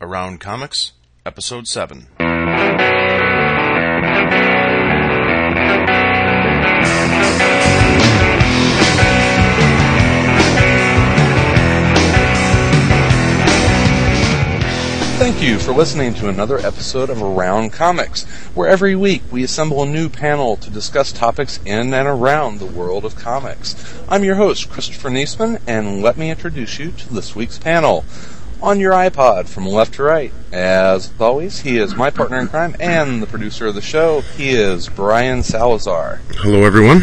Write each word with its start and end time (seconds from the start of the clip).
Around 0.00 0.38
Comics, 0.38 0.92
Episode 1.26 1.66
7. 1.66 2.06
Thank 15.18 15.42
you 15.42 15.58
for 15.58 15.72
listening 15.72 16.14
to 16.14 16.28
another 16.28 16.58
episode 16.58 17.10
of 17.10 17.20
Around 17.20 17.72
Comics, 17.72 18.22
where 18.54 18.68
every 18.68 18.94
week 18.94 19.22
we 19.32 19.42
assemble 19.42 19.82
a 19.82 19.86
new 19.86 20.08
panel 20.08 20.56
to 20.58 20.70
discuss 20.70 21.10
topics 21.10 21.58
in 21.64 21.92
and 21.92 22.06
around 22.06 22.60
the 22.60 22.66
world 22.66 23.04
of 23.04 23.16
comics. 23.16 23.74
I'm 24.08 24.22
your 24.22 24.36
host, 24.36 24.70
Christopher 24.70 25.10
Niesman, 25.10 25.60
and 25.66 26.02
let 26.02 26.16
me 26.16 26.30
introduce 26.30 26.78
you 26.78 26.92
to 26.92 27.12
this 27.12 27.34
week's 27.34 27.58
panel. 27.58 28.04
On 28.60 28.80
your 28.80 28.92
iPod 28.92 29.48
from 29.48 29.66
left 29.66 29.94
to 29.94 30.02
right, 30.02 30.32
as 30.50 31.12
always, 31.20 31.60
he 31.60 31.78
is 31.78 31.94
my 31.94 32.10
partner 32.10 32.40
in 32.40 32.48
crime 32.48 32.74
and 32.80 33.22
the 33.22 33.26
producer 33.28 33.68
of 33.68 33.76
the 33.76 33.80
show. 33.80 34.22
He 34.22 34.50
is 34.50 34.88
Brian 34.88 35.44
Salazar. 35.44 36.20
Hello, 36.38 36.64
everyone. 36.64 37.02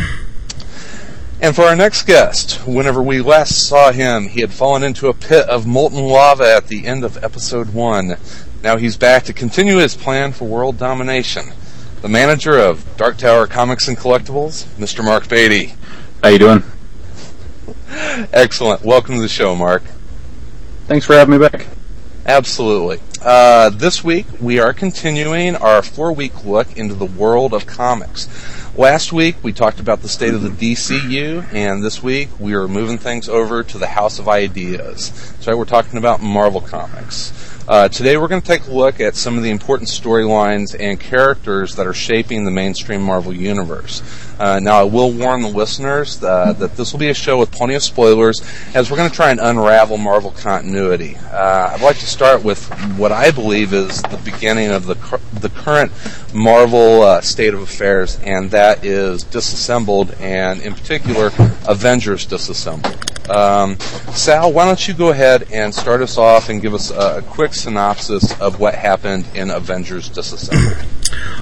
And 1.39 1.55
for 1.55 1.61
our 1.61 1.75
next 1.75 2.07
guest, 2.07 2.67
whenever 2.67 3.01
we 3.01 3.21
last 3.21 3.69
saw 3.69 3.93
him, 3.93 4.27
he 4.27 4.41
had 4.41 4.51
fallen 4.51 4.83
into 4.83 5.07
a 5.07 5.13
pit 5.13 5.47
of 5.47 5.65
molten 5.65 6.03
lava 6.03 6.53
at 6.53 6.67
the 6.67 6.85
end 6.85 7.05
of 7.05 7.23
episode 7.23 7.73
one. 7.73 8.17
Now 8.61 8.75
he's 8.75 8.97
back 8.97 9.23
to 9.23 9.33
continue 9.33 9.77
his 9.77 9.95
plan 9.95 10.33
for 10.33 10.43
world 10.43 10.77
domination. 10.77 11.53
The 12.01 12.09
manager 12.09 12.57
of 12.57 12.97
Dark 12.97 13.17
Tower 13.17 13.47
Comics 13.47 13.87
and 13.87 13.97
Collectibles, 13.97 14.65
Mr. 14.75 15.05
Mark 15.05 15.29
Beatty. 15.29 15.75
How 16.21 16.29
you 16.29 16.39
doing? 16.39 16.63
Excellent. 18.33 18.83
Welcome 18.83 19.15
to 19.15 19.21
the 19.21 19.29
show, 19.29 19.55
Mark. 19.55 19.83
Thanks 20.87 21.05
for 21.07 21.13
having 21.13 21.39
me 21.39 21.47
back. 21.47 21.65
Absolutely. 22.27 22.99
Uh, 23.19 23.71
this 23.71 24.03
week, 24.03 24.27
we 24.39 24.59
are 24.59 24.71
continuing 24.71 25.55
our 25.55 25.81
four 25.81 26.11
week 26.13 26.45
look 26.45 26.77
into 26.77 26.93
the 26.93 27.05
world 27.05 27.55
of 27.55 27.65
comics. 27.65 28.27
Last 28.75 29.11
week, 29.11 29.35
we 29.41 29.51
talked 29.51 29.79
about 29.79 30.03
the 30.03 30.07
state 30.07 30.35
of 30.35 30.43
the 30.43 30.49
DCU, 30.49 31.51
and 31.51 31.83
this 31.83 32.03
week, 32.03 32.29
we 32.39 32.53
are 32.53 32.67
moving 32.67 32.99
things 32.99 33.27
over 33.27 33.63
to 33.63 33.77
the 33.79 33.87
House 33.87 34.19
of 34.19 34.27
Ideas. 34.27 35.33
So, 35.39 35.57
we're 35.57 35.65
talking 35.65 35.97
about 35.97 36.21
Marvel 36.21 36.61
Comics. 36.61 37.31
Uh, 37.67 37.87
today, 37.87 38.15
we're 38.15 38.27
going 38.27 38.41
to 38.41 38.47
take 38.47 38.67
a 38.67 38.71
look 38.71 38.99
at 38.99 39.15
some 39.15 39.37
of 39.37 39.43
the 39.43 39.49
important 39.49 39.89
storylines 39.89 40.75
and 40.79 40.99
characters 40.99 41.75
that 41.77 41.87
are 41.87 41.95
shaping 41.95 42.45
the 42.45 42.51
mainstream 42.51 43.01
Marvel 43.01 43.33
Universe. 43.33 44.03
Uh, 44.37 44.59
now, 44.59 44.79
I 44.79 44.83
will 44.83 45.11
warn 45.11 45.41
the 45.41 45.47
listeners 45.47 46.23
uh, 46.23 46.53
that 46.53 46.77
this 46.77 46.91
will 46.91 46.99
be 46.99 47.09
a 47.09 47.13
show 47.15 47.39
with 47.39 47.51
plenty 47.51 47.73
of 47.73 47.81
spoilers, 47.81 48.39
as 48.75 48.91
we're 48.91 48.97
going 48.97 49.09
to 49.09 49.15
try 49.15 49.31
and 49.31 49.39
unravel 49.39 49.97
Marvel 49.97 50.29
continuity. 50.29 51.17
Uh, 51.17 51.71
I'd 51.73 51.81
like 51.81 51.97
to 51.97 52.05
start 52.05 52.43
with 52.43 52.69
what 52.99 53.11
I 53.11 53.31
believe 53.31 53.73
is 53.73 53.99
the 54.03 54.21
beginning 54.23 54.69
of 54.69 54.85
the 54.85 55.19
the 55.33 55.49
current 55.49 55.91
Marvel 56.35 57.01
uh, 57.01 57.21
state 57.21 57.55
of 57.55 57.61
affairs, 57.61 58.19
and 58.19 58.51
that 58.51 58.85
is 58.85 59.23
disassembled, 59.23 60.11
and 60.19 60.61
in 60.61 60.75
particular, 60.75 61.31
Avengers 61.67 62.27
disassembled. 62.27 63.14
Um, 63.29 63.79
Sal, 64.13 64.51
why 64.53 64.65
don't 64.65 64.87
you 64.87 64.93
go 64.93 65.09
ahead 65.09 65.51
and 65.51 65.73
start 65.73 66.01
us 66.01 66.17
off 66.17 66.49
and 66.49 66.61
give 66.61 66.73
us 66.73 66.91
a, 66.91 67.17
a 67.17 67.21
quick 67.21 67.53
synopsis 67.53 68.39
of 68.39 68.59
what 68.59 68.75
happened 68.75 69.25
in 69.33 69.49
Avengers 69.51 70.09
disassembled? 70.09 70.85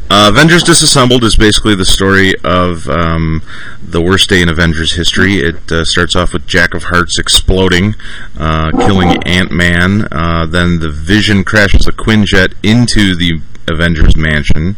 Uh, 0.10 0.30
Avengers 0.30 0.64
Disassembled 0.64 1.24
is 1.24 1.36
basically 1.38 1.74
the 1.74 1.86
story 1.86 2.34
of 2.44 2.88
um, 2.90 3.42
the 3.82 4.02
worst 4.02 4.30
day 4.30 4.42
in 4.42 4.50
Avengers 4.50 4.94
history. 4.94 5.38
It 5.38 5.72
uh, 5.72 5.86
starts 5.86 6.16
off 6.16 6.34
with 6.34 6.46
Jack 6.46 6.76
of 6.76 6.84
Hearts 6.84 7.18
exploding, 7.18 7.96
uh, 8.38 8.72
killing 8.72 9.24
Ant 9.24 9.52
Man. 9.52 10.08
Uh, 10.12 10.46
then 10.46 10.80
the 10.80 10.90
Vision 10.90 11.44
crashes 11.44 11.88
a 11.88 11.92
Quinjet 11.92 12.54
into 12.62 13.16
the 13.16 13.42
Avengers 13.68 14.16
mansion. 14.16 14.76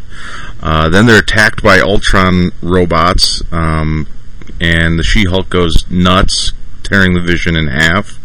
Uh, 0.62 0.90
then 0.90 1.06
they're 1.06 1.19
attacked 1.19 1.62
by 1.62 1.80
Ultron 1.80 2.52
robots, 2.62 3.42
um, 3.52 4.08
and 4.62 4.97
the 4.97 5.03
She 5.03 5.25
Hulk 5.25 5.50
goes 5.50 5.90
nuts, 5.90 6.53
tearing 6.88 7.13
the 7.13 7.22
Vision 7.22 7.56
in 7.56 7.68
half. 7.68 8.19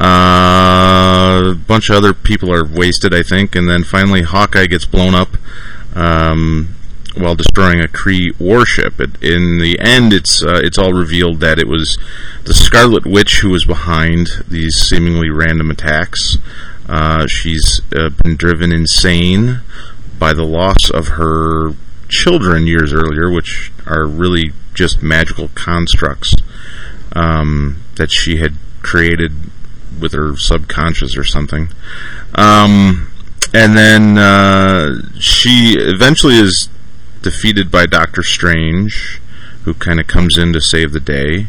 Uh, 0.00 1.52
a 1.52 1.54
bunch 1.66 1.90
of 1.90 1.96
other 1.96 2.12
people 2.12 2.52
are 2.52 2.64
wasted, 2.64 3.12
I 3.12 3.22
think, 3.22 3.56
and 3.56 3.68
then 3.68 3.82
finally 3.82 4.22
Hawkeye 4.22 4.66
gets 4.66 4.84
blown 4.84 5.14
up 5.14 5.30
um, 5.94 6.76
while 7.16 7.34
destroying 7.34 7.80
a 7.80 7.88
Kree 7.88 8.38
warship. 8.38 9.00
It, 9.00 9.20
in 9.22 9.58
the 9.58 9.76
end, 9.80 10.12
it's 10.12 10.42
uh, 10.42 10.60
it's 10.62 10.78
all 10.78 10.92
revealed 10.92 11.40
that 11.40 11.58
it 11.58 11.66
was 11.66 11.98
the 12.44 12.54
Scarlet 12.54 13.06
Witch 13.06 13.40
who 13.40 13.50
was 13.50 13.64
behind 13.64 14.28
these 14.46 14.76
seemingly 14.76 15.30
random 15.30 15.70
attacks. 15.70 16.38
Uh, 16.88 17.26
she's 17.26 17.82
uh, 17.96 18.10
been 18.22 18.36
driven 18.36 18.72
insane 18.72 19.60
by 20.18 20.32
the 20.32 20.44
loss 20.44 20.90
of 20.90 21.08
her 21.08 21.72
children 22.08 22.66
years 22.66 22.92
earlier, 22.92 23.30
which 23.30 23.72
are 23.86 24.06
really 24.06 24.52
just 24.74 25.02
magical 25.02 25.48
constructs 25.54 26.32
um, 27.12 27.82
that 27.96 28.10
she 28.10 28.36
had 28.36 28.54
created 28.82 29.32
with 30.00 30.12
her 30.12 30.36
subconscious 30.36 31.16
or 31.16 31.24
something. 31.24 31.68
Um, 32.34 33.10
and 33.54 33.76
then 33.76 34.18
uh, 34.18 35.02
she 35.18 35.76
eventually 35.78 36.38
is 36.38 36.68
defeated 37.22 37.70
by 37.70 37.86
Doctor 37.86 38.22
Strange, 38.22 39.20
who 39.62 39.74
kind 39.74 40.00
of 40.00 40.06
comes 40.06 40.36
in 40.36 40.52
to 40.52 40.60
save 40.60 40.92
the 40.92 41.00
day. 41.00 41.46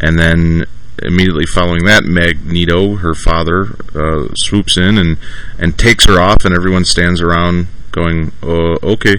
And 0.00 0.18
then 0.18 0.64
immediately 1.02 1.46
following 1.46 1.84
that, 1.84 2.04
Magneto, 2.04 2.96
her 2.96 3.14
father, 3.14 3.76
uh, 3.94 4.28
swoops 4.34 4.76
in 4.76 4.98
and, 4.98 5.16
and 5.58 5.78
takes 5.78 6.06
her 6.06 6.20
off, 6.20 6.44
and 6.44 6.54
everyone 6.54 6.84
stands 6.84 7.20
around 7.20 7.68
going, 7.92 8.32
oh, 8.42 8.78
okay. 8.82 9.16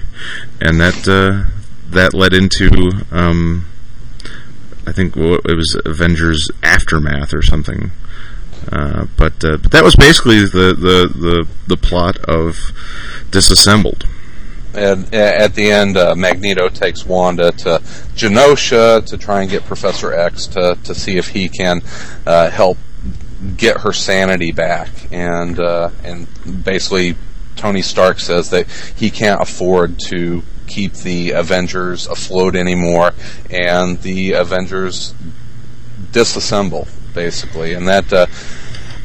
And 0.61 0.79
that 0.79 1.07
uh, 1.07 1.49
that 1.89 2.13
led 2.13 2.33
into, 2.33 2.91
um, 3.11 3.68
I 4.89 4.91
think 4.91 5.15
it 5.15 5.55
was 5.55 5.79
Avengers 5.85 6.49
Aftermath 6.63 7.33
or 7.33 7.43
something. 7.43 7.91
Uh, 8.71 9.05
but 9.17 9.43
uh, 9.43 9.57
but 9.57 9.71
that 9.71 9.83
was 9.83 9.95
basically 9.95 10.39
the, 10.39 10.73
the, 10.73 11.07
the, 11.15 11.47
the 11.67 11.77
plot 11.77 12.17
of 12.25 12.71
Disassembled. 13.29 14.07
And 14.73 15.13
at 15.13 15.55
the 15.55 15.71
end, 15.71 15.97
uh, 15.97 16.15
Magneto 16.15 16.69
takes 16.69 17.05
Wanda 17.05 17.51
to 17.51 17.79
Genosha 18.15 19.05
to 19.05 19.17
try 19.17 19.41
and 19.41 19.49
get 19.49 19.63
Professor 19.65 20.13
X 20.13 20.47
to, 20.47 20.77
to 20.83 20.93
see 20.93 21.17
if 21.17 21.29
he 21.29 21.49
can 21.49 21.81
uh, 22.25 22.49
help 22.49 22.77
get 23.57 23.81
her 23.81 23.93
sanity 23.93 24.51
back. 24.51 24.89
And 25.11 25.59
uh, 25.59 25.89
and 26.03 26.27
basically, 26.63 27.15
Tony 27.55 27.81
Stark 27.81 28.19
says 28.19 28.49
that 28.49 28.67
he 28.95 29.09
can't 29.09 29.41
afford 29.41 29.99
to 30.07 30.43
keep 30.69 30.93
the 30.93 31.31
Avengers 31.31 32.07
afloat 32.07 32.55
anymore, 32.55 33.11
and 33.49 34.01
the 34.01 34.31
Avengers 34.33 35.13
disassemble 36.11 36.87
basically, 37.13 37.73
and 37.73 37.87
that 37.87 38.13
uh, 38.13 38.25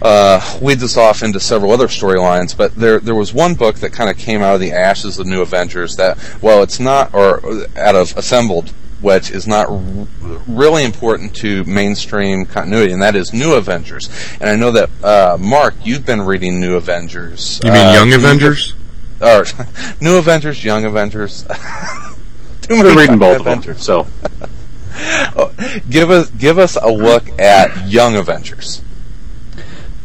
uh, 0.03 0.59
leads 0.61 0.83
us 0.83 0.97
off 0.97 1.23
into 1.23 1.41
several 1.41 1.73
other 1.73 1.87
storylines. 1.89 2.57
But 2.57 2.75
there, 2.77 3.01
there 3.01 3.15
was 3.15 3.33
one 3.33 3.55
book 3.55 3.77
that 3.77 3.93
kind 3.93 4.11
of 4.11 4.19
came 4.19 4.43
out 4.43 4.55
of 4.55 4.61
the 4.61 4.73
ashes 4.73 5.19
of 5.19 5.27
New 5.27 5.41
Avengers 5.41 5.97
that, 5.97 6.19
well, 6.43 6.63
it's 6.63 6.79
not, 6.79 7.13
or 7.15 7.41
out 7.77 7.95
of 7.97 8.17
Assembled, 8.17 8.71
which 9.01 9.31
is 9.31 9.47
not 9.47 9.69
r- 9.69 10.07
really 10.47 10.85
important 10.85 11.35
to 11.37 11.65
mainstream 11.65 12.45
continuity, 12.45 12.93
and 12.93 13.03
that 13.03 13.17
is 13.17 13.33
New 13.33 13.55
Avengers. 13.55 14.09
And 14.41 14.49
I 14.51 14.57
know 14.57 14.71
that 14.73 14.91
uh, 15.03 15.37
Mark, 15.41 15.75
you've 15.83 16.07
been 16.07 16.23
reading 16.23 16.61
New 16.61 16.77
Avengers. 16.77 17.61
You 17.65 17.73
mean 17.73 17.87
Uh, 17.87 17.93
Young 17.95 18.13
Avengers? 18.13 18.75
Or 19.21 19.45
New 20.01 20.17
Avengers, 20.19 20.65
Young 20.65 20.85
Avengers. 20.85 21.43
Too 22.63 22.77
many 22.77 22.97
reading 22.97 23.19
both 23.19 23.41
Avengers. 23.41 23.89
of 23.89 24.07
them. 24.07 24.09
So 24.19 24.49
Give 25.91 26.11
us 26.11 26.31
give 26.31 26.59
us 26.59 26.77
a 26.77 26.89
look 26.89 27.39
at 27.39 27.89
Young 27.89 28.17
Avengers. 28.17 28.81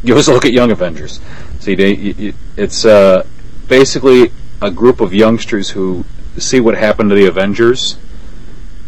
give 0.04 0.16
us 0.16 0.28
a 0.28 0.32
look 0.32 0.44
at 0.44 0.52
Young 0.52 0.70
Avengers. 0.70 1.20
See, 1.60 1.74
they, 1.74 2.34
it's 2.56 2.84
uh, 2.84 3.26
basically 3.68 4.32
a 4.60 4.70
group 4.70 5.00
of 5.00 5.14
youngsters 5.14 5.70
who 5.70 6.04
see 6.38 6.60
what 6.60 6.76
happened 6.76 7.10
to 7.10 7.16
the 7.16 7.26
Avengers 7.26 7.98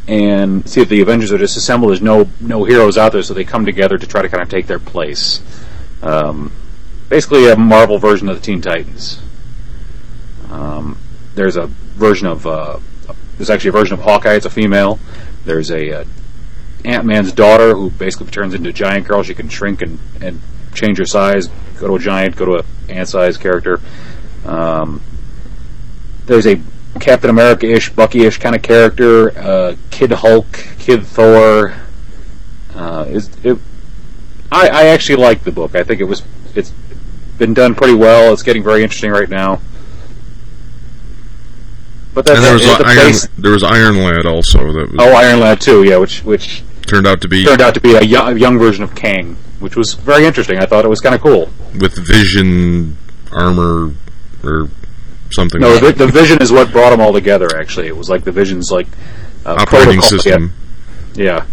and 0.08 0.68
see 0.68 0.80
if 0.80 0.88
the 0.88 1.00
Avengers 1.00 1.30
are 1.32 1.38
disassembled. 1.38 1.90
There's 1.90 2.02
no 2.02 2.28
no 2.40 2.64
heroes 2.64 2.98
out 2.98 3.12
there, 3.12 3.22
so 3.22 3.34
they 3.34 3.44
come 3.44 3.64
together 3.64 3.96
to 3.98 4.06
try 4.06 4.22
to 4.22 4.28
kind 4.28 4.42
of 4.42 4.48
take 4.48 4.66
their 4.66 4.80
place. 4.80 5.40
Um, 6.02 6.52
basically, 7.08 7.48
a 7.48 7.56
Marvel 7.56 7.98
version 7.98 8.28
of 8.28 8.36
the 8.36 8.42
Teen 8.42 8.60
Titans. 8.60 9.20
Um, 10.52 10.98
there's 11.34 11.56
a 11.56 11.66
version 11.66 12.26
of 12.26 12.46
uh, 12.46 12.78
there's 13.36 13.50
actually 13.50 13.70
a 13.70 13.72
version 13.72 13.94
of 13.94 14.04
Hawkeye. 14.04 14.34
It's 14.34 14.46
a 14.46 14.50
female. 14.50 15.00
There's 15.44 15.70
a 15.70 16.00
uh, 16.00 16.04
Ant 16.84 17.06
Man's 17.06 17.32
daughter 17.32 17.74
who 17.74 17.90
basically 17.90 18.26
turns 18.28 18.54
into 18.54 18.68
a 18.68 18.72
giant 18.72 19.08
girl. 19.08 19.22
She 19.22 19.34
can 19.34 19.48
shrink 19.48 19.82
and, 19.82 19.98
and 20.20 20.40
change 20.74 20.98
her 20.98 21.06
size, 21.06 21.48
go 21.78 21.88
to 21.88 21.94
a 21.94 21.98
giant, 21.98 22.36
go 22.36 22.44
to 22.44 22.54
a 22.58 22.92
ant 22.92 23.08
sized 23.08 23.40
character. 23.40 23.80
Um, 24.44 25.00
there's 26.26 26.46
a 26.46 26.60
Captain 27.00 27.30
America 27.30 27.66
ish, 27.66 27.90
Bucky 27.90 28.24
ish 28.24 28.38
kind 28.38 28.54
of 28.54 28.62
character, 28.62 29.36
uh, 29.38 29.76
Kid 29.90 30.12
Hulk, 30.12 30.52
Kid 30.78 31.06
Thor. 31.06 31.74
Uh, 32.74 33.06
is 33.08 33.30
it, 33.44 33.58
I, 34.50 34.68
I 34.68 34.84
actually 34.86 35.16
like 35.16 35.44
the 35.44 35.52
book. 35.52 35.74
I 35.74 35.82
think 35.82 36.00
it 36.00 36.04
was 36.04 36.22
it's 36.54 36.72
been 37.38 37.54
done 37.54 37.74
pretty 37.74 37.94
well. 37.94 38.32
It's 38.32 38.42
getting 38.42 38.62
very 38.62 38.82
interesting 38.82 39.10
right 39.10 39.28
now. 39.28 39.60
But 42.14 42.26
that's 42.26 42.38
And 42.38 42.44
there 42.44 42.52
was 42.54 42.62
the 42.62 42.84
Iron, 42.86 43.12
there 43.42 43.52
was 43.52 43.62
Iron 43.62 43.96
Lad 44.02 44.26
also 44.26 44.58
that 44.72 44.92
was, 44.92 44.96
Oh, 44.98 45.14
Iron 45.14 45.40
Lad 45.40 45.60
too, 45.60 45.82
yeah, 45.84 45.96
which 45.96 46.22
which 46.24 46.62
turned 46.86 47.06
out 47.06 47.20
to 47.22 47.28
be 47.28 47.44
turned 47.44 47.62
out 47.62 47.74
to 47.74 47.80
be 47.80 47.94
a 47.94 48.02
young, 48.02 48.36
young 48.36 48.58
version 48.58 48.84
of 48.84 48.94
Kang, 48.94 49.36
which 49.60 49.76
was 49.76 49.94
very 49.94 50.26
interesting. 50.26 50.58
I 50.58 50.66
thought 50.66 50.84
it 50.84 50.88
was 50.88 51.00
kind 51.00 51.14
of 51.14 51.20
cool. 51.20 51.50
with 51.78 51.96
Vision 52.06 52.96
armor 53.32 53.94
or 54.44 54.68
something. 55.30 55.60
No, 55.60 55.78
the, 55.78 55.92
the 55.92 56.06
Vision 56.06 56.42
is 56.42 56.52
what 56.52 56.70
brought 56.70 56.90
them 56.90 57.00
all 57.00 57.12
together. 57.14 57.48
Actually, 57.56 57.86
it 57.86 57.96
was 57.96 58.10
like 58.10 58.24
the 58.24 58.32
Vision's 58.32 58.70
like 58.70 58.88
uh, 59.46 59.54
operating 59.58 60.00
protocol- 60.00 60.02
system. 60.02 60.52
Yeah, 61.14 61.24
yeah. 61.24 61.46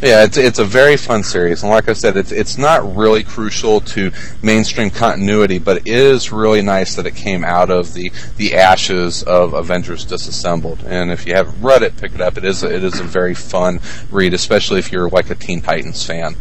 Yeah, 0.00 0.22
it's 0.22 0.36
it's 0.36 0.60
a 0.60 0.64
very 0.64 0.96
fun 0.96 1.24
series, 1.24 1.64
and 1.64 1.72
like 1.72 1.88
I 1.88 1.92
said, 1.92 2.16
it's 2.16 2.30
it's 2.30 2.56
not 2.56 2.96
really 2.96 3.24
crucial 3.24 3.80
to 3.80 4.12
mainstream 4.42 4.90
continuity, 4.90 5.58
but 5.58 5.78
it 5.78 5.88
is 5.88 6.30
really 6.30 6.62
nice 6.62 6.94
that 6.94 7.04
it 7.04 7.16
came 7.16 7.42
out 7.42 7.68
of 7.68 7.94
the 7.94 8.12
the 8.36 8.54
ashes 8.54 9.24
of 9.24 9.54
Avengers 9.54 10.04
Disassembled. 10.04 10.84
And 10.86 11.10
if 11.10 11.26
you 11.26 11.34
haven't 11.34 11.60
read 11.60 11.82
it, 11.82 11.96
pick 11.96 12.14
it 12.14 12.20
up. 12.20 12.38
It 12.38 12.44
is 12.44 12.62
a, 12.62 12.72
it 12.72 12.84
is 12.84 13.00
a 13.00 13.02
very 13.02 13.34
fun 13.34 13.80
read, 14.12 14.34
especially 14.34 14.78
if 14.78 14.92
you're 14.92 15.08
like 15.08 15.30
a 15.30 15.34
Teen 15.34 15.62
Titans 15.62 16.06
fan. 16.06 16.36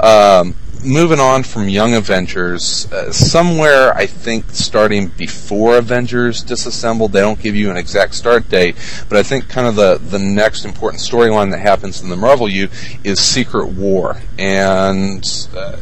Um, 0.00 0.54
moving 0.84 1.20
on 1.20 1.42
from 1.42 1.68
Young 1.68 1.94
Avengers, 1.94 2.90
uh, 2.92 3.12
somewhere 3.12 3.92
I 3.94 4.06
think 4.06 4.50
starting 4.50 5.08
before 5.08 5.78
Avengers 5.78 6.42
Disassembled, 6.42 7.12
they 7.12 7.20
don't 7.20 7.40
give 7.40 7.56
you 7.56 7.70
an 7.70 7.76
exact 7.76 8.14
start 8.14 8.48
date, 8.48 8.76
but 9.08 9.18
I 9.18 9.22
think 9.22 9.48
kind 9.48 9.66
of 9.66 9.76
the, 9.76 9.98
the 9.98 10.18
next 10.18 10.64
important 10.64 11.02
storyline 11.02 11.50
that 11.50 11.60
happens 11.60 12.02
in 12.02 12.08
the 12.08 12.16
Marvel 12.16 12.48
U 12.48 12.68
is 13.04 13.18
Secret 13.18 13.68
War. 13.68 14.20
And 14.38 15.24
uh, 15.56 15.76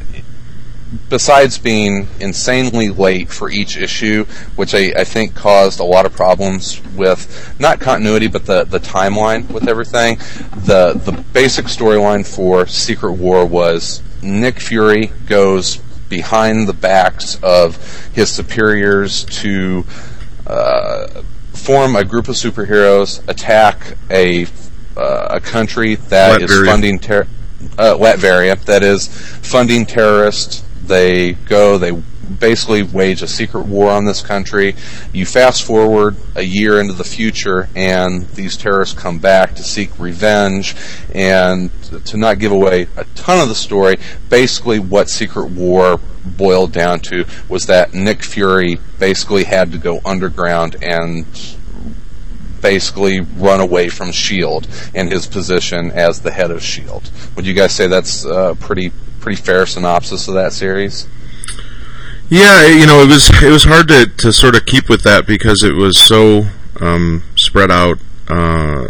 besides 1.08 1.58
being 1.58 2.08
insanely 2.20 2.90
late 2.90 3.30
for 3.30 3.50
each 3.50 3.76
issue, 3.76 4.24
which 4.56 4.74
I, 4.74 4.92
I 4.96 5.04
think 5.04 5.34
caused 5.34 5.80
a 5.80 5.84
lot 5.84 6.06
of 6.06 6.12
problems 6.12 6.80
with 6.94 7.54
not 7.58 7.80
continuity 7.80 8.28
but 8.28 8.46
the, 8.46 8.64
the 8.64 8.80
timeline 8.80 9.50
with 9.50 9.68
everything, 9.68 10.16
the 10.64 10.94
the 10.94 11.12
basic 11.32 11.66
storyline 11.66 12.26
for 12.26 12.66
Secret 12.66 13.12
War 13.12 13.44
was 13.44 14.02
Nick 14.26 14.60
Fury 14.60 15.12
goes 15.26 15.78
behind 16.08 16.68
the 16.68 16.72
backs 16.72 17.38
of 17.42 17.76
his 18.12 18.30
superiors 18.30 19.24
to 19.24 19.84
uh, 20.46 21.22
form 21.52 21.96
a 21.96 22.04
group 22.04 22.28
of 22.28 22.34
superheroes, 22.34 23.26
attack 23.28 23.96
a 24.10 24.46
uh, 24.96 25.28
a 25.30 25.40
country 25.40 25.96
that 25.96 26.40
is 26.40 26.50
Latveria. 26.50 26.66
funding 26.66 26.98
ter- 26.98 27.26
uh, 27.78 27.94
Latveria 27.98 28.58
that 28.64 28.82
is 28.82 29.08
funding 29.08 29.84
terrorists. 29.84 30.62
They 30.82 31.32
go, 31.32 31.76
they 31.78 31.92
basically 32.38 32.82
wage 32.82 33.22
a 33.22 33.28
secret 33.28 33.66
war 33.66 33.90
on 33.90 34.04
this 34.04 34.22
country. 34.22 34.74
You 35.12 35.26
fast 35.26 35.64
forward 35.64 36.16
a 36.34 36.42
year 36.42 36.80
into 36.80 36.92
the 36.92 37.04
future, 37.04 37.68
and 37.74 38.28
these 38.30 38.56
terrorists 38.56 38.98
come 38.98 39.18
back 39.18 39.54
to 39.56 39.62
seek 39.62 39.98
revenge. 39.98 40.74
And 41.14 41.70
to 42.04 42.16
not 42.16 42.38
give 42.38 42.52
away 42.52 42.88
a 42.96 43.04
ton 43.14 43.40
of 43.40 43.48
the 43.48 43.54
story, 43.54 43.96
basically 44.28 44.78
what 44.78 45.08
Secret 45.08 45.50
War 45.50 46.00
boiled 46.24 46.72
down 46.72 47.00
to 47.00 47.24
was 47.48 47.66
that 47.66 47.94
Nick 47.94 48.22
Fury 48.22 48.78
basically 48.98 49.44
had 49.44 49.72
to 49.72 49.78
go 49.78 50.00
underground 50.04 50.76
and 50.82 51.24
basically 52.60 53.20
run 53.20 53.60
away 53.60 53.88
from 53.88 54.10
Shield 54.10 54.66
and 54.94 55.10
his 55.10 55.26
position 55.26 55.92
as 55.92 56.20
the 56.20 56.32
head 56.32 56.50
of 56.50 56.62
Shield. 56.62 57.10
Would 57.36 57.46
you 57.46 57.54
guys 57.54 57.72
say 57.72 57.86
that's 57.86 58.24
a 58.24 58.56
pretty 58.58 58.90
pretty 59.20 59.40
fair 59.40 59.66
synopsis 59.66 60.28
of 60.28 60.34
that 60.34 60.52
series? 60.52 61.06
Yeah, 62.28 62.66
you 62.66 62.86
know, 62.86 63.02
it 63.02 63.08
was 63.08 63.30
it 63.42 63.50
was 63.50 63.64
hard 63.64 63.86
to, 63.88 64.06
to 64.06 64.32
sort 64.32 64.56
of 64.56 64.66
keep 64.66 64.88
with 64.88 65.02
that 65.04 65.26
because 65.26 65.62
it 65.62 65.74
was 65.74 65.96
so 65.96 66.46
um, 66.80 67.22
spread 67.36 67.70
out, 67.70 67.98
uh, 68.28 68.86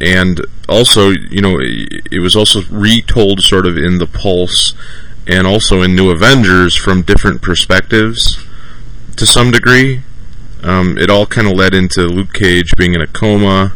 and 0.00 0.40
also, 0.68 1.10
you 1.10 1.40
know, 1.40 1.58
it, 1.60 2.18
was 2.20 2.34
also 2.34 2.62
retold 2.70 3.40
sort 3.42 3.66
of 3.66 3.76
in 3.76 3.98
the 3.98 4.06
Pulse 4.06 4.74
and 5.26 5.46
also 5.46 5.82
in 5.82 5.94
New 5.94 6.10
Avengers 6.10 6.74
from 6.74 7.02
different 7.02 7.42
perspectives 7.42 8.44
to 9.16 9.26
some 9.26 9.52
degree. 9.52 10.02
Um, 10.64 10.98
it 10.98 11.10
all 11.10 11.26
kind 11.26 11.46
of 11.46 11.52
led 11.52 11.74
into 11.74 12.02
Luke 12.02 12.32
Cage 12.32 12.72
being 12.76 12.94
in 12.94 13.00
a 13.00 13.06
coma 13.06 13.74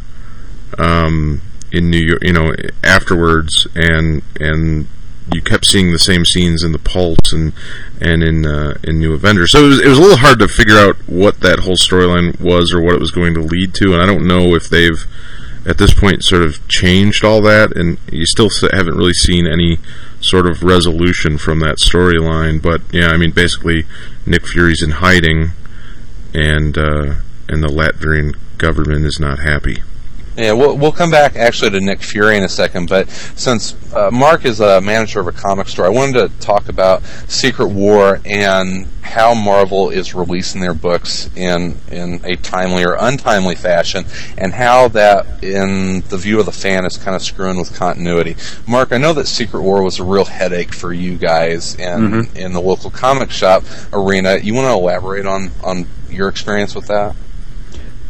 um, 0.77 1.41
in 1.71 1.89
New 1.89 1.99
York, 1.99 2.25
you 2.25 2.33
know, 2.33 2.53
afterwards, 2.83 3.69
and 3.77 4.23
and 4.41 4.89
you 5.33 5.43
kept 5.43 5.67
seeing 5.67 5.93
the 5.93 5.99
same 5.99 6.25
scenes 6.25 6.63
in 6.63 6.73
the 6.73 6.79
Pulse 6.79 7.33
and 7.33 7.53
and 8.01 8.23
in 8.23 8.47
uh, 8.47 8.79
in 8.85 8.99
New 8.99 9.13
Avengers. 9.13 9.53
So 9.53 9.65
it 9.65 9.69
was, 9.69 9.81
it 9.81 9.89
was 9.89 9.99
a 9.99 10.03
little 10.03 10.19
hard 10.19 10.39
to 10.41 10.49
figure 10.49 10.77
out 10.77 10.97
what 11.09 11.41
that 11.41 11.61
whole 11.61 11.77
storyline 11.77 12.41
was 12.41 12.73
or 12.73 12.81
what 12.81 12.95
it 12.95 13.01
was 13.01 13.11
going 13.11 13.35
to 13.35 13.41
lead 13.41 13.75
to, 13.75 13.93
and 13.93 14.03
I 14.03 14.07
don't 14.07 14.27
know 14.27 14.55
if 14.55 14.69
they've 14.69 15.07
at 15.67 15.77
this 15.77 15.93
point 15.93 16.25
sort 16.25 16.43
of 16.43 16.67
changed 16.69 17.25
all 17.25 17.43
that, 17.43 17.77
and 17.77 17.99
you 18.11 18.25
still 18.27 18.49
haven't 18.73 18.97
really 18.97 19.13
seen 19.13 19.47
any 19.47 19.79
sort 20.21 20.47
of 20.47 20.63
resolution 20.63 21.37
from 21.37 21.61
that 21.61 21.77
storyline. 21.77 22.61
But 22.63 22.81
yeah, 22.91 23.09
I 23.09 23.17
mean, 23.17 23.33
basically, 23.33 23.85
Nick 24.25 24.47
Fury's 24.47 24.83
in 24.83 24.93
hiding, 24.93 25.51
and 26.33 26.79
uh, 26.79 27.17
and 27.49 27.63
the 27.63 27.69
Latvian 27.69 28.37
government 28.57 29.05
is 29.05 29.21
not 29.21 29.41
happy. 29.41 29.83
Yeah, 30.39 30.53
we'll, 30.53 30.77
we'll 30.77 30.93
come 30.93 31.11
back 31.11 31.35
actually 31.35 31.71
to 31.71 31.81
Nick 31.81 32.01
Fury 32.01 32.37
in 32.37 32.45
a 32.45 32.49
second, 32.49 32.89
but 32.89 33.11
since 33.11 33.75
uh, 33.93 34.09
Mark 34.13 34.45
is 34.45 34.61
a 34.61 34.81
manager 34.81 35.19
of 35.19 35.27
a 35.27 35.33
comic 35.33 35.67
store, 35.67 35.85
I 35.85 35.89
wanted 35.89 36.13
to 36.13 36.39
talk 36.39 36.69
about 36.69 37.03
Secret 37.27 37.67
War 37.67 38.21
and 38.25 38.87
how 39.01 39.35
Marvel 39.35 39.91
is 39.91 40.15
releasing 40.15 40.61
their 40.61 40.75
books 40.75 41.29
in 41.35 41.77
in 41.91 42.21
a 42.23 42.37
timely 42.37 42.85
or 42.85 42.97
untimely 43.01 43.57
fashion, 43.57 44.05
and 44.37 44.53
how 44.55 44.87
that, 44.87 45.43
in 45.43 46.03
the 46.03 46.17
view 46.17 46.39
of 46.39 46.47
the 46.47 46.53
fan, 46.53 46.85
is 46.85 46.97
kind 46.97 47.17
of 47.17 47.23
screwing 47.23 47.59
with 47.59 47.75
continuity. 47.75 48.37
Mark, 48.65 48.93
I 48.93 48.99
know 48.99 49.13
that 49.15 49.27
Secret 49.27 49.63
War 49.63 49.83
was 49.83 49.99
a 49.99 50.05
real 50.05 50.27
headache 50.27 50.73
for 50.73 50.93
you 50.93 51.19
guys 51.19 51.75
in 51.75 52.29
in 52.37 52.53
the 52.53 52.61
local 52.61 52.91
comic 52.91 53.33
shop 53.33 53.65
arena. 53.93 54.37
You 54.37 54.55
want 54.55 54.69
to 54.69 54.73
elaborate 54.75 55.27
on 55.27 55.51
on 55.65 55.89
your 56.09 56.29
experience 56.29 56.77
with 56.77 56.87
that? 56.87 57.17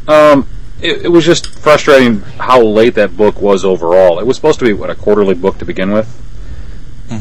Um, 0.06 0.46
it, 0.80 1.06
it 1.06 1.08
was 1.08 1.24
just 1.24 1.46
frustrating 1.58 2.20
how 2.20 2.62
late 2.62 2.94
that 2.94 3.16
book 3.16 3.40
was 3.40 3.64
overall. 3.64 4.18
It 4.18 4.26
was 4.26 4.36
supposed 4.36 4.58
to 4.60 4.64
be 4.64 4.72
what 4.72 4.90
a 4.90 4.94
quarterly 4.94 5.34
book 5.34 5.58
to 5.58 5.64
begin 5.64 5.92
with, 5.92 6.08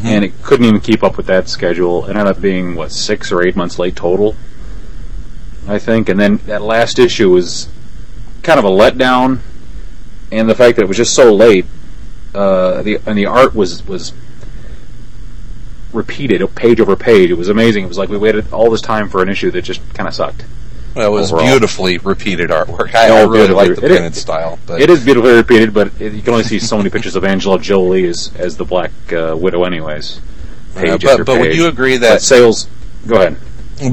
and 0.05 0.23
it 0.25 0.41
couldn't 0.43 0.65
even 0.65 0.79
keep 0.79 1.03
up 1.03 1.17
with 1.17 1.25
that 1.27 1.49
schedule. 1.49 2.05
It 2.05 2.11
ended 2.11 2.27
up 2.27 2.41
being 2.41 2.75
what 2.75 2.91
six 2.91 3.31
or 3.31 3.45
eight 3.45 3.55
months 3.55 3.79
late 3.79 3.95
total, 3.95 4.35
I 5.67 5.79
think. 5.79 6.09
And 6.09 6.19
then 6.19 6.37
that 6.45 6.61
last 6.61 6.99
issue 6.99 7.31
was 7.31 7.69
kind 8.43 8.59
of 8.59 8.65
a 8.65 8.69
letdown, 8.69 9.39
and 10.31 10.49
the 10.49 10.55
fact 10.55 10.75
that 10.75 10.83
it 10.83 10.87
was 10.87 10.97
just 10.97 11.15
so 11.15 11.33
late. 11.33 11.65
Uh, 12.35 12.83
the 12.83 12.99
and 13.07 13.17
the 13.17 13.25
art 13.25 13.55
was 13.55 13.85
was 13.87 14.13
repeated 15.93 16.43
page 16.55 16.79
over 16.79 16.95
page. 16.95 17.31
It 17.31 17.37
was 17.37 17.49
amazing. 17.49 17.85
It 17.85 17.87
was 17.87 17.97
like 17.97 18.09
we 18.09 18.17
waited 18.17 18.51
all 18.53 18.69
this 18.69 18.81
time 18.81 19.09
for 19.09 19.23
an 19.23 19.29
issue 19.29 19.49
that 19.51 19.63
just 19.63 19.81
kind 19.93 20.07
of 20.07 20.13
sucked. 20.13 20.45
Well, 20.95 21.07
it 21.07 21.11
was 21.11 21.31
Overall. 21.31 21.47
beautifully 21.47 21.97
repeated 21.99 22.49
artwork. 22.49 22.95
I, 22.95 23.09
Oh, 23.09 23.17
I 23.17 23.23
really 23.31 23.49
like 23.53 23.75
the 23.75 23.81
painted 23.81 24.15
style. 24.15 24.57
But 24.65 24.81
It 24.81 24.89
is 24.89 25.03
beautifully 25.03 25.33
repeated, 25.33 25.73
but 25.73 25.91
it, 26.01 26.13
you 26.13 26.21
can 26.21 26.33
only 26.33 26.43
see 26.45 26.57
so 26.59 26.77
many 26.77 26.89
pictures 26.89 27.15
of 27.15 27.23
Angela 27.23 27.59
Jolie 27.59 28.05
as 28.07 28.31
as 28.35 28.57
the 28.57 28.65
Black 28.65 28.91
uh, 29.13 29.35
Widow, 29.39 29.63
anyways. 29.63 30.19
Page 30.75 31.05
Uh, 31.05 31.09
after 31.11 31.23
but 31.23 31.33
but 31.33 31.41
would 31.41 31.55
you 31.55 31.67
agree 31.67 31.97
But 31.97 32.01
that 32.01 32.21
sales? 32.21 32.67
Go 33.05 33.15
ahead. 33.17 33.37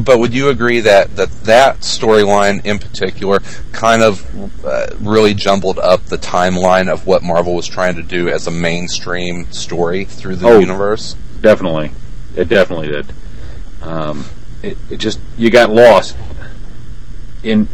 but 0.04 0.18
would 0.18 0.32
you 0.32 0.48
agree 0.48 0.80
that 0.80 1.14
that, 1.16 1.30
that 1.44 1.80
storyline 1.80 2.64
in 2.64 2.78
particular 2.78 3.40
kind 3.72 4.02
of 4.02 4.64
uh, 4.64 4.86
really 4.98 5.34
jumbled 5.34 5.78
up 5.78 6.06
the 6.06 6.16
timeline 6.16 6.88
of 6.90 7.06
what 7.06 7.22
Marvel 7.22 7.54
was 7.54 7.66
trying 7.66 7.94
to 7.96 8.02
do 8.02 8.30
as 8.30 8.46
a 8.46 8.50
mainstream 8.50 9.44
story 9.52 10.06
through 10.06 10.36
the 10.36 10.48
Oh. 10.48 10.58
universe? 10.58 11.16
Definitely, 11.42 11.90
it 12.34 12.48
definitely 12.48 12.88
did. 12.88 13.12
Um, 13.82 14.24
it, 14.62 14.78
it 14.90 14.96
just 14.96 15.20
you 15.36 15.50
got 15.50 15.68
lost 15.70 16.16
in 17.44 17.68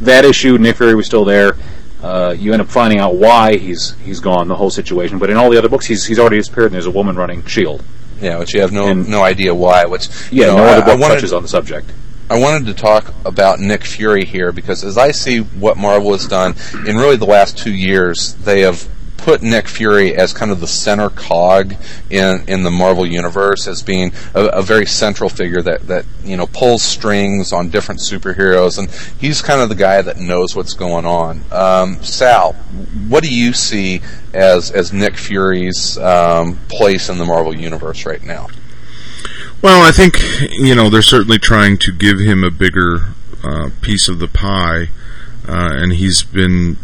that 0.00 0.24
issue. 0.24 0.58
Nick 0.58 0.76
Fury 0.76 0.94
was 0.94 1.06
still 1.06 1.24
there. 1.24 1.56
Uh, 2.02 2.34
you 2.38 2.52
end 2.52 2.62
up 2.62 2.68
finding 2.68 2.98
out 2.98 3.16
why 3.16 3.56
he's 3.56 3.94
he's 4.04 4.20
gone, 4.20 4.48
the 4.48 4.56
whole 4.56 4.70
situation. 4.70 5.18
But 5.18 5.30
in 5.30 5.36
all 5.36 5.50
the 5.50 5.58
other 5.58 5.68
books, 5.68 5.86
he's 5.86 6.06
he's 6.06 6.18
already 6.18 6.38
disappeared, 6.38 6.66
and 6.66 6.74
there's 6.74 6.86
a 6.86 6.90
woman 6.90 7.16
running 7.16 7.44
Shield. 7.44 7.82
Yeah, 8.20 8.38
which 8.38 8.54
you 8.54 8.60
have 8.60 8.72
no 8.72 8.86
And- 8.86 9.08
no 9.08 9.22
idea 9.22 9.54
why. 9.54 9.84
Which 9.86 10.08
you 10.30 10.42
Yeah, 10.42 10.46
know, 10.48 10.56
no 10.58 10.64
other 10.64 10.82
book 10.84 11.00
wanted- 11.00 11.14
touches 11.16 11.32
on 11.32 11.42
the 11.42 11.48
subject. 11.48 11.90
I 12.30 12.38
wanted 12.38 12.66
to 12.66 12.74
talk 12.74 13.12
about 13.24 13.58
Nick 13.58 13.82
Fury 13.84 14.24
here 14.24 14.52
because 14.52 14.84
as 14.84 14.96
I 14.96 15.10
see 15.10 15.38
what 15.38 15.76
Marvel 15.76 16.12
has 16.12 16.26
done 16.26 16.54
in 16.86 16.96
really 16.96 17.16
the 17.16 17.24
last 17.26 17.58
two 17.58 17.72
years, 17.72 18.34
they 18.44 18.60
have 18.60 18.86
put 19.22 19.42
Nick 19.42 19.68
Fury 19.68 20.14
as 20.14 20.32
kind 20.32 20.50
of 20.50 20.60
the 20.60 20.66
center 20.66 21.10
cog 21.10 21.74
in 22.10 22.44
in 22.48 22.62
the 22.62 22.70
Marvel 22.70 23.06
universe 23.06 23.66
as 23.66 23.82
being 23.82 24.12
a, 24.34 24.46
a 24.46 24.62
very 24.62 24.86
central 24.86 25.28
figure 25.28 25.62
that 25.62 25.86
that 25.86 26.04
you 26.24 26.36
know 26.36 26.46
pulls 26.46 26.82
strings 26.82 27.52
on 27.52 27.70
different 27.70 28.00
superheroes 28.00 28.78
and 28.78 28.90
he's 29.20 29.42
kind 29.42 29.60
of 29.60 29.68
the 29.68 29.74
guy 29.74 30.02
that 30.02 30.18
knows 30.18 30.56
what's 30.56 30.74
going 30.74 31.04
on. 31.04 31.42
Um, 31.50 32.02
Sal, 32.02 32.54
what 33.08 33.22
do 33.22 33.32
you 33.32 33.52
see 33.52 34.00
as 34.32 34.70
as 34.70 34.92
Nick 34.92 35.16
Fury's 35.16 35.98
um, 35.98 36.58
place 36.68 37.08
in 37.08 37.18
the 37.18 37.24
Marvel 37.24 37.56
universe 37.56 38.06
right 38.06 38.22
now? 38.22 38.48
Well, 39.62 39.86
I 39.86 39.92
think 39.92 40.14
you 40.52 40.74
know 40.74 40.88
they're 40.88 41.02
certainly 41.02 41.38
trying 41.38 41.76
to 41.78 41.92
give 41.92 42.18
him 42.18 42.42
a 42.42 42.50
bigger 42.50 43.12
uh, 43.44 43.70
piece 43.82 44.08
of 44.08 44.18
the 44.18 44.28
pie, 44.28 44.88
uh, 45.46 45.70
and 45.74 45.92
he's 45.92 46.22
been 46.22 46.78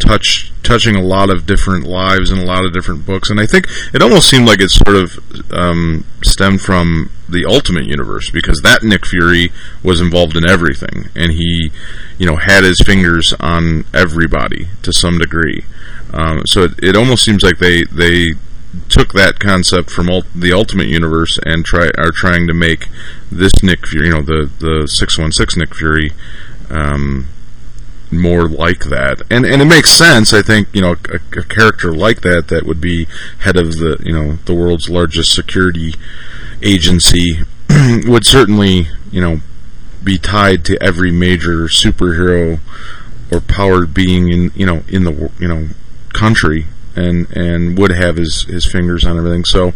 touch 0.00 0.52
touching 0.62 0.96
a 0.96 1.02
lot 1.02 1.30
of 1.30 1.46
different 1.46 1.84
lives 1.84 2.30
and 2.30 2.40
a 2.40 2.44
lot 2.44 2.64
of 2.64 2.72
different 2.72 3.06
books. 3.06 3.30
And 3.30 3.40
I 3.40 3.46
think 3.46 3.66
it 3.92 4.02
almost 4.02 4.28
seemed 4.28 4.46
like 4.46 4.60
it 4.60 4.70
sort 4.70 4.96
of 4.96 5.18
um, 5.52 6.04
stemmed 6.22 6.60
from 6.60 7.10
the 7.28 7.44
Ultimate 7.44 7.84
Universe 7.84 8.30
because 8.30 8.60
that 8.62 8.82
Nick 8.82 9.06
Fury 9.06 9.50
was 9.82 10.00
involved 10.00 10.36
in 10.36 10.48
everything, 10.48 11.08
and 11.14 11.32
he, 11.32 11.70
you 12.18 12.26
know, 12.26 12.36
had 12.36 12.64
his 12.64 12.80
fingers 12.84 13.32
on 13.40 13.84
everybody 13.94 14.68
to 14.82 14.92
some 14.92 15.18
degree. 15.18 15.64
Um, 16.12 16.42
so 16.46 16.64
it, 16.64 16.72
it 16.82 16.96
almost 16.96 17.24
seems 17.24 17.42
like 17.42 17.58
they 17.58 17.84
they 17.84 18.30
took 18.88 19.12
that 19.12 19.38
concept 19.40 19.90
from 19.90 20.08
ult- 20.08 20.32
the 20.34 20.52
Ultimate 20.52 20.88
Universe 20.88 21.38
and 21.44 21.64
try 21.64 21.90
are 21.98 22.12
trying 22.12 22.46
to 22.46 22.54
make 22.54 22.88
this 23.30 23.62
Nick 23.62 23.86
Fury, 23.86 24.08
you 24.08 24.14
know, 24.14 24.22
the 24.22 24.50
the 24.58 24.86
six 24.88 25.18
one 25.18 25.32
six 25.32 25.56
Nick 25.56 25.74
Fury. 25.74 26.12
Um, 26.68 27.28
more 28.12 28.48
like 28.48 28.84
that, 28.84 29.22
and 29.30 29.44
and 29.44 29.62
it 29.62 29.66
makes 29.66 29.90
sense. 29.90 30.32
I 30.32 30.42
think 30.42 30.68
you 30.72 30.80
know 30.80 30.96
a, 31.08 31.38
a, 31.38 31.44
character 31.44 31.92
like 31.92 32.22
that 32.22 32.48
that 32.48 32.66
would 32.66 32.80
be 32.80 33.06
head 33.40 33.56
of 33.56 33.78
the 33.78 33.98
you 34.04 34.12
know 34.12 34.36
the 34.44 34.54
world's 34.54 34.90
largest 34.90 35.34
security 35.34 35.94
agency 36.62 37.42
would 38.04 38.26
certainly 38.26 38.88
you 39.10 39.20
know 39.20 39.40
be 40.02 40.18
tied 40.18 40.64
to 40.64 40.82
every 40.82 41.10
major 41.10 41.66
superhero 41.66 42.58
or 43.30 43.40
powered 43.40 43.94
being 43.94 44.30
in 44.30 44.50
you 44.54 44.66
know 44.66 44.82
in 44.88 45.04
the 45.04 45.30
you 45.38 45.48
know 45.48 45.68
country 46.12 46.66
and 46.96 47.30
and 47.36 47.78
would 47.78 47.92
have 47.92 48.16
his 48.16 48.42
his 48.44 48.66
fingers 48.66 49.04
on 49.04 49.16
everything. 49.16 49.44
So 49.44 49.72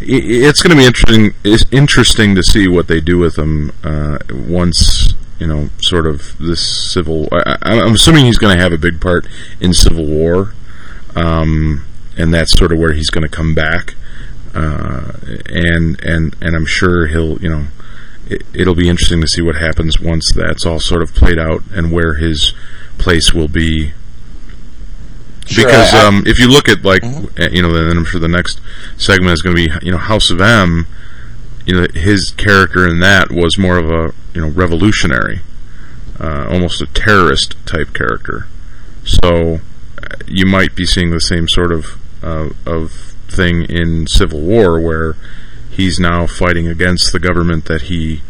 it's 0.00 0.62
going 0.62 0.76
to 0.76 0.76
be 0.76 0.86
interesting. 0.86 1.34
It's 1.44 1.64
interesting 1.70 2.34
to 2.34 2.42
see 2.42 2.68
what 2.68 2.88
they 2.88 3.00
do 3.00 3.18
with 3.18 3.38
him 3.38 3.72
uh, 3.82 4.18
once 4.30 5.14
you 5.42 5.48
know, 5.48 5.70
sort 5.80 6.06
of 6.06 6.38
this 6.38 6.92
civil. 6.92 7.28
I, 7.32 7.56
am 7.62 7.94
assuming 7.94 8.26
he's 8.26 8.38
going 8.38 8.56
to 8.56 8.62
have 8.62 8.72
a 8.72 8.78
big 8.78 9.00
part 9.00 9.26
in 9.60 9.74
Civil 9.74 10.06
War, 10.06 10.54
um, 11.16 11.84
and 12.16 12.32
that's 12.32 12.56
sort 12.56 12.70
of 12.70 12.78
where 12.78 12.92
he's 12.92 13.10
going 13.10 13.28
to 13.28 13.28
come 13.28 13.52
back. 13.52 13.96
Uh, 14.54 15.14
and 15.46 16.00
and 16.04 16.36
and 16.40 16.54
I'm 16.54 16.66
sure 16.66 17.08
he'll, 17.08 17.42
you 17.42 17.48
know, 17.48 17.66
it, 18.30 18.68
will 18.68 18.76
be 18.76 18.88
interesting 18.88 19.20
to 19.20 19.26
see 19.26 19.42
what 19.42 19.56
happens 19.56 20.00
once 20.00 20.32
that's 20.32 20.64
all 20.64 20.78
sort 20.78 21.02
of 21.02 21.12
played 21.12 21.40
out 21.40 21.62
and 21.72 21.90
where 21.90 22.14
his 22.14 22.52
place 22.98 23.34
will 23.34 23.48
be. 23.48 23.90
Sure, 25.46 25.64
because 25.66 25.92
I, 25.92 26.06
um, 26.06 26.22
if 26.24 26.38
you 26.38 26.46
look 26.46 26.68
at 26.68 26.84
like 26.84 27.02
mm-hmm. 27.02 27.52
you 27.52 27.62
know, 27.62 27.72
then 27.72 27.96
I'm 27.96 28.04
sure 28.04 28.20
the 28.20 28.28
next 28.28 28.60
segment 28.96 29.32
is 29.32 29.42
going 29.42 29.56
to 29.56 29.66
be 29.66 29.84
you 29.84 29.90
know 29.90 29.98
House 29.98 30.30
of 30.30 30.40
M 30.40 30.86
you 31.66 31.74
know 31.74 31.86
his 31.94 32.30
character 32.30 32.88
in 32.88 33.00
that 33.00 33.30
was 33.30 33.58
more 33.58 33.78
of 33.78 33.90
a 33.90 34.14
you 34.34 34.40
know 34.40 34.48
revolutionary, 34.48 35.40
uh, 36.18 36.48
almost 36.50 36.80
a 36.80 36.86
terrorist 36.86 37.54
type 37.66 37.94
character. 37.94 38.46
So 39.04 39.60
uh, 40.02 40.16
you 40.26 40.46
might 40.46 40.74
be 40.74 40.86
seeing 40.86 41.10
the 41.10 41.20
same 41.20 41.48
sort 41.48 41.72
of 41.72 41.98
uh, 42.22 42.50
of 42.66 42.92
thing 43.28 43.64
in 43.64 44.06
Civil 44.06 44.40
War 44.40 44.80
where 44.80 45.16
he's 45.70 45.98
now 45.98 46.26
fighting 46.26 46.68
against 46.68 47.12
the 47.12 47.18
government 47.18 47.64
that 47.66 47.82
he 47.82 48.22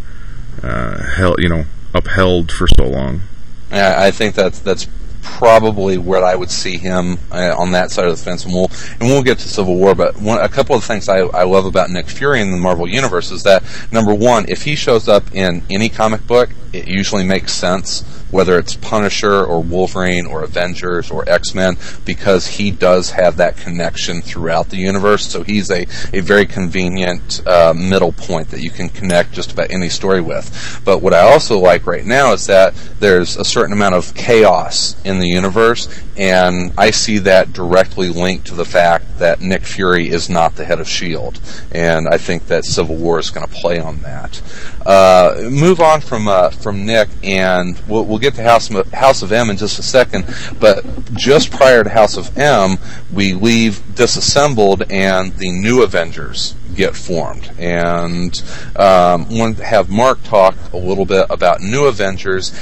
uh, 0.63 1.03
held 1.17 1.37
you 1.39 1.49
know 1.49 1.65
upheld 1.95 2.53
for 2.53 2.67
so 2.67 2.87
long. 2.87 3.23
Yeah, 3.71 3.97
I 3.99 4.11
think 4.11 4.35
that's 4.35 4.59
that's 4.59 4.87
probably 5.23 5.99
where 5.99 6.25
I 6.25 6.35
would 6.35 6.51
see 6.51 6.77
him 6.77 7.19
uh, 7.31 7.55
on 7.57 7.73
that 7.73 7.91
side 7.91 8.07
of 8.07 8.17
the 8.17 8.23
fence, 8.23 8.45
and 8.45 8.53
we'll 8.53 8.71
and 9.01 9.09
we'll 9.09 9.23
get 9.23 9.39
to 9.39 9.49
Civil 9.49 9.77
War. 9.77 9.95
But 9.95 10.21
one, 10.21 10.41
a 10.41 10.49
couple 10.49 10.77
of 10.77 10.85
things 10.85 11.09
I, 11.09 11.19
I 11.19 11.45
love 11.45 11.65
about 11.65 11.91
Nick 11.91 12.09
Fury 12.09 12.41
in 12.41 12.51
the 12.51 12.57
Marvel 12.57 12.89
universe 12.89 13.31
is 13.31 13.43
that 13.45 13.63
number 13.91 14.15
one, 14.15 14.45
if 14.49 14.63
he 14.63 14.75
shows 14.75 15.09
up 15.09 15.35
in 15.35 15.63
any 15.71 15.89
comic 15.89 16.27
book, 16.27 16.51
it 16.73 16.89
usually 16.89 17.25
makes 17.25 17.53
sense 17.53 18.22
whether 18.33 18.59
it's 18.59 18.75
Punisher 18.75 19.45
or 19.45 19.63
Wolverine 19.63 20.27
or 20.27 20.43
Avengers 20.43 21.11
or 21.11 21.29
X 21.29 21.55
Men, 21.55 21.77
because 22.05 22.47
he 22.47 22.71
does 22.71 23.11
have 23.11 23.37
that 23.37 23.57
connection 23.57 24.21
throughout 24.21 24.71
the 24.71 24.79
universe. 24.79 25.27
So 25.27 25.45
he's 25.45 25.71
a, 25.71 25.83
a 26.13 26.21
very 26.21 26.47
convenient 26.47 27.47
uh, 27.47 27.73
middle 27.77 28.13
point 28.13 28.49
that 28.49 28.61
you 28.61 28.71
can 28.71 28.89
connect 28.89 29.33
just 29.33 29.53
about 29.53 29.71
any 29.71 29.89
story 29.89 30.21
with. 30.21 30.83
But 30.85 31.03
what 31.03 31.15
I 31.15 31.21
also 31.21 31.59
like 31.59 31.87
right 31.87 32.05
now 32.05 32.33
is 32.33 32.47
that 32.47 32.75
there's 32.99 33.37
a 33.37 33.45
certain 33.45 33.73
amount 33.73 33.95
of 33.95 34.15
chaos 34.15 34.97
in 35.05 35.19
the 35.19 35.29
universe, 35.29 35.89
and 36.17 36.73
I 36.77 36.91
see 36.91 37.19
that 37.19 37.53
directly 37.53 38.09
linked 38.09 38.47
to 38.49 38.55
the 38.55 38.65
fact 38.65 39.19
that 39.19 39.41
Nick 39.41 39.63
Fury 39.63 40.09
is 40.09 40.29
not 40.29 40.57
the 40.57 40.65
head 40.65 40.81
of 40.81 40.87
S.H.I.E.L.D. 40.87 41.39
And 41.73 42.09
I 42.09 42.19
think 42.19 42.47
that 42.49 42.65
Civil 42.65 42.97
War 42.97 43.19
is 43.19 43.31
going 43.31 43.47
to 43.47 43.53
play 43.53 43.79
on 43.79 44.01
that. 44.01 44.41
Uh, 44.85 45.49
move 45.51 45.81
on 45.81 46.01
from 46.01 46.29
uh, 46.29 46.51
from 46.51 46.85
Nick, 46.85 47.09
and 47.23 47.81
we'll, 47.87 48.05
we'll 48.05 48.19
get 48.19 48.35
to 48.35 48.43
House 48.43 48.71
of, 48.71 48.93
House 48.93 49.23
of 49.23 49.33
M 49.33 49.51
in 49.51 49.57
just 49.57 49.79
a 49.79 49.83
second. 49.83 50.25
But 50.59 50.85
just 51.15 51.51
prior 51.51 51.85
to 51.85 51.91
House 51.91 52.17
of 52.17 52.37
M, 52.37 52.79
we 53.13 53.35
leave 53.35 53.95
disassembled, 53.95 54.85
and 54.91 55.33
the 55.35 55.51
new 55.51 55.83
Avengers 55.83 56.55
get 56.75 56.97
formed. 56.97 57.51
And 57.59 58.35
um, 58.77 59.29
want 59.29 59.59
to 59.59 59.65
have 59.65 59.89
Mark 59.89 60.23
talk 60.23 60.57
a 60.73 60.77
little 60.77 61.07
bit 61.07 61.27
about 61.31 61.61
New 61.61 61.87
Avengers 61.87 62.53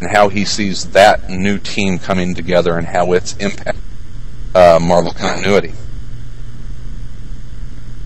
and 0.00 0.10
how 0.10 0.28
he 0.28 0.44
sees 0.44 0.90
that 0.90 1.30
new 1.30 1.58
team 1.58 1.98
coming 1.98 2.34
together 2.34 2.76
and 2.76 2.86
how 2.86 3.12
it's 3.12 3.36
impact 3.36 3.78
uh, 4.54 4.78
Marvel 4.82 5.12
continuity. 5.12 5.72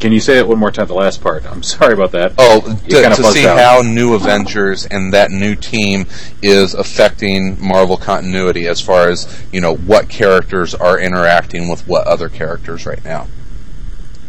Can 0.07 0.13
you 0.13 0.21
say 0.21 0.39
it 0.39 0.47
one 0.47 0.61
more 0.61 0.71
time? 0.71 0.87
The 0.87 0.95
last 0.95 1.21
part. 1.21 1.45
I'm 1.45 1.65
sorry 1.65 1.93
about 1.93 2.13
that. 2.13 2.35
Oh, 2.39 2.61
to, 2.61 2.89
to 2.89 3.25
see 3.25 3.45
out. 3.45 3.59
how 3.59 3.83
New 3.83 4.15
Avengers 4.15 4.87
and 4.87 5.13
that 5.13 5.33
new 5.33 5.57
team 5.57 6.07
is 6.41 6.75
affecting 6.75 7.61
Marvel 7.61 7.97
continuity 7.97 8.69
as 8.69 8.81
far 8.81 9.09
as 9.09 9.45
you 9.51 9.61
know 9.61 9.75
what 9.75 10.09
characters 10.09 10.77
are 10.77 10.97
interacting 10.97 11.69
with 11.69 11.89
what 11.89 12.07
other 12.07 12.29
characters 12.29 12.87
right 12.87 13.05
now. 13.05 13.27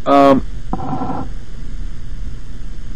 Um, 0.07 0.43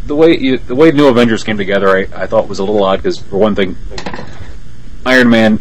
the 0.06 0.16
way 0.16 0.36
you, 0.36 0.58
the 0.58 0.74
way 0.74 0.90
New 0.90 1.06
Avengers 1.06 1.44
came 1.44 1.56
together, 1.56 1.88
I, 1.88 2.08
I 2.22 2.26
thought 2.26 2.48
was 2.48 2.58
a 2.58 2.64
little 2.64 2.82
odd 2.82 2.96
because 2.96 3.20
for 3.20 3.36
one 3.36 3.54
thing, 3.54 3.76
Iron 5.06 5.30
Man 5.30 5.60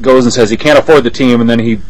goes 0.00 0.24
and 0.24 0.32
says 0.32 0.48
he 0.48 0.56
can't 0.56 0.78
afford 0.78 1.04
the 1.04 1.10
team, 1.10 1.42
and 1.42 1.50
then 1.50 1.58
he 1.58 1.82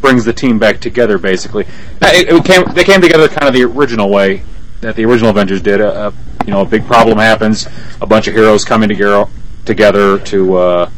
brings 0.00 0.24
the 0.24 0.32
team 0.32 0.58
back 0.58 0.80
together. 0.80 1.18
Basically, 1.18 1.64
uh, 2.00 2.10
it, 2.12 2.28
it 2.28 2.44
came, 2.44 2.64
they 2.74 2.84
came 2.84 3.00
together 3.00 3.28
kind 3.28 3.48
of 3.48 3.54
the 3.54 3.64
original 3.64 4.10
way 4.10 4.42
that 4.80 4.96
the 4.96 5.04
original 5.04 5.30
Avengers 5.30 5.62
did. 5.62 5.80
Uh, 5.80 5.86
uh, 5.88 6.12
you 6.44 6.52
know, 6.52 6.62
a 6.62 6.66
big 6.66 6.86
problem 6.86 7.18
happens, 7.18 7.66
a 8.00 8.06
bunch 8.06 8.26
of 8.26 8.34
heroes 8.34 8.64
coming 8.64 8.88
together 8.88 9.26
together 9.64 10.18
to 10.18 10.56
uh, 10.56 10.90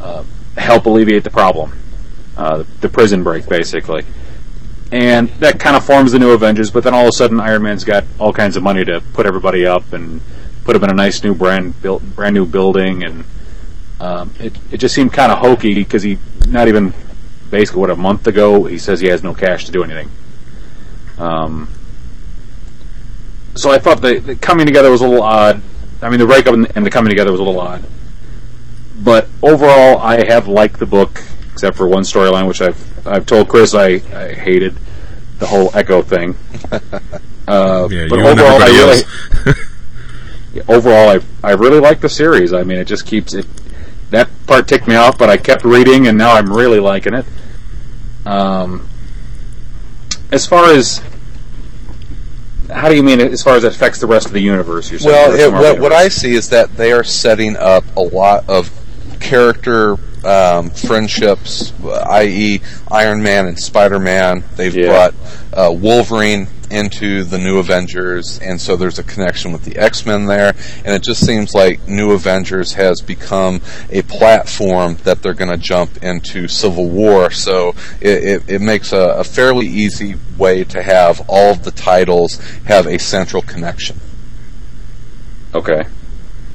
uh, 0.00 0.24
help 0.56 0.86
alleviate 0.86 1.22
the 1.22 1.30
problem, 1.30 1.78
uh, 2.36 2.64
the 2.80 2.88
prison 2.88 3.22
break, 3.22 3.46
basically. 3.46 4.04
And 4.90 5.28
that 5.40 5.58
kind 5.60 5.76
of 5.76 5.84
forms 5.84 6.12
the 6.12 6.18
new 6.18 6.30
Avengers. 6.30 6.70
But 6.70 6.84
then 6.84 6.94
all 6.94 7.02
of 7.02 7.08
a 7.08 7.12
sudden, 7.12 7.40
Iron 7.40 7.64
Man's 7.64 7.84
got 7.84 8.04
all 8.18 8.32
kinds 8.32 8.56
of 8.56 8.62
money 8.62 8.84
to 8.84 9.02
put 9.12 9.26
everybody 9.26 9.66
up 9.66 9.92
and 9.92 10.20
put 10.66 10.72
them 10.72 10.84
in 10.84 10.90
a 10.90 10.94
nice 10.94 11.22
new 11.22 11.34
brand 11.34 11.80
built 11.80 12.02
brand 12.16 12.34
new 12.34 12.44
building 12.44 13.04
and 13.04 13.24
um, 14.00 14.34
it, 14.40 14.52
it 14.72 14.78
just 14.78 14.94
seemed 14.94 15.12
kind 15.12 15.30
of 15.30 15.38
hokey 15.38 15.74
because 15.74 16.02
he 16.02 16.18
not 16.48 16.66
even 16.66 16.92
basically 17.50 17.80
what 17.80 17.90
a 17.90 17.96
month 17.96 18.26
ago 18.26 18.64
he 18.64 18.78
says 18.78 19.00
he 19.00 19.08
has 19.08 19.22
no 19.22 19.34
cash 19.34 19.64
to 19.66 19.72
do 19.72 19.82
anything. 19.82 20.10
Um, 21.18 21.68
so 23.54 23.70
I 23.70 23.78
thought 23.78 24.02
the, 24.02 24.18
the, 24.18 24.36
coming 24.36 24.66
together 24.66 24.90
was 24.90 25.00
a 25.00 25.08
little 25.08 25.22
odd. 25.22 25.62
I 26.02 26.10
mean, 26.10 26.20
the 26.20 26.26
breakup 26.26 26.54
and, 26.54 26.70
and 26.76 26.84
the 26.84 26.90
coming 26.90 27.10
together 27.10 27.30
was 27.30 27.40
a 27.40 27.42
little 27.42 27.60
odd. 27.60 27.84
But 28.98 29.28
overall, 29.42 29.98
I 29.98 30.24
have 30.26 30.48
liked 30.48 30.78
the 30.78 30.86
book, 30.86 31.22
except 31.52 31.76
for 31.76 31.88
one 31.88 32.02
storyline, 32.02 32.46
which 32.48 32.60
I've 32.60 33.06
I've 33.06 33.26
told 33.26 33.48
Chris 33.48 33.74
I, 33.74 34.00
I 34.14 34.32
hated 34.34 34.76
the 35.38 35.46
whole 35.46 35.70
Echo 35.74 36.02
thing. 36.02 36.36
Uh, 37.48 37.86
yeah, 37.92 38.08
but 38.10 38.18
overall, 38.18 38.60
I 38.60 38.66
really 38.66 40.62
overall 40.68 41.10
I 41.10 41.20
I 41.48 41.52
really 41.52 41.78
like 41.78 42.00
the 42.00 42.08
series. 42.08 42.52
I 42.52 42.64
mean, 42.64 42.78
it 42.78 42.86
just 42.86 43.06
keeps 43.06 43.34
it 43.34 43.46
that 44.10 44.28
part 44.46 44.68
ticked 44.68 44.86
me 44.86 44.94
off, 44.94 45.18
but 45.18 45.28
I 45.28 45.36
kept 45.36 45.64
reading, 45.64 46.06
and 46.06 46.16
now 46.16 46.32
I'm 46.32 46.52
really 46.52 46.80
liking 46.80 47.14
it. 47.14 47.26
Um, 48.24 48.88
as 50.32 50.46
far 50.46 50.72
as 50.72 51.00
how 52.72 52.88
do 52.88 52.96
you 52.96 53.02
mean 53.02 53.20
as 53.20 53.42
far 53.42 53.54
as 53.54 53.64
it 53.64 53.72
affects 53.72 54.00
the 54.00 54.06
rest 54.06 54.26
of 54.26 54.32
the 54.32 54.40
universe? 54.40 54.90
You're 54.90 55.00
saying 55.00 55.12
well, 55.12 55.32
it, 55.32 55.52
what, 55.52 55.80
what, 55.80 55.92
I 55.92 56.08
see 56.08 56.34
is 56.34 56.48
that 56.50 56.76
they 56.76 56.92
are 56.92 57.04
setting 57.04 57.56
up 57.56 57.84
a 57.96 58.00
lot 58.00 58.48
of 58.48 58.70
character 59.20 59.96
um, 60.26 60.70
friendships, 60.70 61.72
i.e., 61.84 62.60
Iron 62.90 63.22
Man 63.22 63.46
and 63.46 63.58
Spider 63.58 64.00
Man. 64.00 64.42
They've 64.56 64.74
yeah. 64.74 64.86
brought 64.86 65.14
uh, 65.52 65.72
Wolverine 65.72 66.48
into 66.70 67.24
the 67.24 67.38
New 67.38 67.58
Avengers, 67.58 68.38
and 68.40 68.60
so 68.60 68.76
there's 68.76 68.98
a 68.98 69.02
connection 69.02 69.52
with 69.52 69.64
the 69.64 69.76
X 69.76 70.06
Men 70.06 70.26
there. 70.26 70.54
And 70.84 70.94
it 70.94 71.02
just 71.02 71.24
seems 71.24 71.54
like 71.54 71.86
New 71.88 72.12
Avengers 72.12 72.74
has 72.74 73.00
become 73.00 73.60
a 73.90 74.02
platform 74.02 74.96
that 75.04 75.22
they're 75.22 75.34
going 75.34 75.50
to 75.50 75.56
jump 75.56 76.02
into 76.02 76.48
Civil 76.48 76.88
War. 76.88 77.30
So 77.30 77.74
it, 78.00 78.24
it, 78.24 78.50
it 78.50 78.60
makes 78.60 78.92
a, 78.92 79.16
a 79.18 79.24
fairly 79.24 79.66
easy 79.66 80.16
way 80.36 80.64
to 80.64 80.82
have 80.82 81.22
all 81.28 81.52
of 81.52 81.64
the 81.64 81.70
titles 81.70 82.38
have 82.64 82.86
a 82.86 82.98
central 82.98 83.42
connection. 83.42 84.00
Okay, 85.54 85.84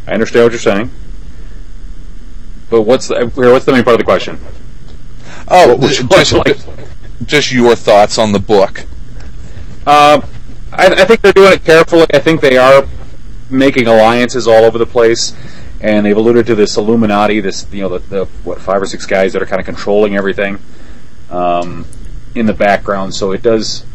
I 0.07 0.11
understand 0.11 0.45
what 0.45 0.51
you're 0.51 0.59
saying, 0.59 0.91
but 2.69 2.83
what's 2.83 3.07
the 3.07 3.31
what's 3.35 3.65
the 3.65 3.71
main 3.71 3.83
part 3.83 3.95
of 3.95 3.99
the 3.99 4.05
question? 4.05 4.39
Oh, 5.47 5.77
just. 5.79 6.33
Like- 6.33 6.57
just 7.25 7.51
your 7.51 7.75
thoughts 7.75 8.17
on 8.17 8.31
the 8.31 8.39
book. 8.39 8.85
Um, 9.87 10.23
I, 10.71 10.87
I 10.87 11.05
think 11.05 11.21
they're 11.21 11.33
doing 11.33 11.53
it 11.53 11.63
carefully. 11.63 12.05
I 12.13 12.19
think 12.19 12.41
they 12.41 12.57
are 12.57 12.85
making 13.49 13.87
alliances 13.87 14.47
all 14.47 14.63
over 14.63 14.77
the 14.77 14.85
place, 14.85 15.35
and 15.81 16.05
they've 16.05 16.15
alluded 16.15 16.45
to 16.47 16.55
this 16.55 16.77
Illuminati, 16.77 17.39
this 17.39 17.67
you 17.71 17.81
know 17.81 17.97
the, 17.97 17.99
the 17.99 18.25
what 18.43 18.61
five 18.61 18.81
or 18.81 18.85
six 18.85 19.05
guys 19.05 19.33
that 19.33 19.41
are 19.41 19.45
kind 19.45 19.59
of 19.59 19.65
controlling 19.65 20.15
everything 20.15 20.59
um, 21.29 21.85
in 22.35 22.45
the 22.45 22.53
background. 22.53 23.13
So 23.15 23.31
it 23.31 23.41
does 23.41 23.85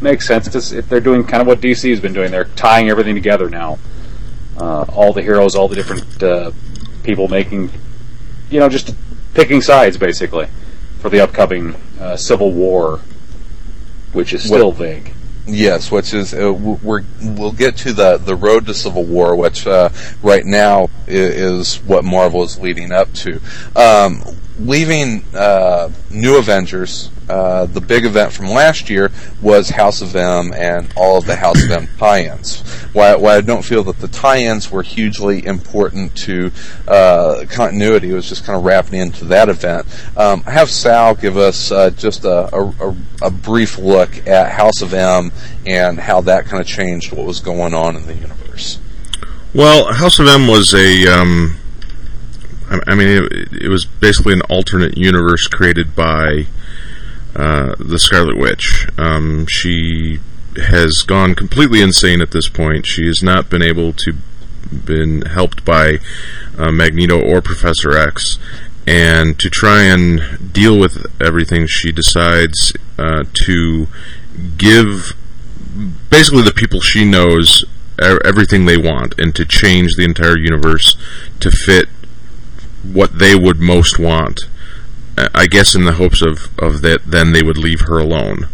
make 0.00 0.22
sense. 0.22 0.52
It's, 0.54 0.72
it, 0.72 0.88
they're 0.88 1.00
doing 1.00 1.24
kind 1.24 1.40
of 1.40 1.46
what 1.46 1.60
DC 1.60 1.88
has 1.90 2.00
been 2.00 2.12
doing. 2.12 2.30
They're 2.30 2.44
tying 2.44 2.90
everything 2.90 3.14
together 3.14 3.48
now. 3.48 3.78
Uh, 4.56 4.82
all 4.82 5.12
the 5.12 5.22
heroes, 5.22 5.54
all 5.54 5.68
the 5.68 5.74
different 5.74 6.22
uh, 6.22 6.52
people 7.02 7.28
making, 7.28 7.70
you 8.50 8.60
know, 8.60 8.68
just 8.68 8.94
picking 9.34 9.60
sides 9.60 9.96
basically 9.96 10.46
for 11.00 11.08
the 11.08 11.20
upcoming 11.20 11.74
uh, 11.98 12.16
Civil 12.16 12.52
War, 12.52 13.00
which 14.14 14.32
is 14.32 14.44
still 14.44 14.72
vague. 14.72 15.12
Yes, 15.46 15.90
which 15.90 16.14
is 16.14 16.32
uh, 16.32 16.52
we're 16.54 17.02
we'll 17.22 17.52
get 17.52 17.76
to 17.78 17.92
the 17.92 18.16
the 18.16 18.34
road 18.34 18.66
to 18.66 18.74
civil 18.74 19.04
war, 19.04 19.36
which 19.36 19.66
uh, 19.66 19.90
right 20.22 20.44
now 20.44 20.88
is, 21.06 21.76
is 21.76 21.82
what 21.84 22.02
Marvel 22.02 22.42
is 22.42 22.58
leading 22.58 22.92
up 22.92 23.12
to. 23.12 23.40
Um, 23.76 24.22
leaving 24.58 25.24
uh, 25.34 25.90
New 26.10 26.38
Avengers, 26.38 27.10
uh, 27.28 27.66
the 27.66 27.80
big 27.80 28.04
event 28.04 28.32
from 28.32 28.46
last 28.46 28.90
year 28.90 29.10
was 29.40 29.70
House 29.70 30.02
of 30.02 30.14
M 30.14 30.52
and 30.52 30.92
all 30.96 31.18
of 31.18 31.26
the 31.26 31.36
House 31.36 31.62
of 31.62 31.70
M 31.70 31.88
tie-ins. 31.98 32.60
Why, 32.92 33.16
why 33.16 33.36
I 33.36 33.40
don't 33.40 33.64
feel 33.64 33.82
that 33.84 33.98
the 33.98 34.08
tie-ins 34.08 34.70
were 34.70 34.82
hugely 34.82 35.44
important 35.44 36.14
to 36.18 36.52
uh, 36.86 37.44
continuity 37.48 38.12
was 38.12 38.28
just 38.28 38.44
kind 38.44 38.56
of 38.58 38.64
wrapping 38.64 39.00
into 39.00 39.24
that 39.26 39.48
event. 39.48 39.86
Um, 40.16 40.42
have 40.42 40.70
Sal 40.70 41.14
give 41.14 41.36
us 41.36 41.72
uh, 41.72 41.90
just 41.90 42.24
a, 42.24 42.54
a, 42.54 42.96
a 43.22 43.30
brief 43.30 43.78
look 43.78 44.26
at 44.26 44.52
House 44.52 44.82
of 44.82 44.92
M 44.94 45.32
and 45.66 45.98
how 45.98 46.20
that 46.22 46.44
kind 46.44 46.60
of 46.60 46.66
changed 46.66 47.12
what 47.12 47.26
was 47.26 47.40
going 47.40 47.74
on 47.74 47.96
in 47.96 48.06
the 48.06 48.14
universe. 48.14 48.78
Well, 49.54 49.92
House 49.92 50.18
of 50.18 50.28
M 50.28 50.46
was 50.46 50.74
a. 50.74 51.06
Um, 51.06 51.56
I, 52.86 52.94
mean, 52.94 53.08
it, 53.08 53.64
it 53.64 53.68
was 53.68 53.84
basically 53.84 54.32
an 54.34 54.42
alternate 54.42 54.96
universe 54.96 55.46
created 55.46 55.94
by 55.94 56.46
uh, 57.34 57.74
the 57.78 57.98
Scarlet 57.98 58.36
Witch. 58.36 58.86
Um, 58.96 59.46
she 59.46 60.20
has 60.68 61.02
gone 61.02 61.34
completely 61.34 61.80
insane 61.80 62.20
at 62.20 62.30
this 62.30 62.48
point. 62.48 62.86
She 62.86 63.06
has 63.06 63.22
not 63.22 63.50
been 63.50 63.62
able 63.62 63.92
to 63.94 64.14
been 64.72 65.22
helped 65.22 65.64
by 65.64 65.98
uh, 66.58 66.72
Magneto 66.72 67.20
or 67.20 67.40
Professor 67.40 67.96
X, 67.96 68.38
and 68.86 69.38
to 69.38 69.48
try 69.50 69.82
and 69.82 70.52
deal 70.52 70.78
with 70.78 71.06
everything, 71.20 71.66
she 71.66 71.92
decides 71.92 72.72
uh, 72.98 73.24
to 73.32 73.88
give 74.56 75.14
basically 76.10 76.42
the 76.42 76.52
people 76.54 76.80
she 76.80 77.04
knows 77.04 77.64
everything 77.98 78.64
they 78.64 78.76
want 78.76 79.14
and 79.18 79.34
to 79.34 79.44
change 79.44 79.94
the 79.96 80.04
entire 80.04 80.36
universe 80.36 80.96
to 81.40 81.50
fit 81.50 81.88
what 82.92 83.18
they 83.18 83.34
would 83.34 83.60
most 83.60 83.98
want. 83.98 84.48
I 85.16 85.28
I 85.34 85.46
guess 85.46 85.74
in 85.74 85.84
the 85.84 85.92
hopes 85.92 86.22
of, 86.22 86.48
of 86.58 86.82
that, 86.82 87.00
then 87.06 87.32
they 87.32 87.42
would 87.42 87.58
leave 87.58 87.82
her 87.82 87.98
alone. 87.98 88.48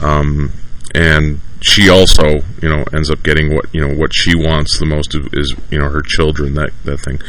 Um, 0.00 0.52
and 0.94 1.40
she 1.60 1.88
also, 1.88 2.40
you 2.62 2.68
know, 2.68 2.84
ends 2.92 3.10
up 3.10 3.22
getting 3.22 3.54
what 3.54 3.66
you 3.72 3.86
know 3.86 3.94
what 3.94 4.14
she 4.14 4.34
wants 4.34 4.78
the 4.78 4.86
most 4.86 5.14
is 5.32 5.54
you 5.70 5.78
know 5.78 5.88
her 5.88 6.02
children 6.02 6.54
that 6.54 6.70
that 6.84 6.98
thing, 6.98 7.20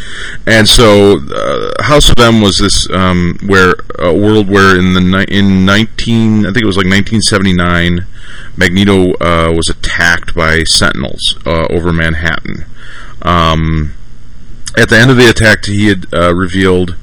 and 0.46 0.68
so 0.68 1.18
uh, 1.18 1.84
House 1.84 2.10
of 2.10 2.20
M 2.20 2.41
was 2.41 2.60
this 2.60 2.89
um, 2.91 3.38
where 3.46 3.74
a 3.97 4.13
world 4.13 4.47
where 4.47 4.78
in 4.78 4.93
the 4.93 5.02
ni- 5.02 5.36
in 5.36 5.65
nineteen 5.65 6.45
I 6.45 6.52
think 6.52 6.63
it 6.63 6.67
was 6.67 6.78
like 6.78 6.86
nineteen 6.86 7.21
seventy 7.21 7.54
nine, 7.54 8.06
Magneto 8.56 9.13
uh, 9.15 9.52
was 9.56 9.69
attacked 9.69 10.36
by 10.36 10.63
Sentinels 10.63 11.38
uh, 11.45 11.65
over 11.69 11.91
Manhattan. 11.91 12.65
Um, 13.23 13.93
at 14.77 14.89
the 14.89 14.97
end 14.97 15.12
of 15.12 15.17
the 15.17 15.29
attack, 15.29 15.65
he 15.65 15.88
had 15.88 16.05
uh, 16.13 16.34
revealed 16.34 16.95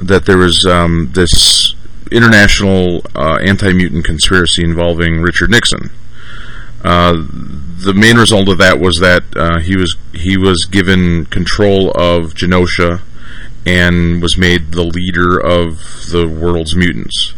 that 0.00 0.26
there 0.26 0.38
was 0.38 0.64
um, 0.64 1.10
this 1.12 1.74
international 2.10 3.02
uh, 3.14 3.38
anti-mutant 3.44 4.04
conspiracy 4.04 4.64
involving 4.64 5.20
Richard 5.20 5.50
Nixon. 5.50 5.90
Uh, 6.82 7.12
the 7.12 7.92
main 7.94 8.16
result 8.16 8.48
of 8.48 8.58
that 8.58 8.80
was 8.80 9.00
that 9.00 9.22
uh, 9.36 9.60
he 9.60 9.76
was 9.76 9.96
he 10.14 10.36
was 10.36 10.64
given 10.64 11.26
control 11.26 11.90
of 11.90 12.34
Genosha 12.34 13.02
and 13.66 14.22
was 14.22 14.38
made 14.38 14.72
the 14.72 14.84
leader 14.84 15.38
of 15.38 15.78
the 16.10 16.26
world's 16.26 16.74
mutants. 16.74 17.34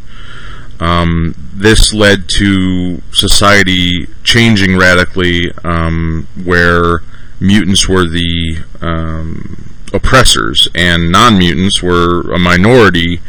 Um, 0.78 1.34
this 1.52 1.92
led 1.92 2.28
to 2.38 3.02
society 3.12 4.08
changing 4.24 4.76
radically, 4.76 5.52
um, 5.64 6.26
where 6.42 7.02
mutants 7.42 7.88
were 7.88 8.06
the 8.06 8.64
um, 8.80 9.74
oppressors 9.92 10.68
and 10.74 11.10
non-mutants 11.10 11.82
were 11.82 12.32
a 12.32 12.38
minority 12.38 13.20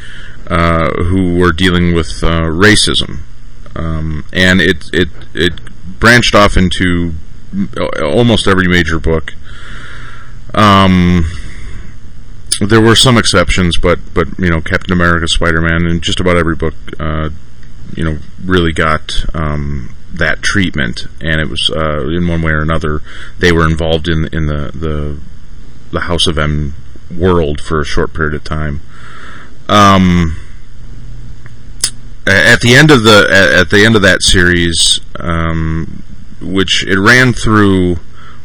uh, 0.48 0.90
who 1.04 1.38
were 1.38 1.52
dealing 1.52 1.94
with 1.94 2.24
uh, 2.24 2.42
racism, 2.42 3.20
um, 3.76 4.26
and 4.32 4.62
it 4.62 4.90
it 4.94 5.10
it 5.34 5.54
branched 6.00 6.36
off 6.36 6.58
into 6.58 7.14
almost 8.02 8.48
every 8.48 8.68
major 8.68 9.00
book. 9.00 9.34
Um, 10.54 11.26
there 12.60 12.82
were 12.82 12.96
some 12.96 13.18
exceptions, 13.18 13.78
but 13.78 14.00
but 14.14 14.28
you 14.38 14.50
know, 14.50 14.62
Captain 14.62 14.94
America, 14.94 15.28
Spider 15.28 15.62
Man, 15.62 15.86
and 15.86 16.02
just 16.02 16.20
about 16.20 16.38
every 16.38 16.56
book, 16.56 16.76
uh, 17.00 17.30
you 17.96 18.04
know, 18.04 18.20
really 18.44 18.74
got 18.74 19.26
um, 19.34 19.96
that 20.14 20.42
treatment, 20.42 21.08
and 21.22 21.42
it 21.42 21.50
was 21.50 21.70
uh, 21.70 22.08
in 22.08 22.28
one 22.28 22.42
way 22.42 22.52
or 22.52 22.62
another 22.62 23.02
they 23.40 23.52
were 23.52 23.66
involved 23.66 24.08
in 24.08 24.28
in 24.32 24.46
the 24.46 24.72
the 24.74 25.20
the 25.92 26.02
House 26.02 26.28
of 26.28 26.38
M 26.38 26.76
world 27.16 27.62
for 27.62 27.80
a 27.80 27.86
short 27.86 28.14
period 28.14 28.34
of 28.34 28.44
time. 28.44 28.82
Um, 29.70 30.38
at 32.26 32.62
the 32.62 32.76
end 32.76 32.92
of 32.92 33.04
the 33.04 33.58
at, 33.60 33.70
the 33.70 33.86
end 33.86 33.96
of 33.96 34.02
that 34.02 34.22
series, 34.22 35.00
um, 35.20 36.04
which 36.42 36.86
it 36.86 37.00
ran 37.00 37.34
through. 37.34 37.98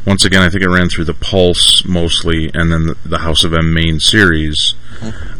Once 0.05 0.25
again, 0.25 0.41
I 0.41 0.49
think 0.49 0.63
it 0.63 0.69
ran 0.69 0.89
through 0.89 1.05
the 1.05 1.13
Pulse 1.13 1.85
mostly, 1.85 2.49
and 2.53 2.71
then 2.71 2.87
the, 2.87 2.95
the 3.05 3.19
House 3.19 3.43
of 3.43 3.53
M 3.53 3.73
main 3.73 3.99
series. 3.99 4.73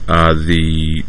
Uh, 0.08 0.34
the 0.34 1.04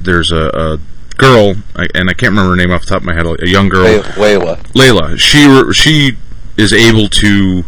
there's 0.00 0.30
a, 0.30 0.48
a 0.48 0.78
girl, 1.16 1.54
I, 1.76 1.86
and 1.94 2.08
I 2.10 2.14
can't 2.14 2.30
remember 2.30 2.50
her 2.50 2.56
name 2.56 2.72
off 2.72 2.82
the 2.82 2.88
top 2.88 3.02
of 3.02 3.04
my 3.04 3.14
head. 3.14 3.26
A 3.26 3.48
young 3.48 3.68
girl, 3.68 4.02
Layla. 4.02 4.56
Layla. 4.72 5.18
She 5.18 5.72
she 5.72 6.16
is 6.56 6.72
able 6.72 7.08
to 7.08 7.64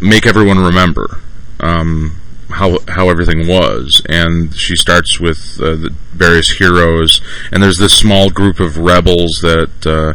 make 0.00 0.26
everyone 0.26 0.58
remember 0.58 1.20
um, 1.60 2.20
how 2.50 2.78
how 2.88 3.08
everything 3.08 3.46
was, 3.46 4.02
and 4.08 4.54
she 4.54 4.76
starts 4.76 5.20
with 5.20 5.58
uh, 5.60 5.76
the 5.76 5.94
various 6.12 6.58
heroes. 6.58 7.20
And 7.52 7.62
there's 7.62 7.78
this 7.78 7.96
small 7.96 8.30
group 8.30 8.60
of 8.60 8.78
rebels 8.78 9.40
that 9.42 9.86
uh, 9.86 10.14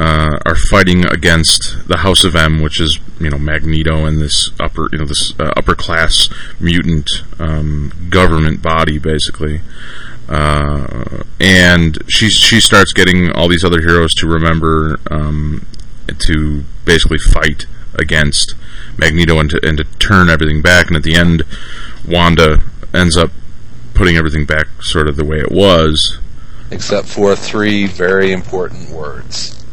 uh, 0.00 0.38
are 0.44 0.54
fighting 0.54 1.04
against 1.06 1.88
the 1.88 1.98
House 1.98 2.24
of 2.24 2.34
M, 2.34 2.60
which 2.60 2.80
is 2.80 2.98
you 3.20 3.30
know 3.30 3.38
Magneto 3.38 4.04
and 4.04 4.20
this 4.20 4.50
upper 4.60 4.88
you 4.92 4.98
know 4.98 5.06
this 5.06 5.32
uh, 5.38 5.52
upper 5.56 5.74
class 5.74 6.28
mutant 6.60 7.10
um, 7.38 7.92
government 8.10 8.62
body 8.62 8.98
basically. 8.98 9.60
Uh, 10.28 11.22
and 11.40 11.98
she 12.08 12.30
she 12.30 12.60
starts 12.60 12.92
getting 12.92 13.30
all 13.32 13.48
these 13.48 13.64
other 13.64 13.80
heroes 13.80 14.12
to 14.14 14.26
remember 14.26 14.98
um, 15.10 15.66
to 16.18 16.64
basically 16.84 17.18
fight 17.18 17.66
against 17.94 18.54
Magneto 18.96 19.38
and 19.38 19.50
to, 19.50 19.60
and 19.66 19.78
to 19.78 19.84
turn 19.98 20.30
everything 20.30 20.62
back. 20.62 20.88
And 20.88 20.96
at 20.96 21.02
the 21.02 21.14
end, 21.14 21.42
Wanda 22.06 22.62
ends 22.92 23.16
up 23.16 23.30
putting 23.94 24.16
everything 24.16 24.44
back 24.44 24.66
sort 24.82 25.08
of 25.08 25.16
the 25.16 25.24
way 25.24 25.38
it 25.38 25.50
was. 25.50 26.18
Except 26.70 27.06
for 27.06 27.36
three 27.36 27.86
very 27.86 28.32
important 28.32 28.90
words. 28.90 29.64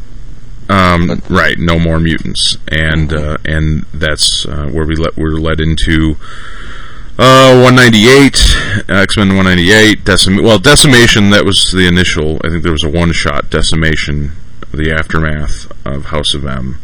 Um, 0.68 1.20
right, 1.28 1.58
no 1.58 1.78
more 1.78 1.98
mutants, 1.98 2.56
and 2.68 3.12
uh, 3.12 3.36
and 3.44 3.84
that's 3.92 4.46
uh, 4.46 4.68
where 4.70 4.86
we 4.86 4.94
let 4.94 5.16
we're 5.16 5.32
led 5.32 5.60
into 5.60 6.16
uh, 7.18 7.60
198, 7.62 8.88
X 8.88 9.16
Men 9.16 9.28
198, 9.36 10.04
Decim. 10.04 10.42
Well, 10.42 10.58
Decimation 10.58 11.30
that 11.30 11.44
was 11.44 11.72
the 11.72 11.86
initial. 11.86 12.40
I 12.44 12.48
think 12.48 12.62
there 12.62 12.72
was 12.72 12.84
a 12.84 12.90
one 12.90 13.12
shot 13.12 13.50
Decimation, 13.50 14.32
the 14.72 14.92
aftermath 14.92 15.70
of 15.86 16.06
House 16.06 16.32
of 16.34 16.46
M, 16.46 16.78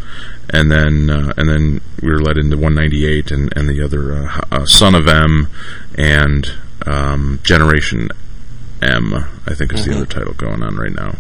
and 0.51 0.71
then 0.71 1.09
uh, 1.09 1.33
and 1.37 1.49
then 1.49 1.81
we 2.03 2.11
were 2.11 2.21
led 2.21 2.37
into 2.37 2.57
198 2.57 3.31
and 3.31 3.57
and 3.57 3.69
the 3.69 3.83
other 3.83 4.15
uh, 4.15 4.41
uh, 4.53 4.67
Son 4.67 4.95
of 4.95 5.09
M 5.09 5.49
and 5.97 6.53
um, 6.87 7.41
Generation 7.43 8.09
M. 8.83 9.15
I 9.47 9.55
think 9.55 9.73
is 9.73 9.87
the 9.87 9.95
other 9.95 10.07
title 10.07 10.35
going 10.35 10.63
on 10.63 10.77
right 10.77 10.93
now. 10.93 11.17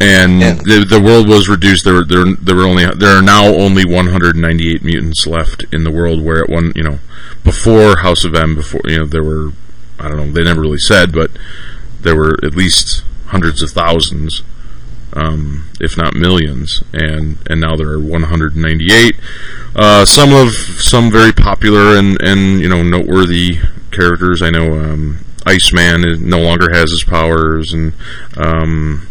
And, 0.00 0.42
And- 0.42 0.60
the 0.60 0.84
the 0.88 1.00
world 1.00 1.28
was 1.28 1.48
reduced. 1.48 1.84
There 1.84 2.02
there 2.04 2.24
there 2.40 2.56
were 2.56 2.64
only 2.64 2.86
there 2.86 3.16
are 3.16 3.22
now 3.22 3.46
only 3.46 3.84
198 3.84 4.82
mutants 4.82 5.26
left 5.26 5.64
in 5.72 5.84
the 5.84 5.90
world. 5.90 6.22
Where 6.22 6.42
at 6.42 6.48
one 6.48 6.72
you 6.74 6.82
know 6.82 6.98
before 7.44 7.98
House 7.98 8.24
of 8.24 8.34
M, 8.34 8.54
before 8.54 8.80
you 8.86 8.98
know 8.98 9.06
there 9.06 9.22
were 9.22 9.52
I 9.98 10.08
don't 10.08 10.16
know 10.16 10.32
they 10.32 10.44
never 10.44 10.62
really 10.62 10.78
said, 10.78 11.12
but 11.12 11.30
there 12.00 12.16
were 12.16 12.38
at 12.42 12.54
least 12.54 13.04
hundreds 13.26 13.62
of 13.62 13.70
thousands, 13.70 14.42
um, 15.12 15.68
if 15.80 15.96
not 15.96 16.14
millions, 16.14 16.82
and 16.92 17.38
and 17.48 17.60
now 17.60 17.76
there 17.76 17.90
are 17.90 18.00
198. 18.00 19.16
Uh, 19.76 20.04
some 20.04 20.32
of 20.32 20.52
some 20.54 21.10
very 21.10 21.32
popular 21.32 21.96
and 21.96 22.20
and 22.22 22.60
you 22.60 22.68
know 22.68 22.82
noteworthy 22.82 23.58
characters. 23.90 24.40
I 24.42 24.50
know 24.50 24.72
um, 24.78 25.24
Iceman 25.46 26.28
no 26.28 26.40
longer 26.40 26.68
has 26.72 26.90
his 26.90 27.04
powers, 27.04 27.72
and 27.72 27.92
um, 28.36 29.06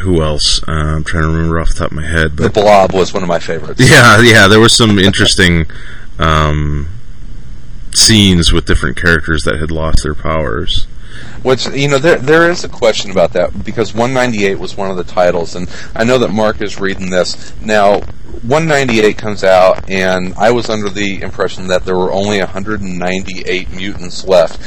who 0.00 0.22
else? 0.22 0.62
Uh, 0.66 0.72
I'm 0.72 1.04
trying 1.04 1.24
to 1.24 1.28
remember 1.28 1.60
off 1.60 1.68
the 1.68 1.74
top 1.74 1.90
of 1.90 1.96
my 1.96 2.06
head, 2.06 2.36
But 2.36 2.52
The 2.54 2.60
Blob 2.60 2.92
was 2.92 3.12
one 3.12 3.22
of 3.22 3.28
my 3.28 3.38
favorites. 3.38 3.80
yeah, 3.80 4.20
yeah, 4.20 4.48
there 4.48 4.60
were 4.60 4.68
some 4.68 4.98
interesting 4.98 5.66
um, 6.18 6.88
scenes 7.94 8.52
with 8.52 8.66
different 8.66 8.96
characters 9.00 9.42
that 9.44 9.58
had 9.58 9.70
lost 9.70 10.02
their 10.02 10.14
powers. 10.14 10.86
Which 11.42 11.66
you 11.68 11.88
know, 11.88 11.98
there 11.98 12.16
there 12.18 12.50
is 12.50 12.64
a 12.64 12.68
question 12.68 13.10
about 13.10 13.32
that 13.34 13.64
because 13.64 13.94
198 13.94 14.58
was 14.58 14.76
one 14.76 14.90
of 14.90 14.96
the 14.96 15.04
titles, 15.04 15.54
and 15.54 15.68
I 15.94 16.02
know 16.02 16.18
that 16.18 16.30
Mark 16.32 16.60
is 16.62 16.80
reading 16.80 17.10
this 17.10 17.52
now. 17.60 18.00
198 18.42 19.16
comes 19.16 19.44
out, 19.44 19.88
and 19.88 20.34
I 20.34 20.50
was 20.50 20.68
under 20.68 20.90
the 20.90 21.22
impression 21.22 21.68
that 21.68 21.84
there 21.84 21.96
were 21.96 22.12
only 22.12 22.40
198 22.40 23.70
mutants 23.70 24.24
left. 24.24 24.60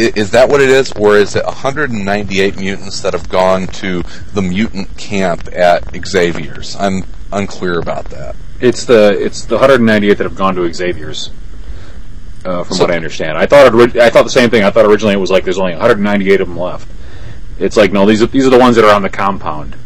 Is 0.00 0.30
that 0.30 0.48
what 0.48 0.60
it 0.60 0.70
is, 0.70 0.92
or 0.92 1.16
is 1.16 1.36
it 1.36 1.44
198 1.44 2.56
mutants 2.56 3.00
that 3.02 3.12
have 3.12 3.28
gone 3.28 3.66
to 3.66 4.02
the 4.32 4.42
mutant 4.42 4.96
camp 4.96 5.48
at 5.52 5.84
Xavier's? 6.06 6.76
I'm 6.76 7.04
unclear 7.32 7.78
about 7.78 8.06
that. 8.06 8.36
It's 8.60 8.84
the 8.84 9.16
it's 9.20 9.44
the 9.44 9.56
198 9.56 10.18
that 10.18 10.24
have 10.24 10.36
gone 10.36 10.54
to 10.56 10.72
Xavier's. 10.72 11.30
Uh, 12.44 12.64
from 12.64 12.76
So- 12.76 12.84
what 12.84 12.90
I 12.90 12.96
understand, 12.96 13.36
I 13.36 13.44
thought 13.46 13.74
it, 13.74 13.96
I 13.96 14.08
thought 14.10 14.24
the 14.24 14.30
same 14.30 14.48
thing. 14.48 14.64
I 14.64 14.70
thought 14.70 14.86
originally 14.86 15.14
it 15.14 15.18
was 15.18 15.30
like 15.30 15.44
there's 15.44 15.58
only 15.58 15.72
198 15.72 16.40
of 16.40 16.48
them 16.48 16.58
left. 16.58 16.88
It's 17.58 17.76
like 17.76 17.92
no, 17.92 18.06
these 18.06 18.22
are 18.22 18.26
these 18.26 18.46
are 18.46 18.50
the 18.50 18.58
ones 18.58 18.76
that 18.76 18.84
are 18.84 18.94
on 18.94 19.02
the 19.02 19.10
compound. 19.10 19.76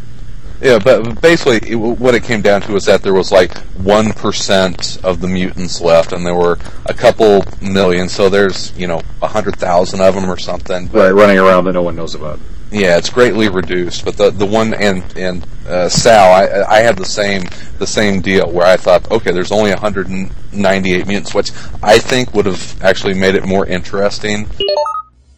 Yeah, 0.65 0.79
but 0.79 1.21
basically, 1.21 1.73
it, 1.73 1.75
what 1.75 2.15
it 2.15 2.25
came 2.25 2.41
down 2.41 2.63
to 2.63 2.73
was 2.73 2.87
that 2.87 3.03
there 3.03 3.13
was 3.13 3.31
like 3.31 3.55
one 3.75 4.15
percent 4.15 4.99
of 5.05 5.21
the 5.21 5.29
mutants 5.29 5.79
left, 5.83 6.13
and 6.13 6.25
there 6.25 6.35
were 6.35 6.59
a 6.87 6.95
couple 6.95 7.45
million. 7.61 8.09
So 8.09 8.31
there's 8.31 8.75
you 8.75 8.87
know 8.87 9.03
a 9.21 9.29
hundred 9.29 9.57
thousand 9.57 10.01
of 10.01 10.15
them 10.15 10.25
or 10.25 10.39
something. 10.39 10.89
Right, 10.91 11.11
running 11.11 11.39
around 11.39 11.67
that 11.67 11.75
no 11.75 11.83
one 11.83 11.97
knows 11.97 12.15
about. 12.15 12.41
Yeah, 12.71 12.97
it's 12.97 13.11
greatly 13.11 13.51
reduced. 13.51 14.07
But 14.07 14.17
the 14.17 14.31
the 14.31 14.47
one 14.47 14.73
and 14.73 15.05
and 15.19 15.47
uh, 15.69 15.91
Sal, 15.91 16.33
I 16.33 16.79
I 16.79 16.81
had 16.81 16.97
the 16.97 17.05
same 17.05 17.43
the 17.79 17.87
same 17.87 18.23
deal 18.23 18.51
where 18.51 18.67
I 18.67 18.79
thought, 18.79 19.11
okay, 19.11 19.33
there's 19.33 19.53
only 19.53 19.69
198 19.69 21.07
mutants, 21.07 21.35
which 21.35 21.51
I 21.83 21.99
think 21.99 22.33
would 22.33 22.47
have 22.47 22.83
actually 22.83 23.13
made 23.13 23.35
it 23.35 23.45
more 23.45 23.67
interesting. 23.67 24.49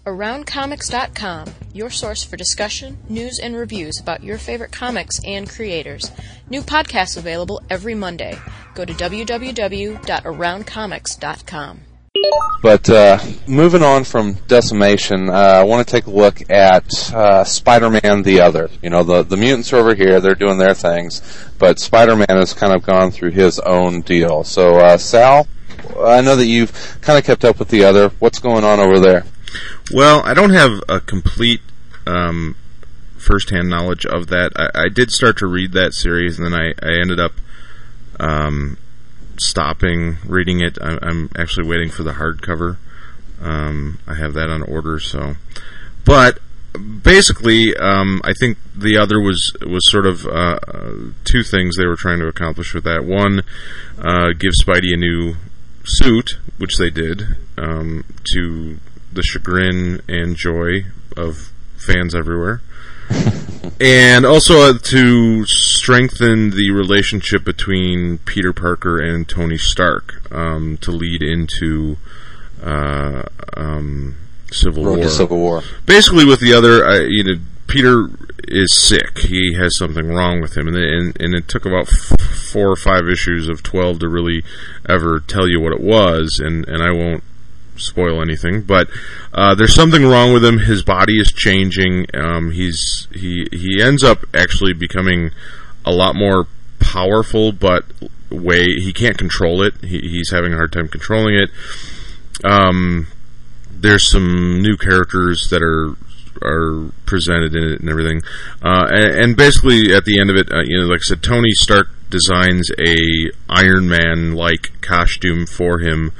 AroundComics.com, 0.07 1.53
your 1.73 1.91
source 1.91 2.23
for 2.23 2.37
discussion, 2.37 2.97
news, 3.09 3.41
and 3.41 3.57
reviews 3.57 3.99
about 4.01 4.23
your 4.23 4.39
favorite 4.39 4.71
comics 4.71 5.19
and 5.25 5.51
creators. 5.51 6.13
New 6.49 6.63
podcasts 6.63 7.17
available 7.17 7.61
every 7.69 7.97
Monday. 7.97 8.39
Go 8.75 8.85
to 8.85 8.93
www.aroundcomics.com. 8.93 11.81
But 12.63 12.89
uh, 12.89 13.19
moving 13.49 13.83
on 13.83 14.05
from 14.05 14.35
decimation, 14.47 15.29
uh, 15.29 15.33
I 15.33 15.65
want 15.65 15.87
to 15.87 15.93
take 15.93 16.07
a 16.07 16.11
look 16.11 16.51
at 16.51 17.13
uh, 17.13 17.45
Spider-Man: 17.45 18.23
The 18.23 18.41
Other. 18.41 18.71
You 18.83 18.91
know, 18.91 19.03
the 19.03 19.23
the 19.23 19.37
mutants 19.37 19.73
are 19.73 19.77
over 19.77 19.95
here; 19.95 20.21
they're 20.21 20.35
doing 20.35 20.59
their 20.59 20.75
things, 20.75 21.21
but 21.59 21.79
Spider-Man 21.79 22.27
has 22.29 22.55
kind 22.55 22.73
of 22.73 22.85
gone 22.85 23.11
through 23.11 23.33
his 23.33 23.59
own 23.59 24.01
deal. 24.01 24.45
So, 24.45 24.77
uh, 24.77 24.97
Sal, 24.97 25.47
I 26.01 26.23
know 26.23 26.37
that 26.37 26.47
you've 26.47 26.99
kind 27.03 27.19
of 27.19 27.25
kept 27.25 27.45
up 27.45 27.59
with 27.59 27.69
the 27.69 27.85
other. 27.85 28.09
What's 28.19 28.39
going 28.39 28.65
on 28.65 28.81
over 28.81 28.99
there? 28.99 29.25
Well, 29.93 30.23
I 30.25 30.35
don't 30.35 30.51
have 30.51 30.81
a 30.89 31.01
complete 31.01 31.61
um, 32.07 32.57
first-hand 33.17 33.69
knowledge 33.69 34.07
of 34.07 34.29
that. 34.29 34.53
I, 34.57 34.85
I 34.85 34.89
did 34.89 35.11
start 35.11 35.39
to 35.39 35.47
read 35.47 35.73
that 35.73 35.95
series, 35.95 36.39
and 36.39 36.47
then 36.47 36.55
I, 36.55 36.69
I 36.83 37.01
ended 37.01 37.21
up 37.21 37.33
um, 38.21 38.79
stopping 39.39 40.17
reading 40.27 40.61
it. 40.61 40.79
I, 40.81 40.99
I'm 41.03 41.31
actually 41.37 41.69
waiting 41.69 41.91
for 41.91 42.03
the 42.03 42.13
hardcover. 42.13 42.79
Um, 43.41 43.99
I 44.07 44.15
have 44.15 44.33
that 44.35 44.49
on 44.49 44.63
order, 44.63 44.99
so. 44.99 45.35
But 46.05 46.39
basically, 47.03 47.77
um, 47.77 48.21
I 48.25 48.33
think 48.33 48.59
the 48.75 48.97
other 48.97 49.21
was 49.21 49.57
was 49.61 49.91
sort 49.91 50.07
of 50.07 50.27
uh, 50.27 50.59
uh, 50.69 50.93
two 51.25 51.43
things 51.43 51.77
they 51.77 51.87
were 51.87 51.97
trying 51.97 52.21
to 52.21 52.29
accomplish 52.29 52.75
with 52.75 52.85
that. 52.85 53.05
One, 53.05 53.43
uh, 53.99 54.33
give 54.39 54.53
Spidey 54.65 54.95
a 54.95 54.97
new 54.97 55.37
suit, 55.85 56.39
which 56.59 56.79
they 56.79 56.91
did, 56.91 57.37
um, 57.59 58.05
to 58.33 58.79
the 59.17 59.23
chagrin 59.23 60.01
and 60.09 60.37
joy 60.37 60.85
of 61.17 61.53
fans 61.77 62.15
everywhere. 62.15 62.61
and 63.81 64.25
also 64.25 64.71
uh, 64.71 64.79
to 64.79 65.45
strengthen 65.47 66.51
the 66.51 66.71
relationship 66.71 67.45
between 67.45 68.19
Peter 68.19 68.53
Parker 68.53 68.99
and 68.99 69.29
Tony 69.29 69.59
Stark 69.59 70.31
um, 70.33 70.77
to 70.79 70.91
lead 70.91 71.23
into 71.23 71.97
uh, 72.63 73.23
um, 73.57 74.17
Civil 74.51 74.85
Road 74.85 74.97
War. 74.97 75.05
to 75.05 75.11
Civil 75.11 75.39
War. 75.39 75.63
Basically, 75.85 76.25
with 76.25 76.41
the 76.41 76.53
other, 76.53 76.85
uh, 76.85 77.01
you 77.01 77.25
know, 77.25 77.41
Peter 77.67 78.09
is 78.49 78.77
sick. 78.77 79.19
He 79.19 79.55
has 79.55 79.77
something 79.77 80.09
wrong 80.09 80.41
with 80.41 80.57
him, 80.57 80.69
and 80.69 80.77
and, 80.77 81.21
and 81.21 81.35
it 81.35 81.49
took 81.49 81.67
about 81.67 81.89
f- 81.89 82.21
four 82.53 82.71
or 82.71 82.77
five 82.77 83.09
issues 83.09 83.49
of 83.49 83.63
twelve 83.63 83.99
to 84.01 84.09
really 84.09 84.43
ever 84.89 85.21
tell 85.21 85.49
you 85.49 85.61
what 85.61 85.73
it 85.73 85.81
was, 85.81 86.41
and 86.43 86.67
and 86.69 86.83
I 86.83 86.93
won't 86.93 87.25
spoil 87.79 88.23
anything, 88.23 88.63
but 88.63 88.89
uh, 89.33 89.55
there's 89.55 89.75
something 89.75 90.05
wrong 90.05 90.33
with 90.33 90.45
him. 90.45 90.59
His 90.59 90.83
body 90.83 91.19
is 91.19 91.33
changing. 91.33 92.07
Um, 92.15 92.53
he's 92.53 93.09
he 93.13 93.47
he 93.53 93.83
ends 93.83 94.03
up 94.03 94.19
actually 94.35 94.73
becoming 94.73 95.31
a 95.85 95.93
lot 95.93 96.15
more 96.15 96.47
powerful, 96.81 97.53
but 97.53 97.85
way 98.31 98.65
he 98.65 98.93
can't 98.93 99.19
control 99.19 99.63
it. 99.63 99.75
He, 99.83 99.99
he's 100.01 100.31
having 100.31 100.53
a 100.53 100.57
hard 100.57 100.73
time 100.73 100.89
controlling 100.89 101.35
it. 101.35 101.51
Um, 102.45 103.07
there's 103.71 104.11
some 104.11 104.63
new 104.63 104.77
characters 104.77 105.49
that 105.51 105.63
are 105.63 105.97
are 106.43 106.93
presented 107.07 107.55
in 107.55 107.65
it 107.65 107.81
and 107.81 107.89
everything, 107.89 108.23
uh, 108.63 108.87
and, 108.91 109.25
and 109.25 109.37
basically 109.37 109.95
at 109.95 110.05
the 110.05 110.21
end 110.21 110.31
of 110.31 110.37
it, 110.37 110.53
uh, 110.53 110.63
you 110.65 110.79
know, 110.79 110.87
like 110.87 111.01
I 111.01 111.09
said, 111.09 111.23
Tony 111.23 111.53
Stark 111.53 111.89
designs 112.11 112.71
a 112.79 113.33
Iron 113.49 113.89
Man 113.89 114.35
like 114.35 114.81
costume 114.81 115.47
for 115.47 115.79
him 115.81 116.13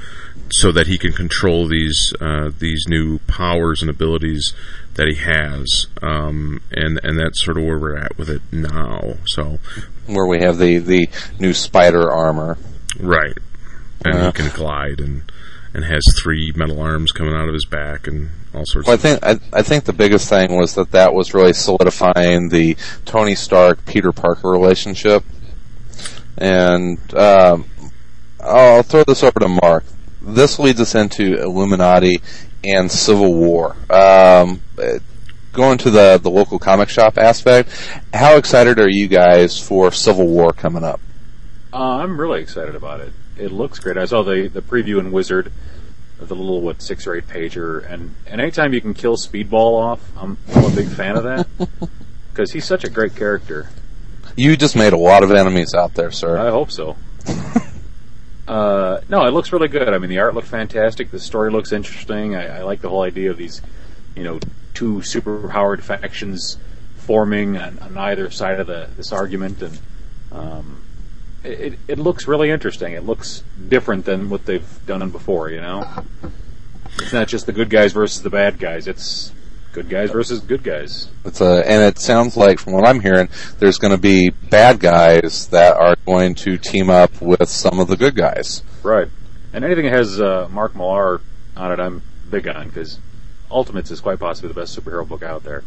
so 0.51 0.71
that 0.71 0.87
he 0.87 0.97
can 0.97 1.11
control 1.11 1.67
these 1.67 2.13
uh, 2.21 2.51
these 2.57 2.85
new 2.87 3.19
powers 3.27 3.81
and 3.81 3.89
abilities 3.89 4.53
that 4.95 5.07
he 5.07 5.15
has, 5.15 5.87
um, 6.01 6.61
and 6.71 6.99
and 7.03 7.19
that's 7.19 7.43
sort 7.43 7.57
of 7.57 7.63
where 7.65 7.77
we're 7.77 7.97
at 7.97 8.17
with 8.17 8.29
it 8.29 8.41
now. 8.51 9.13
So, 9.25 9.59
Where 10.07 10.25
we 10.25 10.39
have 10.41 10.57
the 10.57 10.77
the 10.79 11.07
new 11.39 11.53
spider 11.53 12.11
armor. 12.11 12.57
right, 12.99 13.37
and 14.05 14.15
Uh. 14.15 14.25
he 14.27 14.31
can 14.31 14.49
glide 14.55 14.99
and 14.99 15.23
and 15.73 15.85
has 15.85 16.03
three 16.19 16.51
metal 16.55 16.81
arms 16.81 17.11
coming 17.11 17.33
out 17.35 17.47
of 17.47 17.53
his 17.53 17.65
back 17.65 18.07
and 18.07 18.29
all 18.55 18.65
sorts. 18.65 18.87
Well, 18.87 18.93
I 18.93 18.95
of 18.95 19.01
think 19.01 19.23
I, 19.23 19.59
I 19.59 19.61
think 19.61 19.83
the 19.83 19.93
biggest 19.93 20.27
thing 20.29 20.55
was 20.57 20.73
that 20.75 20.91
that 20.91 21.13
was 21.13 21.33
really 21.33 21.53
solidifying 21.53 22.49
the 22.49 22.75
Tony 23.05 23.35
Stark 23.35 23.85
Peter 23.85 24.11
Parker 24.11 24.49
relationship, 24.49 25.23
and 26.37 26.97
um, 27.15 27.65
I'll 28.39 28.81
throw 28.83 29.03
this 29.03 29.23
over 29.23 29.39
to 29.41 29.47
Mark. 29.47 29.83
This 30.27 30.59
leads 30.59 30.81
us 30.81 30.93
into 30.93 31.41
Illuminati 31.41 32.21
and 32.61 32.91
Civil 32.91 33.33
War. 33.33 33.77
Um, 33.89 34.61
going 35.53 35.77
to 35.79 35.89
the 35.89 36.19
the 36.21 36.29
local 36.29 36.59
comic 36.59 36.89
shop 36.89 37.17
aspect, 37.17 37.69
how 38.13 38.35
excited 38.35 38.77
are 38.77 38.89
you 38.89 39.07
guys 39.07 39.57
for 39.57 39.89
Civil 39.91 40.27
War 40.27 40.51
coming 40.51 40.83
up? 40.83 40.99
Uh, 41.71 41.77
I'm 41.77 42.19
really 42.19 42.41
excited 42.41 42.75
about 42.75 42.99
it. 42.99 43.13
It 43.37 43.53
looks 43.53 43.79
great. 43.79 43.97
I 43.97 44.03
saw 44.03 44.21
the 44.21 44.49
the 44.49 44.61
preview 44.61 44.99
in 44.99 45.13
Wizard, 45.13 45.49
the 46.19 46.35
little 46.35 46.59
what 46.61 46.81
six 46.81 47.07
or 47.07 47.15
eight 47.15 47.27
pager, 47.27 47.89
and 47.89 48.13
and 48.25 48.41
anytime 48.41 48.73
you 48.73 48.81
can 48.81 48.93
kill 48.93 49.15
Speedball 49.15 49.81
off, 49.81 50.11
I'm, 50.17 50.37
I'm 50.53 50.65
a 50.65 50.75
big 50.75 50.89
fan 50.89 51.15
of 51.15 51.23
that 51.23 51.47
because 52.33 52.51
he's 52.51 52.65
such 52.65 52.83
a 52.83 52.89
great 52.89 53.15
character. 53.15 53.69
You 54.35 54.57
just 54.57 54.75
made 54.75 54.91
a 54.91 54.97
lot 54.97 55.23
of 55.23 55.31
enemies 55.31 55.73
out 55.73 55.93
there, 55.93 56.11
sir. 56.11 56.37
I 56.37 56.49
hope 56.49 56.69
so. 56.69 56.97
uh, 58.47 59.01
no, 59.09 59.25
it 59.25 59.31
looks 59.31 59.51
really 59.51 59.67
good. 59.67 59.89
I 59.89 59.97
mean, 59.97 60.09
the 60.09 60.19
art 60.19 60.33
looked 60.33 60.47
fantastic. 60.47 61.11
The 61.11 61.19
story 61.19 61.51
looks 61.51 61.71
interesting. 61.71 62.35
I, 62.35 62.59
I 62.59 62.63
like 62.63 62.81
the 62.81 62.89
whole 62.89 63.01
idea 63.01 63.31
of 63.31 63.37
these, 63.37 63.61
you 64.15 64.23
know, 64.23 64.39
two 64.73 64.97
superpowered 64.97 65.81
factions 65.81 66.57
forming 66.97 67.57
on, 67.57 67.79
on 67.79 67.97
either 67.97 68.29
side 68.29 68.59
of 68.59 68.67
the 68.67 68.89
this 68.95 69.11
argument, 69.11 69.61
and 69.61 69.79
um, 70.31 70.81
it, 71.43 71.59
it, 71.59 71.79
it 71.87 71.99
looks 71.99 72.27
really 72.27 72.49
interesting. 72.49 72.93
It 72.93 73.05
looks 73.05 73.43
different 73.67 74.05
than 74.05 74.29
what 74.29 74.45
they've 74.45 74.85
done 74.85 75.09
before. 75.09 75.49
You 75.49 75.61
know, 75.61 76.03
it's 76.99 77.13
not 77.13 77.27
just 77.27 77.45
the 77.45 77.53
good 77.53 77.69
guys 77.69 77.91
versus 77.91 78.21
the 78.21 78.29
bad 78.29 78.59
guys. 78.59 78.87
It's 78.87 79.31
Good 79.77 79.89
guys 79.89 80.09
versus 80.09 80.39
good 80.39 80.63
guys. 80.63 81.07
It's 81.23 81.39
a, 81.39 81.63
and 81.69 81.83
it 81.83 81.99
sounds 81.99 82.35
like, 82.35 82.57
from 82.57 82.73
what 82.73 82.83
I'm 82.83 82.99
hearing, 82.99 83.29
there's 83.59 83.77
going 83.77 83.91
to 83.91 84.01
be 84.01 84.31
bad 84.31 84.79
guys 84.79 85.49
that 85.49 85.77
are 85.77 85.95
going 86.03 86.33
to 86.33 86.57
team 86.57 86.89
up 86.89 87.21
with 87.21 87.47
some 87.47 87.79
of 87.79 87.87
the 87.87 87.95
good 87.95 88.15
guys. 88.15 88.63
Right. 88.81 89.07
And 89.53 89.63
anything 89.63 89.85
that 89.85 89.93
has 89.93 90.19
uh, 90.19 90.47
Mark 90.49 90.75
Millar 90.75 91.21
on 91.55 91.71
it, 91.71 91.79
I'm 91.79 92.01
big 92.27 92.47
on 92.47 92.69
because 92.69 92.99
Ultimates 93.51 93.91
is 93.91 94.01
quite 94.01 94.17
possibly 94.17 94.47
the 94.47 94.59
best 94.59 94.75
superhero 94.75 95.07
book 95.07 95.21
out 95.21 95.43
there. 95.43 95.63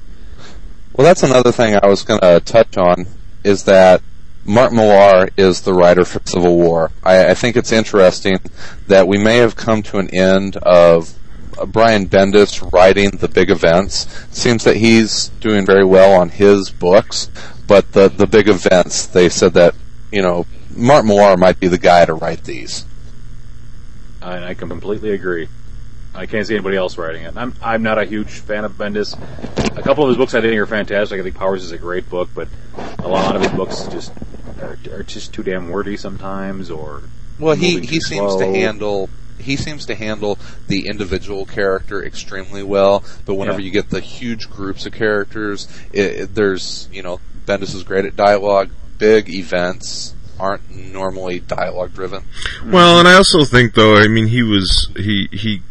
Well, 0.93 1.07
that's 1.07 1.23
another 1.23 1.53
thing 1.53 1.79
I 1.81 1.87
was 1.87 2.03
going 2.03 2.19
to 2.19 2.41
touch 2.41 2.77
on 2.77 3.07
is 3.45 3.63
that 3.67 4.03
Mark 4.45 4.73
Millar 4.73 5.29
is 5.37 5.61
the 5.61 5.73
writer 5.73 6.05
for 6.05 6.21
Civil 6.25 6.57
War. 6.57 6.91
I, 7.05 7.29
I 7.29 7.35
think 7.35 7.55
it's 7.55 7.71
interesting 7.71 8.41
that 8.89 9.07
we 9.07 9.19
may 9.19 9.37
have 9.37 9.55
come 9.55 9.85
to 9.85 9.99
an 9.99 10.13
end 10.13 10.57
of 10.57 11.11
uh, 11.11 11.20
Uh, 11.61 11.67
Brian 11.67 12.09
Bendis 12.09 12.73
writing 12.73 13.11
the 13.11 13.29
big 13.29 13.51
events. 13.51 14.07
It 14.25 14.35
seems 14.35 14.65
that 14.65 14.77
he's 14.77 15.29
doing 15.41 15.67
very 15.67 15.85
well 15.85 16.19
on 16.19 16.31
his 16.31 16.71
books, 16.71 17.31
but 17.67 17.93
the 17.93 18.09
the 18.09 18.27
big 18.27 18.49
events, 18.49 19.07
they 19.07 19.29
said 19.29 19.53
that 19.55 19.75
you 20.11 20.23
know 20.23 20.47
Mark 20.75 21.05
Millar 21.05 21.37
might 21.37 21.61
be 21.61 21.69
the 21.69 21.79
guy 21.79 22.05
to 22.07 22.15
write 22.15 22.45
these. 22.45 22.87
And 24.23 24.45
I 24.45 24.55
can 24.55 24.69
completely 24.69 25.13
agree. 25.13 25.49
I 26.15 26.27
can't 26.27 26.47
see 26.47 26.55
anybody 26.55 26.77
else 26.77 26.99
writing 26.99 27.25
it. 27.25 27.37
I'm 27.37 27.55
I'm 27.63 27.83
not 27.83 27.99
a 27.99 28.05
huge 28.05 28.29
fan 28.31 28.65
of 28.65 28.73
Bendis. 28.73 29.15
A 29.77 29.83
couple 29.83 30.05
of 30.05 30.09
his 30.09 30.17
books 30.17 30.35
I 30.35 30.41
think 30.41 30.59
are 30.59 30.67
fantastic. 30.67 31.21
I 31.21 31.23
think 31.23 31.37
Powers 31.37 31.63
is 31.63 31.73
a 31.73 31.79
great 31.79 32.09
book, 32.09 32.31
but 32.35 32.49
a 32.99 33.09
lot 33.09 33.37
of 33.37 33.43
his 33.43 33.53
books 33.53 33.85
just 33.85 34.13
are, 34.61 34.79
are 34.93 35.03
just 35.03 35.33
too 35.33 35.43
damn 35.43 35.69
wordy 35.69 35.97
sometimes. 35.97 36.71
Or 36.71 37.03
Well, 37.39 37.55
he 37.55 37.81
he 37.81 37.99
too 37.99 38.01
seems 38.01 38.37
to 38.37 38.47
handle 38.47 39.09
he 39.41 39.57
seems 39.57 39.87
to 39.87 39.95
handle 39.95 40.39
the 40.69 40.87
individual 40.87 41.47
character 41.47 42.05
extremely 42.05 42.63
well. 42.63 43.03
But 43.27 43.35
whenever 43.35 43.61
Yeah. 43.61 43.67
you 43.67 43.71
get 43.71 43.91
the 43.91 44.01
huge 44.01 44.51
groups 44.51 44.87
of 44.87 44.93
characters, 44.93 45.69
it, 45.93 46.01
it, 46.21 46.35
there's 46.35 46.89
you 46.93 47.03
know 47.03 47.21
Bendis 47.47 47.75
is 47.75 47.83
great 47.83 48.05
at 48.05 48.17
dialogue. 48.17 48.71
Big 48.99 49.29
events 49.31 50.15
aren't 50.39 50.71
normally 50.71 51.41
dialogue 51.41 51.93
driven. 51.95 52.25
Well, 52.65 52.99
and 52.99 53.07
I 53.09 53.15
also 53.15 53.45
think 53.45 53.75
though, 53.75 53.97
I 53.97 54.09
mean, 54.09 54.27
he 54.29 54.43
was 54.43 54.91
he 54.97 55.29
he, 55.33 55.63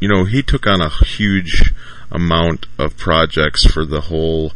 you 0.00 0.08
know, 0.08 0.24
he 0.24 0.42
took 0.42 0.66
on 0.66 0.80
a 0.80 0.88
huge 0.88 1.72
amount 2.10 2.66
of 2.78 2.96
projects 2.96 3.64
for 3.64 3.84
the 3.84 4.02
whole, 4.02 4.52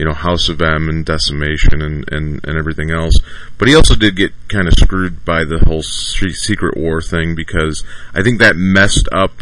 you 0.00 0.06
know, 0.06 0.14
House 0.14 0.48
of 0.48 0.62
M 0.62 0.88
and 0.88 1.04
Decimation 1.04 1.82
and 1.82 2.10
and 2.10 2.40
and 2.42 2.56
everything 2.56 2.90
else. 2.90 3.12
But 3.58 3.68
he 3.68 3.74
also 3.74 3.94
did 3.94 4.16
get 4.16 4.32
kind 4.48 4.66
of 4.66 4.72
screwed 4.72 5.26
by 5.26 5.44
the 5.44 5.58
whole 5.66 5.82
Secret 5.82 6.74
War 6.74 7.02
thing 7.02 7.34
because 7.34 7.84
I 8.14 8.22
think 8.22 8.38
that 8.38 8.56
messed 8.56 9.10
up 9.12 9.32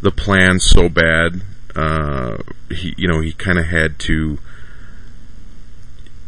the 0.00 0.10
plan 0.10 0.60
so 0.60 0.88
bad. 0.88 1.42
Uh, 1.76 2.38
he, 2.70 2.94
you 2.96 3.06
know, 3.06 3.20
he 3.20 3.32
kind 3.34 3.58
of 3.58 3.66
had 3.66 3.98
to 4.00 4.38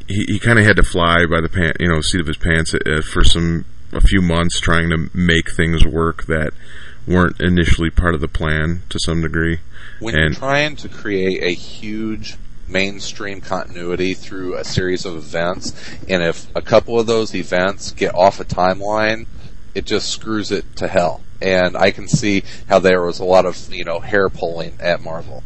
he, 0.07 0.25
he 0.29 0.39
kind 0.39 0.59
of 0.59 0.67
had 0.67 0.77
to 0.77 0.83
fly 0.83 1.25
by 1.25 1.41
the 1.41 1.49
pan, 1.49 1.73
you 1.81 1.89
know, 1.89 2.03
seat 2.03 2.21
of 2.21 2.27
his 2.27 2.37
pants 2.37 2.75
uh, 2.75 3.01
for 3.01 3.25
some 3.25 3.65
a 3.95 4.03
few 4.03 4.21
months, 4.21 4.61
trying 4.61 4.91
to 4.91 5.09
make 5.15 5.51
things 5.51 5.87
work 5.87 6.27
that 6.27 6.53
weren't 7.07 7.41
initially 7.41 7.89
part 7.89 8.15
of 8.15 8.21
the 8.21 8.29
plan 8.29 8.83
to 8.91 8.99
some 9.01 9.23
degree. 9.23 9.61
When 10.01 10.15
you're 10.15 10.27
And- 10.27 10.37
trying 10.37 10.77
to 10.77 10.89
create 10.91 11.43
a 11.43 11.55
huge 11.55 12.37
mainstream 12.71 13.41
continuity 13.41 14.15
through 14.15 14.57
a 14.57 14.65
series 14.65 15.05
of 15.05 15.17
events, 15.17 15.73
and 16.09 16.23
if 16.23 16.55
a 16.55 16.63
couple 16.63 16.99
of 16.99 17.07
those 17.07 17.35
events 17.35 17.91
get 17.93 18.15
off 18.15 18.41
a 18.41 18.45
timeline, 18.45 19.27
it 19.75 19.85
just 19.85 20.11
screws 20.11 20.51
it 20.51 20.77
to 20.77 20.89
hell. 20.89 21.23
And 21.43 21.77
I 21.77 21.91
can 21.91 22.07
see 22.07 22.43
how 22.69 22.79
there 22.81 23.03
was 23.03 23.19
a 23.19 23.25
lot 23.25 23.47
of 23.47 23.73
you 23.73 23.85
know 23.85 24.01
hair 24.01 24.29
pulling 24.29 24.77
at 24.81 25.03
Marvel. 25.03 25.43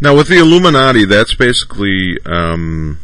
Now 0.00 0.16
with 0.16 0.28
the 0.28 0.38
Illuminati, 0.38 1.04
that's 1.04 1.34
basically 1.34 2.18
um, 2.26 2.98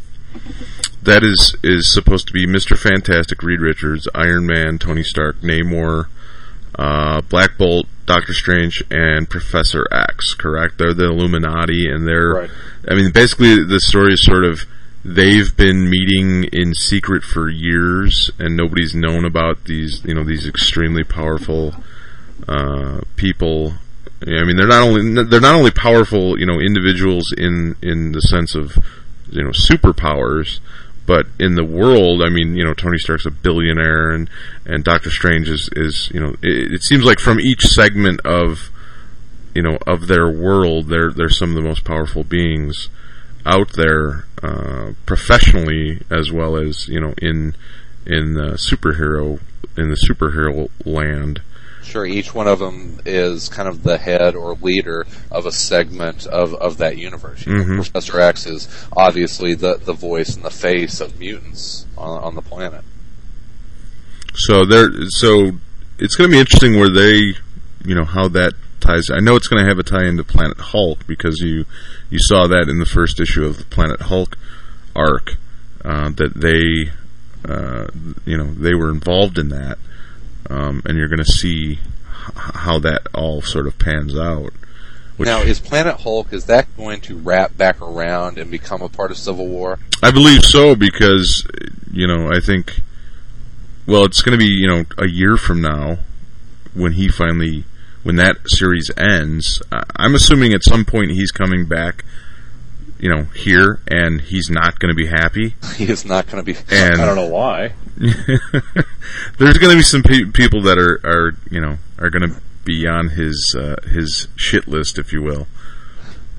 that 1.03 1.23
is 1.23 1.57
is 1.63 1.93
supposed 1.93 2.27
to 2.27 2.33
be 2.33 2.47
Mister 2.47 2.77
Fantastic, 2.77 3.43
Reed 3.43 3.61
Richards, 3.61 4.09
Iron 4.15 4.47
Man, 4.47 4.79
Tony 4.79 5.03
Stark, 5.03 5.41
Namor, 5.41 6.07
uh, 6.79 7.21
Black 7.23 7.57
Bolt, 7.57 7.87
Doctor 8.07 8.35
Strange, 8.35 8.83
and 8.91 9.29
Professor 9.29 9.87
X. 9.91 10.35
Correct? 10.35 10.79
They're 10.79 10.95
the 10.95 11.07
Illuminati, 11.07 11.89
and 11.91 12.07
they're. 12.07 12.35
Right. 12.35 12.51
I 12.89 12.95
mean, 12.95 13.13
basically, 13.13 13.65
the 13.65 13.81
story 13.81 14.13
is 14.13 14.25
sort 14.25 14.45
of 14.45 14.67
they've 15.05 15.55
been 15.57 15.89
meeting 15.89 16.45
in 16.53 16.75
secret 16.75 17.23
for 17.23 17.49
years, 17.49 18.31
and 18.39 18.57
nobody's 18.57 18.95
known 18.95 19.25
about 19.25 19.65
these. 19.65 20.05
You 20.05 20.15
know, 20.15 20.25
these 20.25 20.47
extremely 20.47 21.05
powerful 21.05 21.75
uh, 22.49 23.01
people. 23.17 23.75
I 24.23 24.45
mean, 24.45 24.57
they're 24.57 24.67
not 24.67 24.83
only 24.83 25.25
they're 25.25 25.41
not 25.41 25.55
only 25.55 25.71
powerful, 25.71 26.39
you 26.39 26.47
know, 26.47 26.61
individuals 26.61 27.33
in 27.37 27.77
in 27.83 28.13
the 28.13 28.21
sense 28.21 28.55
of 28.55 28.77
you 29.31 29.43
know 29.43 29.51
superpowers, 29.51 30.61
but 31.07 31.27
in 31.39 31.55
the 31.55 31.65
world, 31.65 32.23
I 32.23 32.31
mean, 32.31 32.57
you 32.57 32.65
know, 32.65 32.75
Tony 32.75 32.99
Stark's 32.99 33.27
a 33.27 33.31
billionaire, 33.31 34.11
and 34.11 34.31
and 34.65 34.85
Doctor 34.85 35.11
Strange 35.11 35.49
is 35.49 35.69
is 35.77 36.11
you 36.13 36.21
know, 36.21 36.35
it, 36.43 36.73
it 36.73 36.83
seems 36.83 37.05
like 37.05 37.19
from 37.19 37.41
each 37.41 37.63
segment 37.63 38.21
of 38.25 38.71
you 39.55 39.63
know 39.63 39.79
of 39.87 40.07
their 40.07 40.31
world, 40.31 40.89
they're 40.89 41.11
they're 41.11 41.29
some 41.29 41.51
of 41.51 41.57
the 41.57 41.69
most 41.69 41.85
powerful 41.85 42.25
beings 42.25 42.89
out 43.45 43.75
there, 43.75 44.25
uh, 44.43 44.93
professionally 45.05 46.01
as 46.11 46.33
well 46.33 46.57
as 46.57 46.89
you 46.89 47.01
know 47.01 47.15
in 47.21 47.55
in 48.07 48.35
the 48.35 48.57
superhero 48.57 49.41
in 49.77 49.91
the 49.91 49.97
superhero 50.09 50.71
land. 50.85 51.43
Sure, 51.85 52.07
each 52.07 52.35
one 52.35 52.49
of 52.49 52.59
them 52.59 53.01
is 53.05 53.49
kind 53.49 53.69
of 53.69 53.83
the 53.83 53.99
head 53.99 54.35
or 54.35 54.55
leader 54.55 55.07
of 55.31 55.47
a 55.47 55.53
segment 55.53 56.27
of, 56.27 56.55
of 56.55 56.79
that 56.79 56.97
universe. 56.99 57.47
You 57.47 57.55
know, 57.55 57.65
Mhm. 57.65 57.75
Professor 57.77 58.21
X 58.21 58.47
is 58.47 58.69
obviously 58.97 59.55
the, 59.55 59.77
the 59.77 59.93
voice 59.93 60.35
and 60.35 60.45
the 60.45 60.51
face 60.51 61.01
of 61.01 61.19
mutants 61.19 61.87
on, 61.97 62.23
on 62.23 62.35
the 62.35 62.43
planet. 62.43 62.83
So 64.35 64.65
there, 64.65 64.89
so 65.09 65.53
it's 65.99 66.17
going 66.17 66.31
to 66.31 66.35
be 66.35 66.41
interesting 66.41 66.79
where 66.79 66.91
they, 66.91 67.35
you 67.85 67.95
know, 67.95 68.05
how 68.05 68.29
that 68.29 68.55
ties. 68.81 69.11
I 69.11 69.21
know 69.21 69.37
it's 69.37 69.47
going 69.47 69.63
to 69.63 69.69
have 69.69 69.79
a 69.79 69.83
tie 69.83 70.05
into 70.07 70.25
Planet 70.25 70.59
Hulk 70.59 71.07
because 71.07 71.39
you 71.41 71.65
you 72.11 72.19
saw 72.21 72.47
that 72.49 72.69
in 72.69 72.79
the 72.79 72.87
first 72.87 73.21
issue 73.21 73.45
of 73.45 73.59
the 73.59 73.65
Planet 73.65 74.03
Hulk 74.03 74.37
arc 74.97 75.37
uh, 75.85 76.11
that 76.11 76.35
they, 76.35 76.91
uh, 77.51 77.89
you 78.25 78.37
know, 78.37 78.53
they 78.55 78.75
were 78.75 78.91
involved 78.91 79.39
in 79.39 79.49
that, 79.51 79.79
um, 80.51 80.83
and 80.85 80.97
you're 80.99 81.09
going 81.09 81.25
to 81.25 81.31
see 81.31 81.73
h- 81.73 81.79
how 82.35 82.79
that 82.81 83.07
all 83.15 83.43
sort 83.43 83.67
of 83.67 83.79
pans 83.79 84.17
out. 84.19 84.53
Now, 85.19 85.41
is 85.43 85.61
Planet 85.61 86.01
Hulk, 86.01 86.33
is 86.33 86.47
that 86.47 86.67
going 86.77 87.01
to 87.03 87.17
wrap 87.17 87.57
back 87.57 87.81
around 87.81 88.37
and 88.37 88.51
become 88.51 88.83
a 88.83 88.89
part 88.89 89.11
of 89.13 89.17
Civil 89.17 89.47
War? 89.47 89.79
I 90.03 90.11
believe 90.11 90.43
so 90.45 90.75
because 90.75 91.47
you 91.93 92.07
know 92.09 92.31
I 92.33 92.41
think 92.41 92.81
well 93.87 94.05
it's 94.05 94.23
going 94.23 94.39
to 94.39 94.45
be 94.45 94.51
you 94.53 94.67
know 94.67 94.85
a 94.99 95.09
year 95.09 95.37
from 95.37 95.61
now 95.63 95.99
when 96.75 96.95
he 96.95 97.09
finally 97.09 97.65
when 98.03 98.17
that 98.17 98.37
series 98.47 98.91
ends. 98.99 99.63
I- 99.73 99.85
I'm 99.97 100.15
assuming 100.15 100.53
at 100.53 100.65
some 100.65 100.85
point 100.85 101.13
he's 101.13 101.31
coming 101.31 101.67
back, 101.67 102.05
you 103.05 103.11
know, 103.11 103.25
here 103.37 103.81
and 103.87 104.19
he's 104.23 104.49
not 104.49 104.79
going 104.79 104.89
to 104.89 104.97
be 104.97 105.07
happy. 105.07 105.55
He 105.77 105.85
is 105.85 106.07
not 106.07 106.27
going 106.27 106.43
to 106.43 106.53
be. 106.53 106.59
And 106.71 107.03
I 107.03 107.05
don't 107.05 107.17
know 107.17 107.29
why. 107.29 107.75
there's 109.39 109.59
going 109.59 109.71
to 109.73 109.77
be 109.77 109.83
some 109.83 110.03
pe- 110.03 110.25
people 110.33 110.63
that 110.63 110.79
are 110.79 111.01
are 111.05 111.33
you 111.51 111.61
know 111.61 111.77
are 111.99 112.09
going 112.09 112.29
to 112.31 112.41
be 112.65 112.87
on 112.87 113.11
his 113.11 113.55
uh, 113.59 113.77
his 113.87 114.29
shit 114.37 114.67
list, 114.67 114.99
if 114.99 115.13
you 115.13 115.23
will. 115.23 115.47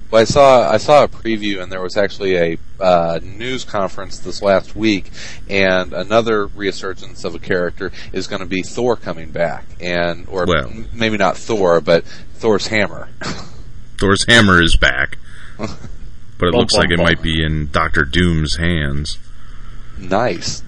Well, 0.10 0.22
I 0.22 0.26
saw 0.26 0.68
I 0.72 0.78
saw 0.78 1.04
a 1.04 1.08
preview, 1.08 1.62
and 1.62 1.72
there 1.72 1.82
was 1.82 1.98
actually 1.98 2.36
a 2.36 2.58
uh, 2.80 3.20
news 3.22 3.64
conference 3.64 4.18
this 4.18 4.42
last 4.42 4.76
week, 4.76 5.12
and 5.48 5.94
another 5.94 6.48
resurgence 6.48 7.24
of 7.24 7.36
a 7.36 7.40
character 7.40 7.92
is 8.12 8.26
going 8.26 8.42
to 8.42 8.48
be 8.48 8.64
Thor 8.64 8.96
coming 8.96 9.30
back, 9.30 9.66
and 9.80 10.28
or 10.30 10.46
Well. 10.48 10.72
maybe 10.94 11.18
not 11.18 11.38
Thor, 11.38 11.80
but 11.80 12.06
Thor's 12.36 12.68
hammer. 12.68 13.10
Thor's 14.00 14.26
hammer 14.28 14.62
is 14.62 14.76
back, 14.78 15.18
but 16.38 16.48
it 16.48 16.52
Bum, 16.52 16.60
looks 16.62 16.74
bum, 16.74 16.82
like 16.82 16.92
it 16.92 16.98
bum. 16.98 17.06
might 17.06 17.22
be 17.22 17.44
in 17.44 17.70
Doctor 17.72 18.04
Doom's 18.04 18.58
hands, 18.58 19.18
nice, 19.98 20.62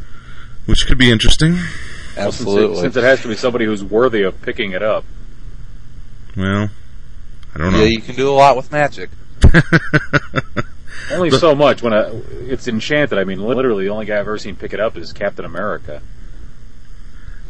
which 0.66 0.86
could 0.88 0.98
be 0.98 1.12
interesting. 1.12 1.54
Well, 1.54 1.62
since, 2.32 2.40
it, 2.42 2.44
absolutely. 2.48 2.82
since 2.82 2.96
it 2.96 3.04
has 3.04 3.22
to 3.22 3.28
be 3.28 3.36
somebody 3.36 3.66
who's 3.66 3.84
worthy 3.84 4.24
of 4.24 4.42
picking 4.42 4.72
it 4.72 4.82
up. 4.82 5.06
Well, 6.36 6.70
I 7.54 7.58
don't 7.58 7.74
know. 7.74 7.80
yeah, 7.80 7.86
you 7.86 8.02
can 8.02 8.16
do 8.16 8.30
a 8.30 8.34
lot 8.34 8.56
with 8.58 8.72
magic. 8.72 9.10
Only 11.12 11.30
so 11.32 11.56
much 11.56 11.82
when 11.82 11.94
a, 11.94 12.10
it's 12.50 12.68
enchanted. 12.68 13.18
I 13.18 13.24
mean, 13.24 13.40
literally, 13.40 13.86
the 13.86 13.92
only 13.92 14.06
guy 14.06 14.16
I've 14.16 14.22
ever 14.22 14.38
seen 14.38 14.56
pick 14.58 14.74
it 14.74 14.80
up 14.80 14.98
is 14.98 15.14
Captain 15.14 15.46
America. 15.46 16.02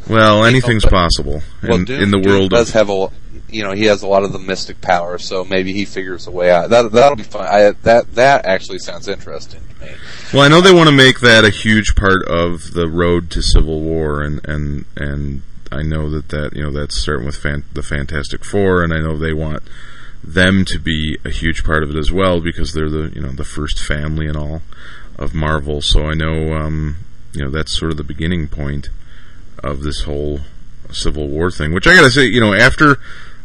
Well, 0.10 0.46
anything's 0.46 0.84
but- 0.84 0.92
possible 0.92 1.42
in, 1.62 1.70
well, 1.70 1.84
Doom, 1.84 2.02
in 2.02 2.12
the 2.12 2.20
Doom 2.20 2.32
world 2.32 2.52
does 2.52 2.70
of. 2.70 2.74
have 2.76 2.90
a, 2.90 3.10
you 3.50 3.64
know, 3.64 3.72
he 3.72 3.86
has 3.86 4.02
a 4.04 4.08
lot 4.08 4.24
of 4.24 4.34
the 4.34 4.40
mystic 4.40 4.82
power, 4.82 5.18
so 5.18 5.46
maybe 5.46 5.74
he 5.74 5.86
figures 5.86 6.28
a 6.28 6.32
way 6.32 6.52
out. 6.52 6.70
That 6.70 6.92
that'll 6.92 7.16
be 7.16 7.24
fun. 7.24 7.46
I, 7.46 7.72
that 7.84 8.14
that 8.16 8.46
actually 8.46 8.80
sounds 8.80 9.08
interesting 9.08 9.62
to 9.62 9.86
me. 9.86 9.92
Well, 10.34 10.44
I 10.44 10.48
know 10.48 10.62
they 10.62 10.74
want 10.74 10.90
to 10.90 10.96
make 10.96 11.20
that 11.22 11.46
a 11.46 11.50
huge 11.50 11.96
part 11.96 12.24
of 12.28 12.74
the 12.74 12.88
road 12.88 13.30
to 13.32 13.42
Civil 13.42 13.82
War, 13.82 14.22
and 14.22 14.46
and 14.48 14.86
and 14.96 15.44
I 15.72 15.84
know 15.84 16.10
that 16.10 16.30
that 16.30 16.56
you 16.56 16.64
know 16.64 16.72
that's 16.72 16.98
starting 16.98 17.26
with 17.26 17.38
fan, 17.38 17.64
the 17.74 17.84
Fantastic 17.84 18.44
Four, 18.44 18.84
and 18.84 18.94
I 18.94 19.00
know 19.00 19.18
they 19.18 19.34
want 19.34 19.64
them 20.24 20.66
to 20.66 20.80
be 20.80 21.18
a 21.24 21.30
huge 21.30 21.64
part 21.64 21.84
of 21.84 21.90
it 21.92 21.96
as 21.96 22.12
well 22.12 22.42
because 22.42 22.74
they're 22.74 22.90
the 22.90 23.12
you 23.16 23.22
know 23.22 23.32
the 23.32 23.46
first 23.46 23.80
family 23.80 24.28
and 24.28 24.36
all 24.36 24.62
of 25.18 25.34
Marvel. 25.34 25.82
So 25.82 26.06
I 26.08 26.14
know 26.14 26.54
um, 26.54 26.98
you 27.34 27.44
know 27.46 27.52
that's 27.52 27.78
sort 27.78 27.92
of 27.92 27.98
the 27.98 28.04
beginning 28.04 28.48
point 28.48 28.90
of 29.64 29.82
this 29.82 30.04
whole 30.04 30.42
Civil 30.92 31.28
War 31.28 31.52
thing. 31.52 31.74
Which 31.74 31.88
I 31.88 31.96
gotta 31.96 32.12
say, 32.12 32.26
you 32.26 32.40
know, 32.40 32.54
after 32.54 32.98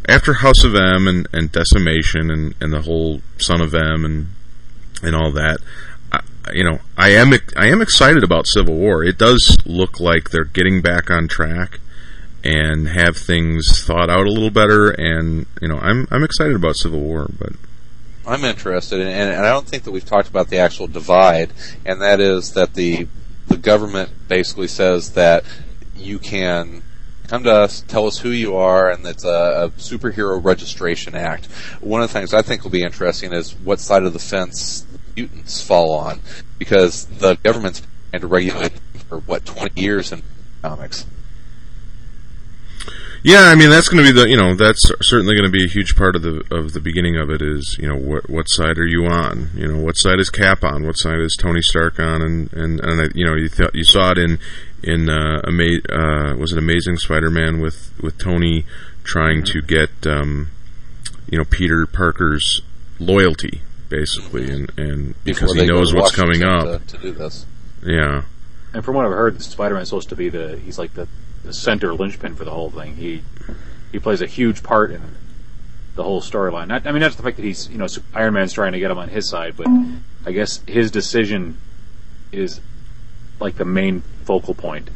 after 0.08 0.34
House 0.34 0.64
of 0.64 0.74
M 0.74 1.06
and, 1.06 1.28
and 1.32 1.52
Decimation 1.52 2.30
and, 2.30 2.54
and 2.60 2.72
the 2.72 2.82
whole 2.82 3.22
Son 3.38 3.60
of 3.60 3.74
M 3.74 4.04
and 4.04 4.28
and 5.02 5.16
all 5.16 5.32
that, 5.32 5.58
I, 6.12 6.20
you 6.52 6.64
know, 6.64 6.78
I 6.96 7.10
am 7.10 7.32
I 7.56 7.66
am 7.68 7.80
excited 7.82 8.22
about 8.22 8.46
Civil 8.46 8.74
War. 8.74 9.04
It 9.04 9.18
does 9.18 9.56
look 9.66 10.00
like 10.00 10.30
they're 10.30 10.44
getting 10.44 10.80
back 10.80 11.10
on 11.10 11.28
track 11.28 11.80
and 12.44 12.88
have 12.88 13.16
things 13.16 13.84
thought 13.84 14.10
out 14.10 14.26
a 14.26 14.30
little 14.30 14.50
better. 14.50 14.90
And 14.90 15.46
you 15.60 15.68
know, 15.68 15.78
I'm 15.78 16.06
I'm 16.10 16.24
excited 16.24 16.56
about 16.56 16.76
Civil 16.76 17.00
War, 17.00 17.28
but. 17.38 17.52
I'm 18.24 18.44
interested, 18.44 19.00
in, 19.00 19.08
and 19.08 19.44
I 19.44 19.50
don't 19.50 19.66
think 19.66 19.82
that 19.82 19.90
we've 19.90 20.04
talked 20.04 20.28
about 20.28 20.48
the 20.48 20.58
actual 20.58 20.86
divide, 20.86 21.52
and 21.84 22.00
that 22.02 22.20
is 22.20 22.52
that 22.52 22.74
the 22.74 23.08
the 23.48 23.56
government 23.56 24.10
basically 24.28 24.68
says 24.68 25.14
that 25.14 25.44
you 26.02 26.18
can 26.18 26.82
come 27.28 27.44
to 27.44 27.52
us, 27.52 27.80
tell 27.82 28.06
us 28.06 28.18
who 28.18 28.30
you 28.30 28.56
are, 28.56 28.90
and 28.90 29.06
it's 29.06 29.24
a, 29.24 29.28
a, 29.28 29.70
superhero 29.78 30.42
registration 30.42 31.14
act. 31.14 31.46
One 31.80 32.02
of 32.02 32.08
the 32.10 32.12
things 32.12 32.34
I 32.34 32.42
think 32.42 32.62
will 32.62 32.70
be 32.70 32.82
interesting 32.82 33.32
is 33.32 33.54
what 33.54 33.80
side 33.80 34.02
of 34.02 34.12
the 34.12 34.18
fence 34.18 34.86
mutants 35.16 35.62
fall 35.62 35.94
on, 35.94 36.20
because 36.58 37.06
the 37.06 37.36
government's 37.42 37.82
trying 38.10 38.20
to 38.20 38.26
regulate 38.26 38.72
for 39.08 39.18
what 39.20 39.44
20 39.44 39.80
years 39.80 40.12
in 40.12 40.22
comics. 40.62 41.06
Yeah, 43.24 43.42
I 43.42 43.54
mean 43.54 43.70
that's 43.70 43.88
going 43.88 44.04
to 44.04 44.12
be 44.12 44.20
the 44.20 44.28
you 44.28 44.36
know 44.36 44.56
that's 44.56 44.80
certainly 45.00 45.36
going 45.36 45.50
to 45.50 45.50
be 45.50 45.64
a 45.64 45.68
huge 45.68 45.94
part 45.94 46.16
of 46.16 46.22
the 46.22 46.44
of 46.50 46.72
the 46.72 46.80
beginning 46.80 47.16
of 47.16 47.30
it 47.30 47.40
is 47.40 47.76
you 47.78 47.88
know 47.88 47.96
what 47.96 48.28
what 48.28 48.48
side 48.48 48.78
are 48.78 48.86
you 48.86 49.06
on? 49.06 49.50
You 49.54 49.68
know 49.68 49.80
what 49.80 49.96
side 49.96 50.18
is 50.18 50.28
Cap 50.28 50.64
on? 50.64 50.84
What 50.84 50.98
side 50.98 51.20
is 51.20 51.36
Tony 51.38 51.62
Stark 51.62 52.00
on? 52.00 52.20
And 52.20 52.52
and 52.52 52.80
and 52.80 53.12
you 53.14 53.24
know 53.24 53.34
you 53.36 53.48
th- 53.48 53.70
you 53.74 53.84
saw 53.84 54.10
it 54.10 54.18
in 54.18 54.38
in 54.82 55.08
uh, 55.08 55.40
ama- 55.46 55.88
uh, 55.88 56.36
was 56.36 56.52
it 56.52 56.58
Amazing 56.58 56.96
Spider-Man 56.96 57.60
with 57.60 57.92
with 58.02 58.18
Tony 58.18 58.66
trying 59.04 59.44
to 59.44 59.62
get 59.62 59.90
um, 60.04 60.50
you 61.30 61.38
know 61.38 61.44
Peter 61.44 61.86
Parker's 61.86 62.62
loyalty 62.98 63.62
basically 63.88 64.50
and 64.50 64.72
and 64.76 65.14
because 65.22 65.54
he 65.54 65.66
knows 65.66 65.94
what's 65.94 66.14
coming 66.14 66.42
up. 66.42 66.64
to, 66.86 66.96
to 66.96 67.02
do 67.02 67.12
this. 67.12 67.46
Yeah. 67.84 68.22
And 68.74 68.84
from 68.84 68.94
what 68.96 69.04
I've 69.04 69.12
heard 69.12 69.40
Spider-Man 69.40 69.82
is 69.82 69.88
supposed 69.90 70.08
to 70.08 70.16
be 70.16 70.28
the 70.28 70.58
he's 70.58 70.78
like 70.78 70.94
the 70.94 71.06
the 71.44 71.52
center 71.52 71.92
linchpin 71.94 72.34
for 72.34 72.44
the 72.44 72.50
whole 72.50 72.70
thing. 72.70 72.96
He 72.96 73.22
he 73.90 73.98
plays 73.98 74.20
a 74.20 74.26
huge 74.26 74.62
part 74.62 74.90
in 74.90 75.02
the 75.94 76.02
whole 76.02 76.22
storyline. 76.22 76.70
I 76.86 76.92
mean, 76.92 77.00
not 77.00 77.12
the 77.12 77.22
fact 77.22 77.36
that 77.36 77.44
he's 77.44 77.68
you 77.68 77.78
know 77.78 77.86
Iron 78.14 78.34
Man's 78.34 78.52
trying 78.52 78.72
to 78.72 78.78
get 78.78 78.90
him 78.90 78.98
on 78.98 79.08
his 79.08 79.28
side, 79.28 79.56
but 79.56 79.66
I 80.24 80.32
guess 80.32 80.60
his 80.66 80.90
decision 80.90 81.58
is 82.30 82.60
like 83.40 83.56
the 83.56 83.64
main 83.64 84.02
focal 84.24 84.54
point. 84.54 84.88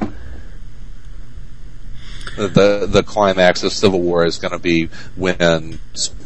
The 2.36 2.86
the 2.88 3.02
climax 3.02 3.62
of 3.62 3.72
Civil 3.72 4.00
War 4.00 4.24
is 4.24 4.38
going 4.38 4.52
to 4.52 4.58
be 4.58 4.88
when 5.14 5.78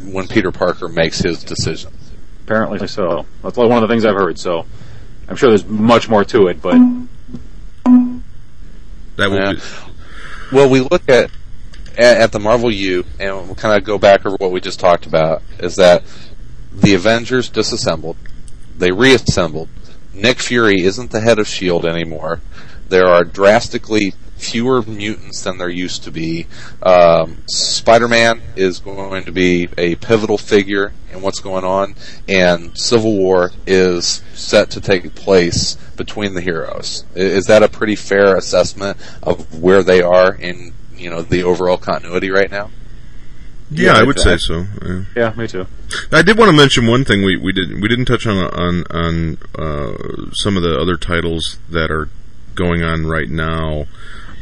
when 0.03 0.27
Peter 0.27 0.51
Parker 0.51 0.87
makes 0.87 1.19
his 1.19 1.43
decision. 1.43 1.93
Apparently 2.43 2.85
so. 2.87 3.25
That's 3.43 3.57
like 3.57 3.69
one 3.69 3.81
of 3.81 3.87
the 3.87 3.93
things 3.93 4.05
I've 4.05 4.15
heard. 4.15 4.37
So 4.37 4.65
I'm 5.27 5.35
sure 5.35 5.49
there's 5.49 5.65
much 5.65 6.09
more 6.09 6.25
to 6.25 6.47
it, 6.47 6.61
but 6.61 6.73
that 9.15 9.29
will 9.29 9.37
yeah. 9.37 9.53
be 9.53 9.59
well, 10.51 10.69
we 10.69 10.81
look 10.81 11.07
at, 11.09 11.31
at, 11.97 12.31
the 12.31 12.39
Marvel 12.39 12.71
U, 12.71 13.05
and 13.19 13.35
we'll 13.35 13.55
kind 13.55 13.77
of 13.77 13.83
go 13.83 13.97
back 13.97 14.25
over 14.25 14.35
what 14.37 14.51
we 14.51 14.59
just 14.59 14.79
talked 14.79 15.05
about. 15.05 15.41
Is 15.59 15.75
that 15.77 16.03
the 16.71 16.93
Avengers 16.93 17.49
disassembled, 17.49 18.17
they 18.77 18.91
reassembled. 18.91 19.69
Nick 20.13 20.39
Fury 20.39 20.81
isn't 20.81 21.11
the 21.11 21.21
head 21.21 21.39
of 21.39 21.47
Shield 21.47 21.85
anymore. 21.85 22.41
There 22.89 23.07
are 23.07 23.23
drastically 23.23 24.13
fewer 24.41 24.81
mutants 24.81 25.43
than 25.43 25.57
there 25.57 25.69
used 25.69 26.03
to 26.03 26.11
be. 26.11 26.47
Um, 26.81 27.43
Spider-Man 27.47 28.41
is 28.55 28.79
going 28.79 29.23
to 29.25 29.31
be 29.31 29.69
a 29.77 29.95
pivotal 29.95 30.37
figure 30.37 30.91
in 31.13 31.21
what's 31.21 31.39
going 31.39 31.63
on, 31.63 31.95
and 32.27 32.77
Civil 32.77 33.15
War 33.15 33.51
is 33.67 34.21
set 34.33 34.71
to 34.71 34.81
take 34.81 35.13
place 35.15 35.75
between 35.95 36.33
the 36.33 36.41
heroes. 36.41 37.05
Is 37.15 37.45
that 37.45 37.63
a 37.63 37.69
pretty 37.69 37.95
fair 37.95 38.35
assessment 38.35 38.97
of 39.21 39.61
where 39.61 39.83
they 39.83 40.01
are 40.01 40.33
in 40.33 40.73
you 40.95 41.09
know 41.09 41.21
the 41.21 41.43
overall 41.43 41.77
continuity 41.77 42.29
right 42.29 42.49
now? 42.51 42.71
Yeah, 43.73 43.93
I 43.93 44.03
would 44.03 44.19
say 44.19 44.37
so. 44.37 44.65
Yeah. 44.85 45.03
yeah. 45.15 45.33
me 45.37 45.47
too. 45.47 45.65
I 46.11 46.23
did 46.23 46.37
want 46.37 46.49
to 46.51 46.57
mention 46.57 46.87
one 46.87 47.05
thing 47.05 47.23
we 47.23 47.37
we 47.37 47.53
didn't 47.53 47.79
we 47.79 47.87
didn't 47.87 48.05
touch 48.05 48.27
on 48.27 48.37
on 48.37 48.83
on 48.89 49.37
uh, 49.55 50.31
some 50.33 50.57
of 50.57 50.63
the 50.63 50.77
other 50.77 50.97
titles 50.97 51.57
that 51.69 51.89
are 51.89 52.09
going 52.55 52.83
on 52.83 53.05
right 53.05 53.29
now. 53.29 53.85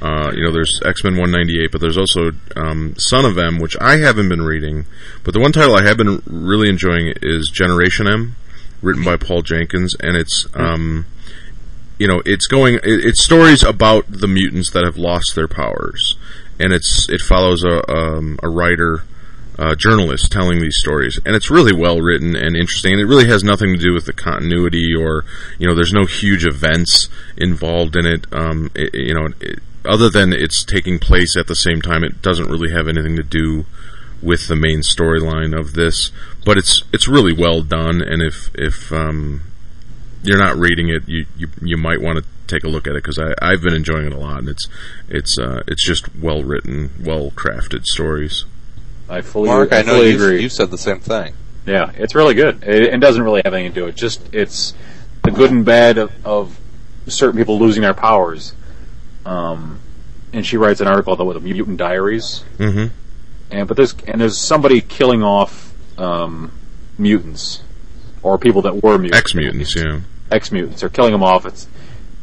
Uh, 0.02 0.32
you 0.34 0.44
know, 0.44 0.52
there's 0.52 0.80
X 0.86 1.04
Men 1.04 1.14
198, 1.14 1.72
but 1.72 1.82
there's 1.82 1.98
also 1.98 2.32
um, 2.56 2.96
Son 2.98 3.26
of 3.26 3.38
M, 3.38 3.60
which 3.60 3.76
I 3.82 3.98
haven't 3.98 4.30
been 4.30 4.44
reading. 4.44 4.86
But 5.24 5.34
the 5.34 5.40
one 5.40 5.52
title 5.52 5.76
I 5.76 5.84
have 5.84 5.98
been 5.98 6.22
really 6.26 6.70
enjoying 6.70 7.14
is 7.22 7.50
Generation 7.50 8.08
M, 8.08 8.36
written 8.82 9.04
by 9.04 9.18
Paul 9.18 9.42
Jenkins, 9.42 9.96
and 10.00 10.16
it's 10.16 10.48
um, 10.54 11.06
you 11.98 12.08
know, 12.08 12.22
it's 12.26 12.48
going. 12.48 12.76
It, 12.76 12.82
it's 12.84 13.24
stories 13.24 13.62
about 13.62 14.06
the 14.10 14.28
mutants 14.28 14.72
that 14.72 14.86
have 14.86 14.98
lost 14.98 15.36
their 15.36 15.50
powers, 15.50 16.16
and 16.60 16.74
it's 16.74 17.08
it 17.10 17.22
follows 17.22 17.64
a 17.64 17.88
um, 17.92 18.40
a 18.42 18.50
writer. 18.50 19.04
Uh, 19.58 19.76
journalist 19.76 20.32
telling 20.32 20.62
these 20.62 20.78
stories, 20.78 21.20
and 21.26 21.36
it's 21.36 21.52
really 21.52 21.76
well 21.76 22.00
written 22.00 22.34
and 22.34 22.56
interesting. 22.56 22.94
And 22.94 23.02
it 23.02 23.08
really 23.08 23.28
has 23.28 23.44
nothing 23.44 23.74
to 23.74 23.78
do 23.78 23.94
with 23.94 24.06
the 24.06 24.14
continuity, 24.14 24.96
or 24.98 25.26
you 25.58 25.68
know, 25.68 25.76
there's 25.76 25.92
no 25.92 26.06
huge 26.06 26.46
events 26.46 27.10
involved 27.36 27.98
in 27.98 28.06
it. 28.06 28.26
Um, 28.32 28.72
it 28.74 28.96
you 28.96 29.14
know, 29.14 29.28
it, 29.42 29.60
other 29.86 30.10
than 30.10 30.34
it's 30.34 30.64
taking 30.64 31.00
place 31.00 31.36
at 31.38 31.48
the 31.48 31.56
same 31.56 31.82
time, 31.82 32.04
it 32.04 32.22
doesn't 32.22 32.50
really 32.50 32.72
have 32.72 32.88
anything 32.88 33.16
to 33.16 33.24
do 33.24 33.66
with 34.22 34.48
the 34.48 34.56
main 34.56 34.80
storyline 34.80 35.58
of 35.58 35.74
this. 35.74 36.12
But 36.46 36.58
it's 36.58 36.84
it's 36.92 37.08
really 37.08 37.34
well 37.34 37.62
done, 37.62 38.02
and 38.02 38.22
if 38.22 38.50
if 38.56 38.92
um, 38.92 39.42
you're 40.24 40.38
not 40.38 40.58
reading 40.58 40.90
it, 40.90 41.08
you 41.08 41.26
you, 41.38 41.48
you 41.62 41.78
might 41.78 42.02
want 42.02 42.20
to 42.20 42.26
take 42.48 42.64
a 42.64 42.68
look 42.68 42.88
at 42.88 42.96
it 42.96 43.04
because 43.04 43.20
I've 43.20 43.62
been 43.62 43.74
enjoying 43.74 44.08
it 44.08 44.14
a 44.14 44.18
lot, 44.18 44.40
and 44.40 44.50
it's 44.50 44.68
it's 45.08 45.38
uh, 45.40 45.62
it's 45.68 45.86
just 45.86 46.16
well 46.16 46.44
written, 46.44 46.92
well 47.04 47.32
crafted 47.32 47.86
stories. 47.86 48.46
I 49.10 49.22
fully 49.22 49.50
Mark, 49.50 49.74
I, 49.74 49.80
I 49.80 49.82
know 49.82 49.96
fully 49.96 50.10
you, 50.10 50.16
agree. 50.16 50.42
you 50.42 50.50
said 50.50 50.72
the 50.72 50.78
same 50.78 51.00
thing. 51.00 51.34
Yeah, 51.66 51.92
it's 51.96 52.16
really 52.16 52.36
good. 52.36 52.64
It, 52.64 52.94
it, 52.94 53.00
doesn't 53.00 53.22
really 53.22 53.42
have 53.44 53.54
anything 53.54 53.74
to 53.74 53.80
do 53.80 53.86
with 53.86 53.96
it. 53.96 53.98
Just 53.98 54.34
it's 54.34 54.74
the 55.24 55.32
good 55.32 55.52
and 55.52 55.66
bad 55.66 55.98
of, 55.98 56.26
of 56.26 56.60
certain 57.08 57.38
people 57.38 57.60
losing 57.60 57.82
their 57.82 57.94
powers. 57.94 58.54
Um, 59.26 59.80
and 60.34 60.46
she 60.46 60.58
writes 60.58 60.82
an 60.82 60.88
article 60.88 61.14
about 61.14 61.34
the 61.34 61.40
mutant 61.40 61.78
diaries. 61.78 62.44
Mm-hmm. 62.58 62.94
And 63.52 63.68
but 63.68 63.78
there's 63.78 63.96
and 64.08 64.22
there's 64.22 64.38
somebody 64.38 64.82
killing 64.82 65.24
off 65.24 65.74
um, 65.98 66.52
mutants 66.98 67.64
or 68.22 68.38
people 68.38 68.62
that 68.64 68.84
were 68.84 68.98
mutants. 68.98 69.18
Ex 69.18 69.36
mutants, 69.36 69.76
yeah. 69.76 70.02
Ex 70.32 70.52
mutants. 70.52 70.82
They're 70.82 70.90
killing 70.90 71.12
them 71.12 71.24
off. 71.24 71.46
It's, 71.46 71.68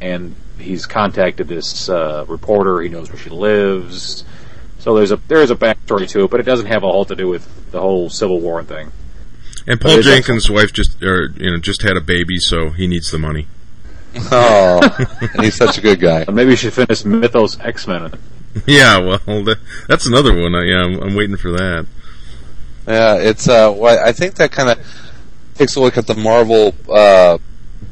and 0.00 0.36
he's 0.58 0.86
contacted 0.86 1.48
this 1.48 1.88
uh, 1.88 2.24
reporter. 2.28 2.80
He 2.80 2.88
knows 2.88 3.10
where 3.10 3.18
she 3.18 3.30
lives. 3.30 4.24
So 4.78 4.94
there's 4.94 5.10
a 5.10 5.16
there 5.28 5.42
is 5.42 5.50
a 5.50 5.56
backstory 5.56 6.08
to 6.10 6.24
it, 6.24 6.30
but 6.30 6.40
it 6.40 6.44
doesn't 6.44 6.66
have 6.66 6.84
a 6.84 6.86
whole 6.86 7.04
to 7.06 7.16
do 7.16 7.28
with 7.28 7.72
the 7.72 7.80
whole 7.80 8.08
Civil 8.08 8.40
War 8.40 8.62
thing. 8.62 8.92
And 9.66 9.80
Paul 9.80 10.00
Jenkins' 10.00 10.48
wife 10.48 10.72
just 10.72 11.02
or 11.02 11.30
you 11.36 11.50
know 11.50 11.58
just 11.58 11.82
had 11.82 11.96
a 11.96 12.00
baby, 12.00 12.38
so 12.38 12.70
he 12.70 12.86
needs 12.86 13.10
the 13.10 13.18
money. 13.18 13.48
Oh, 14.32 14.80
and 15.34 15.44
he's 15.44 15.54
such 15.54 15.78
a 15.78 15.80
good 15.80 16.00
guy. 16.00 16.24
maybe 16.30 16.50
you 16.50 16.56
should 16.56 16.72
finish 16.72 17.04
Mythos 17.04 17.58
X 17.60 17.86
Men. 17.86 18.12
Yeah, 18.66 18.98
well, 18.98 19.44
that, 19.44 19.58
that's 19.88 20.06
another 20.06 20.34
one. 20.34 20.52
Yeah, 20.52 20.84
I'm, 20.84 21.02
I'm, 21.02 21.14
waiting 21.14 21.36
for 21.36 21.52
that. 21.52 21.86
Yeah, 22.86 23.16
it's. 23.16 23.48
Uh, 23.48 23.72
well, 23.76 24.02
I 24.04 24.12
think 24.12 24.36
that 24.36 24.52
kind 24.52 24.70
of 24.70 24.78
takes 25.54 25.76
a 25.76 25.80
look 25.80 25.98
at 25.98 26.06
the 26.06 26.14
Marvel 26.14 26.74
uh, 26.88 27.38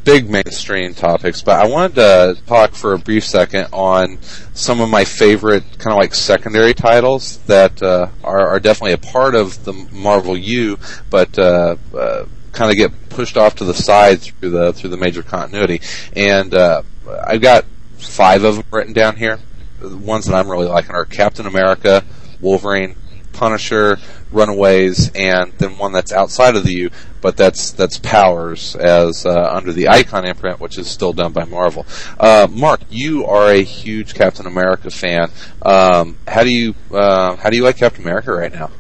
big 0.05 0.29
mainstream 0.29 0.95
topics, 0.95 1.43
but 1.43 1.59
I 1.61 1.67
wanted 1.67 1.95
to 1.97 2.37
talk 2.47 2.75
for 2.75 2.93
a 2.93 2.99
brief 2.99 3.25
second 3.25 3.69
on 3.73 4.19
some 4.53 4.81
of 4.81 4.89
my 4.89 5.05
favorite 5.05 5.65
kind 5.79 5.93
of 5.93 5.99
like 5.99 6.15
secondary 6.15 6.75
titles 6.75 7.39
that 7.47 7.83
uh, 7.83 8.09
are, 8.23 8.49
are, 8.49 8.61
definitely 8.61 8.93
a 8.93 8.99
part 8.99 9.35
of 9.35 9.65
the 9.65 9.73
Marvel 9.93 10.37
U, 10.37 10.79
but 11.11 11.39
uh, 11.39 11.77
uh, 11.97 12.27
kind 12.55 12.71
of 12.71 12.77
get 12.77 13.09
pushed 13.11 13.37
off 13.37 13.57
to 13.57 13.65
the 13.65 13.75
side 13.75 14.21
through 14.21 14.51
the 14.51 14.73
through 14.73 14.91
the 14.91 14.97
major 14.97 15.23
continuity. 15.23 15.81
And 16.15 16.55
uh, 16.55 16.83
I've 17.25 17.43
got 17.43 17.65
five 17.99 18.45
of 18.45 18.57
them 18.57 18.65
written 18.71 18.93
down 18.93 19.17
here. 19.17 19.39
The 19.81 19.97
ones 19.97 20.27
that 20.27 20.35
I'm 20.35 20.51
really 20.51 20.67
liking 20.67 20.93
are 20.93 21.05
Captain 21.05 21.47
America, 21.47 22.05
Wolverine, 22.41 22.97
Punisher, 23.33 23.99
Runaways, 24.31 25.11
and 25.15 25.53
then 25.59 25.77
one 25.77 25.93
that's 25.93 26.13
outside 26.13 26.57
of 26.57 26.65
the 26.65 26.73
U, 26.73 26.91
but 27.21 27.37
that's 27.37 27.73
that's 27.73 27.99
Powers 27.99 28.75
as 28.77 29.27
uh, 29.27 29.51
under 29.53 29.73
the 29.73 29.89
Icon 29.89 30.25
imprint, 30.25 30.61
which 30.61 30.79
is 30.79 30.89
still 30.89 31.13
done 31.13 31.33
by 31.33 31.45
Marvel. 31.45 31.85
Uh, 32.19 32.47
Mark, 32.51 32.81
you 32.89 33.27
are 33.27 33.51
a 33.51 33.63
huge 33.63 34.15
Captain 34.15 34.47
America 34.47 34.91
fan. 34.91 35.31
Um, 35.63 36.19
how 36.27 36.45
do 36.45 36.51
you 36.51 36.75
uh, 36.93 37.37
how 37.37 37.51
do 37.51 37.57
you 37.57 37.65
like 37.65 37.77
Captain 37.77 38.03
America 38.03 38.33
right 38.33 38.53
now? 38.53 38.71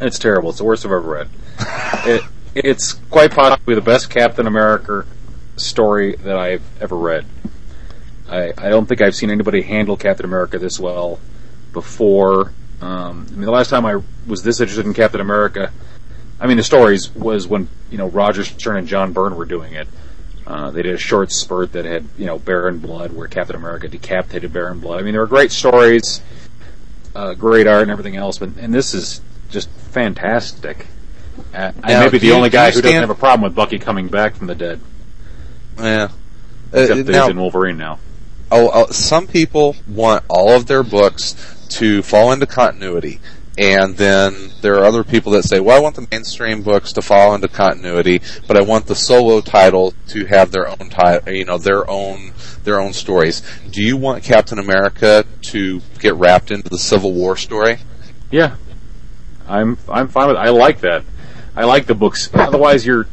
It's 0.00 0.18
terrible. 0.18 0.50
It's 0.50 0.58
the 0.58 0.64
worst 0.64 0.84
I've 0.84 0.92
ever 0.92 1.00
read. 1.00 1.28
it, 2.04 2.24
it's 2.54 2.94
quite 3.10 3.32
possibly 3.32 3.74
the 3.74 3.80
best 3.80 4.10
Captain 4.10 4.46
America 4.46 5.06
story 5.56 6.16
that 6.16 6.36
I've 6.36 6.62
ever 6.80 6.96
read. 6.96 7.24
I, 8.28 8.52
I 8.56 8.68
don't 8.68 8.86
think 8.86 9.02
I've 9.02 9.14
seen 9.14 9.30
anybody 9.30 9.62
handle 9.62 9.96
Captain 9.96 10.24
America 10.24 10.58
this 10.58 10.78
well 10.80 11.20
before. 11.72 12.52
Um, 12.80 13.26
I 13.28 13.32
mean, 13.32 13.42
the 13.42 13.50
last 13.50 13.70
time 13.70 13.86
I 13.86 14.00
was 14.26 14.42
this 14.42 14.60
interested 14.60 14.86
in 14.86 14.94
Captain 14.94 15.20
America, 15.20 15.72
I 16.40 16.46
mean, 16.46 16.56
the 16.56 16.62
stories 16.62 17.14
was 17.14 17.46
when 17.46 17.68
you 17.90 17.98
know 17.98 18.08
Roger 18.08 18.44
Stern 18.44 18.78
and 18.78 18.88
John 18.88 19.12
Byrne 19.12 19.36
were 19.36 19.44
doing 19.44 19.74
it. 19.74 19.88
Uh, 20.46 20.70
they 20.72 20.82
did 20.82 20.94
a 20.94 20.98
short 20.98 21.30
spurt 21.30 21.72
that 21.72 21.84
had 21.84 22.04
you 22.18 22.26
know 22.26 22.38
Baron 22.38 22.78
Blood, 22.78 23.12
where 23.12 23.28
Captain 23.28 23.54
America 23.54 23.88
decapitated 23.88 24.52
Baron 24.52 24.80
Blood. 24.80 25.00
I 25.00 25.02
mean, 25.02 25.12
there 25.12 25.20
were 25.20 25.28
great 25.28 25.52
stories, 25.52 26.20
uh, 27.14 27.34
great 27.34 27.66
art, 27.66 27.82
and 27.82 27.90
everything 27.90 28.16
else. 28.16 28.38
But 28.38 28.56
and 28.58 28.74
this 28.74 28.94
is 28.94 29.20
just 29.50 29.70
fantastic. 29.70 30.86
Uh, 31.54 31.72
I 31.82 31.98
may 32.04 32.08
be 32.10 32.18
the 32.18 32.28
you- 32.28 32.34
only 32.34 32.50
guy 32.50 32.70
who 32.70 32.80
doesn't 32.82 33.00
have 33.00 33.10
a 33.10 33.14
problem 33.14 33.42
with 33.42 33.54
Bucky 33.54 33.78
coming 33.78 34.08
back 34.08 34.34
from 34.36 34.46
the 34.46 34.54
dead, 34.54 34.80
Yeah. 35.78 36.08
except 36.72 36.90
Uh, 37.00 37.02
that 37.02 37.12
now, 37.12 37.22
he's 37.22 37.30
in 37.30 37.40
Wolverine 37.40 37.76
now. 37.78 37.98
oh, 38.50 38.70
oh, 38.72 38.86
some 38.90 39.26
people 39.26 39.76
want 39.88 40.24
all 40.28 40.50
of 40.50 40.66
their 40.66 40.82
books 40.82 41.34
to 41.70 42.02
fall 42.02 42.32
into 42.32 42.46
continuity. 42.46 43.20
And 43.58 43.98
then 43.98 44.50
there 44.62 44.76
are 44.76 44.84
other 44.86 45.04
people 45.04 45.32
that 45.32 45.42
say, 45.44 45.60
well, 45.60 45.76
I 45.76 45.80
want 45.80 45.96
the 45.96 46.06
mainstream 46.10 46.62
books 46.62 46.90
to 46.94 47.02
fall 47.02 47.34
into 47.34 47.48
continuity, 47.48 48.22
but 48.48 48.56
I 48.56 48.62
want 48.62 48.86
the 48.86 48.94
solo 48.94 49.42
title 49.42 49.92
to 50.08 50.24
have 50.24 50.52
their 50.52 50.68
own 50.68 50.88
title, 50.88 51.30
you 51.34 51.44
know, 51.44 51.58
their 51.58 51.88
own, 51.88 52.32
their 52.64 52.80
own 52.80 52.94
stories. 52.94 53.42
Do 53.70 53.82
you 53.82 53.98
want 53.98 54.24
Captain 54.24 54.58
America 54.58 55.26
to 55.48 55.82
get 56.00 56.14
wrapped 56.14 56.50
into 56.50 56.70
the 56.70 56.78
Civil 56.78 57.12
War 57.12 57.36
story? 57.36 57.76
Yeah, 58.30 58.52
I'm 59.46 59.76
I'm 59.86 60.08
fine 60.08 60.28
with. 60.28 60.38
I 60.38 60.48
like 60.48 60.80
that. 60.80 61.04
I 61.54 61.64
like 61.64 61.86
the 61.86 61.94
books. 61.94 62.30
Otherwise, 62.32 62.86
you're 62.86 63.04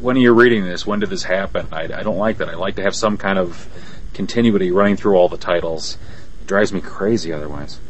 when 0.00 0.16
are 0.16 0.20
you're 0.20 0.34
reading 0.34 0.64
this. 0.64 0.86
When 0.86 1.00
did 1.00 1.10
this 1.10 1.24
happen? 1.24 1.66
I, 1.72 1.84
I 1.84 2.02
don't 2.02 2.18
like 2.18 2.38
that. 2.38 2.48
I 2.48 2.54
like 2.54 2.76
to 2.76 2.82
have 2.82 2.94
some 2.94 3.16
kind 3.16 3.38
of 3.38 3.68
continuity 4.14 4.70
running 4.70 4.96
through 4.96 5.16
all 5.16 5.28
the 5.28 5.36
titles. 5.36 5.98
It 6.40 6.46
drives 6.46 6.72
me 6.72 6.80
crazy 6.80 7.32
otherwise. 7.32 7.80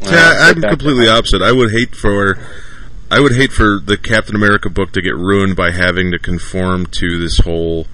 Yeah, 0.00 0.34
I'm 0.40 0.60
completely 0.60 1.08
opposite. 1.08 1.42
I 1.42 1.52
would 1.52 1.72
hate 1.72 1.96
for 1.96 2.38
I 3.10 3.20
would 3.20 3.34
hate 3.34 3.52
for 3.52 3.80
the 3.84 3.96
Captain 3.96 4.34
America 4.36 4.70
book 4.70 4.92
to 4.92 5.02
get 5.02 5.16
ruined 5.16 5.56
by 5.56 5.70
having 5.72 6.10
to 6.12 6.18
conform 6.18 6.86
to 6.86 7.18
this 7.18 7.38
whole 7.38 7.86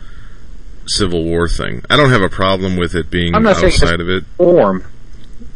Civil 0.86 1.24
War 1.24 1.48
thing. 1.48 1.82
I 1.88 1.96
don't 1.96 2.10
have 2.10 2.22
a 2.22 2.28
problem 2.28 2.76
with 2.76 2.94
it 2.94 3.10
being 3.10 3.34
I'm 3.34 3.42
not 3.42 3.56
saying 3.56 3.68
it's- 3.68 3.82
outside 3.82 4.00
of 4.00 4.08
it. 4.08 4.24
Form. 4.36 4.84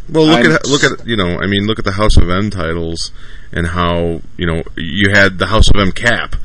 Well, 0.09 0.27
look 0.27 0.45
I'm- 0.45 0.53
at 0.53 0.67
look 0.67 0.85
at 0.85 1.07
you 1.07 1.17
know, 1.17 1.39
I 1.41 1.47
mean, 1.47 1.67
look 1.67 1.79
at 1.79 1.85
the 1.85 1.93
House 1.93 2.17
of 2.17 2.29
M 2.29 2.51
titles 2.51 3.11
and 3.53 3.69
how 3.69 4.21
you 4.37 4.47
know 4.47 4.63
you 4.77 5.11
had 5.11 5.39
the 5.39 5.47
House 5.47 5.69
of 5.75 5.81
M 5.81 5.93
cap, 5.93 6.37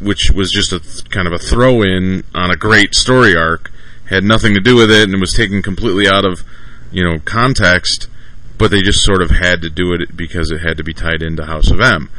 which 0.00 0.30
was 0.30 0.50
just 0.52 0.72
a 0.72 0.80
th- 0.80 1.08
kind 1.10 1.26
of 1.26 1.32
a 1.32 1.38
throw 1.38 1.82
in 1.82 2.24
on 2.34 2.50
a 2.50 2.56
great 2.56 2.94
story 2.94 3.34
arc, 3.36 3.70
had 4.10 4.22
nothing 4.24 4.54
to 4.54 4.60
do 4.60 4.76
with 4.76 4.90
it, 4.90 5.08
and 5.08 5.20
was 5.20 5.32
taken 5.32 5.62
completely 5.62 6.06
out 6.06 6.24
of 6.24 6.44
you 6.92 7.02
know 7.02 7.18
context. 7.24 8.06
But 8.58 8.70
they 8.70 8.82
just 8.82 9.02
sort 9.02 9.22
of 9.22 9.30
had 9.30 9.62
to 9.62 9.70
do 9.70 9.94
it 9.94 10.14
because 10.14 10.50
it 10.50 10.58
had 10.58 10.76
to 10.76 10.84
be 10.84 10.92
tied 10.92 11.22
into 11.22 11.46
House 11.46 11.70
of 11.70 11.80
M. 11.80 12.10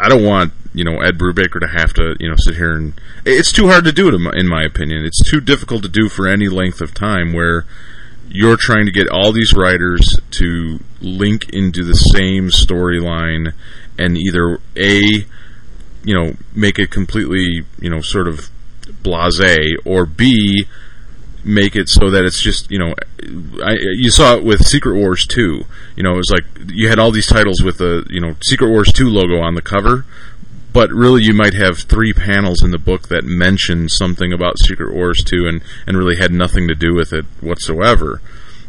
I 0.00 0.08
don't 0.08 0.24
want 0.24 0.52
you 0.74 0.82
know 0.82 1.00
Ed 1.00 1.18
Brubaker 1.18 1.60
to 1.60 1.68
have 1.68 1.92
to 1.94 2.16
you 2.18 2.28
know 2.28 2.34
sit 2.36 2.56
here 2.56 2.72
and 2.72 2.94
it's 3.24 3.52
too 3.52 3.68
hard 3.68 3.84
to 3.84 3.92
do 3.92 4.08
it 4.08 4.14
in 4.14 4.22
my, 4.22 4.32
in 4.34 4.48
my 4.48 4.64
opinion. 4.64 5.04
It's 5.04 5.22
too 5.30 5.40
difficult 5.40 5.82
to 5.84 5.88
do 5.88 6.08
for 6.08 6.26
any 6.26 6.48
length 6.48 6.80
of 6.80 6.94
time 6.94 7.32
where 7.32 7.64
you're 8.30 8.56
trying 8.56 8.86
to 8.86 8.92
get 8.92 9.08
all 9.08 9.32
these 9.32 9.52
writers 9.54 10.20
to 10.30 10.78
link 11.00 11.48
into 11.50 11.84
the 11.84 11.94
same 11.94 12.48
storyline 12.48 13.52
and 13.98 14.16
either 14.16 14.58
a 14.76 15.00
you 16.04 16.14
know 16.14 16.34
make 16.54 16.78
it 16.78 16.90
completely 16.90 17.64
you 17.80 17.90
know 17.90 18.00
sort 18.00 18.28
of 18.28 18.48
blasé 19.02 19.56
or 19.84 20.06
b 20.06 20.64
make 21.42 21.74
it 21.74 21.88
so 21.88 22.10
that 22.10 22.24
it's 22.24 22.40
just 22.40 22.70
you 22.70 22.78
know 22.78 22.94
I, 23.64 23.76
you 23.96 24.10
saw 24.10 24.36
it 24.36 24.44
with 24.44 24.64
Secret 24.64 24.96
Wars 24.96 25.26
2 25.26 25.64
you 25.96 26.02
know 26.02 26.12
it 26.12 26.16
was 26.16 26.30
like 26.30 26.44
you 26.72 26.88
had 26.88 26.98
all 26.98 27.10
these 27.10 27.26
titles 27.26 27.62
with 27.62 27.78
the 27.78 28.06
you 28.10 28.20
know 28.20 28.36
Secret 28.42 28.68
Wars 28.68 28.92
2 28.92 29.08
logo 29.08 29.40
on 29.40 29.54
the 29.54 29.62
cover 29.62 30.04
but 30.72 30.90
really 30.90 31.22
you 31.22 31.34
might 31.34 31.54
have 31.54 31.78
three 31.78 32.12
panels 32.12 32.62
in 32.62 32.70
the 32.70 32.78
book 32.78 33.08
that 33.08 33.24
mention 33.24 33.88
something 33.88 34.32
about 34.32 34.58
Secret 34.58 34.94
Wars 34.94 35.22
2 35.24 35.46
and, 35.46 35.62
and 35.86 35.96
really 35.96 36.16
had 36.16 36.32
nothing 36.32 36.68
to 36.68 36.74
do 36.74 36.94
with 36.94 37.12
it 37.12 37.24
whatsoever. 37.40 38.20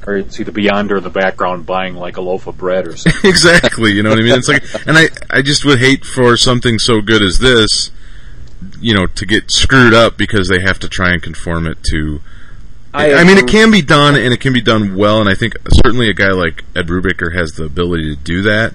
Or 0.07 0.17
you 0.17 0.29
see 0.29 0.43
the 0.43 0.51
Beyonder 0.51 0.97
in 0.97 1.03
the 1.03 1.11
background 1.11 1.65
buying 1.65 1.95
like 1.95 2.17
a 2.17 2.21
loaf 2.21 2.47
of 2.47 2.57
bread 2.57 2.87
or 2.87 2.97
something. 2.97 3.21
exactly, 3.29 3.91
you 3.91 4.01
know 4.01 4.09
what 4.09 4.19
I 4.19 4.23
mean? 4.23 4.33
It's 4.33 4.47
like, 4.47 4.63
and 4.87 4.97
I, 4.97 5.09
I 5.29 5.41
just 5.41 5.63
would 5.65 5.79
hate 5.79 6.05
for 6.05 6.35
something 6.37 6.79
so 6.79 7.01
good 7.01 7.21
as 7.21 7.37
this, 7.37 7.91
you 8.79 8.95
know, 8.95 9.05
to 9.05 9.25
get 9.25 9.51
screwed 9.51 9.93
up 9.93 10.17
because 10.17 10.47
they 10.47 10.61
have 10.61 10.79
to 10.79 10.89
try 10.89 11.11
and 11.11 11.21
conform 11.21 11.67
it 11.67 11.83
to. 11.91 12.21
I, 12.93 13.23
mean, 13.23 13.37
it 13.37 13.47
can 13.47 13.71
be 13.71 13.81
done 13.81 14.15
and 14.15 14.33
it 14.33 14.41
can 14.41 14.51
be 14.51 14.59
done 14.59 14.95
well, 14.95 15.21
and 15.21 15.29
I 15.29 15.33
think 15.33 15.55
certainly 15.81 16.09
a 16.09 16.13
guy 16.13 16.31
like 16.31 16.65
Ed 16.75 16.87
Brubaker 16.87 17.33
has 17.33 17.53
the 17.53 17.63
ability 17.63 18.15
to 18.15 18.21
do 18.21 18.41
that. 18.41 18.73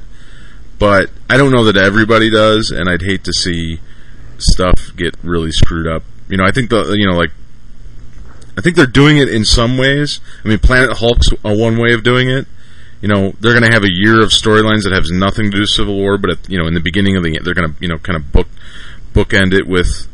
But 0.79 1.11
I 1.31 1.37
don't 1.37 1.53
know 1.53 1.65
that 1.65 1.77
everybody 1.77 2.31
does, 2.31 2.71
and 2.71 2.89
I'd 2.89 3.03
hate 3.03 3.25
to 3.25 3.33
see 3.33 3.81
stuff 4.39 4.93
get 4.97 5.15
really 5.23 5.51
screwed 5.51 5.87
up. 5.87 6.03
You 6.29 6.37
know, 6.37 6.45
I 6.45 6.51
think 6.51 6.71
the 6.71 6.95
you 6.99 7.07
know 7.07 7.17
like 7.17 7.31
I 8.59 8.61
think 8.61 8.77
they're 8.77 8.87
doing 8.87 9.19
it 9.19 9.29
in 9.29 9.45
some 9.45 9.77
ways. 9.77 10.21
I 10.45 10.49
mean, 10.49 10.59
Planet 10.59 10.99
Hulk's 10.99 11.29
a 11.45 11.55
one 11.55 11.79
way 11.79 11.93
of 11.93 12.03
doing 12.03 12.31
it. 12.31 12.47
You 13.01 13.09
know, 13.09 13.33
they're 13.41 13.53
going 13.53 13.63
to 13.63 13.73
have 13.73 13.85
a 13.85 13.93
year 13.93 14.23
of 14.23 14.31
storylines 14.31 14.85
that 14.85 14.93
has 14.93 15.11
nothing 15.11 15.47
to 15.47 15.51
do 15.51 15.61
with 15.61 15.69
Civil 15.69 15.97
War, 15.97 16.17
but 16.17 16.31
at, 16.31 16.49
you 16.49 16.59
know, 16.59 16.67
in 16.67 16.73
the 16.73 16.81
beginning 16.81 17.17
of 17.17 17.23
the 17.23 17.39
they're 17.43 17.55
going 17.55 17.73
to 17.73 17.81
you 17.81 17.89
know 17.89 17.99
kind 17.99 18.17
of 18.17 18.33
book 18.33 18.49
bookend 19.13 19.53
it 19.53 19.67
with 19.67 20.09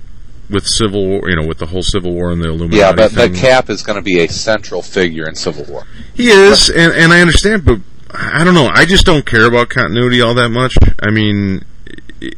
with 0.51 0.67
Civil 0.67 1.07
War. 1.07 1.31
You 1.31 1.37
know, 1.37 1.47
with 1.47 1.59
the 1.59 1.67
whole 1.67 1.83
Civil 1.83 2.13
War 2.13 2.33
and 2.33 2.43
the 2.43 2.49
Illuminati. 2.49 2.77
Yeah, 2.77 2.93
but, 2.93 3.13
thing. 3.13 3.35
Cap 3.35 3.71
is 3.71 3.83
going 3.83 3.97
to 3.97 4.03
be 4.03 4.21
a 4.21 4.29
central 4.29 4.83
figure 4.83 5.29
in 5.29 5.35
Civil 5.37 5.65
War. 5.65 5.85
He 6.15 6.29
is, 6.29 6.69
and, 6.69 6.93
and 6.93 7.13
I 7.13 7.21
understand, 7.21 7.65
but 7.65 7.79
I 8.15 8.45
don't 8.45 8.55
know. 8.55 8.71
I 8.73 8.85
just 8.85 9.07
don't 9.07 9.25
care 9.25 9.47
about 9.47 9.69
continuity 9.69 10.21
all 10.21 10.35
that 10.35 10.51
much. 10.51 10.75
I 11.03 11.11
mean, 11.11 11.65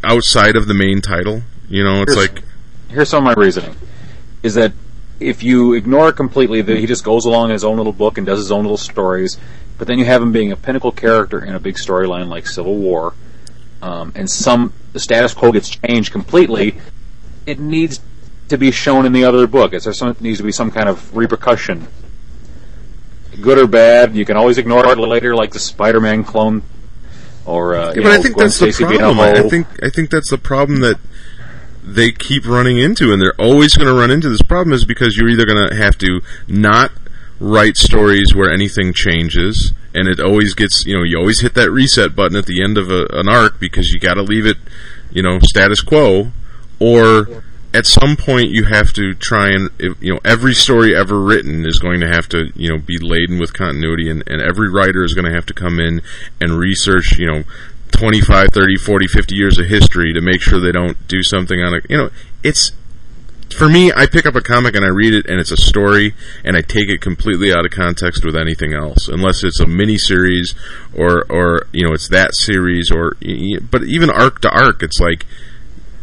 outside 0.02 0.56
of 0.56 0.66
the 0.68 0.74
main 0.74 1.00
title, 1.00 1.42
you 1.68 1.82
know, 1.82 2.02
it's 2.02 2.14
Here's- 2.14 2.30
like 2.34 2.44
Here's 2.88 3.08
some 3.08 3.26
of 3.26 3.36
my 3.36 3.42
reasoning: 3.42 3.76
is 4.42 4.54
that 4.54 4.72
if 5.18 5.42
you 5.42 5.72
ignore 5.72 6.10
it 6.10 6.12
completely, 6.14 6.62
that 6.62 6.76
he 6.76 6.86
just 6.86 7.02
goes 7.04 7.24
along 7.24 7.46
in 7.46 7.50
his 7.52 7.64
own 7.64 7.76
little 7.76 7.92
book 7.92 8.18
and 8.18 8.26
does 8.26 8.38
his 8.38 8.52
own 8.52 8.62
little 8.62 8.76
stories, 8.76 9.36
but 9.78 9.88
then 9.88 9.98
you 9.98 10.04
have 10.04 10.22
him 10.22 10.30
being 10.32 10.52
a 10.52 10.56
pinnacle 10.56 10.92
character 10.92 11.44
in 11.44 11.54
a 11.54 11.60
big 11.60 11.74
storyline 11.74 12.28
like 12.28 12.46
Civil 12.46 12.76
War, 12.76 13.14
um, 13.82 14.12
and 14.14 14.30
some 14.30 14.72
the 14.92 15.00
status 15.00 15.34
quo 15.34 15.50
gets 15.50 15.70
changed 15.70 16.12
completely. 16.12 16.76
It 17.46 17.58
needs 17.58 18.00
to 18.48 18.56
be 18.58 18.70
shown 18.70 19.06
in 19.06 19.12
the 19.12 19.24
other 19.24 19.46
book. 19.46 19.72
It's, 19.72 19.84
there 19.84 19.92
some, 19.92 20.16
needs 20.20 20.38
to 20.38 20.44
be 20.44 20.52
some 20.52 20.70
kind 20.70 20.88
of 20.88 21.16
repercussion, 21.16 21.88
good 23.40 23.58
or 23.58 23.66
bad. 23.66 24.14
You 24.14 24.24
can 24.24 24.36
always 24.36 24.58
ignore 24.58 24.86
it 24.86 24.98
later, 24.98 25.34
like 25.34 25.52
the 25.52 25.58
Spider-Man 25.58 26.24
clone, 26.24 26.62
or 27.44 27.76
uh, 27.76 27.88
Yeah, 27.88 27.94
but 27.94 28.02
know, 28.02 28.12
I 28.12 28.18
think 28.18 28.34
Gwen 28.34 28.46
that's 28.46 28.58
the 28.58 28.86
being 28.86 29.00
a 29.00 29.12
problem. 29.12 29.20
I, 29.20 29.32
I 29.32 29.48
think 29.48 29.66
I 29.82 29.90
think 29.90 30.10
that's 30.10 30.30
the 30.30 30.38
problem 30.38 30.80
that 30.80 30.98
they 31.82 32.12
keep 32.12 32.46
running 32.46 32.78
into, 32.78 33.12
and 33.12 33.20
they're 33.20 33.38
always 33.38 33.76
going 33.76 33.88
to 33.88 33.94
run 33.94 34.10
into 34.10 34.28
this 34.28 34.42
problem 34.42 34.72
is 34.72 34.84
because 34.84 35.16
you're 35.16 35.28
either 35.28 35.44
going 35.44 35.68
to 35.68 35.76
have 35.76 35.98
to 35.98 36.22
not 36.48 36.90
write 37.38 37.76
stories 37.76 38.34
where 38.34 38.50
anything 38.50 38.92
changes, 38.92 39.72
and 39.94 40.08
it 40.08 40.18
always 40.20 40.54
gets 40.54 40.84
you 40.86 40.96
know 40.96 41.02
you 41.02 41.18
always 41.18 41.40
hit 41.40 41.54
that 41.54 41.70
reset 41.70 42.16
button 42.16 42.36
at 42.36 42.46
the 42.46 42.62
end 42.62 42.78
of 42.78 42.90
a, 42.90 43.06
an 43.12 43.28
arc 43.28 43.60
because 43.60 43.90
you 43.90 44.00
got 44.00 44.14
to 44.14 44.22
leave 44.22 44.46
it 44.46 44.56
you 45.10 45.22
know 45.22 45.38
status 45.42 45.80
quo, 45.80 46.32
or 46.78 47.42
at 47.74 47.86
some 47.86 48.16
point 48.16 48.50
you 48.50 48.64
have 48.64 48.92
to 48.92 49.14
try 49.14 49.50
and 49.50 49.68
you 50.00 50.14
know 50.14 50.20
every 50.24 50.54
story 50.54 50.94
ever 50.94 51.20
written 51.20 51.66
is 51.66 51.78
going 51.80 52.00
to 52.00 52.06
have 52.06 52.28
to 52.28 52.50
you 52.54 52.70
know 52.70 52.78
be 52.78 52.96
laden 52.98 53.38
with 53.38 53.52
continuity 53.52 54.08
and, 54.08 54.22
and 54.28 54.40
every 54.40 54.70
writer 54.70 55.02
is 55.02 55.12
going 55.12 55.24
to 55.24 55.34
have 55.34 55.44
to 55.44 55.52
come 55.52 55.80
in 55.80 56.00
and 56.40 56.52
research 56.52 57.18
you 57.18 57.26
know 57.26 57.42
25 57.90 58.48
30 58.52 58.76
40 58.76 59.06
50 59.08 59.34
years 59.34 59.58
of 59.58 59.66
history 59.66 60.12
to 60.12 60.20
make 60.20 60.40
sure 60.40 60.60
they 60.60 60.72
don't 60.72 61.06
do 61.08 61.22
something 61.22 61.60
on 61.60 61.74
a 61.74 61.80
you 61.88 61.96
know 61.96 62.10
it's 62.44 62.70
for 63.54 63.68
me 63.68 63.92
I 63.92 64.06
pick 64.06 64.24
up 64.24 64.36
a 64.36 64.40
comic 64.40 64.76
and 64.76 64.84
I 64.84 64.88
read 64.88 65.12
it 65.12 65.26
and 65.26 65.40
it's 65.40 65.52
a 65.52 65.56
story 65.56 66.14
and 66.44 66.56
I 66.56 66.60
take 66.60 66.88
it 66.88 67.00
completely 67.00 67.52
out 67.52 67.64
of 67.64 67.72
context 67.72 68.24
with 68.24 68.36
anything 68.36 68.72
else 68.72 69.08
unless 69.08 69.42
it's 69.42 69.60
a 69.60 69.66
mini 69.66 69.98
series 69.98 70.54
or 70.96 71.24
or 71.28 71.66
you 71.72 71.86
know 71.86 71.92
it's 71.92 72.08
that 72.08 72.34
series 72.34 72.90
or 72.92 73.16
but 73.68 73.82
even 73.84 74.10
arc 74.10 74.40
to 74.42 74.50
arc 74.50 74.82
it's 74.82 75.00
like 75.00 75.26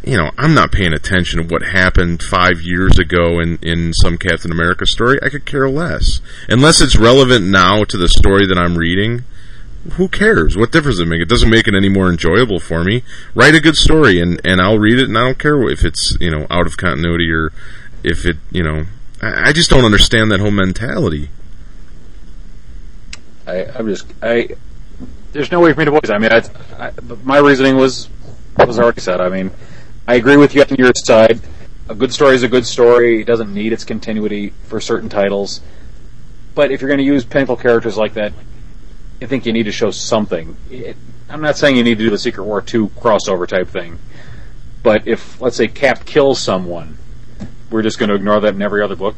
you 0.04 0.16
know, 0.16 0.30
I'm 0.36 0.54
not 0.54 0.72
paying 0.72 0.92
attention 0.92 1.40
to 1.42 1.52
what 1.52 1.62
happened 1.62 2.22
five 2.22 2.60
years 2.60 2.98
ago 2.98 3.40
in, 3.40 3.58
in 3.62 3.92
some 3.92 4.18
Captain 4.18 4.50
America 4.50 4.86
story. 4.86 5.18
I 5.22 5.28
could 5.28 5.44
care 5.44 5.68
less. 5.68 6.20
Unless 6.48 6.80
it's 6.80 6.96
relevant 6.96 7.46
now 7.46 7.84
to 7.84 7.96
the 7.96 8.08
story 8.08 8.46
that 8.46 8.58
I'm 8.58 8.76
reading, 8.76 9.24
who 9.92 10.08
cares? 10.08 10.56
What 10.56 10.72
difference 10.72 10.98
does 10.98 11.06
it 11.06 11.10
make? 11.10 11.20
It 11.20 11.28
doesn't 11.28 11.50
make 11.50 11.68
it 11.68 11.74
any 11.74 11.88
more 11.88 12.08
enjoyable 12.10 12.58
for 12.58 12.84
me. 12.84 13.02
Write 13.34 13.54
a 13.54 13.60
good 13.60 13.76
story 13.76 14.20
and, 14.20 14.40
and 14.44 14.60
I'll 14.60 14.78
read 14.78 14.98
it 14.98 15.08
and 15.08 15.16
I 15.16 15.22
don't 15.22 15.38
care 15.38 15.60
if 15.68 15.84
it's, 15.84 16.16
you 16.20 16.30
know, 16.30 16.46
out 16.50 16.66
of 16.66 16.76
continuity 16.76 17.30
or 17.30 17.52
if 18.02 18.24
it, 18.24 18.36
you 18.50 18.62
know, 18.62 18.86
I, 19.20 19.48
I 19.48 19.52
just 19.52 19.70
don't 19.70 19.84
understand 19.84 20.30
that 20.32 20.40
whole 20.40 20.50
mentality. 20.50 21.30
I, 23.46 23.66
I'm 23.76 23.88
just 23.88 24.06
I. 24.22 24.50
There's 25.32 25.50
no 25.50 25.60
way 25.60 25.72
for 25.72 25.80
me 25.80 25.84
to 25.86 25.90
voice. 25.90 26.10
I 26.10 26.18
mean, 26.18 26.32
I, 26.32 26.42
I, 26.78 26.92
my 27.24 27.38
reasoning 27.38 27.76
was 27.76 28.08
was 28.58 28.78
already 28.78 29.00
said. 29.00 29.20
I 29.20 29.28
mean, 29.28 29.50
I 30.06 30.14
agree 30.14 30.36
with 30.36 30.54
you 30.54 30.62
on 30.62 30.76
your 30.76 30.92
side. 30.94 31.40
A 31.88 31.94
good 31.94 32.12
story 32.12 32.34
is 32.34 32.42
a 32.42 32.48
good 32.48 32.66
story. 32.66 33.20
It 33.20 33.26
doesn't 33.26 33.52
need 33.52 33.72
its 33.72 33.84
continuity 33.84 34.50
for 34.64 34.80
certain 34.80 35.08
titles. 35.08 35.60
But 36.54 36.70
if 36.70 36.80
you're 36.80 36.88
going 36.88 36.98
to 36.98 37.04
use 37.04 37.24
pinnacle 37.24 37.56
characters 37.56 37.96
like 37.96 38.14
that, 38.14 38.32
I 39.20 39.26
think 39.26 39.46
you 39.46 39.52
need 39.52 39.64
to 39.64 39.72
show 39.72 39.90
something. 39.90 40.56
It, 40.70 40.96
I'm 41.28 41.40
not 41.40 41.56
saying 41.56 41.76
you 41.76 41.84
need 41.84 41.98
to 41.98 42.04
do 42.04 42.10
the 42.10 42.18
Secret 42.18 42.44
War 42.44 42.60
2 42.60 42.88
crossover 42.88 43.46
type 43.46 43.68
thing. 43.68 43.98
But 44.82 45.06
if, 45.06 45.40
let's 45.40 45.56
say, 45.56 45.68
Cap 45.68 46.04
kills 46.04 46.40
someone, 46.40 46.98
we're 47.70 47.82
just 47.82 47.98
going 47.98 48.08
to 48.08 48.14
ignore 48.14 48.40
that 48.40 48.54
in 48.54 48.62
every 48.62 48.82
other 48.82 48.96
book? 48.96 49.14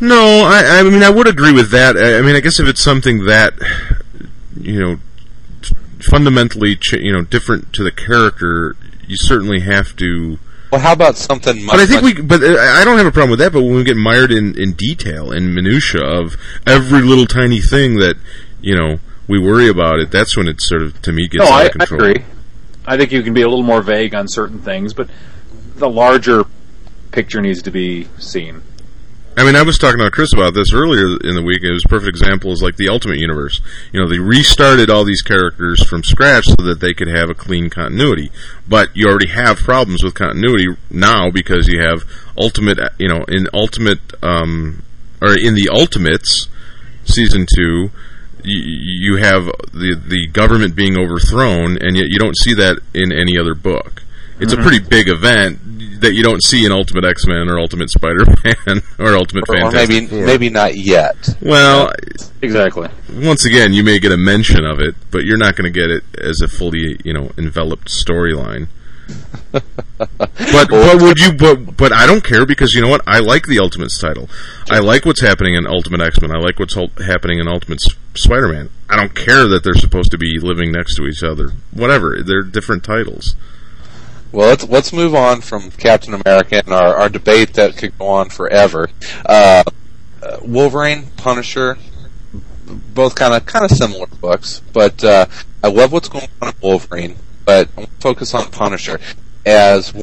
No, 0.00 0.44
I, 0.46 0.80
I 0.80 0.82
mean 0.82 1.02
I 1.02 1.10
would 1.10 1.28
agree 1.28 1.52
with 1.52 1.70
that. 1.70 1.96
I, 1.96 2.18
I 2.18 2.22
mean, 2.22 2.34
I 2.34 2.40
guess 2.40 2.58
if 2.58 2.66
it's 2.66 2.82
something 2.82 3.26
that 3.26 3.54
you 4.60 4.80
know 4.80 4.98
fundamentally 6.00 6.76
ch- 6.76 6.94
you 6.94 7.12
know 7.12 7.22
different 7.22 7.72
to 7.74 7.84
the 7.84 7.92
character, 7.92 8.76
you 9.08 9.16
certainly 9.16 9.60
have 9.60 9.94
to. 9.96 10.38
Well, 10.72 10.80
how 10.80 10.92
about 10.92 11.16
something? 11.16 11.64
Much, 11.64 11.76
But 11.76 11.80
I 11.80 11.86
think 11.86 12.02
much- 12.02 12.16
we, 12.16 12.22
but 12.22 12.42
uh, 12.42 12.56
I 12.58 12.84
don't 12.84 12.98
have 12.98 13.06
a 13.06 13.12
problem 13.12 13.30
with 13.30 13.38
that. 13.40 13.52
But 13.52 13.62
when 13.62 13.74
we 13.74 13.84
get 13.84 13.96
mired 13.96 14.32
in 14.32 14.56
in 14.58 14.72
detail 14.72 15.30
and 15.32 15.54
minutia 15.54 16.02
of 16.02 16.36
every 16.66 17.02
little 17.02 17.26
tiny 17.26 17.60
thing 17.60 17.98
that 17.98 18.16
you 18.60 18.74
know 18.76 18.98
we 19.28 19.38
worry 19.38 19.68
about 19.68 20.00
it, 20.00 20.10
that's 20.10 20.36
when 20.36 20.48
it 20.48 20.60
sort 20.60 20.82
of 20.82 21.00
to 21.02 21.12
me 21.12 21.28
gets 21.28 21.44
No, 21.44 21.50
out 21.54 21.60
I, 21.62 21.64
of 21.64 21.68
I 21.68 21.70
control. 21.86 22.10
agree. 22.10 22.24
I 22.86 22.96
think 22.96 23.12
you 23.12 23.22
can 23.22 23.32
be 23.34 23.42
a 23.42 23.48
little 23.48 23.64
more 23.64 23.80
vague 23.82 24.14
on 24.14 24.28
certain 24.28 24.58
things, 24.60 24.92
but 24.92 25.08
the 25.76 25.88
larger 25.88 26.44
picture 27.12 27.40
needs 27.40 27.62
to 27.62 27.70
be 27.70 28.08
seen. 28.18 28.60
I 29.36 29.44
mean, 29.44 29.56
I 29.56 29.62
was 29.62 29.78
talking 29.78 29.98
to 29.98 30.10
Chris 30.12 30.32
about 30.32 30.54
this 30.54 30.72
earlier 30.72 31.06
in 31.24 31.34
the 31.34 31.42
week. 31.42 31.64
It 31.64 31.72
was 31.72 31.84
a 31.84 31.88
perfect 31.88 32.08
example 32.08 32.52
is 32.52 32.62
like 32.62 32.76
the 32.76 32.88
Ultimate 32.88 33.18
Universe. 33.18 33.60
You 33.92 34.00
know, 34.00 34.08
they 34.08 34.20
restarted 34.20 34.90
all 34.90 35.04
these 35.04 35.22
characters 35.22 35.84
from 35.84 36.04
scratch 36.04 36.44
so 36.44 36.62
that 36.62 36.78
they 36.78 36.94
could 36.94 37.08
have 37.08 37.30
a 37.30 37.34
clean 37.34 37.68
continuity. 37.68 38.30
But 38.68 38.96
you 38.96 39.08
already 39.08 39.30
have 39.30 39.58
problems 39.58 40.04
with 40.04 40.14
continuity 40.14 40.68
now 40.88 41.30
because 41.30 41.66
you 41.66 41.80
have 41.80 42.04
Ultimate, 42.38 42.78
you 42.98 43.08
know, 43.08 43.24
in 43.26 43.48
Ultimate, 43.52 43.98
um, 44.22 44.84
or 45.20 45.36
in 45.36 45.54
the 45.54 45.68
Ultimates 45.68 46.48
season 47.04 47.46
two, 47.56 47.90
you, 48.44 48.60
you 48.62 49.16
have 49.16 49.46
the 49.72 50.00
the 50.00 50.28
government 50.28 50.76
being 50.76 50.96
overthrown, 50.96 51.76
and 51.80 51.96
yet 51.96 52.06
you 52.08 52.18
don't 52.20 52.36
see 52.36 52.54
that 52.54 52.78
in 52.94 53.10
any 53.10 53.36
other 53.36 53.54
book. 53.54 54.03
It's 54.40 54.52
a 54.52 54.56
mm-hmm. 54.56 54.66
pretty 54.66 54.80
big 54.80 55.08
event 55.08 56.00
that 56.00 56.12
you 56.12 56.22
don't 56.22 56.42
see 56.42 56.64
in 56.64 56.72
Ultimate 56.72 57.04
X 57.04 57.26
Men 57.26 57.48
or 57.48 57.58
Ultimate 57.58 57.90
Spider 57.90 58.24
Man 58.44 58.82
or 58.98 59.16
Ultimate 59.16 59.44
or 59.48 59.56
Fantastic. 59.56 60.10
maybe 60.10 60.24
maybe 60.24 60.50
not 60.50 60.76
yet. 60.76 61.16
Well, 61.40 61.92
Exactly. 62.42 62.88
once 63.12 63.44
again, 63.44 63.72
you 63.72 63.82
may 63.82 63.98
get 63.98 64.12
a 64.12 64.16
mention 64.16 64.64
of 64.64 64.80
it, 64.80 64.94
but 65.10 65.24
you're 65.24 65.38
not 65.38 65.56
going 65.56 65.72
to 65.72 65.78
get 65.78 65.90
it 65.90 66.04
as 66.18 66.40
a 66.40 66.48
fully, 66.48 66.98
you 67.04 67.14
know, 67.14 67.32
enveloped 67.38 67.88
storyline. 67.88 68.68
but 69.52 69.62
but 70.68 71.02
would 71.02 71.18
you? 71.18 71.32
But 71.32 71.76
but 71.76 71.92
I 71.92 72.06
don't 72.06 72.24
care 72.24 72.44
because 72.44 72.74
you 72.74 72.82
know 72.82 72.88
what? 72.88 73.02
I 73.06 73.20
like 73.20 73.46
the 73.46 73.58
Ultimates 73.58 74.00
title. 74.00 74.28
I 74.70 74.80
like 74.80 75.04
what's 75.04 75.20
happening 75.20 75.54
in 75.54 75.66
Ultimate 75.66 76.00
X 76.00 76.20
Men. 76.20 76.30
I 76.34 76.38
like 76.38 76.58
what's 76.58 76.74
happening 76.74 77.38
in 77.38 77.46
Ultimate 77.46 77.80
Spider 78.14 78.48
Man. 78.48 78.70
I 78.88 78.96
don't 78.96 79.14
care 79.14 79.46
that 79.46 79.62
they're 79.62 79.74
supposed 79.74 80.10
to 80.10 80.18
be 80.18 80.38
living 80.40 80.72
next 80.72 80.96
to 80.96 81.06
each 81.06 81.22
other. 81.22 81.50
Whatever. 81.72 82.22
They're 82.22 82.42
different 82.42 82.82
titles. 82.82 83.36
Well, 84.34 84.48
let's 84.48 84.68
let's 84.68 84.92
move 84.92 85.14
on 85.14 85.42
from 85.42 85.70
Captain 85.70 86.12
America 86.12 86.56
and 86.56 86.74
our, 86.74 86.96
our 86.96 87.08
debate 87.08 87.54
that 87.54 87.76
could 87.76 87.96
go 87.96 88.08
on 88.08 88.30
forever. 88.30 88.88
Uh, 89.24 89.62
Wolverine, 90.42 91.06
Punisher, 91.16 91.78
both 92.66 93.14
kind 93.14 93.32
of 93.32 93.46
kind 93.46 93.64
of 93.64 93.70
similar 93.70 94.08
books, 94.08 94.60
but 94.72 95.04
uh, 95.04 95.26
I 95.62 95.68
love 95.68 95.92
what's 95.92 96.08
going 96.08 96.26
on 96.42 96.48
in 96.48 96.54
Wolverine. 96.60 97.14
But 97.44 97.68
I 97.76 97.82
want 97.82 97.90
to 97.90 98.00
focus 98.00 98.34
on 98.34 98.50
Punisher 98.50 98.98
as 99.46 99.94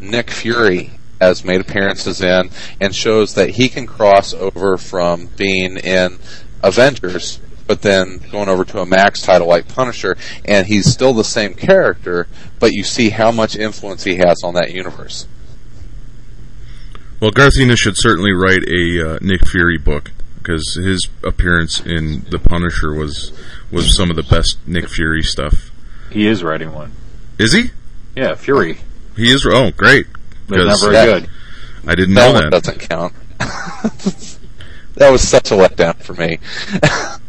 Nick 0.00 0.32
Fury 0.32 0.98
has 1.20 1.44
made 1.44 1.60
appearances 1.60 2.20
in 2.20 2.50
and 2.80 2.92
shows 2.92 3.34
that 3.34 3.50
he 3.50 3.68
can 3.68 3.86
cross 3.86 4.34
over 4.34 4.76
from 4.76 5.26
being 5.36 5.76
in 5.76 6.18
Avengers 6.64 7.38
but 7.68 7.82
then 7.82 8.18
going 8.32 8.48
over 8.48 8.64
to 8.64 8.80
a 8.80 8.86
Max 8.86 9.22
title 9.22 9.46
like 9.46 9.68
Punisher, 9.68 10.16
and 10.44 10.66
he's 10.66 10.90
still 10.90 11.12
the 11.12 11.22
same 11.22 11.54
character, 11.54 12.26
but 12.58 12.72
you 12.72 12.82
see 12.82 13.10
how 13.10 13.30
much 13.30 13.54
influence 13.54 14.02
he 14.02 14.16
has 14.16 14.42
on 14.42 14.54
that 14.54 14.72
universe. 14.72 15.28
Well, 17.20 17.30
Garth 17.30 17.58
Ennis 17.60 17.78
should 17.80 17.96
certainly 17.96 18.32
write 18.32 18.62
a 18.68 19.14
uh, 19.14 19.18
Nick 19.20 19.46
Fury 19.46 19.76
book 19.78 20.10
because 20.38 20.78
his 20.82 21.08
appearance 21.22 21.80
in 21.80 22.24
The 22.30 22.38
Punisher 22.38 22.94
was 22.94 23.32
was 23.70 23.94
some 23.96 24.08
of 24.08 24.16
the 24.16 24.22
best 24.22 24.56
Nick 24.66 24.88
Fury 24.88 25.22
stuff. 25.22 25.70
He 26.10 26.26
is 26.26 26.42
writing 26.42 26.72
one. 26.72 26.92
Is 27.38 27.52
he? 27.52 27.70
Yeah, 28.16 28.34
Fury. 28.34 28.78
He 29.16 29.30
is. 29.30 29.44
Oh, 29.46 29.70
great! 29.72 30.06
But 30.48 30.56
not 30.56 30.64
Because 30.64 30.82
very 30.82 30.92
that- 30.94 31.06
good. 31.22 31.30
I 31.86 31.94
didn't 31.94 32.14
That 32.14 32.26
know 32.28 32.32
one 32.34 32.42
that. 32.44 32.50
doesn't 32.50 32.80
count. 32.80 33.12
that 34.94 35.10
was 35.10 35.26
such 35.26 35.50
a 35.50 35.54
letdown 35.54 35.96
for 35.96 36.14
me. 36.14 36.38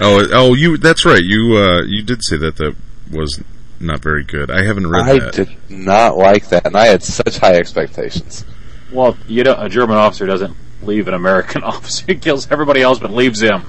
Oh, 0.00 0.26
oh, 0.32 0.54
you. 0.54 0.76
That's 0.76 1.04
right. 1.04 1.22
You 1.22 1.56
uh, 1.56 1.82
you 1.86 2.02
did 2.02 2.22
say 2.22 2.36
that 2.36 2.56
that 2.56 2.76
was 3.10 3.42
not 3.80 4.00
very 4.00 4.24
good. 4.24 4.50
I 4.50 4.64
haven't 4.64 4.86
read 4.86 5.02
I 5.08 5.18
that. 5.18 5.34
did 5.34 5.56
not 5.70 6.16
like 6.16 6.48
that, 6.48 6.66
and 6.66 6.76
I 6.76 6.86
had 6.86 7.02
such 7.02 7.38
high 7.38 7.54
expectations. 7.54 8.44
Well, 8.92 9.16
you 9.26 9.42
know, 9.42 9.54
a 9.58 9.68
German 9.68 9.96
officer 9.96 10.26
doesn't 10.26 10.56
leave 10.82 11.08
an 11.08 11.14
American 11.14 11.62
officer. 11.64 12.04
He 12.06 12.14
kills 12.16 12.50
everybody 12.50 12.82
else 12.82 12.98
but 12.98 13.10
leaves 13.10 13.42
him. 13.42 13.62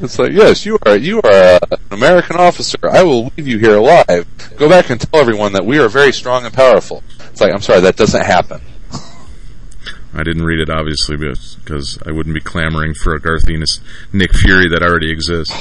It's 0.00 0.18
like, 0.18 0.32
yes, 0.32 0.66
you 0.66 0.78
are 0.84 0.96
you 0.96 1.20
are 1.22 1.32
uh, 1.32 1.58
an 1.70 1.78
American 1.90 2.36
officer. 2.36 2.78
I 2.82 3.02
will 3.02 3.32
leave 3.36 3.48
you 3.48 3.58
here 3.58 3.76
alive. 3.76 4.26
Go 4.56 4.68
back 4.68 4.90
and 4.90 5.00
tell 5.00 5.20
everyone 5.20 5.52
that 5.54 5.64
we 5.64 5.78
are 5.78 5.88
very 5.88 6.12
strong 6.12 6.44
and 6.44 6.52
powerful. 6.52 7.02
It's 7.30 7.40
like, 7.40 7.52
I'm 7.52 7.62
sorry, 7.62 7.80
that 7.80 7.96
doesn't 7.96 8.24
happen. 8.24 8.60
I 10.16 10.22
didn't 10.22 10.44
read 10.44 10.60
it 10.60 10.70
obviously 10.70 11.16
because 11.16 11.98
I 12.06 12.12
wouldn't 12.12 12.34
be 12.34 12.40
clamoring 12.40 12.94
for 12.94 13.14
a 13.14 13.20
Garth 13.20 13.48
Ennis 13.48 13.80
Nick 14.12 14.34
Fury 14.34 14.68
that 14.70 14.82
already 14.82 15.10
exists. 15.10 15.54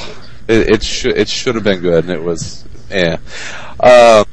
It, 0.48 0.70
it 0.70 0.84
should 0.84 1.18
it 1.18 1.28
should 1.28 1.56
have 1.56 1.64
been 1.64 1.82
good, 1.82 2.06
and 2.06 2.14
it 2.14 2.24
was, 2.24 2.66
yeah. 2.90 3.18
Uh, 3.80 4.24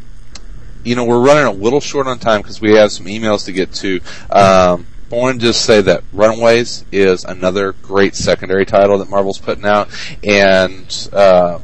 you 0.84 0.94
know, 0.94 1.04
we're 1.04 1.24
running 1.24 1.44
a 1.44 1.52
little 1.52 1.80
short 1.80 2.06
on 2.06 2.18
time 2.18 2.40
because 2.42 2.60
we 2.60 2.72
have 2.72 2.92
some 2.92 3.06
emails 3.06 3.46
to 3.46 3.52
get 3.52 3.72
to. 3.74 4.00
Um, 4.30 4.86
I 5.10 5.16
want 5.16 5.40
to 5.40 5.46
just 5.46 5.64
say 5.64 5.82
that 5.82 6.04
Runaways 6.12 6.84
is 6.90 7.24
another 7.24 7.72
great 7.72 8.14
secondary 8.14 8.64
title 8.64 8.98
that 8.98 9.10
Marvel's 9.10 9.38
putting 9.38 9.66
out, 9.66 9.88
and 10.24 11.08
uh, 11.12 11.58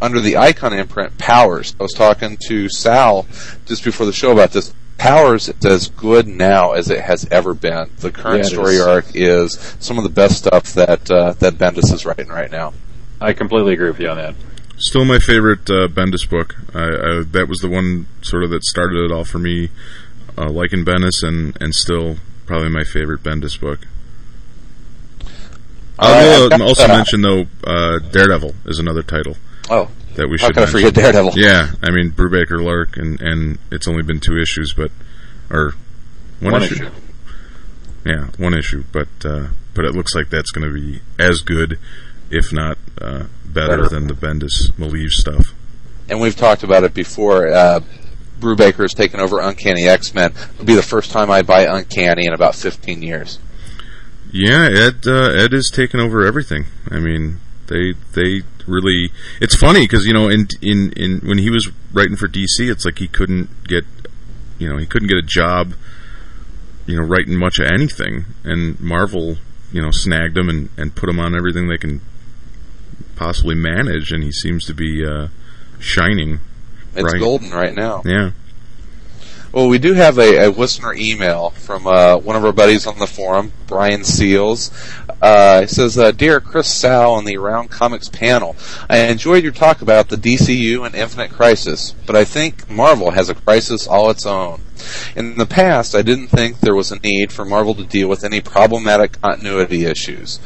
under 0.00 0.20
the 0.20 0.36
Icon 0.38 0.72
imprint, 0.72 1.18
Powers. 1.18 1.74
I 1.78 1.82
was 1.82 1.92
talking 1.92 2.38
to 2.48 2.68
Sal 2.68 3.26
just 3.66 3.84
before 3.84 4.06
the 4.06 4.12
show 4.12 4.32
about 4.32 4.52
this. 4.52 4.72
Powers 4.98 5.48
is 5.48 5.64
as 5.64 5.88
good 5.88 6.26
now 6.26 6.72
as 6.72 6.90
it 6.90 7.00
has 7.00 7.26
ever 7.30 7.54
been. 7.54 7.88
The 7.98 8.10
current 8.10 8.42
Yeah, 8.42 8.48
story 8.48 8.74
is. 8.74 8.82
arc 8.82 9.04
is 9.14 9.76
some 9.78 9.96
of 9.96 10.04
the 10.04 10.10
best 10.10 10.36
stuff 10.38 10.74
that 10.74 11.10
uh, 11.10 11.32
that 11.34 11.54
Bendis 11.54 11.92
is 11.92 12.04
writing 12.04 12.28
right 12.28 12.50
now. 12.50 12.74
I 13.20 13.32
completely 13.32 13.72
agree 13.74 13.90
with 13.90 14.00
you 14.00 14.08
on 14.10 14.16
that. 14.16 14.34
Still 14.76 15.04
my 15.04 15.18
favorite 15.18 15.68
uh, 15.70 15.88
Bendis 15.88 16.28
book. 16.28 16.56
I, 16.74 16.82
I, 16.84 17.22
that 17.30 17.46
was 17.48 17.58
the 17.60 17.68
one 17.68 18.06
sort 18.22 18.44
of 18.44 18.50
that 18.50 18.62
started 18.64 19.04
it 19.04 19.12
all 19.12 19.24
for 19.24 19.38
me, 19.38 19.70
uh, 20.36 20.50
liking 20.50 20.84
Bendis, 20.84 21.22
and, 21.22 21.56
and 21.60 21.74
still 21.74 22.16
probably 22.46 22.68
my 22.68 22.84
favorite 22.84 23.22
Bendis 23.22 23.58
book. 23.60 23.80
I 25.98 26.12
Uh, 26.12 26.22
will 26.48 26.54
I've 26.54 26.60
also 26.62 26.84
uh, 26.84 26.88
mention 26.88 27.22
though, 27.22 27.46
uh, 27.64 27.98
Daredevil 27.98 28.54
is 28.66 28.78
another 28.78 29.02
title 29.02 29.36
Oh, 29.70 29.90
that 30.18 30.28
we 30.28 30.36
how 30.38 30.48
should. 30.48 30.54
can 30.54 30.62
I 30.62 30.66
mention. 30.66 30.80
forget 30.80 30.94
Daredevil? 30.94 31.32
Yeah, 31.36 31.70
I 31.82 31.90
mean 31.90 32.10
Brubaker 32.12 32.62
Lark, 32.62 32.96
and 32.96 33.20
and 33.20 33.58
it's 33.72 33.88
only 33.88 34.02
been 34.02 34.20
two 34.20 34.38
issues, 34.38 34.74
but 34.74 34.90
or 35.50 35.72
one, 36.40 36.52
One 36.52 36.62
issue. 36.62 36.74
issue. 36.84 36.90
Yeah, 38.04 38.26
one 38.36 38.54
issue, 38.54 38.84
but 38.92 39.08
uh, 39.24 39.48
but 39.74 39.84
it 39.84 39.94
looks 39.94 40.14
like 40.14 40.28
that's 40.30 40.50
going 40.50 40.66
to 40.66 40.72
be 40.74 41.00
as 41.18 41.40
good, 41.40 41.78
if 42.30 42.52
not 42.52 42.78
uh, 43.00 43.24
better, 43.44 43.82
Better. 43.84 43.88
than 43.88 44.06
the 44.06 44.14
Bendis 44.14 44.70
Maleev 44.72 45.08
stuff. 45.10 45.54
and 46.08 46.20
we've 46.20 46.36
talked 46.36 46.62
about 46.62 46.84
it 46.84 46.94
before. 46.94 47.48
Uh, 47.48 47.80
Brubaker 48.40 48.82
has 48.82 48.94
taken 48.94 49.18
over 49.18 49.40
Uncanny 49.40 49.88
X 49.88 50.14
Men. 50.14 50.32
It'll 50.54 50.64
be 50.64 50.74
the 50.76 50.82
first 50.82 51.10
time 51.10 51.28
I 51.30 51.42
buy 51.42 51.62
Uncanny 51.64 52.24
in 52.26 52.32
about 52.32 52.54
15 52.54 53.02
years. 53.02 53.40
Yeah, 54.30 54.68
Ed 54.70 55.06
uh, 55.06 55.30
Ed 55.32 55.52
has 55.52 55.70
taken 55.70 55.98
over 56.00 56.24
everything. 56.24 56.66
I 56.90 57.00
mean, 57.00 57.40
they 57.66 57.94
they 58.14 58.42
really. 58.68 59.10
It's 59.40 59.56
funny 59.56 59.80
because 59.80 60.06
you 60.06 60.12
know, 60.12 60.28
in 60.28 60.46
in 60.62 60.92
in 60.92 61.20
when 61.26 61.38
he 61.38 61.50
was 61.50 61.70
writing 61.92 62.16
for 62.16 62.28
DC, 62.28 62.60
it's 62.70 62.84
like 62.84 62.98
he 62.98 63.08
couldn't 63.08 63.64
get, 63.66 63.84
you 64.58 64.68
know, 64.68 64.76
he 64.76 64.86
couldn't 64.86 65.08
get 65.08 65.16
a 65.18 65.22
job, 65.22 65.72
you 66.86 66.96
know, 66.96 67.02
writing 67.02 67.36
much 67.36 67.58
of 67.58 67.66
anything, 67.66 68.26
and 68.44 68.78
Marvel, 68.80 69.38
you 69.72 69.82
know, 69.82 69.90
snagged 69.90 70.36
him 70.36 70.48
and 70.48 70.68
and 70.76 70.94
put 70.94 71.08
him 71.08 71.18
on 71.18 71.34
everything 71.34 71.68
they 71.68 71.78
can 71.78 72.00
possibly 73.16 73.54
manage, 73.54 74.12
and 74.12 74.22
he 74.22 74.30
seems 74.30 74.64
to 74.66 74.74
be 74.74 75.04
uh, 75.04 75.28
shining. 75.80 76.40
It's 76.94 77.12
Right. 77.12 77.20
golden 77.20 77.50
right 77.50 77.74
now. 77.74 78.02
Yeah. 78.04 78.30
Well, 79.50 79.68
we 79.68 79.78
do 79.78 79.94
have 79.94 80.18
a, 80.18 80.46
a 80.46 80.50
listener 80.50 80.92
email 80.92 81.50
from 81.50 81.86
uh, 81.86 82.18
one 82.18 82.36
of 82.36 82.44
our 82.44 82.52
buddies 82.52 82.86
on 82.86 82.98
the 82.98 83.06
forum, 83.06 83.52
Brian 83.66 84.04
Seals. 84.04 84.70
Uh, 85.22 85.62
it 85.64 85.70
says, 85.70 85.96
uh, 85.96 86.12
"Dear 86.12 86.38
Chris 86.38 86.72
Sal 86.72 87.14
on 87.14 87.24
the 87.24 87.38
Around 87.38 87.70
Comics 87.70 88.10
panel, 88.10 88.56
I 88.90 88.98
enjoyed 88.98 89.42
your 89.42 89.52
talk 89.52 89.80
about 89.80 90.10
the 90.10 90.16
DCU 90.16 90.84
and 90.84 90.94
Infinite 90.94 91.30
Crisis, 91.30 91.94
but 92.06 92.14
I 92.14 92.24
think 92.24 92.68
Marvel 92.68 93.12
has 93.12 93.30
a 93.30 93.34
crisis 93.34 93.88
all 93.88 94.10
its 94.10 94.26
own. 94.26 94.60
In 95.16 95.38
the 95.38 95.46
past, 95.46 95.94
I 95.94 96.02
didn't 96.02 96.28
think 96.28 96.60
there 96.60 96.74
was 96.74 96.92
a 96.92 96.98
need 96.98 97.32
for 97.32 97.46
Marvel 97.46 97.74
to 97.76 97.84
deal 97.84 98.08
with 98.08 98.24
any 98.24 98.42
problematic 98.42 99.20
continuity 99.22 99.86
issues. 99.86 100.40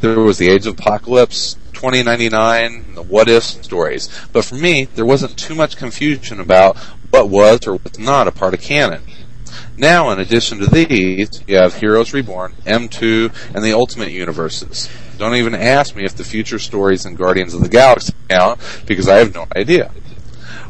There 0.00 0.20
was 0.20 0.38
the 0.38 0.48
Age 0.48 0.66
of 0.66 0.78
Apocalypse, 0.78 1.54
2099, 1.72 2.94
the 2.94 3.02
what 3.02 3.28
if 3.28 3.42
stories. 3.42 4.08
But 4.32 4.44
for 4.44 4.54
me, 4.54 4.84
there 4.84 5.04
wasn't 5.04 5.36
too 5.36 5.54
much 5.54 5.76
confusion 5.76 6.38
about 6.40 6.76
what 7.10 7.28
was 7.28 7.66
or 7.66 7.74
was 7.74 7.98
not 7.98 8.28
a 8.28 8.32
part 8.32 8.54
of 8.54 8.60
canon. 8.60 9.02
Now, 9.76 10.10
in 10.10 10.20
addition 10.20 10.58
to 10.58 10.66
these, 10.66 11.42
you 11.46 11.56
have 11.56 11.76
Heroes 11.76 12.12
Reborn, 12.12 12.52
M2, 12.64 13.54
and 13.54 13.64
the 13.64 13.72
Ultimate 13.72 14.10
Universes. 14.10 14.88
Don't 15.18 15.34
even 15.34 15.54
ask 15.54 15.96
me 15.96 16.04
if 16.04 16.16
the 16.16 16.24
future 16.24 16.58
stories 16.58 17.04
in 17.04 17.14
Guardians 17.14 17.54
of 17.54 17.62
the 17.62 17.68
Galaxy 17.68 18.12
count, 18.28 18.60
because 18.86 19.08
I 19.08 19.18
have 19.18 19.34
no 19.34 19.46
idea. 19.56 19.90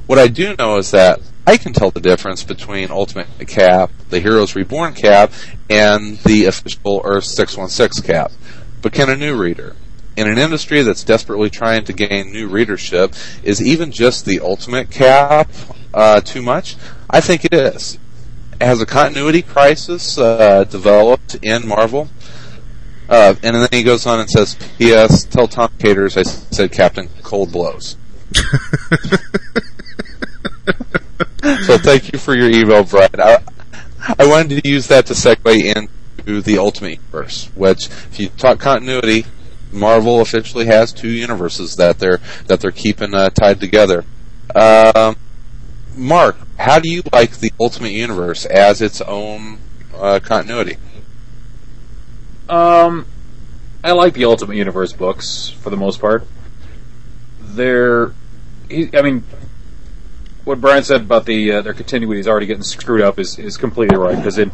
What 0.06 0.18
I 0.18 0.28
do 0.28 0.56
know 0.58 0.78
is 0.78 0.90
that 0.92 1.20
I 1.46 1.56
can 1.56 1.72
tell 1.72 1.90
the 1.90 2.00
difference 2.00 2.44
between 2.44 2.90
Ultimate 2.90 3.28
Cap, 3.46 3.90
the 4.10 4.20
Heroes 4.20 4.54
Reborn 4.54 4.94
Cap, 4.94 5.32
and 5.70 6.18
the 6.18 6.44
official 6.44 7.00
Earth 7.04 7.24
616 7.24 8.06
Cap. 8.06 8.32
But 8.82 8.92
can 8.92 9.10
a 9.10 9.16
new 9.16 9.36
reader? 9.36 9.76
In 10.16 10.28
an 10.28 10.38
industry 10.38 10.82
that's 10.82 11.04
desperately 11.04 11.50
trying 11.50 11.84
to 11.84 11.92
gain 11.92 12.32
new 12.32 12.48
readership, 12.48 13.14
is 13.42 13.62
even 13.62 13.92
just 13.92 14.24
the 14.24 14.40
Ultimate 14.40 14.90
Cap 14.90 15.50
uh, 15.94 16.20
too 16.20 16.42
much? 16.42 16.76
I 17.08 17.20
think 17.20 17.44
it 17.44 17.54
is. 17.54 17.98
Has 18.60 18.80
a 18.80 18.86
continuity 18.86 19.42
crisis 19.42 20.18
uh, 20.18 20.64
developed 20.64 21.36
in 21.42 21.66
Marvel? 21.66 22.08
Uh, 23.08 23.34
and 23.42 23.56
then 23.56 23.68
he 23.70 23.82
goes 23.82 24.06
on 24.06 24.20
and 24.20 24.28
says, 24.28 24.56
P.S. 24.76 25.24
Tell 25.24 25.48
Tom 25.48 25.70
Caters 25.78 26.16
I 26.16 26.22
said 26.22 26.72
Captain 26.72 27.08
Cold 27.22 27.52
Blows. 27.52 27.96
so 31.64 31.78
thank 31.78 32.12
you 32.12 32.18
for 32.18 32.34
your 32.34 32.50
email, 32.50 32.84
Brian. 32.84 33.08
I, 33.18 33.38
I 34.18 34.26
wanted 34.26 34.62
to 34.62 34.68
use 34.68 34.88
that 34.88 35.06
to 35.06 35.14
segue 35.14 35.76
into 35.76 35.90
the 36.28 36.58
Ultimate 36.58 36.98
Universe, 37.00 37.50
which, 37.54 37.86
if 37.86 38.20
you 38.20 38.28
talk 38.28 38.58
continuity, 38.58 39.24
Marvel 39.72 40.20
officially 40.20 40.66
has 40.66 40.92
two 40.92 41.08
universes 41.08 41.76
that 41.76 41.98
they're 41.98 42.20
that 42.46 42.60
they're 42.60 42.70
keeping 42.70 43.14
uh, 43.14 43.30
tied 43.30 43.60
together. 43.60 44.04
Um, 44.54 45.16
Mark, 45.94 46.36
how 46.58 46.78
do 46.78 46.90
you 46.90 47.02
like 47.12 47.38
the 47.38 47.52
Ultimate 47.60 47.92
Universe 47.92 48.46
as 48.46 48.80
its 48.80 49.00
own 49.00 49.58
uh, 49.94 50.20
continuity? 50.22 50.76
Um, 52.48 53.06
I 53.82 53.92
like 53.92 54.14
the 54.14 54.24
Ultimate 54.24 54.56
Universe 54.56 54.92
books 54.92 55.50
for 55.50 55.70
the 55.70 55.76
most 55.76 56.00
part. 56.00 56.26
They're, 57.40 58.12
I 58.70 59.02
mean, 59.02 59.24
what 60.48 60.62
Brian 60.62 60.82
said 60.82 61.02
about 61.02 61.26
the 61.26 61.52
uh, 61.52 61.62
their 61.62 61.74
continuity 61.74 62.20
is 62.20 62.26
already 62.26 62.46
getting 62.46 62.62
screwed 62.62 63.02
up 63.02 63.18
is, 63.18 63.38
is 63.38 63.58
completely 63.58 63.98
right 63.98 64.16
because 64.16 64.38
in 64.38 64.50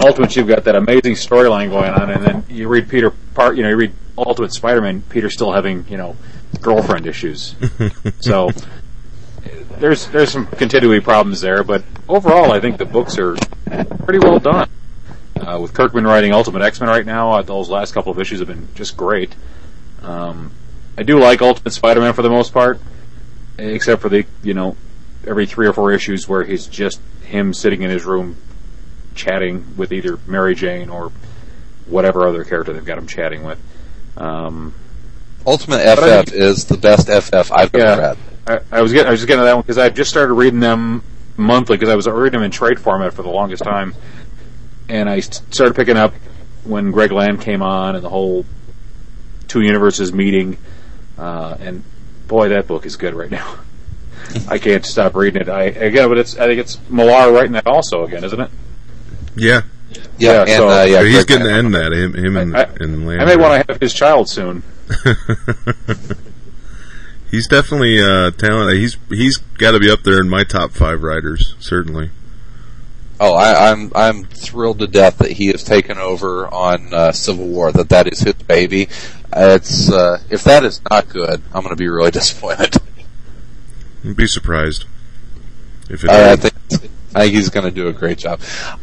Ultimate 0.00 0.34
you've 0.34 0.48
got 0.48 0.64
that 0.64 0.74
amazing 0.74 1.12
storyline 1.12 1.68
going 1.68 1.90
on, 1.90 2.10
and 2.10 2.24
then 2.24 2.44
you 2.48 2.66
read 2.66 2.88
Peter 2.88 3.10
part, 3.10 3.54
you 3.56 3.62
know, 3.62 3.68
you 3.68 3.76
read 3.76 3.92
Ultimate 4.16 4.54
Spider-Man, 4.54 5.02
Peter's 5.02 5.34
still 5.34 5.52
having 5.52 5.84
you 5.86 5.98
know 5.98 6.16
girlfriend 6.62 7.06
issues, 7.06 7.56
so 8.20 8.50
there's 9.78 10.06
there's 10.08 10.30
some 10.30 10.46
continuity 10.46 11.00
problems 11.00 11.42
there, 11.42 11.62
but 11.62 11.84
overall 12.08 12.50
I 12.50 12.58
think 12.58 12.78
the 12.78 12.86
books 12.86 13.18
are 13.18 13.36
pretty 14.04 14.20
well 14.20 14.38
done. 14.38 14.70
Uh, 15.36 15.58
with 15.60 15.74
Kirkman 15.74 16.04
writing 16.04 16.32
Ultimate 16.32 16.62
X-Men 16.62 16.88
right 16.88 17.04
now, 17.04 17.32
uh, 17.32 17.42
those 17.42 17.68
last 17.68 17.92
couple 17.92 18.10
of 18.10 18.18
issues 18.18 18.38
have 18.38 18.48
been 18.48 18.68
just 18.74 18.96
great. 18.96 19.34
Um, 20.00 20.52
I 20.96 21.02
do 21.02 21.18
like 21.18 21.42
Ultimate 21.42 21.72
Spider-Man 21.72 22.14
for 22.14 22.22
the 22.22 22.30
most 22.30 22.54
part, 22.54 22.80
except 23.58 24.00
for 24.00 24.08
the 24.08 24.24
you 24.42 24.54
know 24.54 24.74
every 25.26 25.46
three 25.46 25.66
or 25.66 25.72
four 25.72 25.92
issues 25.92 26.28
where 26.28 26.44
he's 26.44 26.66
just 26.66 27.00
him 27.22 27.52
sitting 27.54 27.82
in 27.82 27.90
his 27.90 28.04
room 28.04 28.36
chatting 29.14 29.76
with 29.76 29.92
either 29.92 30.18
Mary 30.26 30.54
Jane 30.54 30.88
or 30.88 31.12
whatever 31.86 32.26
other 32.26 32.44
character 32.44 32.72
they've 32.72 32.84
got 32.84 32.98
him 32.98 33.06
chatting 33.06 33.44
with. 33.44 33.58
Um, 34.16 34.74
Ultimate 35.46 35.80
FF 35.80 36.32
I, 36.32 36.34
is 36.34 36.66
the 36.66 36.76
best 36.76 37.08
FF 37.08 37.52
I've 37.52 37.70
yeah, 37.74 37.80
ever 37.80 38.00
read. 38.00 38.18
I, 38.46 38.78
I, 38.78 38.82
was 38.82 38.92
getting 38.92 39.08
I 39.08 39.10
was 39.10 39.20
just 39.20 39.28
getting 39.28 39.40
to 39.40 39.44
that 39.44 39.54
one 39.54 39.62
because 39.62 39.78
I 39.78 39.90
just 39.90 40.10
started 40.10 40.34
reading 40.34 40.60
them 40.60 41.02
monthly 41.36 41.76
because 41.76 41.88
I 41.88 41.94
was 41.94 42.06
reading 42.06 42.38
them 42.38 42.42
in 42.42 42.50
trade 42.50 42.80
format 42.80 43.12
for 43.12 43.22
the 43.22 43.30
longest 43.30 43.62
time, 43.62 43.94
and 44.88 45.08
I 45.08 45.20
started 45.20 45.74
picking 45.74 45.96
up 45.96 46.14
when 46.64 46.90
Greg 46.92 47.12
Land 47.12 47.40
came 47.40 47.62
on 47.62 47.94
and 47.94 48.04
the 48.04 48.08
whole 48.08 48.46
two 49.48 49.60
universes 49.60 50.12
meeting, 50.12 50.56
uh, 51.18 51.56
and 51.60 51.84
boy, 52.26 52.50
that 52.50 52.66
book 52.66 52.86
is 52.86 52.96
good 52.96 53.14
right 53.14 53.30
now. 53.30 53.56
I 54.48 54.58
can't 54.58 54.84
stop 54.84 55.14
reading 55.14 55.42
it. 55.42 55.48
I 55.48 55.64
again, 55.64 56.08
but 56.08 56.18
it's 56.18 56.36
I 56.36 56.46
think 56.46 56.60
it's 56.60 56.78
Millar 56.88 57.32
writing 57.32 57.52
that 57.52 57.66
also 57.66 58.04
again, 58.04 58.24
isn't 58.24 58.40
it? 58.40 58.50
Yeah. 59.36 59.62
Yeah, 60.18 60.32
yeah, 60.32 60.40
and, 60.40 60.50
so, 60.50 60.68
uh, 60.68 60.84
yeah 60.84 61.02
he's 61.04 61.24
getting 61.24 61.46
to 61.46 61.52
end 61.52 61.74
that. 61.74 61.92
Him, 61.92 62.14
him 62.14 62.36
and, 62.36 62.56
I, 62.56 62.62
and 62.80 63.10
I 63.10 63.24
may 63.24 63.36
want 63.36 63.66
to 63.66 63.72
have 63.72 63.80
his 63.80 63.94
child 63.94 64.28
soon. 64.28 64.64
he's 67.30 67.46
definitely 67.46 68.00
uh, 68.00 68.30
talented. 68.32 68.78
He's 68.78 68.96
he's 69.08 69.36
got 69.36 69.72
to 69.72 69.80
be 69.80 69.90
up 69.90 70.02
there 70.02 70.20
in 70.20 70.28
my 70.28 70.44
top 70.44 70.72
five 70.72 71.02
writers, 71.02 71.54
certainly. 71.58 72.10
Oh, 73.20 73.34
I, 73.34 73.70
am 73.70 73.92
I'm, 73.94 74.18
I'm 74.18 74.24
thrilled 74.24 74.80
to 74.80 74.86
death 74.86 75.18
that 75.18 75.32
he 75.32 75.46
has 75.48 75.62
taken 75.62 75.98
over 75.98 76.52
on 76.52 76.92
uh, 76.92 77.12
Civil 77.12 77.46
War. 77.46 77.70
That 77.70 77.88
that 77.90 78.12
is 78.12 78.20
his 78.20 78.34
baby. 78.34 78.88
It's 79.32 79.90
uh, 79.90 80.18
if 80.30 80.44
that 80.44 80.64
is 80.64 80.80
not 80.90 81.08
good, 81.08 81.42
I'm 81.52 81.62
going 81.62 81.70
to 81.70 81.76
be 81.76 81.88
really 81.88 82.10
disappointed. 82.12 82.76
Be 84.12 84.26
surprised 84.26 84.84
if 85.88 86.04
it. 86.04 86.10
Uh, 86.10 86.32
I 86.32 86.36
think 86.36 86.54
I 87.14 87.20
think 87.20 87.34
he's 87.34 87.48
going 87.48 87.64
to 87.64 87.70
do 87.70 87.88
a 87.88 87.92
great 87.92 88.18
job. 88.18 88.40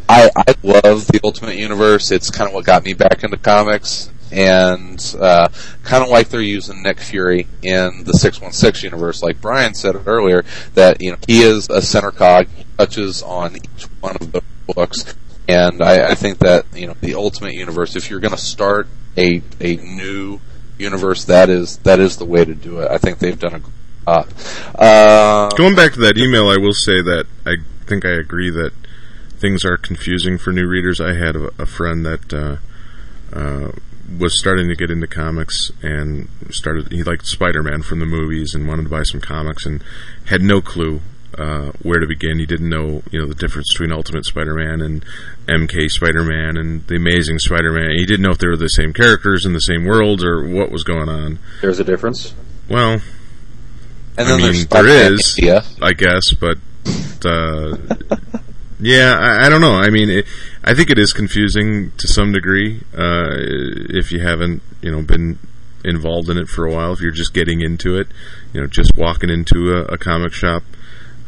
I 0.09 0.30
I 0.36 0.55
love 0.63 1.07
the 1.07 1.19
Ultimate 1.24 1.57
Universe. 1.57 2.11
It's 2.11 2.32
kind 2.32 2.47
of 2.47 2.55
what 2.55 2.65
got 2.65 2.84
me 2.84 2.93
back 2.93 3.24
into 3.24 3.38
comics, 3.38 4.09
and 4.32 5.15
uh, 5.19 5.49
kind 5.84 6.03
of 6.03 6.09
like 6.09 6.30
they're 6.30 6.41
using 6.41 6.82
Nick 6.82 6.99
Fury 6.99 7.47
in 7.61 8.03
the 8.03 8.13
six 8.13 8.41
one 8.41 8.51
six 8.51 8.82
universe. 8.82 9.22
Like 9.22 9.41
Brian 9.41 9.76
said 9.76 9.95
earlier, 10.07 10.43
that 10.74 11.01
you 11.01 11.11
know 11.11 11.17
he 11.28 11.41
is 11.41 11.69
a 11.69 11.84
center 11.84 12.11
cog. 12.11 12.47
He 12.47 12.65
touches 12.78 13.22
on 13.22 13.57
each 13.57 13.84
one 13.99 14.15
of 14.19 14.32
the 14.32 14.41
books, 14.74 15.13
and 15.47 15.84
I, 15.84 16.11
I 16.11 16.15
think 16.15 16.39
that 16.39 16.65
you 16.74 16.88
know 16.88 16.95
the 16.99 17.13
Ultimate 17.13 17.53
Universe. 17.53 17.95
If 17.95 18.09
you're 18.09 18.22
going 18.22 18.36
to 18.36 18.41
start 18.41 18.88
a 19.17 19.43
a 19.59 19.76
new 19.76 20.39
universe, 20.80 21.26
that 21.26 21.49
is 21.49 21.78
that 21.80 21.99
is 21.99 22.17
the 22.17 22.26
way 22.26 22.43
to 22.43 22.55
do 22.55 22.80
it. 22.80 22.89
I 22.89 22.97
think 22.97 23.19
they've 23.19 23.38
done 23.38 23.53
a 23.55 23.61
uh, 24.08 24.24
uh, 24.76 25.49
Going 25.49 25.76
back 25.76 25.93
to 25.93 25.99
that 26.02 26.18
email, 26.18 26.49
I 26.49 26.58
will 26.58 26.74
say 26.74 27.02
that 27.02 27.26
I 27.45 27.56
think 27.86 28.06
I 28.06 28.12
agree 28.12 28.49
that 28.49 28.72
things 29.38 29.66
are 29.66 29.78
confusing 29.78 30.38
for 30.38 30.52
new 30.52 30.68
readers. 30.68 31.02
I 31.02 31.14
had 31.14 31.36
a, 31.36 31.49
a 31.60 31.66
friend 31.66 32.06
that 32.06 32.34
uh, 32.34 32.58
uh, 33.36 33.72
was 34.20 34.38
starting 34.39 34.68
to 34.70 34.76
get 34.76 34.91
into 34.91 35.08
comics 35.08 35.72
and 35.82 36.30
started. 36.49 36.91
He 36.91 37.04
liked 37.04 37.26
Spider 37.28 37.64
Man 37.64 37.82
from 37.82 37.99
the 37.99 38.06
movies 38.06 38.54
and 38.54 38.68
wanted 38.68 38.84
to 38.84 38.89
buy 38.89 39.04
some 39.04 39.22
comics 39.22 39.66
and 39.66 39.84
had 40.26 40.41
no 40.41 40.62
clue 40.62 41.02
uh, 41.38 41.72
where 41.82 41.99
to 41.99 42.08
begin. 42.08 42.39
He 42.39 42.45
didn't 42.45 42.70
know, 42.70 43.04
you 43.12 43.20
know, 43.20 43.28
the 43.28 43.36
difference 43.36 43.72
between 43.74 43.91
Ultimate 43.91 44.26
Spider-Man 44.26 44.82
and 44.82 45.06
MK 45.47 45.89
Spider-Man 45.89 46.58
and 46.58 46.86
the 46.88 46.95
Amazing 46.95 47.39
Spider-Man. 47.39 47.91
He 47.97 48.06
didn't 48.06 48.22
know 48.22 48.32
if 48.32 48.38
they 48.38 48.47
were 48.47 48.58
the 48.58 48.68
same 48.68 48.93
characters 48.93 49.45
in 49.45 49.54
the 49.54 49.60
same 49.60 49.86
world 49.86 50.24
or 50.24 50.47
what 50.47 50.72
was 50.72 50.84
going 50.84 51.10
on. 51.10 51.39
There's 51.62 51.80
a 51.80 51.84
difference. 51.84 52.34
Well, 52.70 53.02
and 54.18 54.28
I 54.28 54.38
mean, 54.38 54.66
there 54.70 54.88
is, 54.88 55.36
India. 55.38 55.64
I 55.82 55.93
guess, 55.93 56.34
but 56.34 56.57
uh, 57.26 57.78
yeah, 58.80 59.16
I, 59.18 59.45
I, 59.45 59.49
don't 59.49 59.62
know. 59.62 59.76
I 59.76 59.89
mean, 59.89 60.09
it, 60.09 60.26
I 60.64 60.74
think 60.74 60.89
it 60.89 60.99
is 60.99 61.14
confusing 61.14 61.91
to 61.97 62.07
some 62.07 62.32
degree 62.32 62.82
uh, 62.97 63.30
if 63.89 64.12
you 64.12 64.20
haven't, 64.22 64.62
you 64.82 64.91
know, 64.91 65.01
been 65.01 65.39
involved 65.84 66.30
in 66.30 66.38
it 66.38 66.47
for 66.47 66.66
a 66.66 66.74
while. 66.74 66.93
If 66.93 67.01
you're 67.01 67.12
just 67.12 67.34
getting 67.34 67.62
into 67.62 67.97
it, 67.97 68.07
you 68.53 68.62
know, 68.62 68.68
just 68.68 68.91
walking 68.97 69.30
into 69.30 69.74
a, 69.74 69.93
a 69.93 69.97
comic 69.97 70.34
shop. 70.34 70.64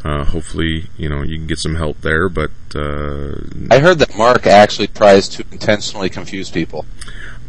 Uh, 0.06 0.26
hopefully, 0.26 0.90
you 0.98 1.08
know 1.08 1.24
you 1.24 1.38
can 1.38 1.48
get 1.48 1.58
some 1.58 1.76
help 1.76 2.02
there. 2.02 2.28
But 2.28 2.52
uh, 2.76 3.36
I 3.72 3.80
heard 3.80 4.00
that 4.00 4.18
Mark 4.18 4.46
actually 4.46 4.88
tries 4.88 5.30
to 5.30 5.46
intentionally 5.50 6.10
confuse 6.10 6.52
people. 6.52 6.86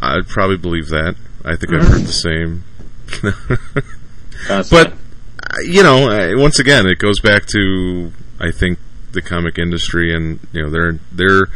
I'd 0.01 0.29
probably 0.29 0.57
believe 0.57 0.89
that. 0.91 1.17
I 1.45 1.57
think 1.57 1.75
I've 1.75 1.89
heard 1.89 2.03
the 2.03 2.13
same. 2.13 2.65
but 4.71 4.95
you 5.63 5.83
know, 5.83 6.37
once 6.37 6.59
again, 6.59 6.87
it 6.87 6.99
goes 6.99 7.21
back 7.21 7.47
to 7.47 8.13
I 8.41 8.51
think 8.51 8.79
the 9.13 9.23
comic 9.23 9.59
industry 9.59 10.15
and 10.15 10.41
you 10.53 10.63
know 10.63 10.71
their 10.71 10.99
their 11.13 11.47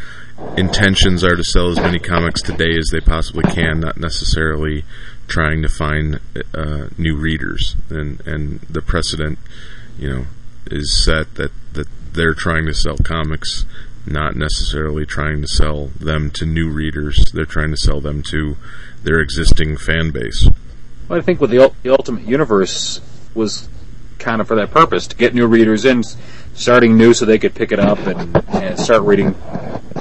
intentions 0.57 1.25
are 1.25 1.37
to 1.37 1.45
sell 1.45 1.71
as 1.71 1.77
many 1.77 1.99
comics 1.99 2.41
today 2.41 2.77
as 2.79 2.89
they 2.93 3.01
possibly 3.01 3.43
can, 3.53 3.81
not 3.81 3.97
necessarily 3.99 4.85
trying 5.27 5.63
to 5.63 5.69
find 5.69 6.21
uh, 6.55 6.87
new 6.97 7.17
readers. 7.17 7.77
And 7.91 8.21
and 8.27 8.61
the 8.71 8.83
precedent, 8.83 9.39
you 9.99 10.09
know, 10.09 10.27
is 10.71 11.05
set 11.05 11.35
that 11.35 11.53
that 11.73 11.89
they're 12.13 12.35
trying 12.35 12.67
to 12.67 12.75
sell 12.75 12.97
comics, 12.99 13.65
not 14.07 14.37
necessarily 14.37 15.05
trying 15.05 15.43
to 15.43 15.49
sell 15.49 15.87
them 15.99 16.31
to 16.33 16.47
new 16.47 16.71
readers. 16.71 17.31
They're 17.33 17.45
trying 17.45 17.71
to 17.71 17.77
sell 17.77 18.01
them 18.01 18.23
to 18.31 18.57
their 19.03 19.21
existing 19.21 19.77
fan 19.77 20.11
base. 20.11 20.49
Well, 21.09 21.19
I 21.19 21.23
think 21.23 21.41
with 21.41 21.51
the, 21.51 21.73
the 21.83 21.91
Ultimate 21.91 22.25
Universe 22.25 23.01
was 23.35 23.69
kind 24.19 24.41
of 24.41 24.49
for 24.49 24.57
that 24.57 24.71
purpose 24.71 25.07
to 25.09 25.17
get 25.17 25.35
new 25.35 25.47
readers 25.47 25.85
in, 25.85 26.03
starting 26.55 26.97
new 26.97 27.15
so 27.15 27.25
they 27.25 27.39
could 27.39 27.55
pick 27.55 27.73
it 27.73 27.79
up 27.79 27.99
and, 27.99 28.37
and 28.49 28.79
start 28.79 29.03
reading, 29.03 29.35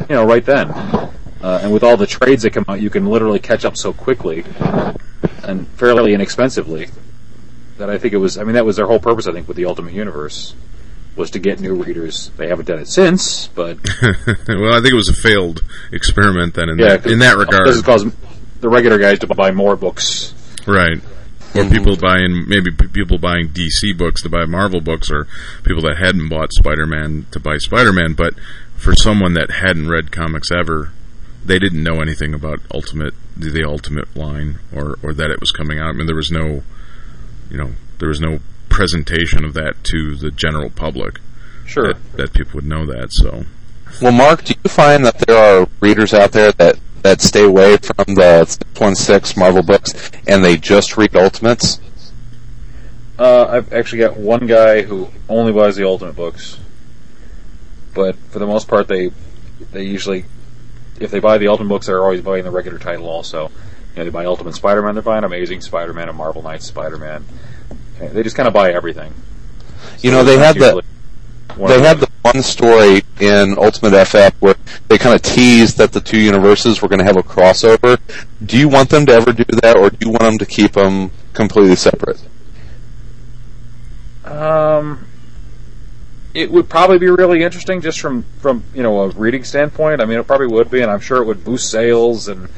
you 0.09 0.15
know, 0.15 0.25
right 0.25 0.45
then. 0.45 0.69
Uh, 0.71 1.59
and 1.61 1.71
with 1.71 1.83
all 1.83 1.97
the 1.97 2.07
trades 2.07 2.43
that 2.43 2.51
come 2.51 2.65
out, 2.67 2.81
you 2.81 2.89
can 2.89 3.05
literally 3.05 3.39
catch 3.39 3.63
up 3.63 3.77
so 3.77 3.93
quickly 3.93 4.43
and 5.43 5.67
fairly 5.69 6.13
inexpensively 6.13 6.87
that 7.77 7.89
I 7.89 7.97
think 7.97 8.13
it 8.13 8.17
was. 8.17 8.37
I 8.37 8.43
mean, 8.43 8.55
that 8.55 8.65
was 8.65 8.75
their 8.75 8.87
whole 8.87 8.99
purpose. 8.99 9.27
I 9.27 9.31
think 9.31 9.47
with 9.47 9.57
the 9.57 9.65
Ultimate 9.65 9.93
Universe 9.93 10.55
was 11.15 11.31
to 11.31 11.39
get 11.39 11.59
new 11.59 11.75
readers. 11.75 12.29
They 12.37 12.47
haven't 12.47 12.65
done 12.65 12.79
it 12.79 12.87
since, 12.87 13.47
but 13.47 13.77
well, 14.01 14.73
I 14.73 14.81
think 14.81 14.93
it 14.93 14.95
was 14.95 15.09
a 15.09 15.13
failed 15.13 15.61
experiment 15.91 16.55
then 16.55 16.69
in 16.69 16.79
yeah, 16.79 16.97
that 16.97 17.11
in 17.11 17.19
that 17.19 17.37
regard. 17.37 17.67
this 17.67 17.75
has 17.75 17.83
caused 17.83 18.07
the 18.61 18.69
regular 18.69 18.97
guys 18.97 19.19
to 19.19 19.27
buy 19.27 19.51
more 19.51 19.75
books. 19.75 20.33
Right. 20.65 20.99
Or 21.57 21.69
people 21.69 21.97
buying 21.97 22.45
maybe 22.47 22.71
people 22.71 23.17
buying 23.17 23.49
DC 23.49 23.97
books 23.97 24.21
to 24.23 24.29
buy 24.29 24.45
Marvel 24.45 24.81
books, 24.81 25.09
or 25.11 25.27
people 25.63 25.81
that 25.83 25.97
hadn't 25.97 26.29
bought 26.29 26.53
Spider 26.53 26.85
Man 26.85 27.25
to 27.31 27.39
buy 27.39 27.57
Spider 27.57 27.91
Man. 27.91 28.13
But 28.13 28.35
for 28.75 28.93
someone 28.95 29.33
that 29.33 29.51
hadn't 29.51 29.89
read 29.89 30.11
comics 30.11 30.51
ever, 30.51 30.91
they 31.43 31.59
didn't 31.59 31.83
know 31.83 32.01
anything 32.01 32.33
about 32.33 32.59
Ultimate 32.73 33.13
the, 33.35 33.63
Ultimate 33.63 34.15
line, 34.15 34.59
or 34.73 34.97
or 35.01 35.13
that 35.13 35.31
it 35.31 35.39
was 35.39 35.51
coming 35.51 35.79
out. 35.79 35.89
I 35.89 35.91
mean, 35.93 36.07
there 36.07 36.15
was 36.15 36.31
no, 36.31 36.63
you 37.49 37.57
know, 37.57 37.71
there 37.99 38.09
was 38.09 38.21
no 38.21 38.39
presentation 38.69 39.43
of 39.43 39.53
that 39.55 39.73
to 39.85 40.15
the 40.15 40.29
general 40.29 40.69
public 40.69 41.19
Sure. 41.65 41.93
that, 41.93 42.13
that 42.13 42.33
people 42.33 42.55
would 42.55 42.65
know 42.65 42.85
that. 42.85 43.07
So 43.11 43.45
Well, 44.01 44.11
Mark, 44.11 44.43
do 44.43 44.53
you 44.63 44.69
find 44.69 45.03
that 45.05 45.17
there 45.19 45.37
are 45.37 45.67
readers 45.79 46.13
out 46.13 46.31
there 46.31 46.51
that, 46.53 46.79
that 47.07 47.21
stay 47.21 47.45
away 47.45 47.77
from 47.77 48.15
the 48.15 48.45
616 48.45 49.39
Marvel 49.39 49.63
books 49.63 50.11
and 50.27 50.43
they 50.43 50.57
just 50.57 50.97
read 50.97 51.15
Ultimates? 51.15 51.79
Uh, 53.17 53.45
I've 53.45 53.71
actually 53.71 53.99
got 53.99 54.17
one 54.17 54.45
guy 54.45 54.81
who 54.81 55.09
only 55.29 55.53
buys 55.53 55.77
the 55.77 55.87
Ultimate 55.87 56.15
books, 56.15 56.59
but 57.95 58.15
for 58.15 58.39
the 58.39 58.45
most 58.45 58.67
part, 58.67 58.87
they 58.87 59.11
they 59.71 59.83
usually, 59.83 60.25
if 60.99 61.09
they 61.09 61.19
buy 61.19 61.37
the 61.37 61.47
Ultimate 61.47 61.69
books, 61.69 61.87
they're 61.87 62.03
always 62.03 62.21
buying 62.21 62.43
the 62.43 62.51
regular 62.51 62.77
title 62.77 63.07
also. 63.07 63.49
You 63.93 63.97
know, 63.97 64.03
they 64.03 64.09
buy 64.09 64.25
Ultimate 64.25 64.53
Spider-Man, 64.53 64.93
they're 64.93 65.01
buying 65.01 65.23
Amazing 65.23 65.61
Spider-Man 65.61 66.09
and 66.09 66.17
Marvel 66.17 66.43
Knights 66.43 66.65
Spider-Man. 66.65 67.25
They 67.99 68.21
just 68.21 68.35
kind 68.35 68.47
of 68.47 68.53
buy 68.53 68.71
everything. 68.73 69.13
You 70.01 70.11
know, 70.11 70.23
they 70.23 70.37
had 70.37 70.55
the 70.57 70.83
they 71.57 71.81
had 71.81 71.99
the 71.99 72.06
one 72.21 72.41
story 72.41 73.03
in 73.19 73.55
Ultimate 73.57 74.05
FF 74.05 74.41
where 74.41 74.55
they 74.87 74.97
kind 74.97 75.15
of 75.15 75.21
teased 75.21 75.77
that 75.77 75.91
the 75.91 76.01
two 76.01 76.19
universes 76.19 76.81
were 76.81 76.87
going 76.87 76.99
to 76.99 77.05
have 77.05 77.17
a 77.17 77.23
crossover. 77.23 77.99
Do 78.45 78.57
you 78.57 78.69
want 78.69 78.89
them 78.89 79.05
to 79.05 79.13
ever 79.13 79.31
do 79.31 79.45
that, 79.61 79.77
or 79.77 79.89
do 79.89 79.97
you 80.01 80.11
want 80.11 80.23
them 80.23 80.37
to 80.39 80.45
keep 80.45 80.73
them 80.73 81.11
completely 81.33 81.75
separate? 81.75 82.21
Um, 84.25 85.07
it 86.33 86.51
would 86.51 86.69
probably 86.69 86.99
be 86.99 87.07
really 87.07 87.43
interesting 87.43 87.81
just 87.81 87.99
from 87.99 88.23
from 88.39 88.63
you 88.73 88.83
know 88.83 89.01
a 89.01 89.09
reading 89.09 89.43
standpoint. 89.43 90.01
I 90.01 90.05
mean, 90.05 90.19
it 90.19 90.27
probably 90.27 90.47
would 90.47 90.69
be, 90.69 90.81
and 90.81 90.91
I'm 90.91 90.99
sure 90.99 91.17
it 91.17 91.25
would 91.25 91.43
boost 91.43 91.71
sales, 91.71 92.27
and 92.27 92.49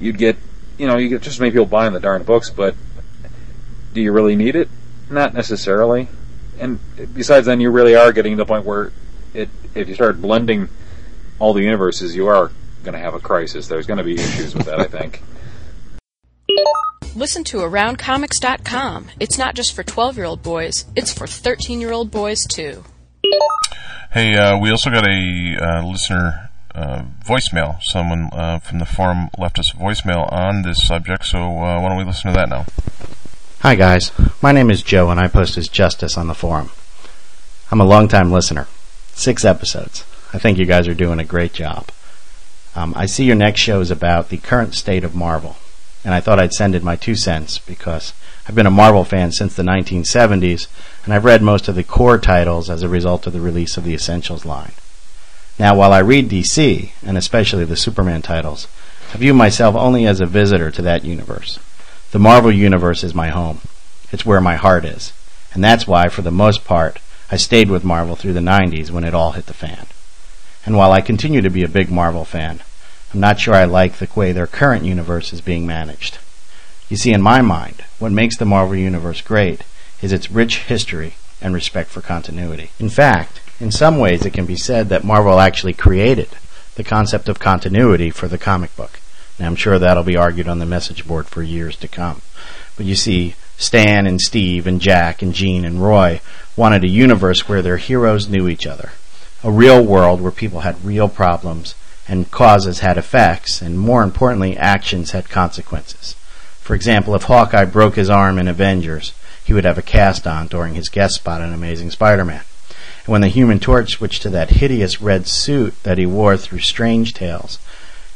you'd 0.00 0.18
get 0.18 0.36
you 0.76 0.86
know 0.86 0.98
you 0.98 1.08
get 1.08 1.22
just 1.22 1.40
many 1.40 1.50
people 1.52 1.66
buying 1.66 1.92
the 1.92 2.00
darn 2.00 2.24
books. 2.24 2.50
But 2.50 2.74
do 3.92 4.00
you 4.00 4.12
really 4.12 4.36
need 4.36 4.56
it? 4.56 4.68
Not 5.08 5.34
necessarily. 5.34 6.08
And 6.58 6.78
besides, 7.14 7.46
then 7.46 7.60
you 7.60 7.70
really 7.70 7.94
are 7.94 8.12
getting 8.12 8.32
to 8.32 8.36
the 8.36 8.46
point 8.46 8.64
where 8.64 8.92
it 9.32 9.48
if 9.74 9.88
you 9.88 9.94
start 9.94 10.20
blending 10.20 10.68
all 11.38 11.52
the 11.52 11.62
universes, 11.62 12.14
you 12.14 12.28
are 12.28 12.52
going 12.84 12.94
to 12.94 13.00
have 13.00 13.14
a 13.14 13.20
crisis. 13.20 13.66
There's 13.66 13.86
going 13.86 13.98
to 13.98 14.04
be 14.04 14.14
issues 14.14 14.54
with 14.54 14.66
that, 14.66 14.80
I 14.80 14.84
think. 14.84 15.22
Listen 17.16 17.44
to 17.44 17.58
AroundComics.com. 17.58 19.08
It's 19.20 19.38
not 19.38 19.54
just 19.54 19.72
for 19.72 19.82
12 19.82 20.16
year 20.16 20.26
old 20.26 20.42
boys, 20.42 20.84
it's 20.96 21.12
for 21.12 21.26
13 21.26 21.80
year 21.80 21.92
old 21.92 22.10
boys 22.10 22.44
too. 22.48 22.84
Hey, 24.12 24.36
uh, 24.36 24.58
we 24.58 24.70
also 24.70 24.90
got 24.90 25.08
a 25.08 25.56
uh, 25.60 25.86
listener 25.86 26.50
uh, 26.74 27.04
voicemail. 27.24 27.80
Someone 27.82 28.30
uh, 28.32 28.58
from 28.58 28.78
the 28.78 28.84
forum 28.84 29.28
left 29.38 29.58
us 29.58 29.72
a 29.72 29.76
voicemail 29.76 30.30
on 30.32 30.62
this 30.62 30.86
subject, 30.86 31.24
so 31.24 31.38
uh, 31.38 31.80
why 31.80 31.88
don't 31.88 31.98
we 31.98 32.04
listen 32.04 32.32
to 32.32 32.36
that 32.36 32.48
now? 32.48 32.66
Hi 33.64 33.76
guys, 33.76 34.12
my 34.42 34.52
name 34.52 34.70
is 34.70 34.82
Joe 34.82 35.08
and 35.08 35.18
I 35.18 35.26
post 35.26 35.56
as 35.56 35.68
Justice 35.68 36.18
on 36.18 36.26
the 36.26 36.34
forum. 36.34 36.70
I'm 37.70 37.80
a 37.80 37.86
longtime 37.86 38.30
listener. 38.30 38.68
Six 39.14 39.42
episodes. 39.42 40.04
I 40.34 40.38
think 40.38 40.58
you 40.58 40.66
guys 40.66 40.86
are 40.86 40.92
doing 40.92 41.18
a 41.18 41.24
great 41.24 41.54
job. 41.54 41.88
Um, 42.76 42.92
I 42.94 43.06
see 43.06 43.24
your 43.24 43.36
next 43.36 43.60
show 43.60 43.80
is 43.80 43.90
about 43.90 44.28
the 44.28 44.36
current 44.36 44.74
state 44.74 45.02
of 45.02 45.14
Marvel, 45.14 45.56
and 46.04 46.12
I 46.12 46.20
thought 46.20 46.38
I'd 46.38 46.52
send 46.52 46.74
in 46.74 46.84
my 46.84 46.94
two 46.94 47.14
cents 47.14 47.58
because 47.58 48.12
I've 48.46 48.54
been 48.54 48.66
a 48.66 48.70
Marvel 48.70 49.02
fan 49.02 49.32
since 49.32 49.56
the 49.56 49.62
1970s, 49.62 50.66
and 51.06 51.14
I've 51.14 51.24
read 51.24 51.40
most 51.40 51.66
of 51.66 51.74
the 51.74 51.82
core 51.82 52.18
titles 52.18 52.68
as 52.68 52.82
a 52.82 52.88
result 52.90 53.26
of 53.26 53.32
the 53.32 53.40
release 53.40 53.78
of 53.78 53.84
the 53.84 53.94
Essentials 53.94 54.44
line. 54.44 54.72
Now, 55.58 55.74
while 55.74 55.94
I 55.94 56.00
read 56.00 56.28
DC, 56.28 56.90
and 57.02 57.16
especially 57.16 57.64
the 57.64 57.76
Superman 57.76 58.20
titles, 58.20 58.68
I 59.14 59.16
view 59.16 59.32
myself 59.32 59.74
only 59.74 60.06
as 60.06 60.20
a 60.20 60.26
visitor 60.26 60.70
to 60.70 60.82
that 60.82 61.06
universe. 61.06 61.58
The 62.14 62.20
Marvel 62.20 62.52
Universe 62.52 63.02
is 63.02 63.12
my 63.12 63.30
home. 63.30 63.60
It's 64.12 64.24
where 64.24 64.40
my 64.40 64.54
heart 64.54 64.84
is. 64.84 65.12
And 65.52 65.64
that's 65.64 65.88
why, 65.88 66.08
for 66.08 66.22
the 66.22 66.30
most 66.30 66.64
part, 66.64 67.00
I 67.28 67.36
stayed 67.36 67.68
with 67.68 67.82
Marvel 67.82 68.14
through 68.14 68.34
the 68.34 68.38
90s 68.38 68.88
when 68.92 69.02
it 69.02 69.14
all 69.14 69.32
hit 69.32 69.46
the 69.46 69.52
fan. 69.52 69.86
And 70.64 70.76
while 70.76 70.92
I 70.92 71.00
continue 71.00 71.40
to 71.40 71.50
be 71.50 71.64
a 71.64 71.68
big 71.68 71.90
Marvel 71.90 72.24
fan, 72.24 72.60
I'm 73.12 73.18
not 73.18 73.40
sure 73.40 73.52
I 73.52 73.64
like 73.64 73.94
the 73.94 74.08
way 74.14 74.30
their 74.30 74.46
current 74.46 74.84
universe 74.84 75.32
is 75.32 75.40
being 75.40 75.66
managed. 75.66 76.18
You 76.88 76.96
see, 76.96 77.12
in 77.12 77.20
my 77.20 77.42
mind, 77.42 77.82
what 77.98 78.12
makes 78.12 78.36
the 78.36 78.44
Marvel 78.44 78.76
Universe 78.76 79.20
great 79.20 79.64
is 80.00 80.12
its 80.12 80.30
rich 80.30 80.58
history 80.58 81.14
and 81.40 81.52
respect 81.52 81.90
for 81.90 82.00
continuity. 82.00 82.70
In 82.78 82.90
fact, 82.90 83.40
in 83.58 83.72
some 83.72 83.98
ways 83.98 84.24
it 84.24 84.32
can 84.32 84.46
be 84.46 84.54
said 84.54 84.88
that 84.88 85.02
Marvel 85.02 85.40
actually 85.40 85.74
created 85.74 86.28
the 86.76 86.84
concept 86.84 87.28
of 87.28 87.40
continuity 87.40 88.10
for 88.10 88.28
the 88.28 88.38
comic 88.38 88.76
book. 88.76 89.00
And 89.38 89.46
I'm 89.46 89.56
sure 89.56 89.78
that'll 89.78 90.04
be 90.04 90.16
argued 90.16 90.48
on 90.48 90.58
the 90.58 90.66
message 90.66 91.06
board 91.06 91.26
for 91.26 91.42
years 91.42 91.76
to 91.76 91.88
come. 91.88 92.22
But 92.76 92.86
you 92.86 92.94
see, 92.94 93.34
Stan 93.56 94.06
and 94.06 94.20
Steve 94.20 94.66
and 94.66 94.80
Jack 94.80 95.22
and 95.22 95.32
Gene 95.34 95.64
and 95.64 95.82
Roy 95.82 96.20
wanted 96.56 96.84
a 96.84 96.88
universe 96.88 97.48
where 97.48 97.62
their 97.62 97.76
heroes 97.76 98.28
knew 98.28 98.48
each 98.48 98.66
other. 98.66 98.92
A 99.42 99.50
real 99.50 99.84
world 99.84 100.20
where 100.20 100.32
people 100.32 100.60
had 100.60 100.84
real 100.84 101.08
problems 101.08 101.74
and 102.06 102.30
causes 102.30 102.80
had 102.80 102.98
effects, 102.98 103.62
and 103.62 103.78
more 103.78 104.02
importantly, 104.02 104.56
actions 104.56 105.12
had 105.12 105.28
consequences. 105.28 106.14
For 106.60 106.74
example, 106.74 107.14
if 107.14 107.24
Hawkeye 107.24 107.64
broke 107.64 107.96
his 107.96 108.10
arm 108.10 108.38
in 108.38 108.48
Avengers, 108.48 109.12
he 109.44 109.52
would 109.52 109.64
have 109.64 109.78
a 109.78 109.82
cast 109.82 110.26
on 110.26 110.46
during 110.46 110.74
his 110.74 110.88
guest 110.88 111.16
spot 111.16 111.42
in 111.42 111.52
Amazing 111.52 111.90
Spider-Man. 111.90 112.42
And 113.04 113.12
when 113.12 113.20
the 113.20 113.28
Human 113.28 113.60
Torch 113.60 113.92
switched 113.92 114.22
to 114.22 114.30
that 114.30 114.50
hideous 114.50 115.00
red 115.00 115.26
suit 115.26 115.74
that 115.82 115.98
he 115.98 116.06
wore 116.06 116.36
through 116.36 116.60
Strange 116.60 117.12
Tales, 117.12 117.58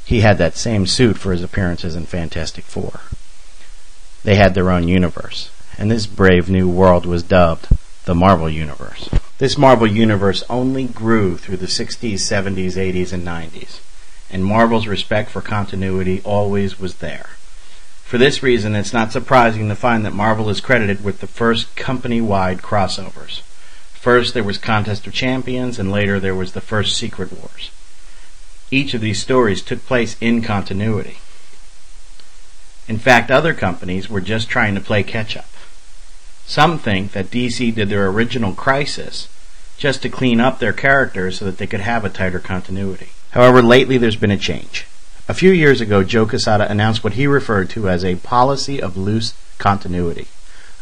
he 0.08 0.22
had 0.22 0.38
that 0.38 0.56
same 0.56 0.86
suit 0.86 1.18
for 1.18 1.32
his 1.32 1.42
appearances 1.42 1.94
in 1.94 2.06
Fantastic 2.06 2.64
Four. 2.64 3.00
They 4.24 4.36
had 4.36 4.54
their 4.54 4.70
own 4.70 4.88
universe, 4.88 5.50
and 5.76 5.90
this 5.90 6.06
brave 6.06 6.48
new 6.48 6.66
world 6.66 7.04
was 7.04 7.22
dubbed 7.22 7.68
the 8.06 8.14
Marvel 8.14 8.48
Universe. 8.48 9.10
This 9.36 9.58
Marvel 9.58 9.86
Universe 9.86 10.42
only 10.48 10.86
grew 10.86 11.36
through 11.36 11.58
the 11.58 11.66
60s, 11.66 12.14
70s, 12.14 12.72
80s, 12.72 13.12
and 13.12 13.22
90s, 13.22 13.80
and 14.30 14.46
Marvel's 14.46 14.86
respect 14.86 15.30
for 15.30 15.42
continuity 15.42 16.22
always 16.24 16.80
was 16.80 16.94
there. 16.94 17.26
For 18.02 18.16
this 18.16 18.42
reason, 18.42 18.74
it's 18.74 18.94
not 18.94 19.12
surprising 19.12 19.68
to 19.68 19.76
find 19.76 20.06
that 20.06 20.14
Marvel 20.14 20.48
is 20.48 20.62
credited 20.62 21.04
with 21.04 21.20
the 21.20 21.26
first 21.26 21.76
company-wide 21.76 22.62
crossovers. 22.62 23.42
First 23.92 24.32
there 24.32 24.42
was 24.42 24.56
Contest 24.56 25.06
of 25.06 25.12
Champions, 25.12 25.78
and 25.78 25.92
later 25.92 26.18
there 26.18 26.34
was 26.34 26.52
the 26.52 26.62
first 26.62 26.96
Secret 26.96 27.30
Wars. 27.30 27.70
Each 28.70 28.92
of 28.92 29.00
these 29.00 29.20
stories 29.20 29.62
took 29.62 29.86
place 29.86 30.16
in 30.20 30.42
continuity. 30.42 31.18
In 32.86 32.98
fact, 32.98 33.30
other 33.30 33.54
companies 33.54 34.10
were 34.10 34.20
just 34.20 34.48
trying 34.48 34.74
to 34.74 34.80
play 34.80 35.02
catch 35.02 35.36
up. 35.36 35.48
Some 36.46 36.78
think 36.78 37.12
that 37.12 37.30
DC 37.30 37.74
did 37.74 37.88
their 37.88 38.08
original 38.08 38.52
Crisis 38.54 39.28
just 39.76 40.02
to 40.02 40.08
clean 40.08 40.40
up 40.40 40.58
their 40.58 40.72
characters 40.72 41.38
so 41.38 41.44
that 41.44 41.58
they 41.58 41.66
could 41.66 41.80
have 41.80 42.04
a 42.04 42.08
tighter 42.08 42.38
continuity. 42.38 43.10
However, 43.30 43.62
lately 43.62 43.98
there's 43.98 44.16
been 44.16 44.30
a 44.30 44.38
change. 44.38 44.86
A 45.28 45.34
few 45.34 45.50
years 45.50 45.80
ago, 45.80 46.02
Joe 46.02 46.26
Quesada 46.26 46.70
announced 46.70 47.04
what 47.04 47.12
he 47.12 47.26
referred 47.26 47.68
to 47.70 47.88
as 47.88 48.02
a 48.02 48.16
policy 48.16 48.80
of 48.80 48.96
loose 48.96 49.34
continuity. 49.58 50.28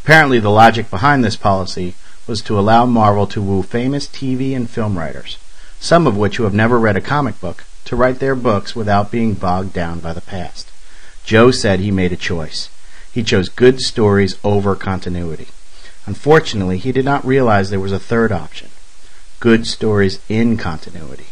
Apparently, 0.03 0.39
the 0.39 0.51
logic 0.51 0.89
behind 0.89 1.25
this 1.25 1.35
policy 1.35 1.95
was 2.29 2.41
to 2.43 2.59
allow 2.59 2.87
Marvel 2.87 3.27
to 3.27 3.43
woo 3.43 3.63
famous 3.63 4.07
TV 4.07 4.55
and 4.55 4.71
film 4.71 4.97
writers, 4.97 5.37
some 5.81 6.07
of 6.07 6.17
which 6.17 6.37
who 6.37 6.45
have 6.45 6.55
never 6.55 6.79
read 6.79 6.97
a 6.97 7.01
comic 7.01 7.41
book, 7.41 7.65
to 7.87 7.97
write 7.97 8.19
their 8.19 8.35
books 8.35 8.77
without 8.77 9.11
being 9.11 9.35
bogged 9.35 9.73
down 9.73 10.01
by 10.01 10.13
the 10.13 10.21
past. 10.21 10.71
Joe 11.25 11.51
said 11.51 11.81
he 11.81 11.91
made 11.91 12.13
a 12.13 12.17
choice. 12.17 12.69
He 13.11 13.23
chose 13.23 13.49
good 13.49 13.81
stories 13.81 14.37
over 14.45 14.77
continuity. 14.77 15.49
Unfortunately, 16.05 16.79
he 16.79 16.93
did 16.93 17.05
not 17.05 17.25
realize 17.25 17.71
there 17.71 17.81
was 17.81 17.93
a 17.93 17.99
third 17.99 18.31
option 18.31 18.69
good 19.39 19.67
stories 19.67 20.19
in 20.29 20.57
continuity. 20.57 21.27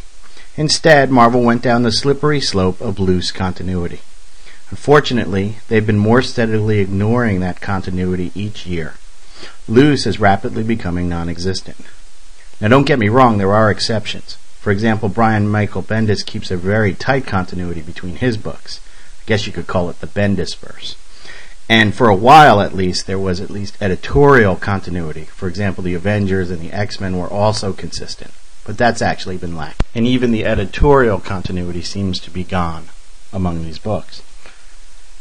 Instead, 0.57 1.09
Marvel 1.09 1.41
went 1.41 1.61
down 1.61 1.83
the 1.83 1.91
slippery 1.91 2.39
slope 2.39 2.79
of 2.79 2.99
loose 2.99 3.31
continuity. 3.31 3.99
Unfortunately, 4.69 5.57
they've 5.67 5.85
been 5.85 5.97
more 5.97 6.21
steadily 6.21 6.79
ignoring 6.79 7.39
that 7.39 7.61
continuity 7.61 8.31
each 8.35 8.65
year. 8.65 8.93
Loose 9.67 10.05
is 10.05 10.19
rapidly 10.19 10.63
becoming 10.63 11.09
non 11.09 11.29
existent. 11.29 11.77
Now, 12.61 12.69
don't 12.69 12.87
get 12.87 12.99
me 12.99 13.09
wrong, 13.09 13.37
there 13.37 13.53
are 13.53 13.69
exceptions. 13.69 14.37
For 14.65 14.71
example, 14.71 15.09
Brian 15.09 15.47
Michael 15.47 15.83
Bendis 15.83 16.25
keeps 16.25 16.49
a 16.49 16.57
very 16.57 16.95
tight 16.95 17.27
continuity 17.27 17.81
between 17.81 18.15
his 18.15 18.35
books. 18.35 18.79
I 19.19 19.23
guess 19.27 19.45
you 19.45 19.53
could 19.53 19.67
call 19.67 19.91
it 19.91 19.99
the 19.99 20.07
Bendis 20.07 20.57
verse. 20.57 20.95
And 21.69 21.93
for 21.93 22.09
a 22.09 22.15
while, 22.15 22.59
at 22.59 22.73
least, 22.73 23.05
there 23.05 23.19
was 23.19 23.39
at 23.39 23.51
least 23.51 23.77
editorial 23.79 24.55
continuity. 24.55 25.25
For 25.25 25.47
example, 25.47 25.83
the 25.83 25.93
Avengers 25.93 26.49
and 26.49 26.59
the 26.59 26.71
X 26.71 26.99
Men 26.99 27.15
were 27.19 27.27
also 27.27 27.73
consistent. 27.73 28.31
But 28.63 28.75
that's 28.75 29.03
actually 29.03 29.37
been 29.37 29.55
lacking. 29.55 29.85
And 29.93 30.07
even 30.07 30.31
the 30.31 30.45
editorial 30.45 31.19
continuity 31.19 31.83
seems 31.83 32.19
to 32.21 32.31
be 32.31 32.43
gone 32.43 32.87
among 33.31 33.61
these 33.65 33.77
books. 33.77 34.23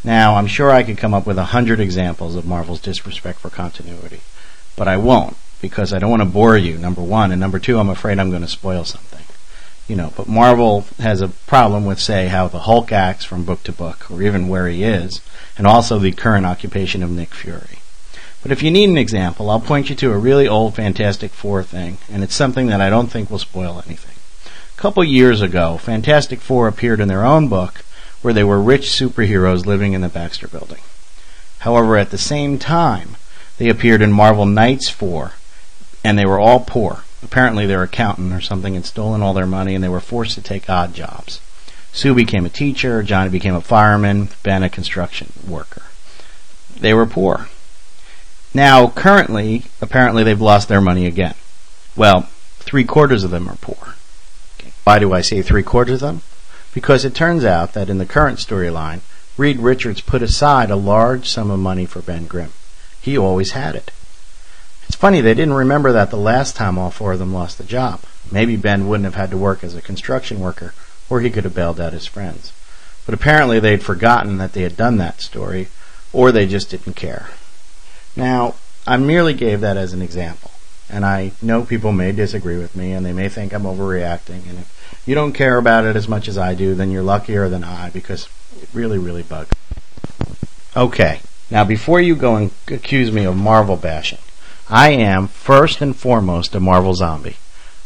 Now, 0.03 0.37
I'm 0.37 0.47
sure 0.47 0.71
I 0.71 0.85
could 0.85 0.97
come 0.97 1.13
up 1.13 1.27
with 1.27 1.37
a 1.37 1.53
hundred 1.53 1.81
examples 1.81 2.35
of 2.35 2.47
Marvel's 2.47 2.81
disrespect 2.81 3.41
for 3.41 3.51
continuity, 3.51 4.23
but 4.75 4.89
I 4.89 4.97
won't 4.97 5.37
because 5.61 5.93
I 5.93 5.99
don't 5.99 6.11
want 6.11 6.23
to 6.23 6.29
bore 6.29 6.57
you, 6.57 6.79
number 6.79 7.03
one, 7.03 7.31
and 7.31 7.39
number 7.39 7.59
two, 7.59 7.79
I'm 7.79 7.91
afraid 7.91 8.19
I'm 8.19 8.31
going 8.31 8.41
to 8.41 8.49
spoil 8.49 8.85
something. 8.85 9.24
You 9.87 9.97
know, 9.97 10.13
but 10.17 10.29
Marvel 10.29 10.87
has 10.99 11.21
a 11.21 11.29
problem 11.29 11.85
with, 11.85 12.01
say, 12.01 12.29
how 12.29 12.49
the 12.49 12.61
Hulk 12.61 12.91
acts 12.91 13.25
from 13.25 13.45
book 13.45 13.63
to 13.65 13.73
book, 13.73 14.11
or 14.11 14.23
even 14.23 14.49
where 14.49 14.67
he 14.67 14.83
is, 14.83 15.21
and 15.59 15.67
also 15.67 15.99
the 15.99 16.13
current 16.13 16.47
occupation 16.47 17.03
of 17.03 17.11
Nick 17.11 17.35
Fury. 17.35 17.81
But 18.43 18.53
if 18.53 18.63
you 18.63 18.71
need 18.71 18.89
an 18.89 18.99
example, 18.99 19.51
I'll 19.51 19.61
point 19.61 19.91
you 19.91 19.97
to 19.97 20.13
a 20.13 20.19
really 20.19 20.47
old 20.49 20.75
Fantastic 20.75 21.33
Four 21.33 21.63
thing, 21.63 21.99
and 22.11 22.23
it's 22.23 22.35
something 22.35 22.67
that 22.69 22.81
I 22.81 22.91
don't 22.91 23.11
think 23.11 23.31
will 23.31 23.39
spoil 23.39 23.83
anything. 23.87 24.17
A 24.77 24.81
couple 24.81 25.05
years 25.05 25.41
ago, 25.41 25.79
Fantastic 25.79 26.41
Four 26.41 26.69
appeared 26.69 27.01
in 27.01 27.09
their 27.09 27.25
own 27.25 27.49
book 27.49 27.85
where 28.23 28.35
they 28.35 28.45
were 28.45 28.61
rich 28.61 28.89
superheroes 28.89 29.67
living 29.67 29.93
in 29.93 30.01
the 30.01 30.09
Baxter 30.09 30.49
Building. 30.49 30.81
However, 31.61 31.97
at 31.97 32.11
the 32.11 32.19
same 32.19 32.59
time, 32.59 33.17
they 33.59 33.69
appeared 33.69 34.03
in 34.03 34.13
Marvel 34.13 34.47
Knights 34.47 34.89
4, 34.89 35.33
and 36.03 36.19
they 36.19 36.27
were 36.27 36.41
all 36.41 36.61
poor. 36.61 37.05
Apparently, 37.25 37.67
their 37.67 37.83
accountant 37.83 38.33
or 38.33 38.41
something 38.41 38.75
had 38.75 38.85
stolen 38.85 39.23
all 39.23 39.35
their 39.35 39.47
money, 39.47 39.75
and 39.75 39.83
they 39.83 39.89
were 39.89 40.01
forced 40.01 40.35
to 40.35 40.43
take 40.43 40.71
odd 40.71 40.95
jobs. 40.95 41.41
Sue 41.93 42.15
became 42.15 42.45
a 42.45 42.51
teacher, 42.51 43.03
Johnny 43.03 43.31
became 43.31 43.55
a 43.55 43.61
fireman, 43.61 44.29
Ben 44.43 44.63
a 44.63 44.69
construction 44.69 45.33
worker. 45.47 45.83
They 46.79 46.93
were 46.95 47.07
poor. 47.07 47.49
Now, 48.53 48.89
currently, 48.89 49.65
apparently 49.81 50.23
they've 50.23 50.41
lost 50.41 50.69
their 50.69 50.81
money 50.81 51.07
again. 51.07 51.35
Well, 51.97 52.29
three 52.59 52.85
quarters 52.85 53.25
of 53.25 53.31
them 53.31 53.49
are 53.49 53.57
poor. 53.57 53.95
Why 54.85 54.99
do 54.99 55.13
I 55.13 55.23
say 55.23 55.43
three 55.43 55.63
quarters 55.63 56.03
of 56.03 56.09
them? 56.09 56.23
because 56.75 57.05
it 57.05 57.15
turns 57.15 57.45
out 57.45 57.73
that 57.73 57.89
in 57.89 57.99
the 57.99 58.05
current 58.05 58.41
storyline, 58.41 59.01
Reed 59.39 59.59
Richards 59.61 60.01
put 60.01 60.23
aside 60.23 60.71
a 60.71 60.77
large 60.77 61.29
sum 61.29 61.51
of 61.51 61.61
money 61.61 61.87
for 61.87 62.03
Ben 62.03 62.27
Grimm. 62.27 62.53
He 63.01 63.17
always 63.17 63.53
had 63.53 63.77
it. 63.77 63.93
It's 64.87 64.97
funny 64.97 65.21
they 65.21 65.35
didn't 65.35 65.55
remember 65.55 65.93
that 65.93 66.11
the 66.11 66.17
last 66.17 66.57
time 66.57 66.79
all 66.79 66.91
four 66.91 67.13
of 67.13 67.19
them 67.19 67.33
lost 67.33 67.59
the 67.59 67.65
job. 67.65 68.01
Maybe 68.31 68.57
Ben 68.57 68.89
wouldn't 68.89 69.05
have 69.05 69.15
had 69.15 69.31
to 69.31 69.37
work 69.37 69.63
as 69.65 69.75
a 69.75 69.83
construction 69.83 70.41
worker, 70.41 70.75
or 71.09 71.21
he 71.21 71.31
could 71.31 71.45
have 71.45 71.55
bailed 71.55 71.81
out 71.81 71.93
his 71.93 72.07
friends. 72.07 72.53
But 73.05 73.15
apparently 73.15 73.61
they'd 73.61 73.83
forgotten 73.83 74.39
that 74.39 74.53
they 74.53 74.63
had 74.63 74.77
done 74.77 74.97
that 74.99 75.21
story, 75.21 75.69
or 76.13 76.33
they 76.33 76.47
just 76.47 76.71
didn't 76.71 76.95
care. 76.95 77.29
Now, 78.17 78.55
I 78.87 78.97
merely 78.97 79.35
gave 79.35 79.61
that 79.61 79.77
as 79.77 79.93
an 79.93 80.03
example, 80.03 80.51
and 80.89 81.05
I 81.05 81.33
know 81.43 81.63
people 81.63 81.93
may 81.93 82.13
disagree 82.13 82.59
with 82.59 82.77
me, 82.77 82.93
and 82.93 83.05
they 83.05 83.13
may 83.13 83.29
think 83.29 83.53
I'm 83.53 83.63
overreacting, 83.63 84.49
and 84.49 84.59
if 84.59 85.03
you 85.07 85.15
don't 85.15 85.33
care 85.33 85.59
about 85.59 85.85
it 85.85 85.97
as 85.97 86.09
much 86.09 86.29
as 86.29 86.39
I 86.39 86.55
do, 86.55 86.75
then 86.75 86.91
you're 86.91 87.03
luckier 87.03 87.49
than 87.49 87.65
I 87.65 87.91
because 87.91 88.29
it 88.61 88.69
really, 88.73 88.99
really 88.99 89.23
bugs. 89.23 89.51
Okay, 90.77 91.21
now 91.51 91.65
before 91.65 92.01
you 92.01 92.17
go 92.17 92.37
and 92.37 92.51
accuse 92.69 93.13
me 93.13 93.25
of 93.25 93.37
Marvel 93.37 93.77
bashing, 93.77 94.19
I 94.69 94.91
am 94.91 95.29
first 95.29 95.81
and 95.81 95.95
foremost 95.95 96.55
a 96.55 96.61
Marvel 96.61 96.95
zombie. 96.95 97.37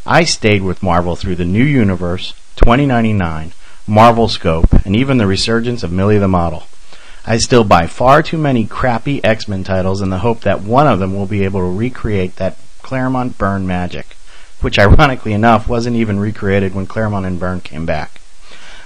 I 0.05 0.23
stayed 0.23 0.61
with 0.61 0.83
Marvel 0.83 1.15
through 1.15 1.35
the 1.35 1.45
New 1.45 1.63
Universe, 1.63 2.33
2099, 2.55 3.53
Marvel 3.85 4.27
Scope, 4.27 4.71
and 4.85 4.95
even 4.95 5.17
the 5.17 5.27
resurgence 5.27 5.83
of 5.83 5.91
Millie 5.91 6.17
the 6.17 6.27
Model. 6.27 6.63
I 7.25 7.37
still 7.37 7.63
buy 7.63 7.87
far 7.87 8.23
too 8.23 8.37
many 8.37 8.65
crappy 8.65 9.23
X 9.23 9.47
Men 9.47 9.63
titles 9.63 10.01
in 10.01 10.09
the 10.09 10.19
hope 10.19 10.41
that 10.41 10.61
one 10.61 10.87
of 10.87 10.99
them 10.99 11.15
will 11.15 11.25
be 11.27 11.43
able 11.43 11.59
to 11.59 11.77
recreate 11.77 12.37
that 12.37 12.57
Claremont 12.81 13.37
Byrne 13.37 13.67
magic 13.67 14.15
which 14.61 14.79
ironically 14.79 15.33
enough 15.33 15.67
wasn't 15.67 15.95
even 15.95 16.19
recreated 16.19 16.75
when 16.75 16.85
Claremont 16.85 17.25
and 17.25 17.39
Byrne 17.39 17.61
came 17.61 17.85
back. 17.85 18.19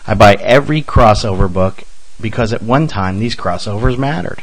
I 0.06 0.14
buy 0.14 0.36
every 0.36 0.82
crossover 0.82 1.52
book 1.52 1.84
because 2.22 2.54
at 2.54 2.62
one 2.62 2.88
time 2.88 3.20
these 3.20 3.36
crossovers 3.36 3.98
mattered. 3.98 4.42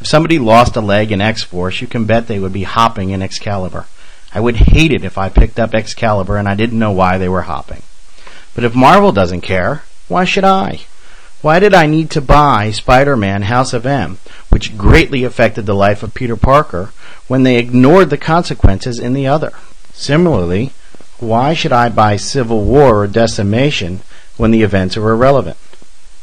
If 0.00 0.06
somebody 0.06 0.38
lost 0.38 0.76
a 0.76 0.80
leg 0.80 1.12
in 1.12 1.20
X 1.20 1.42
Force, 1.42 1.80
you 1.80 1.86
can 1.86 2.06
bet 2.06 2.26
they 2.26 2.38
would 2.38 2.54
be 2.54 2.62
hopping 2.62 3.10
in 3.10 3.20
Excalibur. 3.20 3.86
I 4.32 4.40
would 4.40 4.56
hate 4.56 4.92
it 4.92 5.04
if 5.04 5.18
I 5.18 5.28
picked 5.28 5.58
up 5.58 5.74
Excalibur 5.74 6.36
and 6.36 6.48
I 6.48 6.54
didn't 6.54 6.78
know 6.78 6.92
why 6.92 7.18
they 7.18 7.28
were 7.28 7.42
hopping. 7.42 7.82
But 8.54 8.64
if 8.64 8.74
Marvel 8.74 9.12
doesn't 9.12 9.42
care, 9.42 9.82
why 10.08 10.24
should 10.24 10.44
I? 10.44 10.80
Why 11.42 11.58
did 11.58 11.74
I 11.74 11.86
need 11.86 12.10
to 12.10 12.20
buy 12.20 12.70
Spider-Man 12.70 13.42
House 13.42 13.72
of 13.72 13.86
M, 13.86 14.18
which 14.50 14.76
greatly 14.76 15.24
affected 15.24 15.66
the 15.66 15.74
life 15.74 16.02
of 16.02 16.14
Peter 16.14 16.36
Parker, 16.36 16.92
when 17.28 17.42
they 17.42 17.56
ignored 17.56 18.10
the 18.10 18.18
consequences 18.18 18.98
in 18.98 19.14
the 19.14 19.26
other? 19.26 19.52
Similarly, 19.92 20.72
why 21.18 21.54
should 21.54 21.72
I 21.72 21.88
buy 21.88 22.16
Civil 22.16 22.64
War 22.64 23.02
or 23.02 23.06
Decimation 23.06 24.00
when 24.36 24.50
the 24.50 24.62
events 24.62 24.96
are 24.96 25.10
irrelevant? 25.10 25.56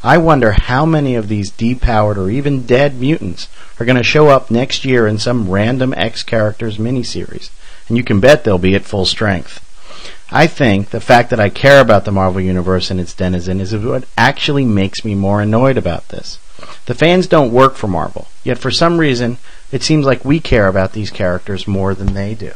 I 0.08 0.16
wonder 0.16 0.52
how 0.52 0.86
many 0.86 1.16
of 1.16 1.28
these 1.28 1.50
depowered 1.50 2.16
or 2.16 2.30
even 2.30 2.64
dead 2.64 2.98
mutants 2.98 3.46
are 3.78 3.84
going 3.84 3.98
to 3.98 4.02
show 4.02 4.28
up 4.28 4.50
next 4.50 4.86
year 4.86 5.06
in 5.06 5.18
some 5.18 5.50
random 5.50 5.92
X 5.94 6.22
characters 6.22 6.78
miniseries, 6.78 7.50
and 7.88 7.98
you 7.98 8.02
can 8.02 8.18
bet 8.18 8.42
they'll 8.42 8.56
be 8.56 8.74
at 8.74 8.86
full 8.86 9.04
strength. 9.04 9.60
I 10.32 10.46
think 10.46 10.88
the 10.88 11.02
fact 11.02 11.28
that 11.28 11.40
I 11.40 11.50
care 11.50 11.82
about 11.82 12.06
the 12.06 12.10
Marvel 12.10 12.40
Universe 12.40 12.90
and 12.90 12.98
its 12.98 13.12
denizen 13.12 13.60
is 13.60 13.76
what 13.76 14.04
actually 14.16 14.64
makes 14.64 15.04
me 15.04 15.14
more 15.14 15.42
annoyed 15.42 15.76
about 15.76 16.08
this. 16.08 16.38
The 16.86 16.94
fans 16.94 17.26
don't 17.26 17.52
work 17.52 17.74
for 17.74 17.86
Marvel, 17.86 18.28
yet 18.44 18.56
for 18.56 18.70
some 18.70 18.96
reason 18.96 19.36
it 19.70 19.82
seems 19.82 20.06
like 20.06 20.24
we 20.24 20.40
care 20.40 20.68
about 20.68 20.94
these 20.94 21.10
characters 21.10 21.68
more 21.68 21.94
than 21.94 22.14
they 22.14 22.34
do. 22.34 22.52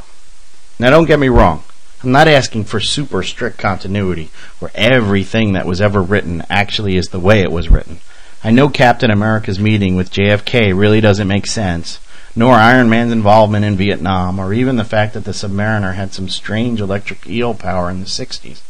Now, 0.78 0.88
don't 0.88 1.04
get 1.04 1.18
me 1.18 1.28
wrong. 1.28 1.64
I'm 2.02 2.10
not 2.10 2.26
asking 2.26 2.64
for 2.64 2.80
super 2.80 3.22
strict 3.22 3.58
continuity, 3.58 4.30
where 4.58 4.72
everything 4.74 5.52
that 5.52 5.66
was 5.66 5.80
ever 5.80 6.02
written 6.02 6.42
actually 6.50 6.96
is 6.96 7.08
the 7.08 7.20
way 7.20 7.42
it 7.42 7.52
was 7.52 7.68
written. 7.68 8.00
I 8.42 8.50
know 8.50 8.68
Captain 8.68 9.10
America's 9.10 9.60
meeting 9.60 9.94
with 9.94 10.10
JFK 10.10 10.76
really 10.76 11.00
doesn't 11.00 11.28
make 11.28 11.46
sense, 11.46 12.00
nor 12.34 12.54
Iron 12.54 12.88
Man's 12.88 13.12
involvement 13.12 13.64
in 13.64 13.76
Vietnam, 13.76 14.40
or 14.40 14.52
even 14.52 14.74
the 14.76 14.84
fact 14.84 15.14
that 15.14 15.24
the 15.24 15.30
Submariner 15.30 15.94
had 15.94 16.12
some 16.12 16.28
strange 16.28 16.80
electric 16.80 17.24
eel 17.28 17.54
power 17.54 17.88
in 17.88 18.00
the 18.00 18.06
60s. 18.06 18.62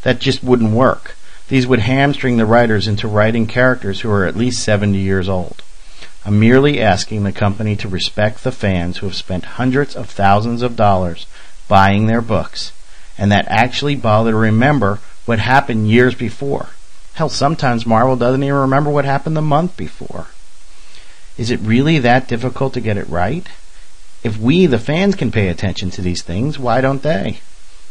That 0.00 0.18
just 0.18 0.42
wouldn't 0.42 0.72
work. 0.72 1.16
These 1.48 1.66
would 1.66 1.80
hamstring 1.80 2.38
the 2.38 2.46
writers 2.46 2.88
into 2.88 3.08
writing 3.08 3.46
characters 3.46 4.00
who 4.00 4.10
are 4.10 4.24
at 4.24 4.36
least 4.36 4.64
70 4.64 4.96
years 4.96 5.28
old. 5.28 5.62
I'm 6.24 6.40
merely 6.40 6.80
asking 6.80 7.24
the 7.24 7.32
company 7.32 7.76
to 7.76 7.88
respect 7.88 8.42
the 8.42 8.52
fans 8.52 8.98
who 8.98 9.06
have 9.06 9.16
spent 9.16 9.44
hundreds 9.44 9.94
of 9.94 10.08
thousands 10.08 10.62
of 10.62 10.76
dollars 10.76 11.26
buying 11.70 12.06
their 12.06 12.20
books 12.20 12.72
and 13.16 13.30
that 13.30 13.46
actually 13.48 13.94
bother 13.94 14.32
to 14.32 14.36
remember 14.36 14.98
what 15.24 15.38
happened 15.38 15.88
years 15.88 16.14
before. 16.14 16.70
Hell, 17.14 17.28
sometimes 17.28 17.86
Marvel 17.86 18.16
doesn't 18.16 18.42
even 18.42 18.56
remember 18.56 18.90
what 18.90 19.04
happened 19.04 19.36
the 19.36 19.42
month 19.42 19.76
before. 19.76 20.26
Is 21.38 21.50
it 21.50 21.60
really 21.60 21.98
that 21.98 22.26
difficult 22.26 22.74
to 22.74 22.80
get 22.80 22.96
it 22.96 23.08
right? 23.08 23.46
If 24.24 24.36
we, 24.38 24.66
the 24.66 24.78
fans, 24.78 25.14
can 25.14 25.30
pay 25.30 25.48
attention 25.48 25.90
to 25.92 26.02
these 26.02 26.22
things, 26.22 26.58
why 26.58 26.80
don't 26.80 27.02
they? 27.02 27.40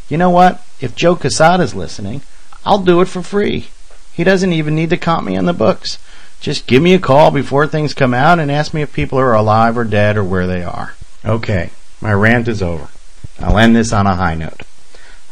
You 0.08 0.18
know 0.18 0.30
what? 0.30 0.62
If 0.80 0.94
Joe 0.94 1.16
Quesada's 1.16 1.74
listening, 1.74 2.22
I'll 2.64 2.82
do 2.82 3.00
it 3.00 3.08
for 3.08 3.22
free. 3.22 3.68
He 4.12 4.24
doesn't 4.24 4.52
even 4.52 4.74
need 4.74 4.90
to 4.90 4.96
comp 4.96 5.26
me 5.26 5.36
on 5.36 5.46
the 5.46 5.52
books. 5.52 5.98
Just 6.40 6.66
give 6.66 6.82
me 6.82 6.94
a 6.94 6.98
call 6.98 7.30
before 7.30 7.66
things 7.66 7.94
come 7.94 8.14
out 8.14 8.38
and 8.38 8.50
ask 8.50 8.74
me 8.74 8.82
if 8.82 8.92
people 8.92 9.18
are 9.18 9.34
alive 9.34 9.78
or 9.78 9.84
dead 9.84 10.16
or 10.16 10.24
where 10.24 10.46
they 10.46 10.62
are. 10.62 10.94
Okay, 11.24 11.70
my 12.00 12.12
rant 12.12 12.48
is 12.48 12.62
over. 12.62 12.88
I'll 13.40 13.58
end 13.58 13.74
this 13.74 13.92
on 13.92 14.06
a 14.06 14.16
high 14.16 14.34
note. 14.34 14.62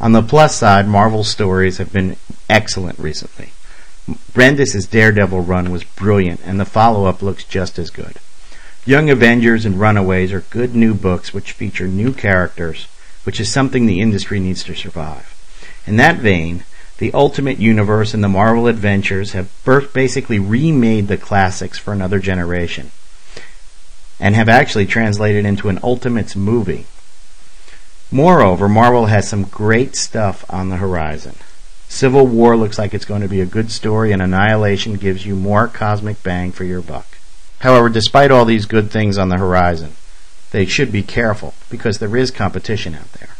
On 0.00 0.12
the 0.12 0.22
plus 0.22 0.56
side, 0.56 0.88
Marvel's 0.88 1.28
stories 1.28 1.78
have 1.78 1.92
been 1.92 2.16
excellent 2.48 2.98
recently. 2.98 3.52
Bendis' 4.32 4.88
Daredevil 4.88 5.42
run 5.42 5.70
was 5.70 5.84
brilliant, 5.84 6.40
and 6.44 6.58
the 6.58 6.64
follow-up 6.64 7.20
looks 7.20 7.44
just 7.44 7.78
as 7.78 7.90
good. 7.90 8.16
Young 8.86 9.10
Avengers 9.10 9.66
and 9.66 9.78
Runaways 9.78 10.32
are 10.32 10.40
good 10.40 10.74
new 10.74 10.94
books 10.94 11.34
which 11.34 11.52
feature 11.52 11.86
new 11.86 12.14
characters, 12.14 12.86
which 13.24 13.38
is 13.38 13.52
something 13.52 13.84
the 13.84 14.00
industry 14.00 14.40
needs 14.40 14.64
to 14.64 14.74
survive. 14.74 15.34
In 15.86 15.96
that 15.96 16.16
vein, 16.16 16.64
the 16.96 17.12
Ultimate 17.12 17.58
Universe 17.58 18.14
and 18.14 18.24
the 18.24 18.28
Marvel 18.28 18.66
Adventures 18.66 19.32
have 19.32 19.50
basically 19.92 20.38
remade 20.38 21.08
the 21.08 21.18
classics 21.18 21.78
for 21.78 21.92
another 21.92 22.18
generation. 22.18 22.90
and 24.20 24.34
have 24.34 24.48
actually 24.48 24.86
translated 24.86 25.44
into 25.44 25.68
an 25.68 25.78
Ultimates 25.82 26.34
movie. 26.34 26.86
Moreover, 28.10 28.68
Marvel 28.68 29.06
has 29.06 29.28
some 29.28 29.44
great 29.44 29.94
stuff 29.94 30.44
on 30.48 30.70
the 30.70 30.76
horizon. 30.78 31.34
Civil 31.88 32.26
War 32.26 32.56
looks 32.56 32.78
like 32.78 32.94
it's 32.94 33.04
going 33.04 33.20
to 33.20 33.28
be 33.28 33.40
a 33.40 33.46
good 33.46 33.70
story, 33.70 34.12
and 34.12 34.22
Annihilation 34.22 34.94
gives 34.94 35.26
you 35.26 35.34
more 35.36 35.68
cosmic 35.68 36.22
bang 36.22 36.50
for 36.52 36.64
your 36.64 36.80
buck. 36.80 37.06
However, 37.60 37.88
despite 37.88 38.30
all 38.30 38.44
these 38.44 38.66
good 38.66 38.90
things 38.90 39.18
on 39.18 39.28
the 39.28 39.36
horizon, 39.36 39.92
they 40.52 40.64
should 40.64 40.90
be 40.90 41.02
careful 41.02 41.54
because 41.68 41.98
there 41.98 42.16
is 42.16 42.30
competition 42.30 42.94
out 42.94 43.12
there. 43.12 43.30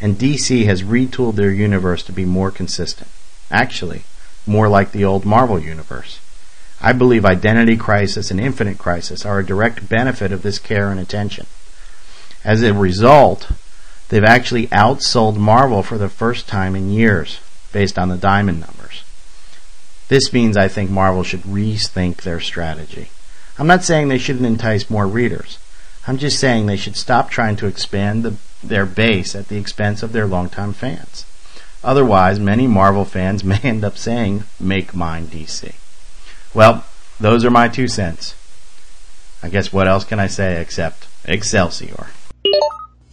And 0.00 0.18
DC 0.18 0.66
has 0.66 0.82
retooled 0.82 1.36
their 1.36 1.50
universe 1.50 2.02
to 2.04 2.12
be 2.12 2.26
more 2.26 2.50
consistent. 2.50 3.08
Actually, 3.50 4.04
more 4.46 4.68
like 4.68 4.92
the 4.92 5.04
old 5.04 5.24
Marvel 5.24 5.58
universe. 5.58 6.20
I 6.80 6.92
believe 6.92 7.24
Identity 7.24 7.78
Crisis 7.78 8.30
and 8.30 8.38
Infinite 8.38 8.76
Crisis 8.76 9.24
are 9.24 9.38
a 9.38 9.46
direct 9.46 9.88
benefit 9.88 10.32
of 10.32 10.42
this 10.42 10.58
care 10.58 10.90
and 10.90 11.00
attention. 11.00 11.46
As 12.44 12.62
a 12.62 12.74
result, 12.74 13.48
they've 14.14 14.22
actually 14.22 14.68
outsold 14.68 15.36
Marvel 15.36 15.82
for 15.82 15.98
the 15.98 16.08
first 16.08 16.46
time 16.46 16.76
in 16.76 16.88
years, 16.88 17.40
based 17.72 17.98
on 17.98 18.10
the 18.10 18.16
diamond 18.16 18.60
numbers. 18.60 19.02
This 20.06 20.32
means 20.32 20.56
I 20.56 20.68
think 20.68 20.88
Marvel 20.88 21.24
should 21.24 21.42
rethink 21.42 22.18
their 22.18 22.38
strategy. 22.38 23.08
I'm 23.58 23.66
not 23.66 23.82
saying 23.82 24.06
they 24.06 24.18
shouldn't 24.18 24.46
entice 24.46 24.88
more 24.88 25.08
readers. 25.08 25.58
I'm 26.06 26.16
just 26.16 26.38
saying 26.38 26.66
they 26.66 26.76
should 26.76 26.94
stop 26.94 27.28
trying 27.28 27.56
to 27.56 27.66
expand 27.66 28.22
the, 28.22 28.36
their 28.62 28.86
base 28.86 29.34
at 29.34 29.48
the 29.48 29.56
expense 29.56 30.00
of 30.00 30.12
their 30.12 30.26
longtime 30.26 30.74
fans. 30.74 31.26
Otherwise, 31.82 32.38
many 32.38 32.68
Marvel 32.68 33.04
fans 33.04 33.42
may 33.52 33.58
end 33.64 33.82
up 33.82 33.98
saying, 33.98 34.44
make 34.60 34.94
mine 34.94 35.26
DC. 35.26 35.74
Well, 36.54 36.84
those 37.18 37.44
are 37.44 37.50
my 37.50 37.66
two 37.66 37.88
cents. 37.88 38.36
I 39.42 39.48
guess 39.48 39.72
what 39.72 39.88
else 39.88 40.04
can 40.04 40.20
I 40.20 40.28
say 40.28 40.60
except 40.60 41.08
Excelsior? 41.24 42.10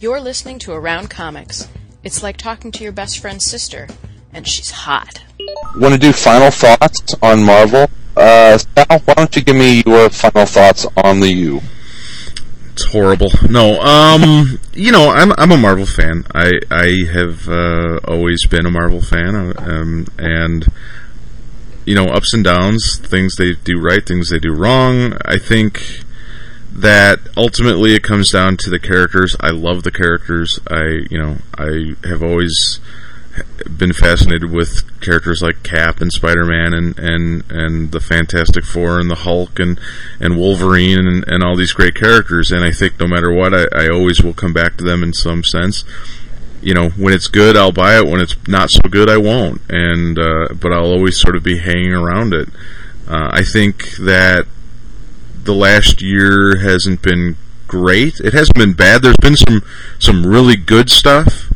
You're 0.02 0.18
listening 0.18 0.58
to 0.58 0.72
Around 0.72 1.10
Comics. 1.10 1.68
It's 2.02 2.24
like 2.24 2.36
talking 2.36 2.72
to 2.72 2.82
your 2.82 2.90
best 2.90 3.20
friend's 3.20 3.46
sister, 3.48 3.86
and 4.32 4.48
she's 4.48 4.72
hot. 4.72 5.22
Want 5.76 5.94
to 5.94 6.00
do 6.00 6.12
final 6.12 6.50
thoughts 6.50 7.14
on 7.22 7.44
Marvel? 7.44 7.88
Uh, 8.16 8.58
Sal, 8.58 8.98
why 8.98 9.14
don't 9.14 9.36
you 9.36 9.42
give 9.42 9.54
me 9.54 9.80
your 9.86 10.10
final 10.10 10.44
thoughts 10.44 10.88
on 10.96 11.20
the 11.20 11.28
U? 11.28 11.60
It's 12.72 12.86
horrible. 12.86 13.28
No, 13.48 13.80
um, 13.80 14.58
you 14.72 14.90
know, 14.90 15.10
I'm 15.10 15.30
I'm 15.38 15.52
a 15.52 15.56
Marvel 15.56 15.86
fan. 15.86 16.24
I 16.34 16.50
I 16.68 17.04
have 17.12 17.48
uh, 17.48 18.00
always 18.02 18.44
been 18.46 18.66
a 18.66 18.72
Marvel 18.72 19.02
fan, 19.02 19.36
uh, 19.36 19.52
um, 19.56 20.08
and 20.18 20.66
you 21.86 21.94
know, 21.94 22.06
ups 22.06 22.34
and 22.34 22.42
downs, 22.42 22.98
things 22.98 23.36
they 23.36 23.52
do 23.52 23.78
right, 23.78 24.04
things 24.04 24.30
they 24.30 24.40
do 24.40 24.52
wrong. 24.52 25.16
I 25.24 25.38
think 25.38 26.02
that 26.72 27.20
ultimately 27.36 27.94
it 27.94 28.02
comes 28.02 28.30
down 28.30 28.56
to 28.58 28.70
the 28.70 28.78
characters. 28.78 29.36
I 29.40 29.50
love 29.50 29.82
the 29.82 29.90
characters. 29.90 30.58
I 30.70 31.06
you 31.10 31.18
know 31.18 31.36
I 31.56 31.94
have 32.04 32.22
always 32.22 32.80
been 33.76 33.92
fascinated 33.92 34.50
with 34.50 35.00
characters 35.00 35.40
like 35.42 35.62
Cap 35.62 36.00
and 36.00 36.12
Spider 36.12 36.44
Man 36.44 36.74
and, 36.74 36.98
and, 36.98 37.50
and 37.50 37.92
the 37.92 38.00
Fantastic 38.00 38.64
Four 38.64 39.00
and 39.00 39.10
the 39.10 39.16
Hulk 39.16 39.58
and, 39.58 39.80
and 40.20 40.36
Wolverine 40.36 41.06
and, 41.06 41.24
and 41.26 41.42
all 41.42 41.56
these 41.56 41.72
great 41.72 41.94
characters. 41.94 42.50
And 42.50 42.64
I 42.64 42.70
think 42.70 42.98
no 43.00 43.06
matter 43.06 43.32
what, 43.32 43.54
I, 43.54 43.64
I 43.72 43.88
always 43.88 44.22
will 44.22 44.34
come 44.34 44.52
back 44.52 44.76
to 44.76 44.84
them 44.84 45.02
in 45.02 45.12
some 45.12 45.44
sense. 45.44 45.84
You 46.60 46.74
know, 46.74 46.90
when 46.90 47.12
it's 47.12 47.26
good, 47.26 47.56
I'll 47.56 47.72
buy 47.72 47.98
it. 47.98 48.06
When 48.06 48.20
it's 48.20 48.36
not 48.46 48.70
so 48.70 48.88
good, 48.88 49.08
I 49.08 49.16
won't. 49.16 49.60
And 49.68 50.18
uh, 50.18 50.54
but 50.54 50.72
I'll 50.72 50.92
always 50.92 51.18
sort 51.18 51.34
of 51.34 51.42
be 51.42 51.58
hanging 51.58 51.92
around 51.92 52.34
it. 52.34 52.48
Uh, 53.08 53.30
I 53.32 53.42
think 53.42 53.96
that 53.96 54.46
the 55.44 55.54
last 55.54 56.02
year 56.02 56.58
hasn't 56.58 57.02
been 57.02 57.36
great. 57.66 58.20
It 58.20 58.32
hasn't 58.32 58.56
been 58.56 58.74
bad. 58.74 59.02
There's 59.02 59.16
been 59.16 59.36
some 59.36 59.62
some 59.98 60.26
really 60.26 60.56
good 60.56 60.90
stuff. 60.90 61.52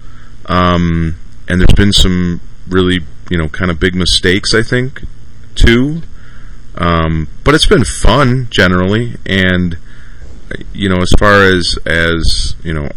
Um, 0.46 1.16
and 1.48 1.60
there's 1.60 1.76
been 1.76 1.92
some 1.92 2.40
really 2.68 3.00
you 3.30 3.38
know 3.38 3.48
kind 3.48 3.70
of 3.70 3.80
big 3.80 3.94
mistakes 3.94 4.54
I 4.54 4.62
think 4.62 5.02
too. 5.54 6.02
Um, 6.76 7.28
but 7.42 7.54
it's 7.54 7.66
been 7.66 7.84
fun 7.84 8.48
generally, 8.50 9.14
and 9.24 9.78
you 10.72 10.88
know 10.88 10.98
as 10.98 11.12
far 11.18 11.42
as 11.42 11.78
as 11.86 12.54
you 12.62 12.72
know 12.72 12.90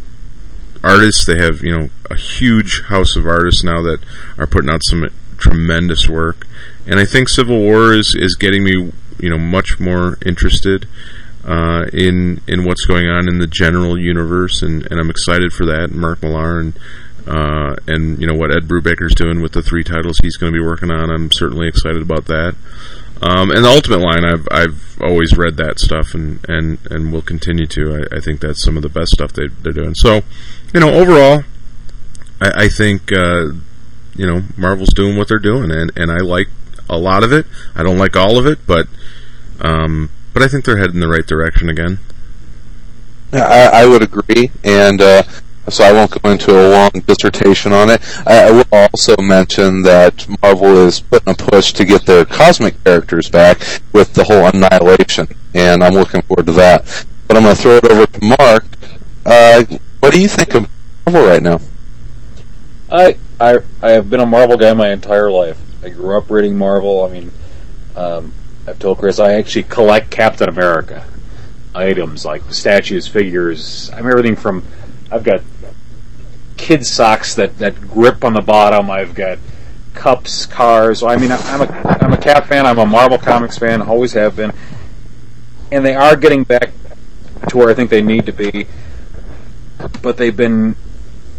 artists, 0.83 1.25
they 1.25 1.37
have 1.37 1.61
you 1.61 1.77
know 1.77 1.89
a 2.09 2.15
huge 2.15 2.83
house 2.83 3.15
of 3.15 3.25
artists 3.25 3.63
now 3.63 3.81
that 3.81 3.99
are 4.37 4.47
putting 4.47 4.69
out 4.69 4.83
some 4.83 5.07
tremendous 5.37 6.09
work, 6.09 6.45
and 6.85 6.99
I 6.99 7.05
think 7.05 7.29
Civil 7.29 7.59
War 7.59 7.93
is 7.93 8.15
is 8.15 8.35
getting 8.35 8.63
me 8.63 8.91
you 9.19 9.29
know 9.29 9.37
much 9.37 9.79
more 9.79 10.17
interested. 10.25 10.87
Uh, 11.41 11.85
in 11.93 12.41
in 12.47 12.65
what's 12.65 12.85
going 12.85 13.07
on 13.07 13.29
in 13.29 13.39
the 13.39 13.47
general 13.47 13.97
universe, 13.97 14.61
and, 14.61 14.85
and 14.91 14.99
I'm 14.99 15.09
excited 15.09 15.53
for 15.53 15.65
that. 15.65 15.89
Mark 15.89 16.21
Millar 16.21 16.59
and 16.59 16.77
uh, 17.25 17.75
and 17.87 18.19
you 18.19 18.27
know 18.27 18.33
what 18.33 18.53
Ed 18.53 18.67
Brubaker's 18.67 19.15
doing 19.15 19.41
with 19.41 19.53
the 19.53 19.61
three 19.61 19.83
titles 19.83 20.17
he's 20.21 20.35
going 20.35 20.51
to 20.51 20.59
be 20.59 20.63
working 20.63 20.91
on. 20.91 21.09
I'm 21.09 21.31
certainly 21.31 21.67
excited 21.67 22.01
about 22.01 22.25
that. 22.25 22.55
Um, 23.21 23.51
and 23.51 23.65
the 23.65 23.69
Ultimate 23.69 23.99
line, 23.99 24.23
I've 24.23 24.47
I've 24.49 24.97
always 25.01 25.37
read 25.37 25.57
that 25.57 25.79
stuff, 25.79 26.13
and 26.13 26.39
and 26.47 26.79
and 26.89 27.11
will 27.11 27.21
continue 27.21 27.67
to. 27.67 28.07
I, 28.11 28.17
I 28.17 28.19
think 28.19 28.39
that's 28.39 28.63
some 28.63 28.77
of 28.77 28.83
the 28.83 28.89
best 28.89 29.11
stuff 29.11 29.33
they, 29.33 29.47
they're 29.47 29.73
doing. 29.73 29.93
So, 29.93 30.21
you 30.73 30.79
know, 30.79 30.93
overall, 30.93 31.43
I, 32.41 32.65
I 32.65 32.69
think 32.69 33.11
uh, 33.11 33.49
you 34.15 34.25
know 34.25 34.43
Marvel's 34.57 34.93
doing 34.93 35.17
what 35.17 35.27
they're 35.27 35.37
doing, 35.37 35.69
and 35.71 35.91
and 35.97 36.09
I 36.09 36.17
like 36.17 36.47
a 36.89 36.97
lot 36.97 37.23
of 37.23 37.31
it. 37.31 37.45
I 37.75 37.83
don't 37.83 37.97
like 37.97 38.15
all 38.15 38.37
of 38.37 38.45
it, 38.45 38.59
but 38.65 38.87
um, 39.61 40.09
but 40.33 40.43
I 40.43 40.47
think 40.47 40.65
they're 40.65 40.77
heading 40.77 40.95
in 40.95 41.01
the 41.01 41.07
right 41.07 41.25
direction 41.25 41.69
again. 41.69 41.99
Yeah, 43.31 43.45
I, 43.45 43.83
I 43.83 43.85
would 43.85 44.01
agree, 44.01 44.51
and 44.63 45.01
uh, 45.01 45.23
so 45.69 45.83
I 45.83 45.91
won't 45.91 46.21
go 46.21 46.31
into 46.31 46.51
a 46.51 46.65
long 46.69 46.89
dissertation 47.05 47.73
on 47.73 47.89
it. 47.89 48.01
I, 48.25 48.47
I 48.47 48.51
will 48.51 48.67
also 48.71 49.15
mention 49.17 49.83
that 49.83 50.27
Marvel 50.41 50.87
is 50.87 50.99
putting 50.99 51.33
a 51.33 51.35
push 51.35 51.73
to 51.73 51.85
get 51.85 52.05
their 52.05 52.25
cosmic 52.25 52.83
characters 52.83 53.29
back 53.29 53.59
with 53.93 54.13
the 54.13 54.23
whole 54.23 54.47
Annihilation, 54.47 55.27
and 55.53 55.83
I'm 55.83 55.93
looking 55.93 56.21
forward 56.23 56.47
to 56.47 56.53
that. 56.53 57.05
But 57.27 57.37
I'm 57.37 57.43
going 57.43 57.55
to 57.55 57.61
throw 57.61 57.77
it 57.77 57.85
over 57.85 58.05
to 58.07 58.35
Mark. 58.39 58.65
Uh, 59.25 59.63
what 59.99 60.13
do 60.13 60.19
you 60.19 60.27
think 60.27 60.55
of 60.55 60.67
Marvel 61.05 61.29
right 61.29 61.43
now? 61.43 61.59
I 62.91 63.17
I 63.39 63.59
I 63.83 63.91
have 63.91 64.09
been 64.09 64.19
a 64.19 64.25
Marvel 64.25 64.57
guy 64.57 64.73
my 64.73 64.89
entire 64.89 65.29
life. 65.29 65.59
I 65.83 65.89
grew 65.89 66.17
up 66.17 66.29
reading 66.29 66.57
Marvel. 66.57 67.03
I 67.03 67.09
mean, 67.09 67.31
um, 67.95 68.33
I've 68.67 68.79
told 68.79 68.97
Chris 68.99 69.19
I 69.19 69.33
actually 69.33 69.63
collect 69.63 70.09
Captain 70.09 70.49
America 70.49 71.05
items 71.73 72.25
like 72.25 72.41
statues, 72.53 73.07
figures. 73.07 73.89
I'm 73.91 74.07
everything 74.07 74.35
from. 74.35 74.63
I've 75.11 75.23
got 75.23 75.41
kid 76.57 76.85
socks 76.85 77.35
that, 77.35 77.57
that 77.59 77.79
grip 77.79 78.23
on 78.23 78.33
the 78.33 78.41
bottom. 78.41 78.91
I've 78.91 79.15
got 79.15 79.39
cups, 79.93 80.45
cars. 80.45 81.03
I 81.03 81.15
mean, 81.15 81.31
I'm 81.31 81.61
a 81.61 81.97
I'm 82.01 82.13
a 82.13 82.17
Cap 82.17 82.47
fan. 82.47 82.65
I'm 82.65 82.79
a 82.79 82.85
Marvel 82.85 83.17
Comics 83.17 83.57
fan. 83.57 83.81
Always 83.81 84.13
have 84.13 84.35
been. 84.35 84.51
And 85.71 85.85
they 85.85 85.95
are 85.95 86.15
getting 86.15 86.43
back 86.43 86.71
to 87.49 87.57
where 87.57 87.69
I 87.69 87.73
think 87.73 87.89
they 87.89 88.01
need 88.01 88.25
to 88.25 88.33
be. 88.33 88.67
But 90.01 90.17
they've 90.17 90.35
been. 90.35 90.75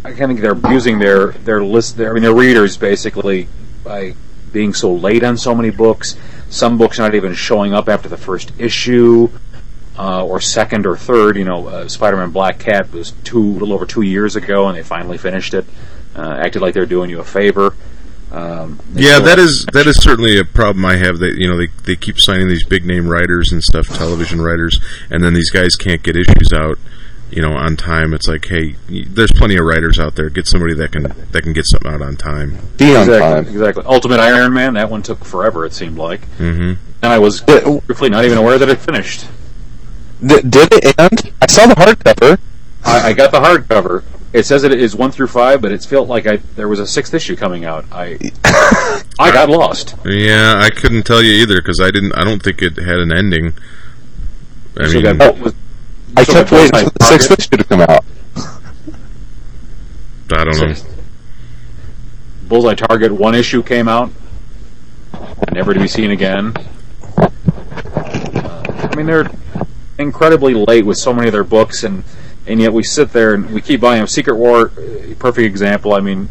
I 0.03 0.13
think 0.13 0.41
they're 0.41 0.53
abusing 0.53 0.97
their 0.99 1.27
their 1.31 1.63
list. 1.63 1.97
Their, 1.97 2.09
I 2.09 2.13
mean, 2.13 2.23
their 2.23 2.33
readers 2.33 2.75
basically 2.77 3.47
by 3.83 4.15
being 4.51 4.73
so 4.73 4.93
late 4.93 5.23
on 5.23 5.37
so 5.37 5.55
many 5.55 5.69
books. 5.69 6.15
Some 6.49 6.77
books 6.77 6.99
not 6.99 7.15
even 7.15 7.33
showing 7.33 7.73
up 7.73 7.87
after 7.89 8.09
the 8.09 8.17
first 8.17 8.51
issue. 8.57 9.29
Uh, 9.97 10.25
or 10.25 10.39
second 10.39 10.85
or 10.85 10.95
third. 10.95 11.35
You 11.37 11.43
know, 11.43 11.67
uh, 11.67 11.87
Spider-Man 11.87 12.31
Black 12.31 12.59
Cat 12.59 12.91
was 12.91 13.11
two, 13.23 13.39
a 13.39 13.57
little 13.59 13.73
over 13.73 13.85
two 13.85 14.01
years 14.01 14.35
ago, 14.35 14.67
and 14.67 14.77
they 14.77 14.83
finally 14.83 15.17
finished 15.17 15.53
it. 15.53 15.65
Uh, 16.15 16.39
acted 16.43 16.61
like 16.61 16.73
they're 16.73 16.85
doing 16.85 17.09
you 17.09 17.19
a 17.19 17.23
favor. 17.23 17.75
Um, 18.31 18.79
Yeah, 18.93 19.19
that 19.19 19.37
is 19.39 19.65
that 19.73 19.87
is 19.87 20.01
certainly 20.01 20.39
a 20.39 20.45
problem 20.45 20.85
I 20.85 20.95
have. 20.95 21.19
That 21.19 21.35
you 21.37 21.47
know 21.47 21.57
they 21.57 21.67
they 21.83 21.95
keep 21.97 22.19
signing 22.19 22.47
these 22.47 22.63
big 22.63 22.85
name 22.85 23.07
writers 23.07 23.51
and 23.51 23.61
stuff, 23.61 23.87
television 23.89 24.41
writers, 24.41 24.79
and 25.09 25.23
then 25.23 25.33
these 25.33 25.51
guys 25.51 25.75
can't 25.75 26.01
get 26.01 26.15
issues 26.15 26.53
out, 26.53 26.79
you 27.31 27.41
know, 27.41 27.53
on 27.53 27.75
time. 27.77 28.13
It's 28.13 28.27
like, 28.27 28.45
hey, 28.47 28.75
there's 28.89 29.31
plenty 29.31 29.55
of 29.57 29.65
writers 29.65 29.99
out 29.99 30.15
there. 30.15 30.29
Get 30.29 30.47
somebody 30.47 30.73
that 30.75 30.91
can 30.91 31.03
that 31.31 31.43
can 31.43 31.53
get 31.53 31.65
something 31.67 31.91
out 31.91 32.01
on 32.01 32.15
time. 32.17 32.57
Be 32.77 32.95
on 32.95 33.01
exactly, 33.03 33.19
time. 33.19 33.47
exactly. 33.47 33.83
Ultimate 33.85 34.19
Iron 34.19 34.53
Man. 34.53 34.73
That 34.75 34.89
one 34.89 35.01
took 35.01 35.23
forever. 35.25 35.65
It 35.65 35.73
seemed 35.73 35.97
like, 35.97 36.25
hmm 36.37 36.73
and 37.03 37.11
I 37.11 37.17
was 37.19 37.43
Yeah. 37.47 37.79
briefly 37.87 38.09
not 38.09 38.25
even 38.25 38.37
aware 38.37 38.59
that 38.59 38.69
it 38.69 38.77
finished. 38.79 39.25
D- 40.25 40.41
did 40.47 40.71
it 40.71 40.99
end? 40.99 41.33
I 41.41 41.47
saw 41.47 41.65
the 41.67 41.73
hardcover. 41.73 42.37
I, 42.85 43.09
I 43.09 43.13
got 43.13 43.31
the 43.31 43.39
hardcover. 43.39 44.03
It 44.33 44.45
says 44.45 44.63
it 44.63 44.71
is 44.71 44.95
one 44.95 45.11
through 45.11 45.27
five, 45.27 45.61
but 45.61 45.71
it 45.71 45.83
felt 45.83 46.07
like 46.07 46.25
I 46.27 46.37
there 46.55 46.67
was 46.67 46.79
a 46.79 46.85
sixth 46.87 47.13
issue 47.13 47.35
coming 47.35 47.65
out. 47.65 47.85
I 47.91 48.17
I 49.19 49.31
got 49.31 49.49
lost. 49.49 49.95
Yeah, 50.05 50.59
I 50.61 50.69
couldn't 50.69 51.03
tell 51.03 51.21
you 51.21 51.33
either 51.41 51.57
because 51.57 51.79
I 51.81 51.91
didn't. 51.91 52.13
I 52.13 52.23
don't 52.23 52.41
think 52.41 52.61
it 52.61 52.77
had 52.77 52.99
an 52.99 53.11
ending. 53.11 53.53
I 54.79 54.87
So 54.87 55.01
mean, 55.01 55.17
that 55.17 55.37
was, 55.37 55.53
I 56.17 56.23
so 56.23 56.33
kept 56.33 56.51
waiting 56.51 56.71
my 56.73 56.83
for 56.83 56.89
the 56.89 57.05
sixth 57.05 57.27
target. 57.29 57.39
issue 57.39 57.57
to 57.57 57.63
come 57.63 57.81
out. 57.81 58.05
I 60.33 60.43
don't 60.43 60.57
know. 60.57 60.73
Bullseye 62.47 62.75
Target 62.75 63.11
one 63.11 63.35
issue 63.35 63.63
came 63.63 63.87
out, 63.87 64.11
never 65.51 65.73
to 65.73 65.79
be 65.79 65.87
seen 65.87 66.11
again. 66.11 66.53
Uh, 67.17 67.29
I 68.65 68.95
mean, 68.95 69.05
they're 69.05 69.29
incredibly 69.97 70.53
late 70.53 70.85
with 70.85 70.97
so 70.97 71.13
many 71.13 71.27
of 71.27 71.33
their 71.33 71.43
books, 71.43 71.83
and 71.83 72.03
and 72.45 72.59
yet 72.59 72.73
we 72.73 72.83
sit 72.83 73.13
there 73.13 73.33
and 73.33 73.49
we 73.51 73.61
keep 73.61 73.79
buying 73.79 73.99
them. 73.99 74.07
Secret 74.07 74.35
War, 74.35 74.69
perfect 75.19 75.45
example. 75.45 75.93
I 75.93 76.01
mean, 76.01 76.27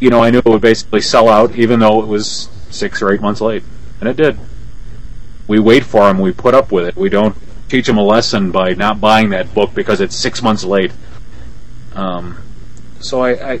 you 0.00 0.10
know, 0.10 0.22
I 0.22 0.30
knew 0.30 0.38
it 0.38 0.46
would 0.46 0.62
basically 0.62 1.00
sell 1.00 1.28
out, 1.28 1.54
even 1.56 1.80
though 1.80 2.02
it 2.02 2.06
was 2.06 2.48
six 2.70 3.02
or 3.02 3.12
eight 3.12 3.20
months 3.20 3.40
late, 3.40 3.62
and 4.00 4.08
it 4.08 4.16
did. 4.16 4.38
We 5.46 5.60
wait 5.60 5.84
for 5.84 6.02
them. 6.02 6.18
We 6.18 6.32
put 6.32 6.54
up 6.54 6.72
with 6.72 6.86
it. 6.86 6.96
We 6.96 7.08
don't 7.08 7.36
teach 7.68 7.86
them 7.86 7.98
a 7.98 8.02
lesson 8.02 8.50
by 8.50 8.74
not 8.74 9.00
buying 9.00 9.30
that 9.30 9.52
book 9.54 9.74
because 9.74 10.00
it's 10.00 10.14
six 10.14 10.42
months 10.42 10.64
late. 10.64 10.92
Um, 11.94 12.38
so 13.00 13.22
I, 13.22 13.52
I, 13.52 13.60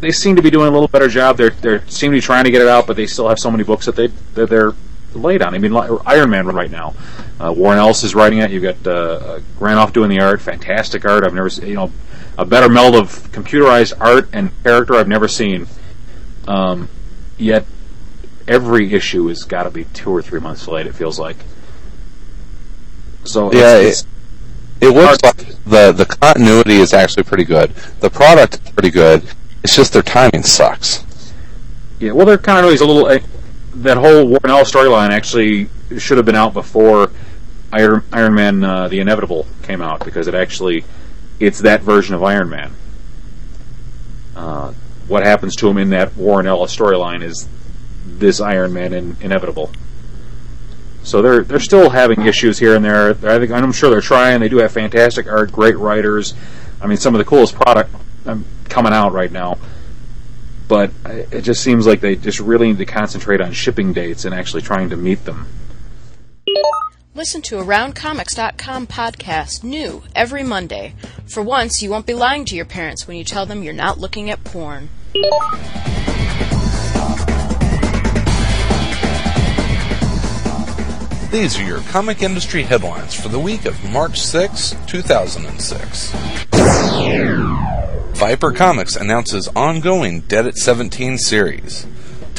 they 0.00 0.12
seem 0.12 0.36
to 0.36 0.42
be 0.42 0.50
doing 0.50 0.68
a 0.68 0.70
little 0.70 0.88
better 0.88 1.08
job. 1.08 1.36
They're 1.36 1.50
they 1.50 1.80
seem 1.86 2.12
to 2.12 2.16
be 2.16 2.20
trying 2.20 2.44
to 2.44 2.50
get 2.50 2.62
it 2.62 2.68
out, 2.68 2.86
but 2.86 2.96
they 2.96 3.06
still 3.06 3.28
have 3.28 3.38
so 3.38 3.50
many 3.50 3.64
books 3.64 3.86
that 3.86 3.96
they 3.96 4.08
that 4.34 4.48
they're 4.48 4.72
late 5.14 5.42
on. 5.42 5.54
I 5.54 5.58
mean, 5.58 5.74
Iron 6.06 6.30
Man 6.30 6.46
right 6.46 6.70
now. 6.70 6.94
Uh, 7.40 7.52
Warren 7.52 7.78
Ellis 7.78 8.02
is 8.04 8.14
writing 8.14 8.38
it. 8.38 8.50
You've 8.50 8.62
got 8.62 8.86
uh, 8.86 9.40
Granov 9.58 9.92
doing 9.92 10.10
the 10.10 10.20
art. 10.20 10.40
Fantastic 10.40 11.04
art. 11.04 11.24
I've 11.24 11.34
never 11.34 11.50
seen, 11.50 11.66
you 11.66 11.74
know 11.74 11.92
a 12.38 12.44
better 12.44 12.68
meld 12.68 12.94
of 12.94 13.30
computerized 13.32 13.92
art 14.00 14.28
and 14.32 14.50
character 14.62 14.94
I've 14.94 15.08
never 15.08 15.28
seen. 15.28 15.66
Um, 16.48 16.88
yet 17.36 17.66
every 18.48 18.92
issue 18.92 19.26
has 19.28 19.44
got 19.44 19.64
to 19.64 19.70
be 19.70 19.84
two 19.84 20.10
or 20.10 20.22
three 20.22 20.40
months 20.40 20.66
late. 20.66 20.86
It 20.86 20.94
feels 20.94 21.18
like. 21.18 21.36
So 23.24 23.52
Yeah, 23.52 23.76
it's, 23.78 24.06
It 24.80 24.88
looks 24.90 25.22
like 25.22 25.36
the 25.64 25.92
the 25.92 26.06
continuity 26.06 26.76
is 26.76 26.92
actually 26.92 27.22
pretty 27.24 27.44
good. 27.44 27.70
The 28.00 28.10
product 28.10 28.54
is 28.54 28.70
pretty 28.72 28.90
good. 28.90 29.22
It's 29.62 29.76
just 29.76 29.92
their 29.92 30.02
timing 30.02 30.42
sucks. 30.42 31.04
Yeah, 32.00 32.12
well, 32.12 32.26
their 32.26 32.38
continuity 32.38 32.74
is 32.74 32.80
a 32.80 32.86
little. 32.86 33.06
Uh, 33.06 33.18
that 33.76 33.96
whole 33.96 34.26
Warren 34.26 34.50
Ellis 34.50 34.70
storyline 34.70 35.10
actually 35.10 35.68
should 35.98 36.16
have 36.16 36.26
been 36.26 36.34
out 36.34 36.52
before 36.52 37.10
Iron, 37.72 38.02
Iron 38.12 38.34
Man: 38.34 38.64
uh, 38.64 38.88
The 38.88 39.00
Inevitable 39.00 39.46
came 39.62 39.80
out 39.80 40.04
because 40.04 40.26
it 40.26 40.34
actually 40.34 40.84
it's 41.38 41.60
that 41.60 41.82
version 41.82 42.14
of 42.14 42.22
Iron 42.22 42.50
Man. 42.50 42.72
Uh, 44.34 44.72
what 45.08 45.22
happens 45.24 45.56
to 45.56 45.68
him 45.68 45.78
in 45.78 45.90
that 45.90 46.16
Warren 46.16 46.46
Ellis 46.46 46.74
storyline 46.74 47.22
is 47.22 47.48
this 48.06 48.40
Iron 48.40 48.72
Man 48.72 48.92
in 48.92 49.16
Inevitable. 49.20 49.70
So 51.04 51.20
they're 51.20 51.42
they're 51.42 51.60
still 51.60 51.90
having 51.90 52.26
issues 52.26 52.58
here 52.58 52.76
and 52.76 52.84
there. 52.84 53.10
I 53.10 53.38
think 53.38 53.50
I'm 53.50 53.72
sure 53.72 53.90
they're 53.90 54.00
trying. 54.00 54.40
They 54.40 54.48
do 54.48 54.58
have 54.58 54.72
fantastic 54.72 55.26
art, 55.26 55.52
great 55.52 55.76
writers. 55.76 56.34
I 56.80 56.86
mean, 56.86 56.96
some 56.96 57.14
of 57.14 57.18
the 57.18 57.24
coolest 57.24 57.54
product 57.54 57.94
um, 58.26 58.44
coming 58.68 58.92
out 58.92 59.12
right 59.12 59.30
now 59.30 59.58
but 60.72 60.90
it 61.04 61.42
just 61.42 61.62
seems 61.62 61.86
like 61.86 62.00
they 62.00 62.16
just 62.16 62.40
really 62.40 62.68
need 62.68 62.78
to 62.78 62.86
concentrate 62.86 63.42
on 63.42 63.52
shipping 63.52 63.92
dates 63.92 64.24
and 64.24 64.34
actually 64.34 64.62
trying 64.62 64.88
to 64.88 64.96
meet 64.96 65.22
them. 65.26 65.46
Listen 67.14 67.42
to 67.42 67.56
AroundComics.com 67.56 68.86
podcast 68.86 69.62
new 69.62 70.02
every 70.16 70.42
Monday. 70.42 70.94
For 71.26 71.42
once, 71.42 71.82
you 71.82 71.90
won't 71.90 72.06
be 72.06 72.14
lying 72.14 72.46
to 72.46 72.56
your 72.56 72.64
parents 72.64 73.06
when 73.06 73.18
you 73.18 73.24
tell 73.24 73.44
them 73.44 73.62
you're 73.62 73.74
not 73.74 73.98
looking 73.98 74.30
at 74.30 74.42
porn. 74.44 74.88
These 81.32 81.58
are 81.58 81.64
your 81.64 81.80
comic 81.84 82.22
industry 82.22 82.62
headlines 82.62 83.14
for 83.14 83.28
the 83.28 83.38
week 83.38 83.64
of 83.64 83.90
March 83.90 84.20
6, 84.20 84.76
2006. 84.86 86.12
Viper 88.18 88.52
Comics 88.52 88.96
announces 88.96 89.48
ongoing 89.56 90.20
Dead 90.20 90.46
at 90.46 90.58
17 90.58 91.16
series. 91.16 91.86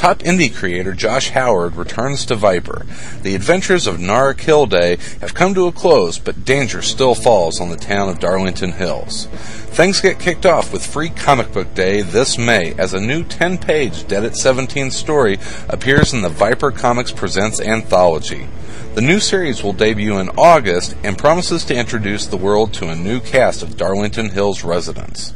Top 0.04 0.20
indie 0.20 0.54
creator 0.54 0.92
Josh 0.94 1.30
Howard 1.30 1.78
returns 1.78 2.26
to 2.26 2.36
Viper. 2.36 2.86
The 3.22 3.36
adventures 3.36 3.88
of 3.88 4.02
Nara 4.02 4.36
Kilday 4.36 5.00
have 5.22 5.34
come 5.34 5.54
to 5.54 5.68
a 5.68 5.72
close, 5.72 6.20
but 6.20 6.44
danger 6.44 6.82
still 6.82 7.16
falls 7.16 7.62
on 7.62 7.70
the 7.70 7.78
town 7.78 8.10
of 8.10 8.20
Darlington 8.20 8.74
Hills. 8.74 9.28
Things 9.28 10.02
get 10.02 10.20
kicked 10.20 10.46
off 10.46 10.74
with 10.74 10.86
Free 10.86 11.08
Comic 11.08 11.54
Book 11.54 11.74
Day 11.74 12.02
this 12.02 12.38
May 12.38 12.74
as 12.74 12.94
a 12.94 13.00
new 13.00 13.24
10 13.24 13.60
page 13.60 14.06
Dead 14.06 14.26
at 14.26 14.36
17 14.36 14.92
story 14.92 15.38
appears 15.70 16.12
in 16.12 16.22
the 16.22 16.28
Viper 16.28 16.72
Comics 16.72 17.14
Presents 17.14 17.62
anthology. 17.62 18.50
The 18.96 19.02
new 19.02 19.22
series 19.22 19.64
will 19.64 19.72
debut 19.72 20.18
in 20.18 20.32
August 20.38 20.98
and 21.06 21.18
promises 21.18 21.64
to 21.64 21.78
introduce 21.78 22.28
the 22.28 22.36
world 22.36 22.74
to 22.74 22.90
a 22.90 22.96
new 22.98 23.22
cast 23.22 23.64
of 23.64 23.78
Darlington 23.78 24.32
Hills 24.32 24.66
residents. 24.66 25.34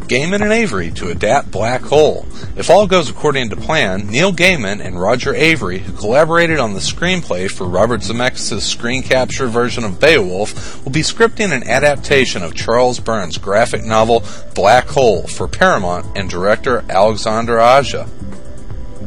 Gaiman 0.09 0.42
and 0.42 0.52
Avary 0.52 0.94
to 0.96 1.11
adapt 1.11 1.50
Black 1.50 1.82
Hole. 1.82 2.26
If 2.57 2.70
all 2.70 2.86
goes 2.86 3.11
according 3.11 3.50
to 3.50 3.57
plan, 3.57 4.07
Neil 4.07 4.32
Gaiman 4.32 4.80
and 4.84 5.00
Roger 5.00 5.32
Avary, 5.32 5.78
who 5.78 5.92
collaborated 5.92 6.59
on 6.59 6.74
the 6.74 6.80
screenplay 6.80 7.50
for 7.50 7.66
Robert 7.66 8.02
Zemeckis' 8.02 8.61
screen 8.62 9.02
capture 9.02 9.48
version 9.48 9.82
of 9.84 9.98
Beowulf, 9.98 10.84
will 10.84 10.92
be 10.92 11.00
scripting 11.00 11.52
an 11.52 11.68
adaptation 11.68 12.42
of 12.42 12.54
Charles 12.54 13.00
Burns' 13.00 13.38
graphic 13.38 13.84
novel 13.84 14.22
Black 14.54 14.86
Hole 14.86 15.26
for 15.26 15.48
Paramount 15.48 16.07
and 16.16 16.30
director 16.30 16.84
Alexander 16.88 17.61
Aja. 17.61 18.07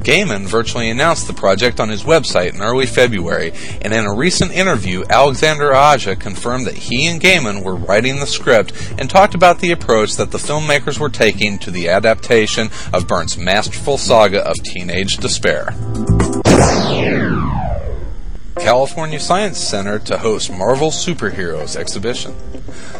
Gaiman 0.03 0.45
virtually 0.45 0.89
announced 0.89 1.27
the 1.27 1.33
project 1.33 1.79
on 1.79 1.89
his 1.89 2.03
website 2.03 2.53
in 2.53 2.61
early 2.61 2.85
February, 2.85 3.53
and 3.81 3.93
in 3.93 4.05
a 4.05 4.13
recent 4.13 4.51
interview, 4.51 5.03
Alexander 5.09 5.73
Aja 5.73 6.15
confirmed 6.15 6.65
that 6.65 6.75
he 6.77 7.07
and 7.07 7.21
Gaiman 7.21 7.63
were 7.63 7.75
writing 7.75 8.19
the 8.19 8.25
script 8.27 8.73
and 8.97 9.09
talked 9.09 9.35
about 9.35 9.59
the 9.59 9.71
approach 9.71 10.15
that 10.15 10.31
the 10.31 10.37
filmmakers 10.37 10.99
were 10.99 11.09
taking 11.09 11.59
to 11.59 11.71
the 11.71 11.89
adaptation 11.89 12.69
of 12.93 13.07
Burns' 13.07 13.37
masterful 13.37 13.97
saga 13.97 14.45
of 14.47 14.55
teenage 14.63 15.17
despair. 15.17 15.73
California 18.61 19.19
Science 19.19 19.57
Center 19.57 19.99
to 19.99 20.17
host 20.17 20.51
Marvel 20.51 20.91
Superheroes 20.91 21.77
exhibition. 21.77 22.35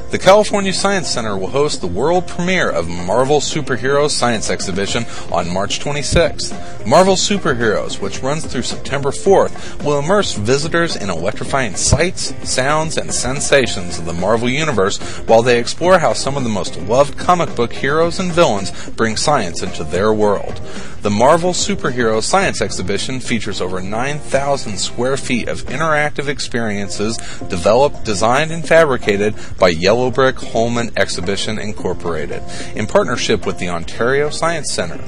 The 0.10 0.18
California 0.18 0.74
Science 0.74 1.10
Center 1.10 1.38
will 1.38 1.50
host 1.50 1.82
the 1.82 1.88
world 1.88 2.28
premiere 2.28 2.70
of 2.70 2.88
Marvel 2.88 3.40
Superheroes 3.40 4.12
Science 4.12 4.50
Exhibition 4.50 5.06
on 5.32 5.54
March 5.54 5.80
26th. 5.80 6.88
Marvel 6.88 7.16
Superheroes, 7.16 8.00
which 8.00 8.24
runs 8.24 8.46
through 8.46 8.64
September 8.64 9.12
4th, 9.12 9.84
will 9.84 10.00
immerse 10.00 10.34
visitors 10.34 10.96
in 10.96 11.10
electrifying 11.10 11.76
sights, 11.76 12.34
sounds, 12.50 12.98
and 12.98 13.14
sensations 13.14 14.00
of 14.00 14.06
the 14.06 14.14
Marvel 14.14 14.50
Universe 14.50 14.98
while 15.28 15.44
they 15.44 15.60
explore 15.60 16.00
how 16.00 16.14
some 16.14 16.38
of 16.38 16.44
the 16.44 16.50
most 16.50 16.80
loved 16.84 17.18
comic 17.18 17.54
book 17.56 17.74
heroes 17.74 18.20
and 18.20 18.32
villains 18.32 18.90
bring 18.92 19.16
science 19.18 19.62
into 19.62 19.84
their 19.84 20.12
world. 20.12 20.60
The 21.02 21.10
Marvel 21.10 21.52
Superhero 21.52 22.22
Science 22.22 22.62
Exhibition 22.62 23.22
features 23.22 23.62
over 23.62 23.80
9,000 23.80 24.78
square 24.78 25.16
feet 25.16 25.48
of 25.48 25.64
interactive 25.68 26.28
experiences 26.28 27.16
developed, 27.48 28.04
designed, 28.04 28.52
and 28.52 28.68
fabricated 28.68 29.34
by 29.58 29.70
Yellow 29.70 30.12
Brick 30.12 30.36
Holman 30.36 30.92
Exhibition 30.98 31.58
Incorporated 31.58 32.44
in 32.76 32.86
partnership 32.86 33.46
with 33.46 33.60
the 33.60 33.70
Ontario 33.70 34.30
Science 34.30 34.74
Center. 34.74 35.00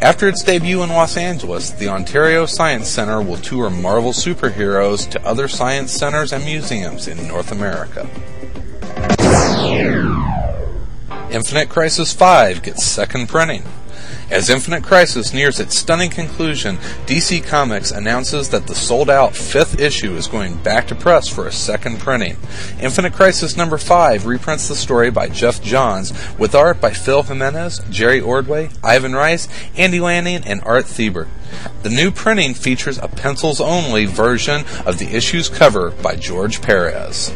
After 0.00 0.28
its 0.28 0.42
debut 0.42 0.82
in 0.82 0.88
Los 0.88 1.18
Angeles, 1.18 1.72
the 1.72 1.88
Ontario 1.88 2.46
Science 2.46 2.88
Center 2.88 3.20
will 3.20 3.36
tour 3.36 3.68
Marvel 3.68 4.12
superheroes 4.12 5.10
to 5.10 5.26
other 5.26 5.46
science 5.46 5.92
centers 5.92 6.32
and 6.32 6.42
museums 6.46 7.06
in 7.06 7.28
North 7.28 7.52
America. 7.52 8.08
Infinite 11.30 11.68
Crisis 11.68 12.14
5 12.14 12.62
gets 12.62 12.82
second 12.82 13.28
printing. 13.28 13.62
As 14.30 14.48
Infinite 14.48 14.82
Crisis 14.82 15.34
nears 15.34 15.60
its 15.60 15.76
stunning 15.76 16.10
conclusion, 16.10 16.78
DC 17.06 17.44
Comics 17.44 17.90
announces 17.90 18.48
that 18.48 18.66
the 18.66 18.74
sold 18.74 19.10
out 19.10 19.36
fifth 19.36 19.78
issue 19.78 20.16
is 20.16 20.26
going 20.26 20.56
back 20.56 20.88
to 20.88 20.94
press 20.94 21.28
for 21.28 21.46
a 21.46 21.52
second 21.52 21.98
printing. 21.98 22.36
Infinite 22.80 23.12
Crisis 23.12 23.56
number 23.56 23.76
5 23.76 24.24
reprints 24.26 24.66
the 24.66 24.76
story 24.76 25.10
by 25.10 25.28
Geoff 25.28 25.62
Johns 25.62 26.12
with 26.38 26.54
art 26.54 26.80
by 26.80 26.90
Phil 26.90 27.22
Jimenez, 27.22 27.80
Jerry 27.90 28.20
Ordway, 28.20 28.70
Ivan 28.82 29.14
Reis, 29.14 29.46
Andy 29.76 30.00
Lanning, 30.00 30.42
and 30.44 30.62
Art 30.64 30.86
Thibert. 30.86 31.28
The 31.82 31.90
new 31.90 32.10
printing 32.10 32.54
features 32.54 32.98
a 32.98 33.08
pencils 33.08 33.60
only 33.60 34.06
version 34.06 34.64
of 34.86 34.98
the 34.98 35.14
issue's 35.14 35.48
cover 35.48 35.90
by 35.90 36.16
George 36.16 36.62
Perez. 36.62 37.32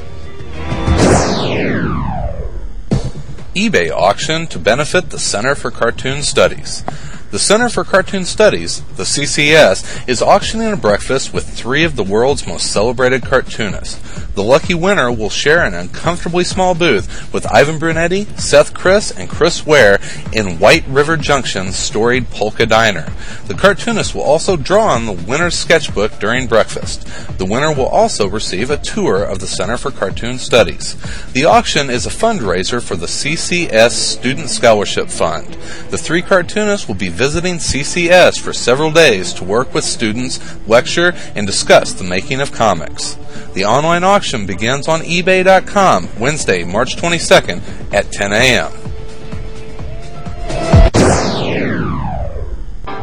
eBay 3.59 3.90
auction 3.90 4.47
to 4.47 4.56
benefit 4.56 5.10
the 5.10 5.18
Center 5.18 5.56
for 5.56 5.72
Cartoon 5.72 6.22
Studies. 6.22 6.85
The 7.30 7.38
Center 7.38 7.68
for 7.68 7.84
Cartoon 7.84 8.24
Studies, 8.24 8.80
the 8.96 9.02
CCS, 9.02 10.09
is 10.09 10.22
auctioning 10.22 10.72
a 10.72 10.78
breakfast 10.78 11.34
with 11.34 11.46
three 11.46 11.84
of 11.84 11.94
the 11.94 12.02
world's 12.02 12.46
most 12.46 12.72
celebrated 12.72 13.22
cartoonists. 13.22 14.00
The 14.38 14.42
lucky 14.42 14.72
winner 14.72 15.12
will 15.12 15.28
share 15.28 15.62
an 15.62 15.74
uncomfortably 15.74 16.44
small 16.44 16.74
booth 16.74 17.30
with 17.30 17.52
Ivan 17.52 17.78
Brunetti, 17.78 18.24
Seth 18.36 18.72
Chris, 18.72 19.10
and 19.10 19.28
Chris 19.28 19.66
Ware 19.66 19.98
in 20.32 20.59
White 20.59 20.86
River 20.86 21.18
Junction's 21.18 21.76
storied 21.76 22.30
Polka 22.30 22.64
Diner. 22.64 23.12
The 23.46 23.55
cartoonist 23.55 24.14
will 24.14 24.22
also 24.22 24.56
draw 24.56 24.94
on 24.94 25.05
the 25.05 25.12
winner's 25.12 25.59
sketchbook 25.59 26.18
during 26.18 26.46
breakfast. 26.46 27.06
The 27.36 27.44
winner 27.44 27.74
will 27.74 27.88
also 27.88 28.26
receive 28.26 28.70
a 28.70 28.78
tour 28.78 29.22
of 29.22 29.40
the 29.40 29.46
Center 29.46 29.76
for 29.76 29.90
Cartoon 29.90 30.38
Studies. 30.38 30.96
The 31.32 31.44
auction 31.44 31.90
is 31.90 32.06
a 32.06 32.10
fundraiser 32.10 32.82
for 32.82 32.96
the 32.96 33.06
CCS 33.06 33.90
Student 33.90 34.48
Scholarship 34.48 35.09
Fund. 35.09 35.59
The 35.90 35.98
three 35.98 36.22
cartoonists 36.22 36.88
will 36.88 36.94
be 36.94 37.18
visiting 37.19 37.57
CCS 37.57 38.39
for 38.40 38.53
several 38.53 38.93
days 38.93 39.32
to 39.35 39.45
work 39.45 39.74
with 39.74 39.85
students, 39.85 40.39
lecture, 40.69 41.12
and 41.35 41.47
discuss 41.47 41.93
the 41.93 42.05
making 42.05 42.40
of 42.40 42.53
comics. 42.53 43.15
The 43.55 43.65
online 43.65 44.05
auction 44.05 44.47
begins 44.47 44.86
on 44.86 45.01
eBay.com 45.01 46.09
Wednesday, 46.20 46.62
March 46.62 46.97
22nd 46.97 47.93
at 47.93 48.12
10 48.12 48.32
a.m. 48.32 48.70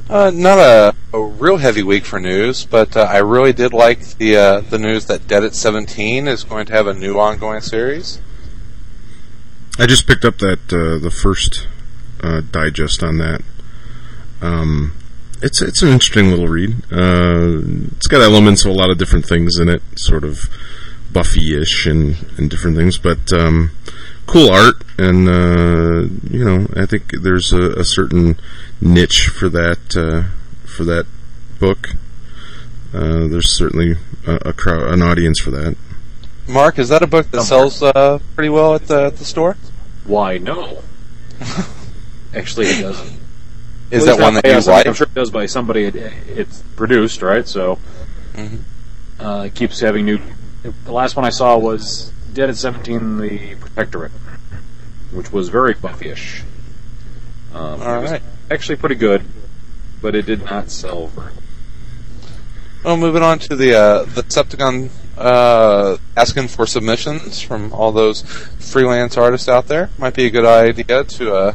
Uh, 0.09 0.31
not 0.35 0.59
a, 0.59 0.95
a, 1.15 1.21
real 1.21 1.57
heavy 1.57 1.83
week 1.83 2.05
for 2.05 2.21
news, 2.21 2.67
but 2.67 2.95
uh, 2.95 3.01
I 3.01 3.19
really 3.19 3.55
did 3.55 3.73
like 3.73 4.01
the 4.19 4.37
uh, 4.37 4.61
the 4.61 4.79
news 4.79 5.07
that 5.07 5.27
Dead 5.27 5.45
at 5.45 5.55
Seventeen 5.55 6.29
is 6.29 6.45
going 6.45 6.67
to 6.67 6.75
have 6.75 6.87
a 6.87 6.93
new 6.93 7.19
ongoing 7.19 7.63
series. 7.63 8.21
I 9.79 9.87
just 9.87 10.07
picked 10.07 10.27
up 10.27 10.39
that 10.39 10.71
uh, 10.71 11.03
the 11.03 11.11
first 11.11 11.67
uh, 12.23 12.43
digest 12.43 13.03
on 13.03 13.17
that. 13.19 13.41
Um, 14.43 14.93
it's 15.41 15.63
it's 15.63 15.81
an 15.83 15.89
interesting 15.89 16.29
little 16.29 16.49
read. 16.49 16.83
Uh, 16.93 17.63
it's 17.97 18.07
got 18.07 18.21
elements 18.21 18.67
of 18.67 18.73
a 18.73 18.75
lot 18.75 18.91
of 18.91 18.99
different 18.99 19.25
things 19.25 19.59
in 19.59 19.71
it, 19.71 19.83
sort 19.97 20.25
of 20.25 20.51
Buffy-ish 21.13 21.87
and 21.87 22.17
and 22.37 22.51
different 22.51 22.77
things, 22.77 22.99
but. 22.99 23.33
Um, 23.33 23.71
cool 24.27 24.51
art, 24.51 24.83
and 24.99 25.29
uh, 25.29 26.09
you 26.31 26.45
know, 26.45 26.67
I 26.77 26.87
think 26.87 27.13
there's 27.23 27.53
a, 27.53 27.73
a 27.73 27.85
certain 27.85 28.37
niche 28.81 29.29
for 29.29 29.49
that 29.49 29.97
uh, 29.97 30.29
for 30.67 30.85
that 30.85 31.07
book. 31.59 31.91
Uh, 32.93 33.27
there's 33.27 33.57
certainly 33.57 33.97
a, 34.27 34.35
a, 34.49 34.53
crowd, 34.53 34.93
an 34.93 35.03
audience 35.03 35.41
for 35.41 35.51
that. 35.51 35.77
Mark, 36.47 36.79
is 36.79 36.91
that 36.91 37.03
a 37.03 37.07
book 37.07 37.31
that 37.33 37.43
sells 37.43 37.83
uh, 37.83 38.21
pretty 38.35 38.51
well 38.51 38.75
at 38.75 38.87
the, 38.87 39.07
at 39.07 39.17
the 39.17 39.25
store? 39.25 39.57
Why, 40.05 40.39
no. 40.39 40.83
Actually, 42.35 42.67
it 42.67 42.83
doesn't. 42.83 43.19
Is 43.91 44.07
well, 44.07 44.17
that 44.17 44.23
one 44.23 44.35
that 44.35 44.45
you 44.45 44.73
like? 44.73 44.87
I'm 44.87 44.95
sure 44.95 45.07
it 45.07 45.15
does 45.15 45.31
by 45.31 45.47
somebody. 45.47 45.85
It, 45.85 45.97
it's 45.97 46.63
produced, 46.77 47.23
right? 47.23 47.47
So 47.47 47.79
mm-hmm. 48.35 49.25
uh, 49.25 49.45
it 49.45 49.55
keeps 49.55 49.81
having 49.81 50.05
new. 50.05 50.21
The 50.63 50.93
last 50.93 51.17
one 51.17 51.25
I 51.25 51.31
saw 51.31 51.59
was 51.59 52.13
Dead 52.35 52.51
at 52.51 52.57
17, 52.57 53.19
The 53.19 53.55
Protectorate, 53.57 54.13
which 55.13 55.33
was 55.33 55.49
very 55.49 55.75
Buffy-ish. 55.75 56.43
Um, 57.53 57.81
All 57.81 58.03
right. 58.03 58.23
Actually 58.51 58.77
pretty 58.77 58.97
good, 58.97 59.25
but 60.03 60.15
it 60.15 60.27
did 60.27 60.45
not 60.45 60.71
sell 60.71 61.07
very 61.07 61.33
well, 62.85 62.99
moving 62.99 63.23
on 63.23 63.39
to 63.39 63.57
the 63.57 63.75
uh, 63.75 64.03
the 64.05 64.23
Septagon 64.25 64.91
uh, 65.17 65.97
asking 66.19 66.49
for 66.49 66.67
submissions 66.67 67.41
from 67.41 67.73
all 67.73 67.93
those 67.93 68.21
freelance 68.59 69.17
artists 69.17 69.49
out 69.49 69.69
there. 69.69 69.89
Might 69.97 70.15
be 70.15 70.27
a 70.27 70.31
good 70.31 70.45
idea 70.45 71.03
to 71.03 71.35
uh, 71.35 71.53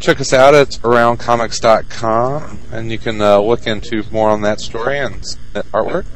check 0.00 0.22
us 0.22 0.32
out 0.32 0.54
at 0.54 0.68
aroundcomics.com, 0.68 2.60
and 2.72 2.90
you 2.90 2.96
can 2.96 3.20
uh, 3.20 3.38
look 3.40 3.66
into 3.66 4.04
more 4.10 4.30
on 4.30 4.40
that 4.40 4.58
story 4.58 4.98
and 4.98 5.36
that 5.52 5.66
artwork. 5.66 6.06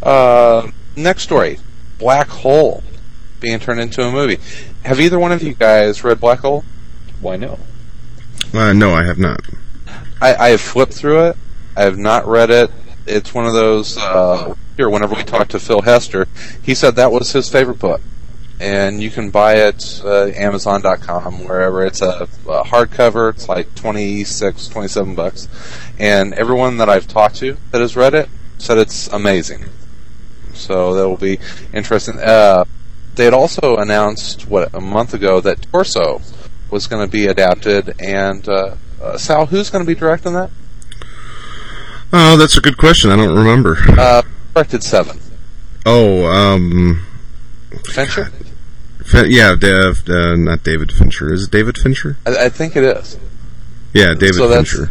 Uh, 0.00 0.70
next 0.94 1.24
story, 1.24 1.58
Black 1.98 2.28
Hole 2.28 2.84
being 3.40 3.58
turned 3.58 3.80
into 3.80 4.02
a 4.02 4.10
movie. 4.10 4.38
Have 4.84 5.00
either 5.00 5.18
one 5.18 5.32
of 5.32 5.42
you 5.42 5.54
guys 5.54 6.04
read 6.04 6.20
Black 6.20 6.40
Hole? 6.40 6.64
Why 7.20 7.36
no? 7.36 7.58
Uh, 8.52 8.72
no, 8.72 8.92
I 8.92 9.04
have 9.04 9.18
not. 9.18 9.40
I, 10.20 10.34
I 10.34 10.48
have 10.50 10.60
flipped 10.60 10.92
through 10.92 11.28
it. 11.28 11.36
I 11.76 11.82
have 11.82 11.98
not 11.98 12.26
read 12.26 12.50
it. 12.50 12.70
It's 13.06 13.32
one 13.34 13.46
of 13.46 13.54
those. 13.54 13.96
Uh, 13.96 14.54
here, 14.76 14.88
whenever 14.88 15.14
we 15.14 15.22
talked 15.22 15.50
to 15.52 15.60
Phil 15.60 15.82
Hester, 15.82 16.26
he 16.62 16.74
said 16.74 16.96
that 16.96 17.12
was 17.12 17.32
his 17.32 17.48
favorite 17.48 17.78
book, 17.78 18.00
and 18.60 19.02
you 19.02 19.10
can 19.10 19.30
buy 19.30 19.54
it 19.54 20.00
uh, 20.04 20.26
Amazon.com 20.26 21.44
wherever. 21.44 21.84
It's 21.84 22.02
a, 22.02 22.28
a 22.48 22.64
hardcover. 22.64 23.30
It's 23.30 23.48
like 23.48 23.74
26, 23.74 24.68
27 24.68 25.14
bucks, 25.14 25.48
and 25.98 26.34
everyone 26.34 26.76
that 26.78 26.88
I've 26.88 27.08
talked 27.08 27.36
to 27.36 27.56
that 27.70 27.80
has 27.80 27.96
read 27.96 28.14
it 28.14 28.28
said 28.58 28.78
it's 28.78 29.08
amazing. 29.08 29.64
So 30.52 30.94
that 30.94 31.08
will 31.08 31.16
be 31.16 31.38
interesting. 31.72 32.18
Uh, 32.18 32.64
they 33.20 33.26
had 33.26 33.34
also 33.34 33.76
announced 33.76 34.48
what 34.48 34.74
a 34.74 34.80
month 34.80 35.12
ago 35.12 35.42
that 35.42 35.60
Torso 35.70 36.22
was 36.70 36.86
going 36.86 37.06
to 37.06 37.10
be 37.10 37.26
adapted, 37.26 37.94
and 38.00 38.48
uh, 38.48 38.76
uh, 39.02 39.18
Sal, 39.18 39.44
who's 39.44 39.68
going 39.68 39.84
to 39.84 39.86
be 39.86 39.94
directing 39.94 40.32
that? 40.32 40.50
Oh, 42.14 42.38
that's 42.38 42.56
a 42.56 42.62
good 42.62 42.78
question. 42.78 43.10
I 43.10 43.16
don't 43.16 43.36
remember. 43.36 43.76
Uh, 43.86 44.22
directed 44.54 44.82
Seven. 44.82 45.20
Oh, 45.84 46.24
um, 46.24 47.04
Fincher. 47.84 48.32
Fin- 49.04 49.30
yeah, 49.30 49.54
Dev, 49.54 50.08
uh, 50.08 50.36
not 50.36 50.62
David 50.62 50.90
Fincher. 50.90 51.30
Is 51.30 51.44
it 51.44 51.50
David 51.50 51.76
Fincher? 51.76 52.16
I, 52.24 52.46
I 52.46 52.48
think 52.48 52.74
it 52.74 52.84
is. 52.84 53.18
Yeah, 53.92 54.14
David 54.14 54.36
so 54.36 54.48
Fincher. 54.48 54.90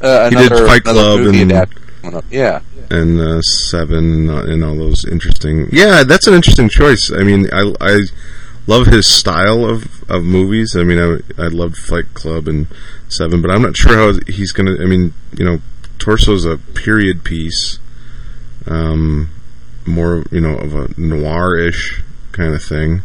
Uh, 0.00 0.30
he 0.30 0.36
did 0.36 0.52
Fight 0.52 0.84
Club 0.84 1.18
and 1.22 2.22
yeah, 2.30 2.60
and 2.90 3.20
uh, 3.20 3.40
Seven 3.42 4.28
and 4.28 4.64
all 4.64 4.76
those 4.76 5.04
interesting. 5.04 5.68
Yeah, 5.72 6.04
that's 6.04 6.26
an 6.26 6.34
interesting 6.34 6.68
choice. 6.68 7.10
I 7.10 7.22
mean, 7.22 7.48
I, 7.52 7.72
I 7.80 8.00
love 8.66 8.86
his 8.86 9.06
style 9.06 9.64
of, 9.64 10.08
of 10.10 10.24
movies. 10.24 10.76
I 10.76 10.84
mean, 10.84 10.98
I 10.98 11.42
I 11.42 11.48
loved 11.48 11.76
Fight 11.76 12.14
Club 12.14 12.48
and 12.48 12.66
Seven, 13.08 13.42
but 13.42 13.50
I'm 13.50 13.62
not 13.62 13.76
sure 13.76 13.96
how 13.96 14.18
he's 14.26 14.52
gonna. 14.52 14.76
I 14.80 14.86
mean, 14.86 15.14
you 15.36 15.44
know, 15.44 15.60
Torso's 15.98 16.44
a 16.44 16.58
period 16.58 17.24
piece, 17.24 17.78
um, 18.66 19.30
more 19.86 20.24
you 20.30 20.40
know 20.40 20.56
of 20.56 20.74
a 20.74 21.00
noir-ish 21.00 22.02
kind 22.32 22.54
of 22.54 22.62
thing. 22.62 23.02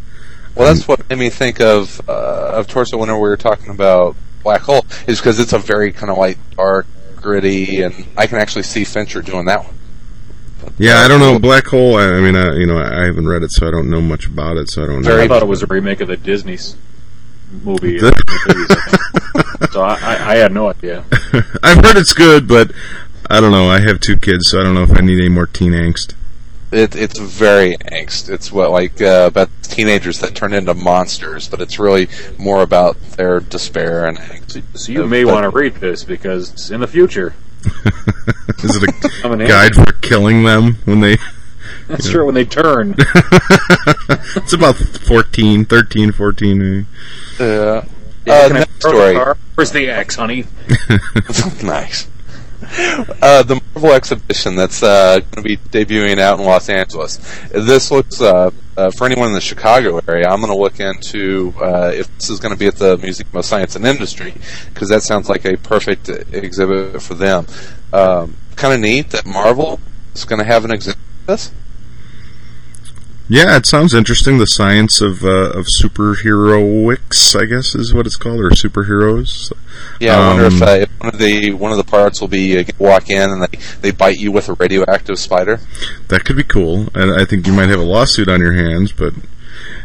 Well, 0.56 0.74
that's 0.74 0.88
what 0.88 1.08
made 1.10 1.20
me 1.20 1.30
think 1.30 1.62
of 1.62 2.02
uh, 2.10 2.52
of 2.54 2.68
Torso 2.68 2.98
whenever 2.98 3.20
we 3.20 3.30
were 3.30 3.38
talking 3.38 3.70
about 3.70 4.16
Black 4.44 4.62
Hole, 4.62 4.86
is 5.08 5.20
because 5.20 5.40
it's 5.40 5.54
a 5.54 5.60
very 5.60 5.92
kind 5.92 6.12
of 6.12 6.18
light, 6.18 6.38
dark 6.56 6.88
gritty, 7.22 7.82
and 7.82 8.08
I 8.18 8.28
can 8.28 8.38
actually 8.38 8.64
see 8.64 8.84
Fincher 8.84 9.22
doing 9.22 9.46
that 9.46 9.64
one. 9.64 9.76
Yeah, 10.78 11.00
I 11.00 11.08
don't 11.08 11.20
know 11.20 11.40
Black 11.40 11.66
Hole. 11.68 11.98
I, 11.98 12.06
I 12.06 12.22
mean, 12.22 12.36
I, 12.36 12.56
you 12.56 12.66
know, 12.66 12.78
I 12.78 13.06
haven't 13.06 13.28
read 13.28 13.44
it, 13.44 13.52
so 13.52 13.68
I 13.68 13.72
don't 13.72 13.90
know 13.90 14.02
much 14.02 14.28
about 14.28 14.58
it. 14.58 14.70
So 14.70 14.84
I 14.84 14.88
don't 14.88 15.04
Very 15.04 15.24
I 15.24 15.28
thought 15.28 15.42
it 15.42 15.48
was 15.48 15.64
a 15.64 15.68
remake 15.68 16.02
of 16.02 16.08
the 16.08 16.18
Disney's 16.18 16.76
movie. 17.64 17.98
in 17.98 18.04
the 18.06 18.12
30s, 18.12 19.62
I 19.62 19.68
so 19.72 19.82
I, 19.82 19.94
I, 19.96 20.32
I 20.34 20.36
had 20.38 20.52
no 20.52 20.70
idea. 20.70 21.04
I've 21.64 21.84
heard 21.84 21.98
it's 21.98 22.14
good, 22.14 22.48
but 22.48 22.72
I 23.30 23.40
don't 23.40 23.52
know. 23.52 23.70
I 23.70 23.80
have 23.80 24.00
two 24.00 24.18
kids, 24.18 24.50
so 24.50 24.60
I 24.60 24.64
don't 24.64 24.76
know 24.76 24.84
if 24.84 24.98
I 24.98 25.02
need 25.02 25.20
any 25.20 25.30
more 25.30 25.48
teen 25.48 25.74
angst. 25.74 26.14
It, 26.72 26.96
it's 26.96 27.18
very 27.18 27.76
angst. 27.78 28.30
It's 28.30 28.52
what 28.52 28.70
like 28.72 29.02
uh, 29.02 29.26
about 29.28 29.50
teenagers 29.64 30.20
that 30.20 30.36
turn 30.36 30.54
into 30.54 30.74
monsters, 30.76 31.48
but 31.50 31.62
it's 31.62 31.80
really 31.80 32.08
more 32.38 32.62
about 32.62 33.00
their 33.18 33.40
despair 33.40 34.06
and 34.06 34.18
angst. 34.18 34.62
So 34.78 34.92
you 34.92 35.04
Uh, 35.04 35.08
may 35.08 35.26
want 35.26 35.44
to 35.44 35.50
read 35.50 35.76
this 35.76 36.04
because 36.04 36.70
in 36.70 36.80
the 36.82 36.88
future, 36.88 37.34
Is 38.64 38.76
it 38.82 38.90
a 38.90 39.10
I'm 39.26 39.32
an 39.40 39.48
guide 39.48 39.74
for 39.76 39.92
killing 39.94 40.44
them 40.44 40.78
when 40.86 41.00
they? 41.02 41.18
That's 41.88 42.10
true. 42.10 42.26
When 42.26 42.36
they 42.36 42.46
turn, 42.46 42.96
It's 44.36 44.54
about 44.54 44.76
14, 44.76 45.66
13, 45.66 46.12
14. 46.12 46.58
maybe. 46.60 46.86
Yeah. 47.40 47.86
Yeah, 48.26 48.34
uh, 48.34 48.48
can 48.48 48.56
I 48.58 48.60
next 48.60 48.76
story. 48.80 49.14
car? 49.16 49.38
Where's 49.56 49.72
the 49.72 49.88
X, 49.90 50.16
honey? 50.16 50.46
nice. 51.64 52.08
Uh, 53.22 53.44
the 53.44 53.62
Marvel 53.74 53.92
exhibition 53.94 54.56
that's 54.56 54.82
uh, 54.82 55.20
going 55.20 55.32
to 55.32 55.42
be 55.42 55.58
debuting 55.58 56.20
out 56.20 56.40
in 56.40 56.46
Los 56.46 56.70
Angeles. 56.70 57.18
This 57.50 57.92
looks 57.92 58.22
uh, 58.22 58.52
uh, 58.78 58.92
for 58.92 59.06
anyone 59.06 59.28
in 59.28 59.34
the 59.34 59.42
Chicago 59.42 60.00
area. 60.08 60.28
I'm 60.28 60.40
going 60.40 60.52
to 60.52 60.58
look 60.58 60.80
into 60.80 61.54
uh, 61.60 61.92
if 61.94 62.08
this 62.16 62.30
is 62.30 62.40
going 62.40 62.54
to 62.54 62.58
be 62.58 62.68
at 62.68 62.78
the 62.78 62.98
Museum 62.98 63.28
of 63.34 63.46
Science 63.46 63.76
and 63.76 63.86
Industry 63.86 64.34
because 64.74 64.90
that 64.90 65.04
sounds 65.04 65.28
like 65.28 65.46
a 65.46 65.58
perfect 65.58 66.10
exhibit 66.10 67.02
for 67.02 67.14
them. 67.14 67.46
Um, 67.92 68.38
kind 68.56 68.74
of 68.74 68.80
neat 68.80 69.10
that 69.12 69.26
Marvel 69.26 69.80
is 70.14 70.26
going 70.26 70.40
to 70.40 70.46
have 70.46 70.64
an 70.66 70.72
exhibit. 70.72 71.00
This. 71.26 71.52
Yeah, 73.32 73.56
it 73.58 73.68
sounds 73.68 73.94
interesting. 73.94 74.40
The 74.40 74.48
science 74.48 75.02
of 75.02 75.24
uh, 75.24 75.52
of 75.52 75.68
superheroics, 75.80 77.40
I 77.40 77.46
guess, 77.46 77.76
is 77.76 77.94
what 77.94 78.08
it's 78.08 78.16
called, 78.16 78.40
or 78.40 78.50
superheroes. 78.50 79.54
Yeah, 80.00 80.18
I 80.18 80.28
wonder 80.30 80.46
if, 80.46 80.54
Um, 80.54 80.64
uh, 80.64 80.72
if 80.72 80.90
one 81.00 81.14
of 81.14 81.20
the 81.20 81.54
one 81.54 81.72
of 81.72 81.78
the 81.78 81.84
parts 81.84 82.20
will 82.20 82.28
be 82.28 82.58
uh, 82.58 82.62
you 82.62 82.74
walk 82.80 83.12
in 83.12 83.30
and 83.30 83.44
they, 83.44 83.60
they 83.82 83.92
bite 83.92 84.18
you 84.18 84.32
with 84.32 84.50
a 84.50 84.54
radioactive 84.54 85.20
spider. 85.20 85.60
That 86.08 86.26
could 86.26 86.38
be 86.38 86.44
cool, 86.44 86.88
and 86.96 87.22
I 87.22 87.24
think 87.24 87.46
you 87.46 87.54
might 87.54 87.70
have 87.70 87.80
a 87.80 87.84
lawsuit 87.84 88.28
on 88.30 88.40
your 88.42 88.54
hands. 88.54 88.92
But 88.92 89.14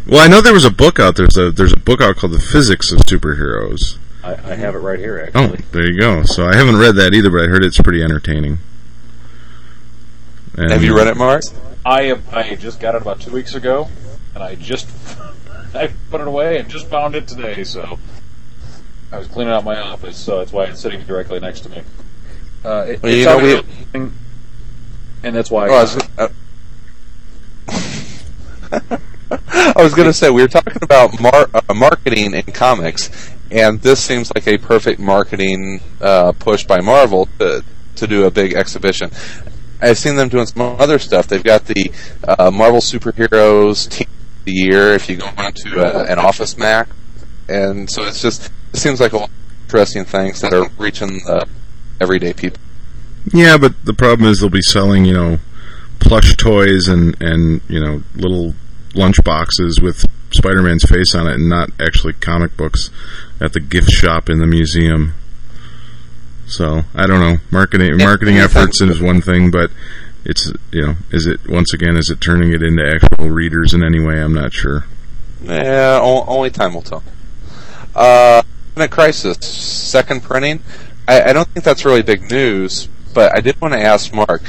well, 0.07 0.21
I 0.21 0.27
know 0.27 0.41
there 0.41 0.55
was 0.55 0.65
a 0.65 0.71
book 0.71 0.99
out. 0.99 1.17
There's 1.17 1.37
a 1.37 1.51
there's 1.51 1.75
a 1.75 1.79
book 1.79 2.01
out 2.01 2.17
called 2.17 2.33
The 2.33 2.41
Physics 2.41 2.93
of 2.93 3.01
Superheroes. 3.01 3.99
I, 4.23 4.53
I 4.53 4.55
have 4.55 4.75
it 4.75 4.79
right 4.79 4.99
here, 4.99 5.31
Oh, 5.35 5.55
there 5.73 5.85
you 5.85 6.01
go. 6.01 6.23
So 6.23 6.47
I 6.47 6.57
haven't 6.57 6.77
read 6.77 6.95
that 6.97 7.13
either, 7.13 7.31
but 7.31 7.43
I 7.43 7.47
heard 7.47 7.63
it's 7.63 7.79
pretty 7.79 8.03
entertaining. 8.03 8.57
And, 10.57 10.71
Have 10.71 10.83
you 10.83 10.97
read 10.97 11.09
it, 11.09 11.17
Mark? 11.19 11.43
I 11.85 12.05
have, 12.05 12.33
I 12.35 12.55
just 12.55 12.81
got 12.81 12.95
it 12.95 13.03
about 13.03 13.21
two 13.21 13.31
weeks 13.33 13.55
ago, 13.55 13.89
and 14.35 14.43
I 14.43 14.55
just 14.55 14.89
I 15.75 15.91
put 16.11 16.21
it 16.21 16.27
away 16.27 16.59
and 16.59 16.69
just 16.69 16.87
found 16.89 17.15
it 17.15 17.29
today. 17.29 17.65
So 17.65 17.99
I 19.13 19.19
was 19.19 19.29
cleaning 19.29 19.53
out 19.53 19.65
my 19.65 19.79
office, 19.81 20.17
so 20.17 20.39
that's 20.39 20.53
why 20.53 20.65
it's 20.65 20.81
sitting 20.81 21.03
directly 21.05 21.41
next 21.41 21.61
to 21.61 21.69
me. 21.69 21.83
Uh, 22.65 22.87
it, 22.89 23.03
Well, 23.03 23.13
you 23.13 23.25
know, 23.25 23.63
we- 23.95 24.11
and 25.23 25.35
that's 25.35 25.51
why. 25.51 25.67
I 25.67 25.69
Oh, 25.69 25.75
I 25.75 25.83
was, 25.83 25.97
uh, 26.19 26.29
I 29.77 29.83
was 29.83 29.95
going 29.95 30.07
to 30.07 30.13
say 30.13 30.31
we 30.31 30.43
were 30.43 30.49
talking 30.49 30.77
about 30.83 31.19
mar- 31.21 31.49
uh, 31.55 31.75
marketing 31.75 32.35
in 32.35 32.43
comics, 32.45 33.11
and 33.51 33.81
this 33.81 34.03
seems 34.03 34.31
like 34.35 34.47
a 34.47 34.59
perfect 34.59 35.01
marketing 35.01 35.81
uh, 36.01 36.33
push 36.33 36.65
by 36.65 36.81
Marvel 36.81 37.29
to 37.39 37.65
to 37.97 38.07
do 38.07 38.25
a 38.25 38.31
big 38.31 38.55
exhibition. 38.55 39.11
I've 39.85 39.99
seen 39.99 40.17
them 40.17 40.29
doing 40.29 40.47
some 40.47 40.63
other 40.63 40.99
stuff. 40.99 41.27
They've 41.29 41.45
got 41.45 41.67
the 41.67 41.93
uh, 42.27 42.51
Marvel 42.51 42.81
superheroes 42.81 43.89
team 43.91 44.09
of 44.09 44.45
the 44.47 44.53
year. 44.53 44.95
If 44.95 45.09
you 45.09 45.17
go 45.17 45.27
onto 45.37 45.79
uh, 45.79 46.07
an 46.09 46.19
OfficeMax, 46.19 46.89
and 47.49 47.91
so 47.91 48.03
it's 48.05 48.23
just 48.23 48.51
it 48.73 48.79
seems 48.79 49.01
like 49.01 49.13
a 49.13 49.19
lot 49.19 49.29
of 49.29 49.35
interesting 49.65 50.05
things 50.05 50.41
that 50.41 50.53
are 50.53 50.69
reaching 50.79 51.19
the 51.25 51.47
everyday 52.01 52.33
people. 52.33 52.61
Yeah, 53.33 53.59
but 53.59 53.85
the 53.85 53.95
problem 53.95 54.29
is 54.29 54.41
they'll 54.41 54.51
be 54.51 54.63
selling, 54.63 55.05
you 55.05 55.15
know, 55.15 55.39
plush 55.99 56.35
toys 56.37 56.89
and 56.89 57.21
and 57.21 57.61
you 57.69 57.81
know 57.81 58.03
little 58.15 58.55
lunch 58.95 59.23
boxes 59.25 59.81
with 59.81 60.05
Spider-Man's 60.31 60.85
face 60.85 61.15
on 61.15 61.27
it, 61.27 61.35
and 61.35 61.49
not 61.49 61.71
actually 61.81 62.15
comic 62.15 62.57
books 62.57 62.91
at 63.41 63.53
the 63.53 63.61
gift 63.61 63.91
shop 63.91 64.31
in 64.31 64.39
the 64.39 64.47
museum. 64.47 65.15
So 66.47 66.83
I 66.95 67.07
don't 67.07 67.21
know. 67.21 67.39
Marketing 67.51 67.99
Yeah, 67.99 68.07
marketing 68.07 68.37
efforts 68.37 68.81
is 68.81 69.01
one 69.01 69.21
thing, 69.21 69.51
but 69.51 69.71
it's 70.25 70.53
you 70.73 70.83
know, 70.83 70.95
is 71.11 71.27
it 71.27 71.49
once 71.49 71.73
again 71.73 71.97
is 71.97 72.11
it 72.11 72.21
turning 72.21 72.53
it 72.53 72.63
into 72.63 72.85
actual 72.85 73.31
readers 73.31 73.75
in 73.75 73.83
any 73.83 74.01
way? 74.01 74.21
I'm 74.21 74.35
not 74.35 74.53
sure. 74.53 74.85
Yeah, 75.43 75.99
only 76.03 76.51
time 76.51 76.75
will 76.75 76.83
tell. 76.83 77.03
Uh, 77.95 78.43
Infinite 78.71 78.91
Crisis 78.91 79.37
second 79.39 80.23
printing. 80.23 80.61
I, 81.07 81.31
I 81.31 81.33
don't 81.33 81.47
think 81.49 81.65
that's 81.65 81.85
really 81.85 82.03
big 82.03 82.31
news, 82.31 82.89
but 83.13 83.37
I 83.37 83.41
did 83.41 83.61
want 83.61 83.75
to 83.75 83.81
ask 83.81 84.13
Mark. 84.13 84.43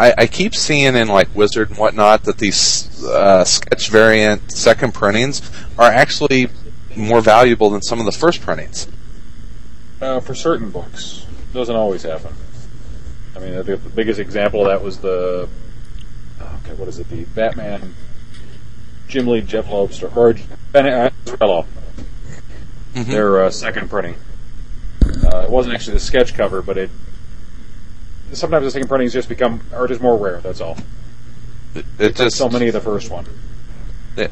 I, 0.00 0.14
I 0.16 0.26
keep 0.26 0.54
seeing 0.54 0.94
in 0.94 1.08
like 1.08 1.34
Wizard 1.34 1.70
and 1.70 1.78
whatnot 1.78 2.24
that 2.24 2.38
these 2.38 3.04
uh, 3.04 3.44
sketch 3.44 3.88
variant 3.90 4.52
second 4.52 4.94
printings 4.94 5.42
are 5.78 5.90
actually 5.90 6.48
more 6.96 7.20
valuable 7.20 7.70
than 7.70 7.82
some 7.82 7.98
of 7.98 8.06
the 8.06 8.12
first 8.12 8.40
printings. 8.40 8.86
Uh, 10.00 10.20
for 10.20 10.34
certain 10.34 10.70
books, 10.70 11.17
doesn't 11.52 11.74
always 11.74 12.02
happen. 12.02 12.32
I 13.36 13.40
mean, 13.40 13.54
the, 13.54 13.62
the 13.62 13.76
biggest 13.76 14.18
example 14.20 14.62
of 14.62 14.68
that 14.68 14.82
was 14.82 14.98
the 14.98 15.48
oh, 16.40 16.60
okay, 16.64 16.74
what 16.74 16.88
is 16.88 16.98
it? 16.98 17.08
The 17.08 17.24
Batman, 17.24 17.94
Jim 19.06 19.26
Lee, 19.26 19.40
Jeph 19.40 19.70
Loeb 19.70 19.92
story, 19.92 20.12
or 20.14 20.34
Ben 20.72 20.84
Azzarello. 20.84 21.66
Mhm. 22.94 23.06
Their 23.06 23.44
uh, 23.44 23.50
second 23.50 23.88
printing. 23.90 24.16
Uh, 25.24 25.40
it 25.40 25.50
wasn't 25.50 25.74
actually 25.74 25.94
the 25.94 26.00
sketch 26.00 26.34
cover, 26.34 26.62
but 26.62 26.76
it. 26.76 26.90
Sometimes 28.32 28.64
the 28.64 28.70
second 28.70 28.88
printings 28.88 29.12
just 29.12 29.28
become 29.28 29.60
are 29.72 29.86
just 29.86 30.00
more 30.00 30.16
rare. 30.16 30.40
That's 30.40 30.60
all. 30.60 30.76
It, 31.74 31.86
it 31.98 32.16
just 32.16 32.36
so 32.36 32.48
many 32.48 32.68
of 32.68 32.74
the 32.74 32.80
first 32.80 33.10
one. 33.10 33.26
Yeah. 34.16 34.28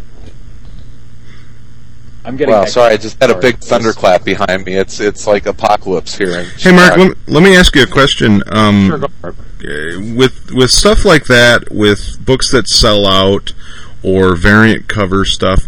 I'm 2.27 2.37
getting. 2.37 2.53
Wow, 2.53 2.61
heckled. 2.61 2.73
sorry, 2.75 2.93
I 2.95 2.97
just 2.97 3.21
had 3.21 3.31
a 3.31 3.39
big 3.39 3.59
thunderclap 3.59 4.25
behind 4.25 4.65
me. 4.65 4.75
It's 4.75 4.99
it's 4.99 5.27
like 5.27 5.47
apocalypse 5.47 6.17
here. 6.17 6.31
In 6.41 6.47
Hey, 6.59 6.73
Mark, 6.73 6.95
Chicago. 6.95 7.03
let, 7.05 7.29
let 7.29 7.43
me 7.45 7.57
ask 7.57 7.75
you 7.77 7.85
a 7.85 7.87
question. 7.87 8.43
Um, 8.49 8.89
Sure, 8.89 8.99
go 8.99 9.09
for 9.21 9.29
uh, 9.31 10.15
with 10.15 10.51
with 10.53 10.71
stuff 10.71 11.05
like 11.05 11.27
that, 11.27 11.69
with 11.71 12.19
books 12.25 12.51
that 12.51 12.69
sell 12.69 13.07
out 13.07 13.53
or 14.03 14.35
variant 14.37 14.89
cover 14.89 15.25
stuff, 15.25 15.63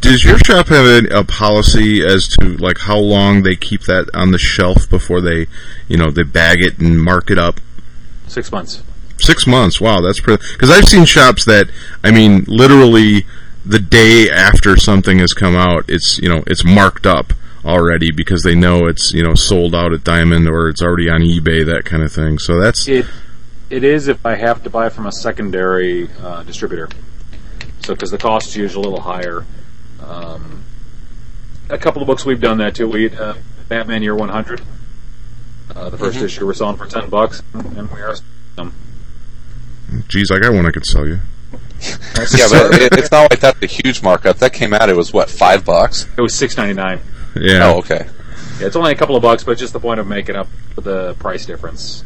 does 0.00 0.24
your 0.24 0.38
shop 0.38 0.66
have 0.68 0.84
a, 0.84 1.20
a 1.20 1.24
policy 1.24 2.04
as 2.04 2.26
to 2.28 2.56
like 2.56 2.78
how 2.78 2.98
long 2.98 3.42
they 3.44 3.54
keep 3.54 3.82
that 3.82 4.10
on 4.12 4.32
the 4.32 4.38
shelf 4.38 4.90
before 4.90 5.20
they, 5.20 5.46
you 5.88 5.96
know, 5.96 6.10
they 6.10 6.24
bag 6.24 6.60
it 6.60 6.78
and 6.78 7.00
mark 7.00 7.30
it 7.30 7.38
up? 7.38 7.60
Six 8.26 8.50
months. 8.50 8.82
Six 9.18 9.46
months. 9.46 9.80
Wow, 9.80 10.00
that's 10.00 10.20
pretty. 10.20 10.42
Because 10.52 10.70
I've 10.70 10.86
seen 10.88 11.04
shops 11.04 11.44
that, 11.44 11.68
I 12.02 12.10
mean, 12.10 12.44
literally 12.48 13.24
the 13.64 13.78
day 13.78 14.28
after 14.30 14.76
something 14.76 15.18
has 15.18 15.32
come 15.32 15.54
out, 15.54 15.84
it's 15.88 16.18
you 16.18 16.28
know 16.28 16.42
it's 16.46 16.64
marked 16.64 17.06
up 17.06 17.32
already 17.64 18.10
because 18.10 18.42
they 18.42 18.54
know 18.54 18.86
it's 18.86 19.12
you 19.12 19.22
know 19.22 19.34
sold 19.34 19.74
out 19.74 19.92
at 19.92 20.04
Diamond 20.04 20.48
or 20.48 20.68
it's 20.68 20.82
already 20.82 21.08
on 21.08 21.20
eBay 21.20 21.64
that 21.66 21.84
kind 21.84 22.02
of 22.02 22.12
thing. 22.12 22.38
So 22.38 22.60
that's 22.60 22.88
It 22.88 23.06
it 23.70 23.84
is 23.84 24.08
if 24.08 24.24
I 24.26 24.34
have 24.34 24.62
to 24.64 24.70
buy 24.70 24.88
from 24.88 25.06
a 25.06 25.12
secondary 25.12 26.10
uh, 26.20 26.42
distributor. 26.42 26.88
So 27.80 27.94
because 27.94 28.10
the 28.10 28.18
cost 28.18 28.48
is 28.48 28.56
usually 28.56 28.84
a 28.84 28.88
little 28.88 29.04
higher. 29.04 29.44
Um, 30.04 30.64
a 31.68 31.78
couple 31.78 32.02
of 32.02 32.06
books 32.06 32.24
we've 32.24 32.40
done 32.40 32.58
that 32.58 32.74
too. 32.74 32.88
We 32.88 33.10
uh, 33.10 33.34
Batman 33.68 34.02
Year 34.02 34.14
100. 34.14 34.60
Uh, 35.74 35.88
the 35.88 35.96
1st 35.96 36.22
issue 36.22 36.46
we're 36.46 36.52
selling 36.52 36.76
for 36.76 36.86
ten 36.86 37.08
bucks, 37.08 37.42
and 37.54 37.90
we 37.90 38.00
are. 38.02 38.14
Um, 38.58 38.74
geez, 40.08 40.30
I 40.30 40.38
got 40.38 40.52
one 40.52 40.66
I 40.66 40.70
could 40.70 40.84
sell 40.84 41.06
you. 41.06 41.20
Yeah, 41.82 42.46
but 42.50 42.74
it, 42.80 42.92
it's 42.98 43.10
not 43.10 43.30
like 43.30 43.40
that's 43.40 43.60
a 43.62 43.66
huge 43.66 44.02
markup. 44.02 44.38
That 44.38 44.52
came 44.52 44.72
out. 44.72 44.88
It 44.88 44.96
was 44.96 45.12
what 45.12 45.28
five 45.30 45.64
bucks. 45.64 46.06
it 46.16 46.20
was 46.20 46.34
six 46.34 46.56
ninety 46.56 46.74
nine. 46.74 47.00
Yeah. 47.34 47.70
Oh, 47.72 47.78
okay. 47.78 48.06
Yeah, 48.60 48.66
it's 48.66 48.76
only 48.76 48.92
a 48.92 48.94
couple 48.94 49.16
of 49.16 49.22
bucks, 49.22 49.44
but 49.44 49.58
just 49.58 49.72
the 49.72 49.80
point 49.80 49.98
of 50.00 50.06
making 50.06 50.36
up 50.36 50.48
for 50.74 50.80
the 50.82 51.14
price 51.14 51.46
difference. 51.46 52.04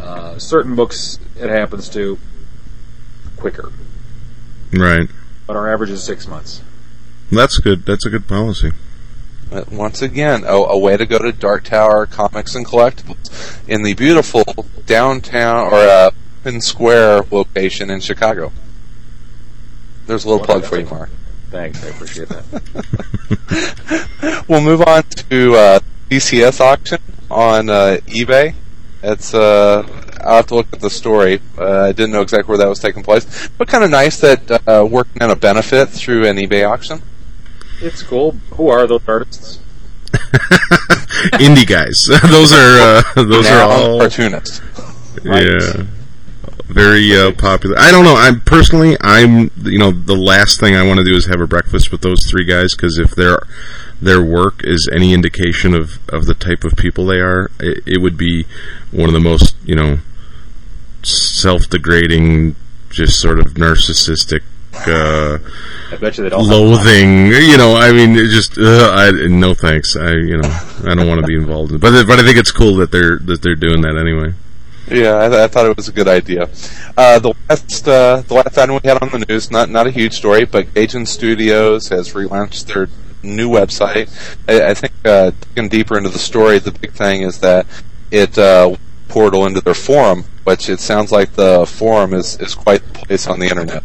Uh, 0.00 0.38
certain 0.38 0.74
books 0.76 1.18
it 1.36 1.50
happens 1.50 1.88
to 1.90 2.18
quicker, 3.36 3.72
Right. 4.72 5.08
but 5.46 5.56
our 5.56 5.72
average 5.72 5.90
is 5.90 6.02
six 6.02 6.26
months. 6.26 6.62
That's 7.30 7.58
good. 7.58 7.84
That's 7.84 8.06
a 8.06 8.10
good 8.10 8.26
policy. 8.28 8.72
But 9.50 9.70
once 9.72 10.02
again, 10.02 10.44
a, 10.44 10.52
a 10.54 10.78
way 10.78 10.96
to 10.96 11.04
go 11.06 11.18
to 11.18 11.32
Dark 11.32 11.64
Tower 11.64 12.06
Comics 12.06 12.54
and 12.54 12.66
Collectibles 12.66 13.58
in 13.68 13.82
the 13.82 13.94
beautiful 13.94 14.44
downtown 14.86 15.66
or 15.66 15.74
uh, 15.74 16.10
open 16.42 16.60
square 16.60 17.22
location 17.30 17.90
in 17.90 18.00
Chicago. 18.00 18.52
There's 20.08 20.24
a 20.24 20.28
little 20.28 20.44
plug 20.44 20.64
for 20.64 20.78
you, 20.78 20.86
Mark. 20.86 21.10
Thanks, 21.50 21.84
I 21.84 21.88
appreciate 21.88 22.28
that. 22.30 23.84
We'll 24.48 24.62
move 24.62 24.80
on 24.80 25.02
to 25.02 25.54
uh, 25.54 25.80
CCS 26.10 26.60
auction 26.60 26.98
on 27.30 27.68
uh, 27.68 27.98
eBay. 28.06 28.54
It's 29.02 29.34
uh, 29.34 29.86
I'll 30.24 30.36
have 30.36 30.46
to 30.46 30.54
look 30.54 30.68
at 30.72 30.80
the 30.80 30.88
story. 30.88 31.42
Uh, 31.58 31.82
I 31.82 31.92
didn't 31.92 32.12
know 32.12 32.22
exactly 32.22 32.48
where 32.48 32.58
that 32.58 32.68
was 32.68 32.78
taking 32.78 33.02
place, 33.02 33.50
but 33.58 33.68
kind 33.68 33.84
of 33.84 33.90
nice 33.90 34.18
that 34.20 34.50
uh, 34.66 34.86
working 34.90 35.20
on 35.22 35.30
a 35.30 35.36
benefit 35.36 35.90
through 35.90 36.26
an 36.26 36.38
eBay 36.38 36.66
auction. 36.66 37.02
It's 37.82 38.02
cool. 38.02 38.32
Who 38.52 38.68
are 38.68 38.86
those 38.86 39.06
artists? 39.06 39.60
Indie 41.34 41.66
guys. 41.66 42.02
those 42.30 42.52
are 42.52 42.80
uh, 42.80 43.02
those 43.14 43.44
now 43.44 43.68
are 43.68 43.72
all 43.72 43.98
cartoonists. 43.98 44.62
yeah 45.22 45.84
very 46.68 47.16
uh, 47.16 47.32
popular. 47.32 47.76
I 47.78 47.90
don't 47.90 48.04
know. 48.04 48.14
I'm 48.14 48.40
personally, 48.40 48.96
I'm 49.00 49.50
you 49.62 49.78
know 49.78 49.90
the 49.90 50.16
last 50.16 50.60
thing 50.60 50.76
I 50.76 50.86
want 50.86 50.98
to 50.98 51.04
do 51.04 51.16
is 51.16 51.26
have 51.26 51.40
a 51.40 51.46
breakfast 51.46 51.90
with 51.90 52.02
those 52.02 52.26
three 52.26 52.44
guys 52.44 52.74
because 52.74 52.98
if 52.98 53.12
their 53.12 53.40
their 54.00 54.22
work 54.22 54.60
is 54.64 54.88
any 54.92 55.14
indication 55.14 55.74
of 55.74 55.98
of 56.10 56.26
the 56.26 56.34
type 56.34 56.64
of 56.64 56.76
people 56.76 57.06
they 57.06 57.20
are, 57.20 57.50
it, 57.58 57.82
it 57.86 58.02
would 58.02 58.16
be 58.16 58.44
one 58.90 59.08
of 59.08 59.14
the 59.14 59.20
most 59.20 59.56
you 59.64 59.74
know 59.74 59.98
self 61.02 61.68
degrading, 61.68 62.54
just 62.90 63.20
sort 63.20 63.40
of 63.40 63.54
narcissistic. 63.54 64.42
Uh, 64.86 65.38
I 65.90 65.96
bet 65.96 66.18
you 66.18 66.24
they 66.24 66.30
don't. 66.30 66.46
loathing, 66.46 67.28
you 67.28 67.56
know. 67.56 67.76
I 67.76 67.92
mean, 67.92 68.14
it 68.14 68.28
just 68.28 68.58
uh, 68.58 68.90
I, 68.92 69.10
no 69.28 69.54
thanks. 69.54 69.96
I 69.96 70.12
you 70.12 70.36
know 70.36 70.48
I 70.84 70.94
don't 70.94 71.08
want 71.08 71.20
to 71.22 71.26
be 71.26 71.34
involved. 71.34 71.72
In, 71.72 71.78
but 71.78 72.06
but 72.06 72.18
I 72.18 72.22
think 72.22 72.36
it's 72.36 72.52
cool 72.52 72.76
that 72.76 72.92
they're 72.92 73.18
that 73.20 73.40
they're 73.40 73.56
doing 73.56 73.80
that 73.80 73.96
anyway. 73.96 74.34
Yeah, 74.90 75.14
I, 75.14 75.44
I 75.44 75.46
thought 75.48 75.66
it 75.66 75.76
was 75.76 75.88
a 75.88 75.92
good 75.92 76.08
idea. 76.08 76.48
Uh, 76.96 77.18
the 77.18 77.34
last 77.48 77.86
uh, 77.86 78.22
the 78.26 78.34
last 78.34 78.56
item 78.56 78.80
we 78.82 78.88
had 78.88 79.02
on 79.02 79.10
the 79.10 79.24
news, 79.28 79.50
not 79.50 79.68
not 79.68 79.86
a 79.86 79.90
huge 79.90 80.14
story, 80.14 80.44
but 80.44 80.66
Gaijin 80.74 81.06
Studios 81.06 81.88
has 81.88 82.14
relaunched 82.14 82.66
their 82.72 82.88
new 83.22 83.50
website. 83.50 84.08
I, 84.48 84.70
I 84.70 84.74
think 84.74 84.92
uh, 85.04 85.32
digging 85.54 85.68
deeper 85.68 85.96
into 85.98 86.10
the 86.10 86.18
story, 86.18 86.58
the 86.58 86.72
big 86.72 86.92
thing 86.92 87.22
is 87.22 87.40
that 87.40 87.66
it 88.10 88.38
uh, 88.38 88.76
portal 89.08 89.46
into 89.46 89.60
their 89.60 89.74
forum, 89.74 90.24
which 90.44 90.68
it 90.68 90.80
sounds 90.80 91.12
like 91.12 91.32
the 91.32 91.66
forum 91.66 92.14
is 92.14 92.36
is 92.40 92.54
quite 92.54 92.82
the 92.84 93.00
place 93.00 93.26
on 93.26 93.40
the 93.40 93.48
internet. 93.48 93.82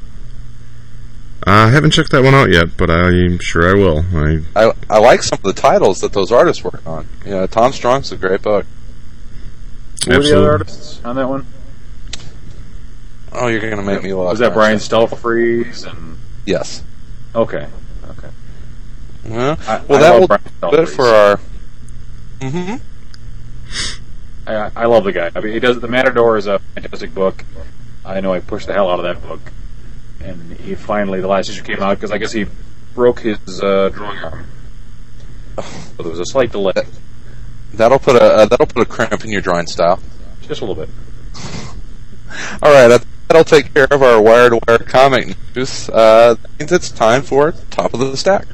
I 1.46 1.70
haven't 1.70 1.92
checked 1.92 2.12
that 2.12 2.24
one 2.24 2.34
out 2.34 2.50
yet, 2.50 2.78
but 2.78 2.90
I'm 2.90 3.40
sure 3.40 3.70
I 3.70 3.74
will. 3.74 4.06
I 4.16 4.40
I, 4.56 4.72
I 4.90 5.00
like 5.00 5.24
some 5.24 5.40
of 5.44 5.44
the 5.44 5.62
titles 5.62 6.00
that 6.00 6.14
those 6.14 6.32
artists 6.32 6.64
work 6.64 6.86
on. 6.86 7.08
Yeah, 7.26 7.46
Tom 7.48 7.74
Strong's 7.74 8.12
a 8.12 8.18
great 8.18 8.42
book. 8.42 8.66
Who 10.06 10.18
were 10.18 10.24
the 10.24 10.38
other 10.38 10.52
artists 10.52 11.04
on 11.04 11.16
that 11.16 11.28
one? 11.30 11.46
Oh, 13.32 13.48
you're 13.48 13.60
going 13.60 13.78
to 13.78 13.84
make 13.84 14.04
me 14.04 14.14
laugh. 14.14 14.32
Was 14.32 14.40
that 14.40 14.54
Brian 14.54 14.78
Stelfreeze 14.78 15.90
and? 15.90 16.18
Yes. 16.46 16.84
Okay. 17.34 17.68
Okay. 18.10 18.30
Well, 19.26 19.58
I, 19.68 19.82
well 19.88 19.98
I 19.98 20.02
that 20.02 20.20
will 20.20 20.28
Brian 20.28 20.44
do 20.62 20.82
it 20.82 20.86
for 20.88 21.06
our. 21.06 21.40
Mm-hmm. 22.40 22.76
I, 24.46 24.72
I 24.76 24.86
love 24.86 25.06
the 25.06 25.14
guy. 25.14 25.32
I 25.36 25.40
mean, 25.40 25.54
he 25.54 25.60
does. 25.60 25.80
The 25.80 25.88
Matador 25.88 26.38
is 26.38 26.48
a 26.48 26.60
fantastic 26.60 27.14
book. 27.16 27.46
I 28.06 28.20
know 28.20 28.34
I 28.34 28.40
pushed 28.40 28.68
the 28.68 28.74
hell 28.74 28.90
out 28.90 29.00
of 29.00 29.06
that 29.06 29.26
book, 29.26 29.40
and 30.20 30.54
he 30.58 30.76
finally 30.76 31.22
the 31.22 31.28
last 31.28 31.50
issue 31.50 31.64
came 31.64 31.82
out 31.82 31.98
because 31.98 32.12
I 32.12 32.18
guess 32.18 32.34
he 32.34 32.46
broke 32.94 33.22
his 33.22 33.62
uh, 33.62 33.90
drawing 33.90 34.20
arm. 34.20 34.46
So 35.56 36.04
there 36.04 36.12
was 36.12 36.20
a 36.20 36.26
slight 36.26 36.52
delay, 36.52 36.74
That'll 37.74 38.00
put 38.00 38.16
a 38.16 38.22
uh, 38.24 38.46
that'll 38.46 38.66
put 38.68 38.82
a 38.84 38.86
cramp 38.86 39.24
in 39.24 39.32
your 39.32 39.42
drawing 39.42 39.68
style. 39.68 40.00
just 40.42 40.62
a 40.62 40.66
little 40.66 40.86
bit. 40.86 40.90
All 42.62 42.72
right, 42.74 42.88
that- 42.88 43.06
that'll 43.28 43.44
take 43.44 43.74
care 43.74 43.88
of 43.92 44.02
our 44.04 44.22
wire 44.22 44.50
to 44.52 44.60
wire 44.68 44.78
comic 44.80 45.36
news. 45.56 45.90
Uh, 45.90 46.36
means 46.60 46.72
it's 46.72 46.92
time 46.92 47.22
for 47.24 47.52
top 47.72 47.94
of 47.94 48.00
the 48.00 48.16
stack. 48.18 48.46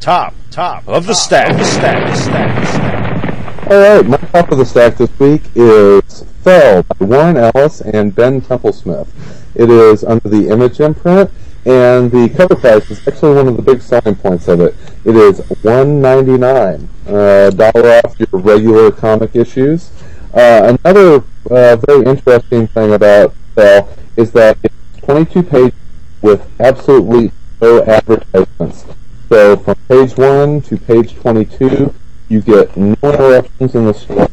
Top, 0.00 0.34
top 0.50 0.88
of 0.88 1.06
the 1.06 1.14
stack, 1.14 1.56
the 1.56 1.64
stack, 1.64 2.16
stack, 2.16 2.66
stack. 2.68 3.70
All 3.70 3.78
right, 3.78 4.06
my 4.06 4.16
top 4.16 4.50
of 4.50 4.58
the 4.58 4.64
stack 4.64 4.96
this 4.96 5.10
week 5.20 5.42
is 5.54 6.24
Fell 6.42 6.82
by 6.82 7.04
Warren 7.04 7.36
Ellis 7.36 7.80
and 7.82 8.14
Ben 8.14 8.40
Templesmith. 8.40 9.08
It 9.54 9.68
is 9.70 10.02
under 10.02 10.28
the 10.28 10.48
Image 10.48 10.80
imprint, 10.80 11.30
and 11.64 12.10
the 12.10 12.32
cover 12.36 12.56
price 12.56 12.90
is 12.90 13.06
actually 13.06 13.36
one 13.36 13.48
of 13.48 13.56
the 13.56 13.62
big 13.62 13.80
selling 13.82 14.16
points 14.16 14.48
of 14.48 14.60
it. 14.60 14.74
It 15.04 15.16
is 15.16 15.38
one 15.62 16.00
ninety 16.00 16.38
nine, 16.38 16.88
uh, 17.06 17.50
dollar 17.50 18.00
off 18.04 18.18
your 18.18 18.40
regular 18.40 18.90
comic 18.90 19.36
issues. 19.36 19.90
Uh, 20.32 20.76
another 20.84 21.24
uh, 21.50 21.76
very 21.76 22.04
interesting 22.04 22.66
thing 22.68 22.92
about 22.92 23.34
Fell 23.54 23.88
is 24.16 24.32
that 24.32 24.58
it's 24.62 24.74
twenty 25.02 25.24
two 25.24 25.42
pages 25.42 25.78
with 26.22 26.46
absolutely 26.60 27.32
no 27.60 27.82
advertisements. 27.84 28.84
So 29.28 29.56
from 29.56 29.76
page 29.88 30.16
one 30.16 30.60
to 30.62 30.76
page 30.76 31.14
twenty-two, 31.14 31.94
you 32.28 32.40
get 32.40 32.76
no 32.76 32.96
interruptions 33.02 33.74
in 33.74 33.86
the 33.86 33.94
story. 33.94 34.28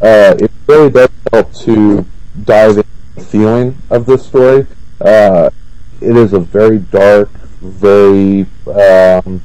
Uh, 0.00 0.34
it 0.38 0.50
really 0.66 0.90
does 0.90 1.10
help 1.32 1.52
to 1.52 2.06
dive 2.44 2.78
into 2.78 2.88
the 3.16 3.20
feeling 3.24 3.76
of 3.90 4.06
this 4.06 4.26
story. 4.26 4.66
Uh, 5.00 5.50
it 6.00 6.16
is 6.16 6.32
a 6.32 6.40
very 6.40 6.78
dark, 6.78 7.30
very 7.60 8.46
um, 8.66 9.42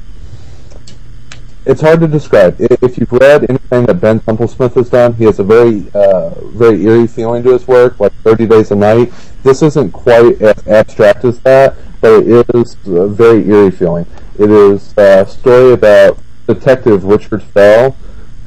it's 1.65 1.81
hard 1.81 1.99
to 2.01 2.07
describe. 2.07 2.57
If 2.59 2.97
you've 2.99 3.11
read 3.11 3.49
anything 3.49 3.87
that 3.87 3.95
Ben 3.95 4.19
Templesmith 4.19 4.75
has 4.75 4.89
done, 4.89 5.13
he 5.13 5.23
has 5.23 5.39
a 5.39 5.43
very, 5.43 5.87
uh, 5.95 6.29
very 6.49 6.83
eerie 6.83 7.07
feeling 7.07 7.41
to 7.43 7.53
his 7.53 7.67
work, 7.67 7.99
like 7.99 8.13
30 8.23 8.45
Days 8.45 8.69
of 8.69 8.77
Night. 8.77 9.11
This 9.41 9.63
isn't 9.63 9.91
quite 9.91 10.39
as 10.43 10.67
abstract 10.67 11.25
as 11.25 11.39
that, 11.39 11.75
but 12.01 12.23
it 12.23 12.45
is 12.53 12.77
a 12.85 13.07
very 13.07 13.49
eerie 13.49 13.71
feeling. 13.71 14.05
It 14.37 14.51
is 14.51 14.95
a 14.97 15.25
story 15.27 15.73
about 15.73 16.19
Detective 16.45 17.03
Richard 17.03 17.41
Fell, 17.41 17.95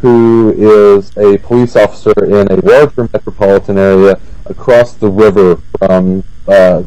who 0.01 0.55
is 0.57 1.11
a 1.17 1.39
police 1.39 1.75
officer 1.75 2.13
in 2.25 2.47
a 2.53 2.57
larger 2.65 3.09
metropolitan 3.13 3.79
area 3.79 4.21
across 4.47 4.93
the 4.93 5.09
river 5.09 5.57
from, 5.77 6.23
uh, 6.47 6.85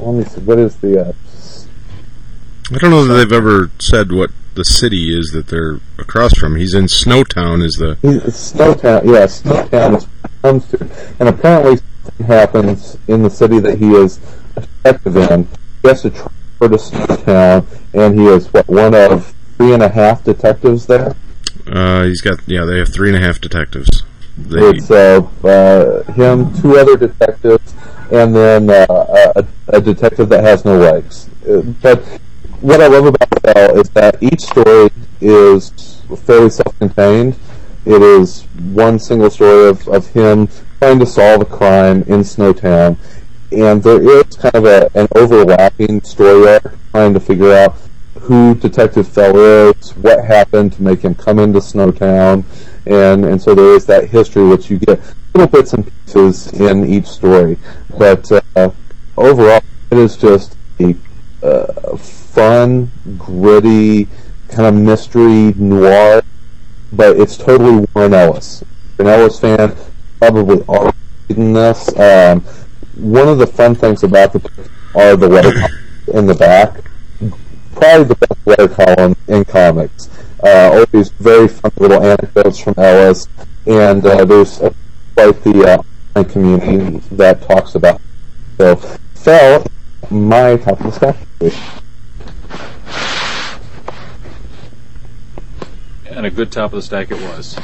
let 0.00 0.14
me 0.14 0.24
see, 0.24 0.40
what 0.40 0.58
is 0.58 0.76
the, 0.76 1.08
uh, 1.08 1.12
I 2.72 2.78
don't 2.78 2.90
know 2.90 3.04
that 3.04 3.14
they've 3.14 3.32
ever 3.32 3.70
said 3.78 4.12
what 4.12 4.30
the 4.54 4.64
city 4.64 5.16
is 5.16 5.30
that 5.32 5.48
they're 5.48 5.80
across 5.98 6.34
from. 6.34 6.56
He's 6.56 6.74
in 6.74 6.84
Snowtown. 6.84 7.64
Is 7.64 7.74
the 7.74 7.96
He's 8.02 8.20
Snowtown, 8.22 9.04
yeah, 9.04 9.26
Snowtown 9.26 9.96
is 9.96 10.06
comes 10.42 10.66
to. 10.68 10.88
And 11.18 11.28
apparently 11.28 11.78
something 12.04 12.26
happens 12.26 12.96
in 13.08 13.22
the 13.22 13.30
city 13.30 13.58
that 13.60 13.78
he 13.78 13.92
is 13.92 14.18
a 14.56 14.60
detective 14.60 15.16
in. 15.16 15.48
He 15.82 15.88
has 15.88 16.02
to 16.02 16.10
transfer 16.10 16.68
to 16.68 16.76
Snowtown, 16.76 17.66
and 17.94 18.18
he 18.18 18.26
is, 18.26 18.52
what, 18.52 18.68
one 18.68 18.94
of 18.94 19.34
three 19.56 19.74
and 19.74 19.82
a 19.82 19.88
half 19.88 20.24
detectives 20.24 20.86
there? 20.86 21.14
uh, 21.66 22.04
he's 22.04 22.20
got 22.20 22.40
yeah. 22.46 22.64
They 22.64 22.78
have 22.78 22.92
three 22.92 23.12
and 23.12 23.22
a 23.22 23.26
half 23.26 23.40
detectives. 23.40 24.02
They 24.38 24.60
It's 24.60 24.90
uh, 24.90 25.20
uh, 25.44 26.02
him, 26.12 26.54
two 26.60 26.78
other 26.78 26.96
detectives, 26.96 27.74
and 28.12 28.34
then 28.34 28.70
uh, 28.70 29.32
a, 29.36 29.46
a 29.68 29.80
detective 29.80 30.28
that 30.28 30.42
has 30.44 30.64
no 30.64 30.76
legs. 30.78 31.28
Uh, 31.48 31.62
But 31.82 32.02
what 32.60 32.80
I 32.80 32.88
love 32.88 33.06
about 33.06 33.28
Fell 33.42 33.78
is 33.78 33.88
that 33.90 34.22
each 34.22 34.42
story 34.42 34.90
is 35.20 36.02
fairly 36.24 36.50
self-contained. 36.50 37.36
It 37.86 38.02
is 38.02 38.42
one 38.72 38.98
single 38.98 39.30
story 39.30 39.68
of, 39.68 39.88
of 39.88 40.06
him 40.08 40.48
trying 40.78 40.98
to 40.98 41.06
solve 41.06 41.42
a 41.42 41.44
crime 41.44 42.02
in 42.02 42.20
Snowtown, 42.20 42.98
and 43.52 43.82
there 43.82 44.02
is 44.02 44.36
kind 44.36 44.54
of 44.54 44.64
a, 44.64 44.90
an 44.94 45.08
overlapping 45.14 46.02
story 46.02 46.48
arc 46.48 46.74
trying 46.90 47.14
to 47.14 47.20
figure 47.20 47.52
out 47.52 47.76
who 48.20 48.54
Detective 48.54 49.08
Fell 49.08 49.36
is, 49.36 49.96
what 49.96 50.24
happened 50.24 50.72
to 50.74 50.82
make 50.82 51.00
him 51.00 51.14
come 51.14 51.38
into 51.38 51.58
Snowtown, 51.58 52.44
and 52.86 53.24
and 53.24 53.40
so 53.40 53.54
there 53.54 53.74
is 53.74 53.86
that 53.86 54.08
history 54.08 54.46
which 54.46 54.70
you 54.70 54.78
get 54.78 55.00
little 55.34 55.48
bits 55.48 55.72
and 55.72 55.90
pieces 56.04 56.52
in 56.52 56.86
each 56.86 57.06
story, 57.06 57.58
but 57.98 58.30
uh, 58.56 58.70
overall 59.16 59.62
it 59.90 59.98
is 59.98 60.16
just 60.16 60.56
a 60.80 60.94
uh, 61.42 61.96
fun, 61.96 62.90
gritty 63.18 64.08
kind 64.48 64.66
of 64.66 64.74
mystery 64.74 65.52
noir, 65.56 66.22
but 66.92 67.16
it's 67.16 67.36
totally 67.36 67.86
Warren 67.94 68.14
Ellis. 68.14 68.64
An 68.98 69.06
Ellis 69.06 69.38
fan 69.40 69.76
probably 70.18 70.62
already 70.62 70.96
reading 71.28 71.52
this. 71.52 71.88
Um, 71.98 72.40
one 72.96 73.28
of 73.28 73.38
the 73.38 73.46
fun 73.46 73.74
things 73.74 74.02
about 74.02 74.32
the 74.32 74.68
are 74.94 75.16
the 75.16 75.28
letter 75.28 75.52
in 76.12 76.26
the 76.26 76.34
back. 76.34 76.82
Probably 77.72 78.04
the 78.04 78.14
best 78.16 78.46
letter 78.46 78.68
column 78.68 79.16
in 79.28 79.44
comics. 79.44 80.08
Uh, 80.42 80.84
always 80.92 81.10
very 81.10 81.48
fun 81.48 81.70
little 81.76 82.02
anecdotes 82.02 82.58
from 82.58 82.74
Ellis, 82.78 83.28
and 83.66 84.04
uh, 84.06 84.24
there's 84.24 84.58
quite 85.14 85.44
the 85.44 85.64
uh, 85.66 85.82
online 86.16 86.32
community 86.32 86.98
that 87.16 87.42
talks 87.42 87.74
about. 87.74 88.00
It. 88.58 88.80
So, 88.80 88.96
Fell, 89.14 89.66
my 90.10 90.56
top 90.56 90.80
of 90.80 90.86
the 90.86 90.92
stack. 90.92 91.16
And 96.06 96.26
a 96.26 96.30
good 96.30 96.50
top 96.50 96.72
of 96.72 96.76
the 96.76 96.82
stack 96.82 97.10
it 97.10 97.20
was. 97.20 97.58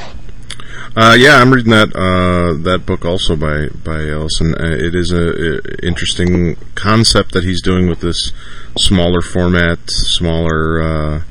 Uh, 0.97 1.15
yeah, 1.19 1.37
I'm 1.37 1.53
reading 1.53 1.73
that 1.73 1.95
uh, 1.95 2.63
that 2.63 2.87
book 2.87 3.05
also 3.05 3.37
by 3.37 3.69
by 3.69 4.07
Ellison. 4.09 4.55
Uh, 4.55 4.65
it 4.65 4.95
is 4.95 5.13
a, 5.13 5.29
a 5.29 5.87
interesting 5.87 6.57
concept 6.75 7.33
that 7.33 7.45
he's 7.45 7.61
doing 7.61 7.87
with 7.89 8.01
this 8.01 8.33
smaller 8.79 9.21
format, 9.21 9.91
smaller 9.91 10.83
uh, 10.83 11.23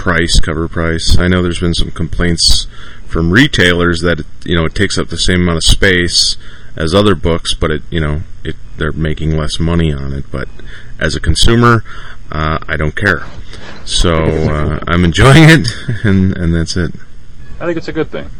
price, 0.00 0.40
cover 0.40 0.66
price. 0.66 1.18
I 1.18 1.28
know 1.28 1.42
there's 1.42 1.60
been 1.60 1.74
some 1.74 1.90
complaints 1.90 2.66
from 3.06 3.30
retailers 3.30 4.00
that 4.00 4.24
you 4.44 4.56
know 4.56 4.64
it 4.64 4.74
takes 4.74 4.96
up 4.96 5.08
the 5.08 5.18
same 5.18 5.42
amount 5.42 5.58
of 5.58 5.64
space 5.64 6.38
as 6.74 6.94
other 6.94 7.14
books, 7.14 7.52
but 7.52 7.70
it 7.70 7.82
you 7.90 8.00
know 8.00 8.22
it 8.42 8.56
they're 8.78 8.92
making 8.92 9.36
less 9.36 9.60
money 9.60 9.92
on 9.92 10.14
it. 10.14 10.24
But 10.30 10.48
as 10.98 11.14
a 11.14 11.20
consumer, 11.20 11.84
uh, 12.32 12.58
I 12.66 12.78
don't 12.78 12.96
care. 12.96 13.26
So 13.84 14.10
uh, 14.10 14.80
I'm 14.86 15.04
enjoying 15.04 15.44
it, 15.50 15.68
and 16.04 16.34
and 16.34 16.54
that's 16.54 16.78
it. 16.78 16.92
I 17.60 17.66
think 17.66 17.76
it's 17.76 17.88
a 17.88 17.92
good 17.92 18.10
thing. 18.10 18.30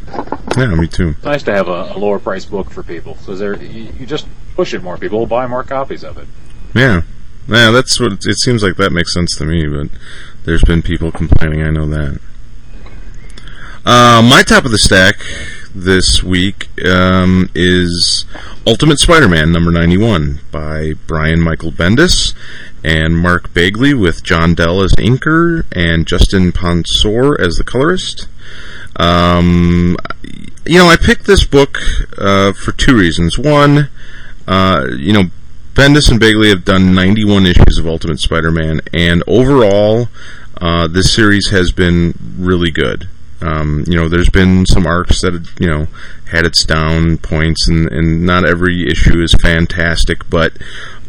Yeah, 0.57 0.75
me 0.75 0.87
too. 0.87 1.11
It's 1.11 1.25
nice 1.25 1.43
to 1.43 1.53
have 1.53 1.69
a, 1.69 1.93
a 1.95 1.99
lower 1.99 2.19
price 2.19 2.47
book 2.47 2.71
for 2.71 2.83
people, 2.83 3.17
so 3.17 3.35
there 3.35 3.55
you, 3.63 3.93
you 3.99 4.07
just 4.07 4.27
push 4.57 4.73
it 4.73 4.83
more. 4.83 4.97
People 4.97 5.19
will 5.19 5.27
buy 5.27 5.47
more 5.47 5.63
copies 5.63 6.05
of 6.05 6.17
it. 6.17 6.27
Yeah, 6.75 7.03
yeah. 7.47 7.71
That's 7.71 8.01
what 8.01 8.13
it, 8.13 8.27
it 8.27 8.39
seems 8.39 8.63
like. 8.63 8.77
That 8.77 8.93
makes 8.93 9.13
sense 9.13 9.37
to 9.37 9.45
me. 9.45 9.67
But 9.67 9.89
there's 10.45 10.63
been 10.63 10.83
people 10.83 11.13
complaining. 11.13 11.63
I 11.63 11.71
know 11.71 11.87
that. 11.87 12.21
Uh, 13.85 14.23
my 14.23 14.43
top 14.43 14.65
of 14.65 14.71
the 14.71 14.79
stack 14.79 15.17
this 15.75 16.23
week 16.23 16.69
um, 16.85 17.49
is 17.55 18.25
Ultimate 18.67 18.99
Spider-Man 18.99 19.53
number 19.53 19.71
91 19.71 20.41
by 20.51 20.93
Brian 21.07 21.41
Michael 21.41 21.73
Bendis 21.73 22.35
and 22.85 23.17
Mark 23.17 23.55
Bagley 23.55 23.95
with 23.95 24.23
John 24.23 24.55
Dell 24.55 24.83
as 24.83 24.93
inker 24.93 25.65
and 25.73 26.07
Justin 26.07 26.53
Ponsor 26.53 27.39
as 27.41 27.57
the 27.57 27.65
colorist. 27.65 28.29
Um, 28.97 29.97
you 30.67 30.79
know, 30.79 30.87
I 30.87 30.97
picked 30.97 31.27
this 31.27 31.45
book 31.45 31.79
uh, 32.19 32.53
for 32.53 32.73
two 32.73 32.97
reasons. 32.97 33.39
One, 33.39 33.89
uh, 34.47 34.89
you 34.97 35.13
know, 35.13 35.25
Bendis 35.75 36.11
and 36.11 36.19
Bagley 36.19 36.49
have 36.49 36.65
done 36.65 36.95
91 36.95 37.47
issues 37.47 37.79
of 37.79 37.87
Ultimate 37.87 38.19
Spider-Man, 38.19 38.81
and 38.93 39.23
overall, 39.27 40.09
uh, 40.61 40.89
this 40.89 41.13
series 41.13 41.51
has 41.51 41.71
been 41.71 42.15
really 42.39 42.71
good. 42.71 43.09
Um, 43.41 43.85
you 43.87 43.97
know, 43.97 44.09
there's 44.09 44.29
been 44.29 44.67
some 44.67 44.87
arcs 44.87 45.23
that 45.23 45.49
you 45.59 45.67
know 45.67 45.87
had 46.31 46.45
its 46.45 46.65
down 46.65 47.19
points, 47.19 47.69
and, 47.69 47.91
and 47.91 48.27
not 48.27 48.45
every 48.45 48.87
issue 48.87 49.23
is 49.23 49.33
fantastic, 49.41 50.29
but 50.29 50.53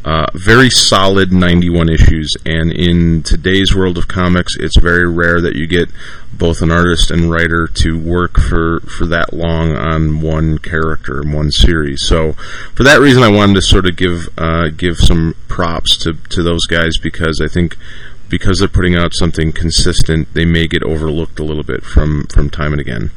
uh, 0.04 0.28
very 0.34 0.70
solid 0.70 1.32
91 1.32 1.90
issues. 1.90 2.34
And 2.46 2.72
in 2.72 3.24
today's 3.24 3.76
world 3.76 3.98
of 3.98 4.08
comics, 4.08 4.56
it's 4.58 4.78
very 4.78 5.08
rare 5.08 5.42
that 5.42 5.56
you 5.56 5.68
get 5.68 5.90
both 6.34 6.62
an 6.62 6.72
artist 6.72 7.12
and 7.12 7.30
writer 7.30 7.68
to 7.68 8.00
work 8.00 8.40
for 8.40 8.80
for 8.82 9.06
that 9.06 9.32
long 9.32 9.76
on 9.76 10.22
one 10.22 10.58
character 10.58 11.22
in 11.22 11.32
one 11.32 11.52
series. 11.52 12.02
So, 12.04 12.34
for 12.74 12.84
that 12.84 13.00
reason, 13.00 13.22
I 13.22 13.30
wanted 13.30 13.56
to 13.56 13.62
sort 13.62 13.86
of 13.86 13.96
give 13.96 14.30
uh, 14.38 14.70
give 14.70 14.98
some 14.98 15.36
props 15.48 15.98
to 15.98 16.14
to 16.14 16.42
those 16.42 16.66
guys 16.66 16.98
because 16.98 17.40
I 17.40 17.48
think 17.48 17.78
because 18.32 18.60
they're 18.60 18.70
putting 18.70 18.96
out 18.96 19.14
something 19.14 19.52
consistent, 19.52 20.34
they 20.34 20.46
may 20.46 20.66
get 20.66 20.82
overlooked 20.82 21.38
a 21.38 21.44
little 21.44 21.64
bit 21.64 21.84
from, 21.84 22.26
from 22.34 22.50
time 22.50 22.72
and 22.72 22.80
again. 22.80 23.12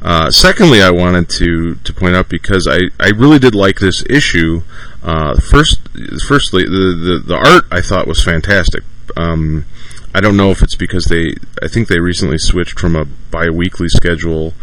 Uh, 0.00 0.30
secondly, 0.30 0.80
I 0.80 0.90
wanted 0.90 1.28
to, 1.30 1.74
to 1.74 1.92
point 1.92 2.14
out 2.14 2.28
because 2.28 2.68
I, 2.70 2.78
I 3.00 3.08
really 3.08 3.40
did 3.40 3.56
like 3.56 3.80
this 3.80 4.04
issue. 4.08 4.62
Uh, 5.02 5.34
first, 5.40 5.80
firstly, 6.26 6.62
the, 6.62 7.22
the, 7.22 7.22
the 7.26 7.36
art 7.36 7.64
I 7.70 7.80
thought 7.80 8.06
was 8.06 8.22
fantastic. 8.22 8.84
Um, 9.16 9.66
I 10.14 10.20
don't 10.20 10.36
know 10.36 10.50
if 10.50 10.62
it's 10.62 10.76
because 10.76 11.06
they, 11.06 11.34
I 11.62 11.68
think 11.68 11.88
they 11.88 11.98
recently 11.98 12.38
switched 12.38 12.78
from 12.78 12.94
a 12.94 13.04
bi-weekly 13.04 13.88
schedule 13.88 14.54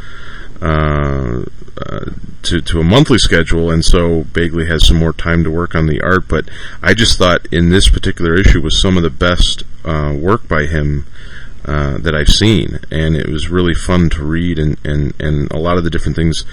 uh, 0.61 1.43
uh, 1.85 2.05
to 2.43 2.59
to 2.59 2.79
a 2.81 2.83
monthly 2.83 3.17
schedule, 3.17 3.71
and 3.71 3.83
so 3.83 4.25
Bagley 4.25 4.67
has 4.67 4.85
some 4.85 4.97
more 4.97 5.13
time 5.13 5.43
to 5.45 5.51
work 5.51 5.73
on 5.73 5.87
the 5.87 6.01
art. 6.01 6.27
But 6.27 6.49
I 6.81 6.93
just 6.93 7.17
thought 7.17 7.47
in 7.51 7.69
this 7.69 7.89
particular 7.89 8.35
issue 8.35 8.61
was 8.61 8.81
some 8.81 8.97
of 8.97 9.03
the 9.03 9.09
best 9.09 9.63
uh, 9.85 10.13
work 10.19 10.47
by 10.47 10.63
him 10.63 11.07
uh, 11.63 11.97
that 11.99 12.13
I've 12.13 12.29
seen, 12.29 12.79
and 12.91 13.15
it 13.15 13.29
was 13.29 13.49
really 13.49 13.73
fun 13.73 14.09
to 14.11 14.23
read, 14.23 14.59
and 14.59 14.77
and 14.83 15.13
and 15.19 15.49
a 15.51 15.57
lot 15.57 15.77
of 15.77 15.85
the 15.85 15.89
different 15.89 16.17
things 16.17 16.43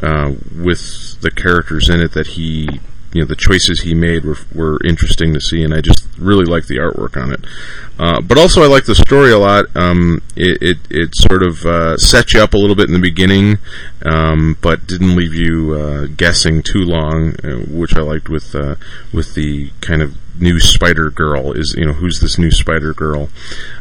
with 0.00 1.20
the 1.20 1.30
characters 1.30 1.88
in 1.88 2.00
it 2.00 2.12
that 2.12 2.28
he 2.28 2.80
you 3.12 3.22
know 3.22 3.26
the 3.26 3.36
choices 3.36 3.80
he 3.80 3.94
made 3.94 4.24
were 4.24 4.36
were 4.54 4.78
interesting 4.84 5.32
to 5.34 5.40
see, 5.40 5.62
and 5.62 5.72
I 5.72 5.80
just 5.80 6.06
really 6.18 6.44
like 6.44 6.66
the 6.66 6.76
artwork 6.76 7.20
on 7.20 7.32
it. 7.32 7.44
Uh, 7.98 8.20
but 8.20 8.38
also, 8.38 8.62
I 8.62 8.66
like 8.66 8.84
the 8.84 8.94
story 8.94 9.32
a 9.32 9.38
lot. 9.38 9.64
Um, 9.74 10.22
it, 10.36 10.58
it, 10.62 10.78
it 10.90 11.14
sort 11.14 11.42
of 11.42 11.64
uh, 11.64 11.96
set 11.96 12.32
you 12.32 12.40
up 12.40 12.54
a 12.54 12.58
little 12.58 12.76
bit 12.76 12.86
in 12.86 12.92
the 12.92 13.00
beginning, 13.00 13.58
um, 14.04 14.56
but 14.60 14.86
didn't 14.86 15.16
leave 15.16 15.34
you 15.34 15.72
uh, 15.74 16.06
guessing 16.16 16.62
too 16.62 16.84
long, 16.84 17.34
uh, 17.42 17.56
which 17.68 17.96
I 17.96 18.00
liked 18.00 18.28
with 18.28 18.54
uh, 18.54 18.76
with 19.12 19.34
the 19.34 19.70
kind 19.80 20.02
of 20.02 20.16
new 20.40 20.60
Spider 20.60 21.10
Girl. 21.10 21.52
Is 21.52 21.74
you 21.76 21.86
know 21.86 21.94
who's 21.94 22.20
this 22.20 22.38
new 22.38 22.50
Spider 22.50 22.92
Girl, 22.92 23.28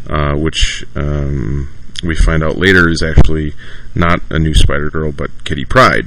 uh, 0.10 0.36
which. 0.36 0.86
Um, 0.96 1.70
we 2.04 2.16
find 2.16 2.44
out 2.44 2.58
later 2.58 2.88
is 2.88 3.02
actually 3.02 3.54
not 3.96 4.22
a 4.30 4.38
new 4.38 4.54
Spider 4.54 4.92
Girl, 4.92 5.12
but 5.12 5.32
Kitty 5.46 5.66
Pryde, 5.66 6.06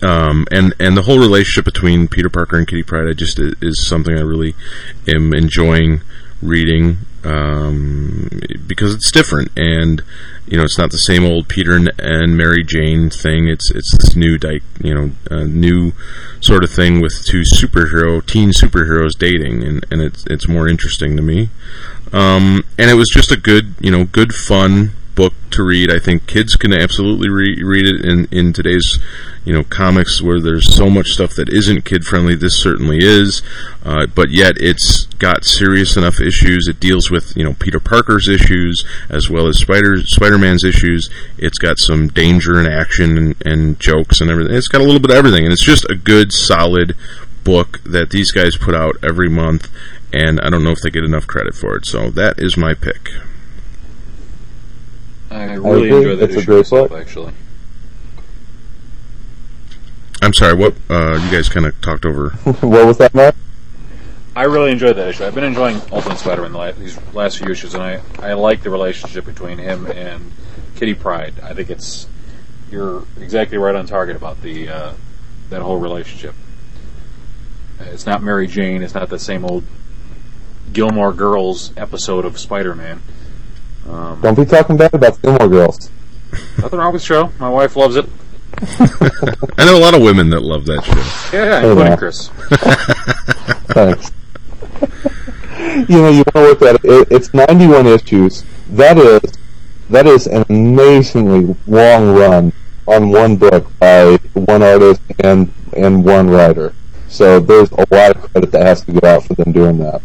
um, 0.00 0.46
and 0.50 0.74
and 0.78 0.96
the 0.96 1.02
whole 1.02 1.18
relationship 1.18 1.64
between 1.64 2.08
Peter 2.08 2.28
Parker 2.28 2.56
and 2.56 2.66
Kitty 2.66 2.82
Pryde, 2.82 3.08
I 3.08 3.12
just 3.12 3.38
is 3.38 3.86
something 3.86 4.16
I 4.16 4.22
really 4.22 4.54
am 5.06 5.32
enjoying 5.32 6.02
reading 6.40 6.98
um, 7.24 8.28
because 8.66 8.94
it's 8.94 9.10
different, 9.12 9.50
and 9.56 10.02
you 10.46 10.56
know 10.56 10.64
it's 10.64 10.78
not 10.78 10.90
the 10.90 10.98
same 10.98 11.24
old 11.24 11.48
Peter 11.48 11.76
and, 11.76 11.92
and 11.98 12.36
Mary 12.36 12.64
Jane 12.64 13.10
thing. 13.10 13.48
It's 13.48 13.70
it's 13.70 13.96
this 13.96 14.16
new 14.16 14.38
di- 14.38 14.60
you 14.82 14.94
know 14.94 15.10
uh, 15.30 15.44
new 15.44 15.92
sort 16.40 16.64
of 16.64 16.70
thing 16.70 17.00
with 17.00 17.24
two 17.24 17.42
superhero 17.42 18.24
teen 18.24 18.50
superheroes 18.50 19.16
dating, 19.16 19.62
and, 19.62 19.86
and 19.90 20.02
it's 20.02 20.24
it's 20.26 20.48
more 20.48 20.68
interesting 20.68 21.16
to 21.16 21.22
me. 21.22 21.50
Um, 22.12 22.64
and 22.76 22.90
it 22.90 22.94
was 22.94 23.08
just 23.08 23.30
a 23.30 23.36
good 23.36 23.74
you 23.80 23.90
know 23.90 24.04
good 24.04 24.34
fun 24.34 24.92
book 25.14 25.34
to 25.52 25.62
read. 25.62 25.90
I 25.90 25.98
think 25.98 26.26
kids 26.26 26.56
can 26.56 26.72
absolutely 26.72 27.28
re- 27.28 27.62
read 27.62 27.86
it 27.86 28.04
in, 28.04 28.26
in 28.30 28.52
today's, 28.52 28.98
you 29.44 29.52
know, 29.52 29.62
comics 29.62 30.22
where 30.22 30.40
there's 30.40 30.74
so 30.74 30.88
much 30.88 31.08
stuff 31.08 31.34
that 31.34 31.48
isn't 31.48 31.84
kid 31.84 32.04
friendly. 32.04 32.34
This 32.34 32.60
certainly 32.60 32.98
is, 33.00 33.42
uh, 33.84 34.06
but 34.06 34.30
yet 34.30 34.54
it's 34.58 35.06
got 35.18 35.44
serious 35.44 35.96
enough 35.96 36.20
issues. 36.20 36.66
It 36.68 36.80
deals 36.80 37.10
with 37.10 37.36
you 37.36 37.44
know 37.44 37.54
Peter 37.54 37.80
Parker's 37.80 38.28
issues 38.28 38.84
as 39.08 39.28
well 39.28 39.46
as 39.46 39.58
Spider 39.58 39.98
Spider 40.04 40.38
Man's 40.38 40.64
issues. 40.64 41.10
It's 41.38 41.58
got 41.58 41.78
some 41.78 42.08
danger 42.08 42.58
and 42.58 42.68
action 42.68 43.18
and, 43.18 43.46
and 43.46 43.80
jokes 43.80 44.20
and 44.20 44.30
everything. 44.30 44.54
It's 44.54 44.68
got 44.68 44.80
a 44.80 44.84
little 44.84 45.00
bit 45.00 45.10
of 45.10 45.16
everything, 45.16 45.44
and 45.44 45.52
it's 45.52 45.64
just 45.64 45.88
a 45.90 45.94
good, 45.94 46.32
solid 46.32 46.96
book 47.44 47.80
that 47.84 48.10
these 48.10 48.30
guys 48.30 48.56
put 48.56 48.74
out 48.74 48.96
every 49.02 49.28
month. 49.28 49.68
And 50.12 50.40
I 50.40 50.50
don't 50.50 50.62
know 50.62 50.72
if 50.72 50.82
they 50.82 50.90
get 50.90 51.04
enough 51.04 51.26
credit 51.26 51.54
for 51.54 51.74
it. 51.74 51.86
So 51.86 52.10
that 52.10 52.38
is 52.38 52.56
my 52.56 52.74
pick. 52.74 53.08
I 55.32 55.54
really 55.54 55.88
agree. 55.88 55.96
enjoy 55.98 56.16
that 56.16 56.24
It's 56.24 56.34
a 56.34 56.38
issue 56.38 56.46
great 56.46 56.56
myself, 56.58 56.88
book. 56.90 57.00
actually. 57.00 57.32
I'm 60.20 60.32
sorry. 60.32 60.54
What 60.54 60.74
uh, 60.88 61.14
you 61.24 61.30
guys 61.30 61.48
kind 61.48 61.66
of 61.66 61.80
talked 61.80 62.04
over? 62.04 62.30
what 62.60 62.86
was 62.86 62.98
that, 62.98 63.14
Mark? 63.14 63.34
I 64.34 64.44
really 64.44 64.70
enjoyed 64.70 64.96
that 64.96 65.08
issue. 65.08 65.24
I've 65.24 65.34
been 65.34 65.44
enjoying 65.44 65.80
Ultimate 65.92 66.18
Spider-Man 66.18 66.52
the 66.52 66.58
la- 66.58 66.72
these 66.72 66.98
last 67.12 67.38
few 67.38 67.50
issues, 67.50 67.74
and 67.74 67.82
I, 67.82 68.00
I 68.18 68.32
like 68.34 68.62
the 68.62 68.70
relationship 68.70 69.24
between 69.26 69.58
him 69.58 69.86
and 69.86 70.32
Kitty 70.76 70.94
Pryde. 70.94 71.34
I 71.40 71.52
think 71.54 71.68
it's 71.70 72.06
you're 72.70 73.02
exactly 73.20 73.58
right 73.58 73.74
on 73.74 73.86
target 73.86 74.16
about 74.16 74.40
the 74.42 74.68
uh, 74.68 74.92
that 75.50 75.60
whole 75.60 75.78
relationship. 75.78 76.34
It's 77.80 78.06
not 78.06 78.22
Mary 78.22 78.46
Jane. 78.46 78.82
It's 78.82 78.94
not 78.94 79.10
the 79.10 79.18
same 79.18 79.44
old 79.44 79.64
Gilmore 80.72 81.12
Girls 81.12 81.72
episode 81.76 82.24
of 82.24 82.38
Spider-Man. 82.38 83.02
Um, 83.88 84.20
Don't 84.20 84.36
be 84.36 84.44
talking 84.44 84.76
bad 84.76 84.94
about 84.94 85.14
the 85.16 85.20
Gilmore 85.22 85.48
Girls. 85.48 85.90
nothing 86.58 86.78
wrong 86.78 86.92
with 86.92 87.02
the 87.02 87.06
show. 87.06 87.30
My 87.38 87.48
wife 87.48 87.76
loves 87.76 87.96
it. 87.96 88.06
I 89.58 89.64
know 89.64 89.76
a 89.76 89.80
lot 89.80 89.94
of 89.94 90.02
women 90.02 90.30
that 90.30 90.40
love 90.42 90.66
that 90.66 90.84
show. 90.84 91.36
Yeah, 91.36 91.44
yeah, 91.44 91.60
Hey, 91.60 91.68
including. 91.70 91.96
Chris. 91.96 92.28
Thanks. 93.72 94.12
you 95.88 95.96
know, 95.96 96.08
you 96.10 96.22
want 96.32 96.34
to 96.34 96.42
look 96.42 96.62
at 96.62 96.74
it, 96.76 96.84
it. 96.84 97.08
It's 97.10 97.32
91 97.34 97.86
issues. 97.86 98.44
That 98.70 98.98
is 98.98 99.20
that 99.90 100.06
is 100.06 100.26
an 100.26 100.44
amazingly 100.48 101.54
long 101.66 102.14
run 102.14 102.52
on 102.86 103.10
one 103.10 103.36
book 103.36 103.66
by 103.78 104.16
one 104.34 104.62
artist 104.62 105.00
and 105.20 105.52
and 105.76 106.04
one 106.04 106.28
writer. 106.30 106.74
So 107.08 107.40
there's 107.40 107.70
a 107.72 107.86
lot 107.90 108.16
of 108.16 108.22
credit 108.32 108.52
that 108.52 108.64
has 108.66 108.82
to 108.84 108.92
go 108.92 109.06
out 109.06 109.24
for 109.24 109.34
them 109.34 109.52
doing 109.52 109.78
that. 109.78 110.02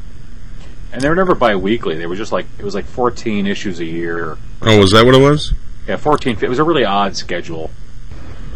And 0.92 1.02
they 1.02 1.10
were 1.10 1.16
never 1.16 1.36
bi-weekly. 1.36 1.98
They 1.98 2.08
were 2.08 2.16
just 2.16 2.32
like 2.32 2.46
it 2.58 2.64
was 2.64 2.76
like 2.76 2.86
14 2.86 3.46
issues 3.46 3.80
a 3.80 3.86
year. 3.86 4.38
Oh, 4.62 4.80
was 4.80 4.92
that 4.92 5.06
what 5.06 5.16
it 5.16 5.22
was? 5.22 5.54
Yeah, 5.88 5.98
14. 5.98 6.40
It 6.42 6.50
was 6.50 6.60
a 6.60 6.64
really 6.64 6.86
odd 6.86 7.16
schedule. 7.16 7.72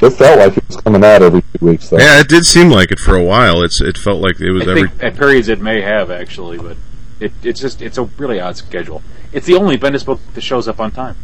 It 0.02 0.10
felt 0.12 0.40
like 0.40 0.58
it 0.58 0.68
was 0.68 0.78
coming 0.78 1.04
out 1.04 1.22
every 1.22 1.42
two 1.42 1.66
weeks, 1.66 1.90
though. 1.90 1.98
Yeah, 2.00 2.20
it 2.22 2.28
did 2.28 2.46
seem 2.46 2.70
like 2.70 2.92
it 2.92 3.00
for 3.00 3.16
a 3.16 3.24
while. 3.24 3.62
It's 3.62 3.80
it 3.82 3.98
felt 3.98 4.20
like 4.20 4.40
it 4.40 4.52
was 4.52 4.68
I 4.68 4.72
every. 4.72 4.88
think 4.88 5.04
at 5.04 5.16
periods 5.16 5.48
it 5.48 5.62
may 5.62 5.82
have 5.82 6.10
actually, 6.10 6.58
but 6.58 6.78
it, 7.20 7.32
it's 7.44 7.60
just 7.60 7.82
it's 7.82 7.98
a 8.00 8.04
really 8.04 8.40
odd 8.40 8.58
schedule. 8.58 9.04
It's 9.32 9.46
the 9.46 9.56
only 9.56 9.78
Bendis 9.78 10.04
book 10.06 10.20
that 10.34 10.42
shows 10.42 10.68
up 10.68 10.80
on 10.80 10.92
time. 10.92 11.16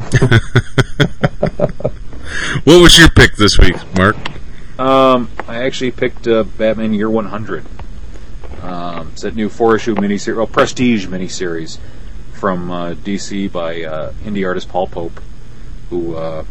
What 2.64 2.80
was 2.80 2.98
your 2.98 3.10
pick 3.10 3.36
this 3.36 3.58
week, 3.58 3.76
Mark? 3.96 4.16
Um, 4.78 5.30
I 5.46 5.64
actually 5.64 5.90
picked 5.90 6.26
uh, 6.26 6.44
Batman 6.44 6.94
Year 6.94 7.10
100. 7.10 7.64
Um, 8.64 9.08
it's 9.12 9.22
that 9.22 9.36
new 9.36 9.50
four 9.50 9.76
issue 9.76 9.94
miniseries, 9.94 10.36
well, 10.36 10.46
prestige 10.46 11.06
miniseries 11.06 11.78
from 12.32 12.70
uh, 12.70 12.94
DC 12.94 13.52
by 13.52 13.82
uh, 13.82 14.12
indie 14.24 14.46
artist 14.46 14.70
Paul 14.70 14.86
Pope, 14.86 15.20
who 15.90 16.16
uh, 16.16 16.44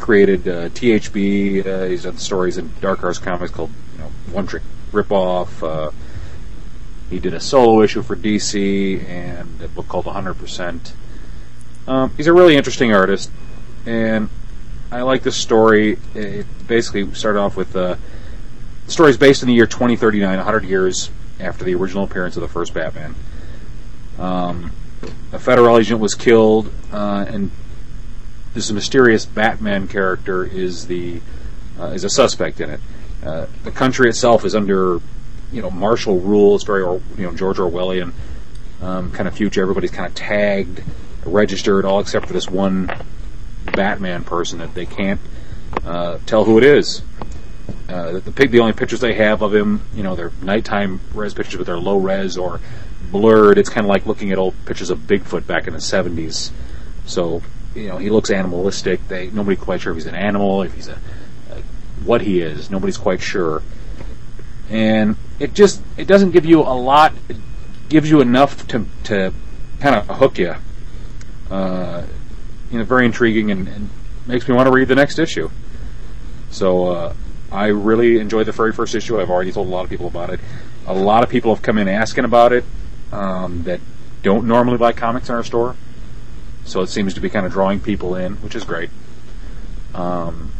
created 0.00 0.48
uh, 0.48 0.68
THB. 0.70 1.64
Uh, 1.64 1.84
he's 1.84 2.02
done 2.02 2.18
stories 2.18 2.58
in 2.58 2.72
Dark 2.80 2.98
Horse 2.98 3.18
Comics 3.18 3.52
called 3.52 3.70
you 3.92 3.98
know, 4.00 4.10
One 4.32 4.48
Trick 4.48 4.64
Ripoff. 4.90 5.62
Uh, 5.62 5.92
he 7.08 7.20
did 7.20 7.34
a 7.34 7.40
solo 7.40 7.82
issue 7.82 8.02
for 8.02 8.16
DC 8.16 9.08
and 9.08 9.62
a 9.62 9.68
book 9.68 9.86
called 9.86 10.06
100%. 10.06 10.92
Um, 11.86 12.12
he's 12.16 12.26
a 12.26 12.32
really 12.32 12.56
interesting 12.56 12.92
artist, 12.92 13.30
and 13.86 14.28
I 14.90 15.02
like 15.02 15.22
this 15.22 15.36
story. 15.36 15.98
It 16.14 16.46
basically 16.66 17.14
started 17.14 17.38
off 17.38 17.56
with 17.56 17.72
the 17.74 17.96
story 18.88 19.10
is 19.10 19.16
based 19.16 19.42
in 19.42 19.48
the 19.48 19.54
year 19.54 19.66
2039, 19.66 20.36
100 20.36 20.64
years 20.64 21.10
after 21.40 21.64
the 21.64 21.74
original 21.74 22.04
appearance 22.04 22.36
of 22.36 22.42
the 22.42 22.48
first 22.48 22.74
Batman. 22.74 23.14
Um, 24.18 24.72
a 25.32 25.38
federal 25.38 25.78
agent 25.78 26.00
was 26.00 26.14
killed, 26.14 26.70
uh, 26.92 27.24
and 27.28 27.50
this 28.54 28.70
mysterious 28.70 29.24
Batman 29.24 29.88
character 29.88 30.44
is 30.44 30.86
the 30.86 31.20
uh, 31.78 31.86
is 31.86 32.04
a 32.04 32.10
suspect 32.10 32.60
in 32.60 32.70
it. 32.70 32.80
Uh, 33.24 33.46
the 33.64 33.70
country 33.70 34.08
itself 34.08 34.44
is 34.44 34.54
under 34.54 35.00
you 35.52 35.62
know 35.62 35.70
martial 35.70 36.20
rule. 36.20 36.54
It's 36.54 36.64
very 36.64 36.82
you 36.82 37.26
know 37.26 37.34
George 37.34 37.58
Orwellian 37.58 38.12
um, 38.82 39.10
kind 39.12 39.28
of 39.28 39.34
future. 39.34 39.62
Everybody's 39.62 39.90
kind 39.90 40.08
of 40.08 40.14
tagged, 40.14 40.82
registered, 41.24 41.84
all 41.84 42.00
except 42.00 42.26
for 42.26 42.32
this 42.32 42.48
one 42.48 42.90
Batman 43.74 44.24
person 44.24 44.58
that 44.58 44.74
they 44.74 44.86
can't 44.86 45.20
uh, 45.84 46.18
tell 46.26 46.44
who 46.44 46.58
it 46.58 46.64
is. 46.64 47.02
Uh, 47.88 48.12
the, 48.12 48.20
the, 48.20 48.46
the 48.46 48.60
only 48.60 48.72
pictures 48.72 49.00
they 49.00 49.14
have 49.14 49.42
of 49.42 49.54
him, 49.54 49.82
you 49.94 50.02
know, 50.02 50.14
they're 50.14 50.32
nighttime 50.42 51.00
res 51.14 51.34
pictures, 51.34 51.56
but 51.56 51.66
they're 51.66 51.78
low 51.78 51.98
res 51.98 52.36
or 52.36 52.60
blurred. 53.10 53.58
It's 53.58 53.68
kind 53.68 53.84
of 53.84 53.88
like 53.88 54.06
looking 54.06 54.32
at 54.32 54.38
old 54.38 54.54
pictures 54.64 54.90
of 54.90 55.00
Bigfoot 55.00 55.46
back 55.46 55.66
in 55.66 55.72
the 55.72 55.80
'70s. 55.80 56.50
So, 57.06 57.42
you 57.74 57.88
know, 57.88 57.98
he 57.98 58.10
looks 58.10 58.30
animalistic. 58.30 59.06
They 59.08 59.30
nobody's 59.30 59.60
quite 59.60 59.80
sure 59.80 59.92
if 59.92 59.96
he's 59.96 60.06
an 60.06 60.14
animal, 60.14 60.62
if 60.62 60.74
he's 60.74 60.88
a, 60.88 60.98
a 61.50 61.60
what 62.04 62.20
he 62.20 62.40
is. 62.40 62.70
Nobody's 62.70 62.98
quite 62.98 63.20
sure. 63.20 63.62
And 64.68 65.16
it 65.38 65.54
just 65.54 65.82
it 65.96 66.06
doesn't 66.06 66.30
give 66.30 66.44
you 66.44 66.60
a 66.60 66.76
lot. 66.76 67.12
It 67.28 67.36
gives 67.88 68.10
you 68.10 68.20
enough 68.20 68.66
to 68.68 68.86
to 69.04 69.32
kind 69.80 69.96
of 69.96 70.06
hook 70.06 70.38
you. 70.38 70.54
Uh, 71.50 72.04
you 72.70 72.78
know, 72.78 72.84
very 72.84 73.04
intriguing 73.04 73.50
and, 73.50 73.66
and, 73.68 73.90
makes 74.26 74.46
me 74.46 74.54
want 74.54 74.66
to 74.66 74.72
read 74.72 74.86
the 74.86 74.94
next 74.94 75.18
issue. 75.18 75.50
So 76.50 76.86
uh, 76.86 77.14
I 77.52 77.66
really 77.66 78.18
enjoyed 78.18 78.46
the 78.46 78.52
very 78.52 78.72
first 78.72 78.94
issue. 78.94 79.20
I've 79.20 79.30
already 79.30 79.52
told 79.52 79.68
a 79.68 79.70
lot 79.70 79.84
of 79.84 79.90
people 79.90 80.06
about 80.06 80.30
it. 80.30 80.40
A 80.86 80.94
lot 80.94 81.22
of 81.22 81.28
people 81.28 81.54
have 81.54 81.62
come 81.62 81.78
in 81.78 81.88
asking 81.88 82.24
about 82.24 82.52
it 82.52 82.64
um, 83.12 83.64
that 83.64 83.80
don't 84.22 84.46
normally 84.46 84.78
buy 84.78 84.92
comics 84.92 85.28
in 85.28 85.34
our 85.34 85.44
store. 85.44 85.76
So 86.64 86.82
it 86.82 86.88
seems 86.88 87.14
to 87.14 87.20
be 87.20 87.28
kind 87.28 87.46
of 87.46 87.52
drawing 87.52 87.80
people 87.80 88.14
in, 88.14 88.34
which 88.36 88.54
is 88.54 88.64
great. 88.64 88.90
Um, 89.94 90.52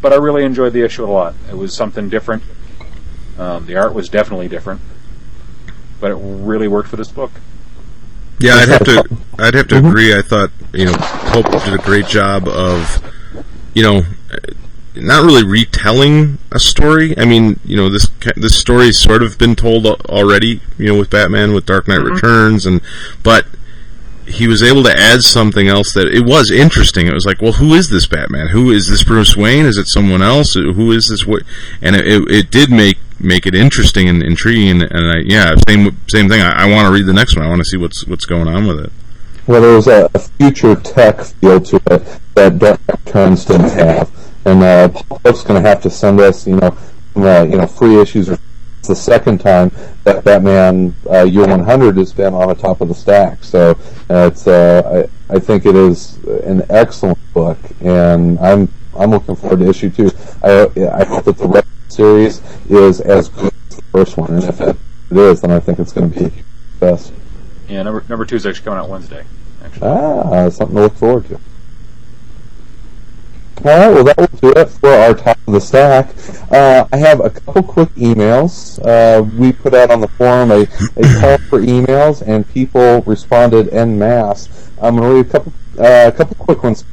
but 0.00 0.12
I 0.12 0.16
really 0.16 0.44
enjoyed 0.44 0.72
the 0.72 0.82
issue 0.82 1.04
a 1.04 1.10
lot. 1.10 1.34
It 1.50 1.56
was 1.56 1.74
something 1.74 2.08
different. 2.08 2.42
Um, 3.38 3.66
the 3.66 3.76
art 3.76 3.94
was 3.94 4.08
definitely 4.08 4.48
different, 4.48 4.80
but 6.00 6.10
it 6.10 6.14
really 6.16 6.68
worked 6.68 6.88
for 6.88 6.96
this 6.96 7.10
book. 7.10 7.32
Yeah, 8.40 8.54
I'd 8.54 8.68
have 8.68 8.84
to. 8.84 9.16
I'd 9.38 9.54
have 9.54 9.68
to 9.68 9.76
mm-hmm. 9.76 9.86
agree. 9.86 10.14
I 10.14 10.22
thought 10.22 10.50
you 10.72 10.86
know 10.86 10.94
Pope 10.96 11.50
did 11.64 11.74
a 11.74 11.78
great 11.78 12.06
job 12.06 12.48
of, 12.48 13.02
you 13.74 13.82
know, 13.82 14.02
not 14.94 15.24
really 15.24 15.44
retelling 15.44 16.38
a 16.52 16.58
story. 16.58 17.16
I 17.18 17.24
mean, 17.24 17.60
you 17.64 17.76
know, 17.76 17.88
this 17.88 18.08
this 18.36 18.58
story's 18.58 18.98
sort 18.98 19.22
of 19.22 19.38
been 19.38 19.54
told 19.56 19.86
already. 19.86 20.60
You 20.78 20.92
know, 20.92 20.98
with 20.98 21.10
Batman, 21.10 21.52
with 21.52 21.66
Dark 21.66 21.88
Knight 21.88 22.00
mm-hmm. 22.00 22.14
Returns, 22.14 22.66
and 22.66 22.80
but 23.22 23.46
he 24.28 24.46
was 24.46 24.62
able 24.62 24.82
to 24.84 24.92
add 24.96 25.22
something 25.22 25.68
else 25.68 25.92
that 25.94 26.06
it 26.06 26.24
was 26.24 26.50
interesting. 26.50 27.06
It 27.06 27.14
was 27.14 27.24
like, 27.24 27.40
well, 27.40 27.52
who 27.52 27.74
is 27.74 27.88
this 27.88 28.06
Batman? 28.06 28.48
Who 28.48 28.70
is 28.70 28.88
this 28.88 29.02
Bruce 29.02 29.36
Wayne? 29.36 29.64
Is 29.64 29.78
it 29.78 29.88
someone 29.88 30.22
else? 30.22 30.54
Who 30.54 30.92
is 30.92 31.08
this? 31.08 31.26
What? 31.26 31.42
And 31.80 31.96
it, 31.96 32.06
it, 32.06 32.30
it 32.30 32.50
did 32.50 32.70
make 32.70 32.98
make 33.20 33.46
it 33.46 33.54
interesting 33.54 34.08
and 34.08 34.22
intriguing. 34.22 34.82
And 34.82 34.92
I, 34.92 35.18
yeah, 35.24 35.54
same 35.66 35.96
same 36.08 36.28
thing. 36.28 36.40
I, 36.40 36.64
I 36.64 36.70
want 36.70 36.86
to 36.86 36.92
read 36.92 37.06
the 37.06 37.12
next 37.12 37.36
one. 37.36 37.44
I 37.44 37.48
want 37.48 37.60
to 37.60 37.64
see 37.64 37.76
what's 37.76 38.06
what's 38.06 38.26
going 38.26 38.48
on 38.48 38.66
with 38.66 38.80
it. 38.80 38.92
Well, 39.46 39.62
there 39.62 39.74
was 39.74 39.86
a, 39.86 40.10
a 40.12 40.18
future 40.18 40.76
tech 40.76 41.22
feel 41.22 41.58
to 41.60 41.80
it 41.90 42.20
that 42.34 42.58
Dark 42.58 42.80
Returns 43.06 43.46
didn't 43.46 43.70
have, 43.70 44.10
and 44.48 44.62
uh, 44.62 44.88
Pope's 44.88 45.42
going 45.42 45.62
to 45.62 45.68
have 45.68 45.82
to 45.82 45.90
send 45.90 46.20
us, 46.20 46.46
you 46.46 46.56
know, 46.56 46.76
uh, 47.16 47.42
you 47.42 47.56
know, 47.58 47.66
free 47.66 48.00
issues 48.00 48.30
or 48.30 48.38
the 48.82 48.96
second 48.96 49.38
time 49.38 49.70
that 50.04 50.24
Batman 50.24 50.94
uh, 51.10 51.22
Year 51.22 51.46
100 51.46 51.96
has 51.98 52.12
been 52.12 52.32
on 52.32 52.48
the 52.48 52.54
top 52.54 52.80
of 52.80 52.88
the 52.88 52.94
stack. 52.94 53.44
So 53.44 53.72
uh, 54.08 54.30
it's 54.32 54.46
uh, 54.46 55.06
I, 55.28 55.34
I 55.34 55.38
think 55.38 55.66
it 55.66 55.76
is 55.76 56.16
an 56.24 56.62
excellent 56.70 57.18
book, 57.34 57.58
and 57.82 58.38
I'm 58.38 58.72
I'm 58.98 59.10
looking 59.10 59.36
forward 59.36 59.58
to 59.60 59.68
issue 59.68 59.90
two. 59.90 60.10
I 60.42 60.70
I 60.90 61.04
hope 61.04 61.24
that 61.24 61.36
the 61.36 61.46
rest 61.46 61.66
of 61.66 61.88
the 61.88 61.94
series 61.94 62.40
is 62.70 63.00
as 63.02 63.28
good 63.28 63.52
as 63.68 63.76
the 63.76 63.82
first 63.92 64.16
one, 64.16 64.32
and 64.32 64.44
if 64.44 64.60
it 64.60 64.76
is, 65.10 65.42
then 65.42 65.50
I 65.50 65.60
think 65.60 65.78
it's 65.78 65.92
going 65.92 66.10
to 66.10 66.30
be 66.30 66.42
best. 66.80 67.12
Yeah, 67.68 67.82
number 67.82 68.02
number 68.08 68.24
two 68.24 68.36
is 68.36 68.46
actually 68.46 68.64
coming 68.64 68.80
out 68.80 68.88
Wednesday. 68.88 69.24
Actually. 69.62 69.88
Ah, 69.88 70.48
something 70.48 70.76
to 70.76 70.82
look 70.82 70.94
forward 70.94 71.26
to. 71.28 71.38
All 73.64 73.64
right, 73.64 73.92
well, 73.92 74.04
that 74.04 74.16
will 74.16 74.52
do 74.52 74.52
it 74.52 74.68
for 74.68 74.88
our 74.88 75.14
top 75.14 75.36
of 75.48 75.52
the 75.52 75.60
stack. 75.60 76.14
Uh, 76.52 76.86
I 76.92 76.96
have 76.96 77.18
a 77.18 77.28
couple 77.28 77.64
quick 77.64 77.88
emails. 77.96 78.78
Uh, 78.86 79.24
we 79.36 79.50
put 79.52 79.74
out 79.74 79.90
on 79.90 80.00
the 80.00 80.06
forum 80.06 80.52
a, 80.52 80.60
a 80.62 81.20
call 81.20 81.38
for 81.38 81.60
emails, 81.60 82.22
and 82.24 82.48
people 82.48 83.02
responded 83.02 83.68
en 83.70 83.98
masse. 83.98 84.70
I'm 84.80 84.94
going 84.96 85.10
to 85.10 85.16
read 85.16 85.26
a 85.26 85.28
couple, 85.28 85.52
uh, 85.76 86.04
a 86.06 86.12
couple 86.12 86.36
quick 86.36 86.62
ones. 86.62 86.84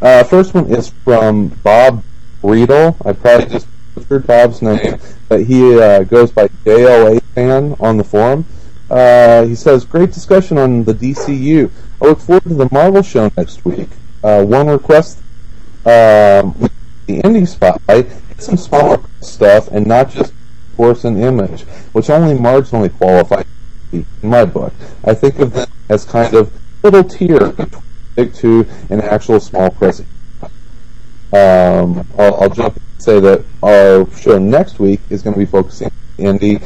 Uh, 0.00 0.22
first 0.22 0.54
one 0.54 0.66
is 0.66 0.90
from 0.90 1.48
Bob 1.48 2.04
Riedel. 2.44 2.96
I 3.04 3.14
probably 3.14 3.46
just 3.46 3.66
butchered 3.96 4.24
Bob's 4.24 4.62
name, 4.62 5.00
but 5.28 5.42
he 5.42 5.76
uh, 5.76 6.04
goes 6.04 6.30
by 6.30 6.46
JLA 6.64 7.20
fan 7.34 7.74
on 7.80 7.96
the 7.96 8.04
forum. 8.04 8.46
Uh, 8.88 9.44
he 9.44 9.56
says, 9.56 9.84
"Great 9.84 10.12
discussion 10.12 10.56
on 10.56 10.84
the 10.84 10.94
DCU. 10.94 11.68
I 12.00 12.04
look 12.04 12.20
forward 12.20 12.44
to 12.44 12.54
the 12.54 12.68
Marvel 12.70 13.02
show 13.02 13.28
next 13.36 13.64
week. 13.64 13.88
one 14.20 14.68
request 14.68 15.18
um, 15.84 16.70
the 17.06 17.20
indie 17.22 17.46
spotlight, 17.46 18.08
get 18.28 18.42
some 18.42 18.56
smaller 18.56 19.00
stuff 19.20 19.68
and 19.68 19.86
not 19.86 20.10
just 20.10 20.32
Horse 20.76 21.04
and 21.04 21.22
Image, 21.22 21.62
which 21.92 22.10
only 22.10 22.34
marginally 22.34 22.92
qualifies 22.92 23.44
in 23.92 24.06
my 24.22 24.44
book. 24.44 24.72
I 25.04 25.14
think 25.14 25.38
of 25.38 25.52
them 25.52 25.68
as 25.88 26.04
kind 26.04 26.34
of 26.34 26.52
little 26.82 27.04
tier 27.04 27.54
two 28.34 28.66
and 28.90 29.02
actual 29.02 29.40
small 29.40 29.70
press. 29.70 30.00
Um, 31.32 32.06
I'll, 32.18 32.42
I'll 32.42 32.50
jump 32.50 32.76
and 32.76 33.02
say 33.02 33.20
that 33.20 33.44
our 33.62 34.10
show 34.16 34.38
next 34.38 34.78
week 34.78 35.00
is 35.10 35.22
going 35.22 35.34
to 35.34 35.40
be 35.40 35.46
focusing 35.46 35.90
on 36.18 36.38
indie, 36.38 36.62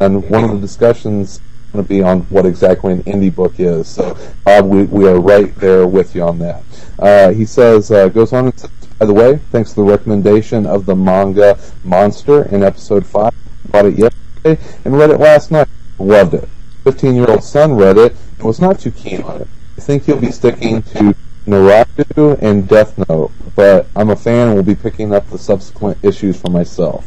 and 0.00 0.28
one 0.28 0.44
of 0.44 0.50
the 0.50 0.58
discussions 0.58 1.40
going 1.72 1.84
to 1.84 1.88
be 1.88 2.02
on 2.02 2.20
what 2.22 2.46
exactly 2.46 2.92
an 2.92 3.02
indie 3.04 3.34
book 3.34 3.54
is. 3.58 3.88
So, 3.88 4.16
Bob, 4.44 4.66
we, 4.66 4.84
we 4.84 5.08
are 5.08 5.20
right 5.20 5.54
there 5.56 5.86
with 5.86 6.14
you 6.14 6.22
on 6.22 6.38
that. 6.40 6.62
Uh, 6.98 7.30
he 7.30 7.44
says, 7.44 7.90
uh, 7.90 8.08
goes 8.08 8.32
on 8.32 8.52
by 9.00 9.06
the 9.06 9.14
way, 9.14 9.36
thanks 9.50 9.70
to 9.70 9.76
the 9.76 9.82
recommendation 9.82 10.66
of 10.66 10.84
the 10.84 10.94
manga 10.94 11.58
Monster 11.84 12.44
in 12.54 12.62
episode 12.62 13.06
5, 13.06 13.32
bought 13.70 13.86
it 13.86 13.98
yesterday 13.98 14.62
and 14.84 14.98
read 14.98 15.08
it 15.08 15.18
last 15.18 15.50
night. 15.50 15.68
Loved 15.98 16.34
it. 16.34 16.46
15 16.84 17.14
year 17.14 17.30
old 17.30 17.42
son 17.42 17.76
read 17.76 17.96
it 17.96 18.14
and 18.36 18.46
was 18.46 18.60
not 18.60 18.78
too 18.78 18.90
keen 18.90 19.22
on 19.22 19.40
it. 19.40 19.48
I 19.78 19.80
think 19.80 20.04
he'll 20.04 20.20
be 20.20 20.30
sticking 20.30 20.82
to 20.82 21.14
Naruto 21.46 22.38
and 22.42 22.68
Death 22.68 22.98
Note, 23.08 23.32
but 23.56 23.86
I'm 23.96 24.10
a 24.10 24.16
fan 24.16 24.48
and 24.48 24.56
will 24.56 24.62
be 24.62 24.74
picking 24.74 25.14
up 25.14 25.30
the 25.30 25.38
subsequent 25.38 25.96
issues 26.02 26.38
for 26.38 26.50
myself. 26.50 27.06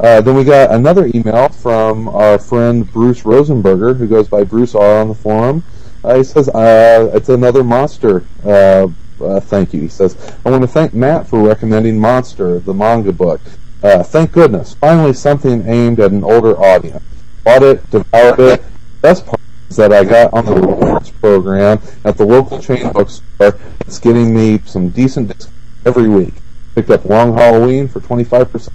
Uh, 0.00 0.18
then 0.22 0.34
we 0.34 0.44
got 0.44 0.70
another 0.70 1.10
email 1.14 1.50
from 1.50 2.08
our 2.08 2.38
friend 2.38 2.90
Bruce 2.90 3.22
Rosenberger, 3.22 3.94
who 3.94 4.08
goes 4.08 4.28
by 4.28 4.42
Bruce 4.42 4.74
R 4.74 5.02
on 5.02 5.08
the 5.08 5.14
forum. 5.14 5.62
Uh, 6.02 6.16
he 6.16 6.24
says, 6.24 6.48
uh, 6.48 7.10
it's 7.12 7.28
another 7.28 7.62
monster. 7.62 8.24
Uh, 8.42 8.88
uh, 9.20 9.40
thank 9.40 9.74
you. 9.74 9.82
He 9.82 9.88
says, 9.88 10.16
I 10.46 10.50
want 10.50 10.62
to 10.62 10.68
thank 10.68 10.94
Matt 10.94 11.26
for 11.26 11.46
recommending 11.46 12.00
Monster, 12.00 12.60
the 12.60 12.72
manga 12.72 13.12
book. 13.12 13.42
Uh, 13.82 14.02
thank 14.02 14.32
goodness. 14.32 14.72
Finally 14.72 15.12
something 15.12 15.66
aimed 15.66 16.00
at 16.00 16.12
an 16.12 16.24
older 16.24 16.58
audience. 16.58 17.04
Bought 17.44 17.62
it, 17.62 17.90
devoured 17.90 18.40
it. 18.40 18.64
Best 19.02 19.26
part 19.26 19.40
is 19.68 19.76
that 19.76 19.92
I 19.92 20.04
got 20.04 20.32
on 20.32 20.46
the 20.46 20.54
rewards 20.54 21.10
program 21.10 21.78
at 22.06 22.16
the 22.16 22.24
local 22.24 22.58
chain 22.58 22.90
bookstore. 22.90 23.58
It's 23.80 23.98
getting 23.98 24.34
me 24.34 24.60
some 24.64 24.88
decent 24.88 25.28
discounts 25.28 25.52
every 25.84 26.08
week. 26.08 26.34
Picked 26.74 26.88
up 26.88 27.04
Long 27.04 27.34
Halloween 27.34 27.86
for 27.86 28.00
25%. 28.00 28.70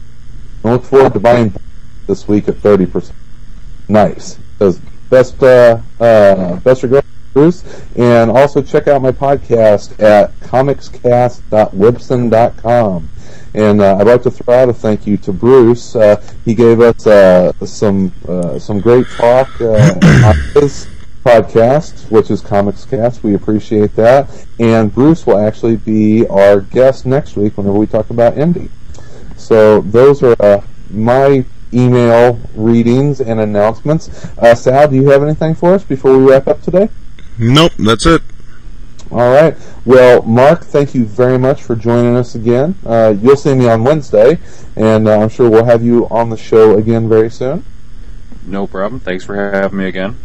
Look 0.71 0.83
forward 0.83 1.13
to 1.13 1.19
buying 1.19 1.53
this 2.07 2.27
week 2.27 2.47
at 2.47 2.55
30%. 2.55 3.11
Nice. 3.87 4.39
Says, 4.59 4.79
best, 5.09 5.41
uh, 5.43 5.79
uh, 5.99 6.55
best 6.57 6.83
regards 6.83 7.07
Bruce. 7.35 7.63
And 7.95 8.31
also 8.31 8.63
check 8.63 8.87
out 8.87 9.01
my 9.01 9.11
podcast 9.11 10.01
at 10.01 10.31
comicscast.libsyn.com. 10.39 13.09
And 13.53 13.81
uh, 13.81 13.97
I'd 13.97 14.07
like 14.07 14.23
to 14.23 14.31
throw 14.31 14.55
out 14.55 14.69
a 14.69 14.73
thank 14.73 15.05
you 15.05 15.17
to 15.17 15.31
Bruce. 15.31 15.95
Uh, 15.95 16.19
he 16.45 16.55
gave 16.55 16.81
us 16.81 17.05
uh, 17.05 17.53
some 17.65 18.11
uh, 18.27 18.57
some 18.59 18.79
great 18.79 19.05
talk 19.07 19.61
uh, 19.61 19.93
on 20.25 20.35
his 20.53 20.87
podcast, 21.23 22.09
which 22.11 22.31
is 22.31 22.41
Comics 22.41 22.85
Cast. 22.85 23.23
We 23.23 23.35
appreciate 23.35 23.95
that. 23.95 24.29
And 24.59 24.93
Bruce 24.93 25.25
will 25.25 25.37
actually 25.37 25.77
be 25.77 26.27
our 26.27 26.59
guest 26.61 27.05
next 27.05 27.35
week 27.35 27.57
whenever 27.57 27.77
we 27.77 27.87
talk 27.87 28.09
about 28.09 28.35
indie. 28.35 28.69
So 29.35 29.81
those 29.81 30.23
are 30.23 30.35
uh, 30.39 30.61
my 30.89 31.45
email 31.73 32.39
readings 32.55 33.21
and 33.21 33.39
announcements. 33.39 34.25
Uh, 34.37 34.55
Sal, 34.55 34.87
do 34.87 34.95
you 34.95 35.09
have 35.09 35.23
anything 35.23 35.55
for 35.55 35.73
us 35.73 35.83
before 35.83 36.17
we 36.17 36.29
wrap 36.31 36.47
up 36.47 36.61
today? 36.61 36.89
Nope, 37.37 37.73
that's 37.77 38.05
it. 38.05 38.21
All 39.11 39.31
right. 39.31 39.55
Well, 39.85 40.23
Mark, 40.23 40.63
thank 40.63 40.95
you 40.95 41.05
very 41.05 41.37
much 41.37 41.61
for 41.61 41.75
joining 41.75 42.15
us 42.15 42.35
again. 42.35 42.75
Uh, 42.85 43.13
you'll 43.21 43.35
see 43.35 43.53
me 43.53 43.69
on 43.69 43.83
Wednesday, 43.83 44.39
and 44.75 45.07
uh, 45.07 45.19
I'm 45.19 45.29
sure 45.29 45.49
we'll 45.49 45.65
have 45.65 45.83
you 45.83 46.07
on 46.09 46.29
the 46.29 46.37
show 46.37 46.77
again 46.77 47.07
very 47.07 47.29
soon. 47.29 47.63
No 48.45 48.65
problem. 48.67 48.99
Thanks 48.99 49.23
for 49.23 49.35
having 49.35 49.77
me 49.77 49.85
again. 49.87 50.17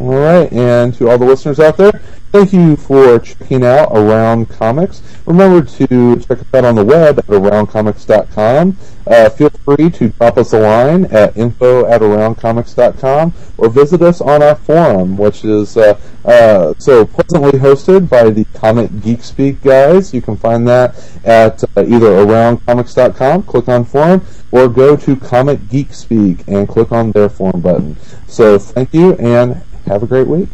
All 0.00 0.08
right, 0.08 0.52
and 0.52 0.92
to 0.94 1.08
all 1.08 1.18
the 1.18 1.24
listeners 1.24 1.60
out 1.60 1.76
there, 1.76 2.00
thank 2.34 2.52
you 2.52 2.74
for 2.74 3.20
checking 3.20 3.64
out 3.64 3.88
Around 3.92 4.48
Comics. 4.48 5.02
Remember 5.24 5.64
to 5.64 6.16
check 6.16 6.40
us 6.40 6.46
out 6.52 6.64
on 6.64 6.74
the 6.74 6.84
web 6.84 7.20
at 7.20 7.26
aroundcomics.com. 7.26 8.76
Uh, 9.06 9.30
feel 9.30 9.50
free 9.50 9.88
to 9.88 10.08
drop 10.08 10.36
us 10.36 10.52
a 10.52 10.58
line 10.58 11.04
at 11.06 11.36
info 11.36 11.86
at 11.86 12.00
aroundcomics.com 12.00 13.32
or 13.56 13.68
visit 13.68 14.02
us 14.02 14.20
on 14.20 14.42
our 14.42 14.56
forum, 14.56 15.16
which 15.16 15.44
is 15.44 15.76
uh, 15.76 15.96
uh, 16.24 16.74
so 16.78 17.06
pleasantly 17.06 17.56
hosted 17.60 18.08
by 18.08 18.28
the 18.30 18.44
Comic 18.46 18.90
Geek 19.00 19.22
Speak 19.22 19.62
guys. 19.62 20.12
You 20.12 20.20
can 20.20 20.36
find 20.36 20.66
that 20.66 20.96
at 21.24 21.62
uh, 21.62 21.82
either 21.82 22.08
aroundcomics.com, 22.08 23.44
click 23.44 23.68
on 23.68 23.84
forum, 23.84 24.26
or 24.50 24.68
go 24.68 24.96
to 24.96 25.14
Comic 25.14 25.68
Geek 25.68 25.92
Speak 25.92 26.48
and 26.48 26.68
click 26.68 26.90
on 26.90 27.12
their 27.12 27.28
forum 27.28 27.60
button. 27.60 27.96
So 28.26 28.58
thank 28.58 28.92
you 28.92 29.12
and 29.18 29.62
have 29.86 30.02
a 30.02 30.06
great 30.06 30.26
week. 30.26 30.48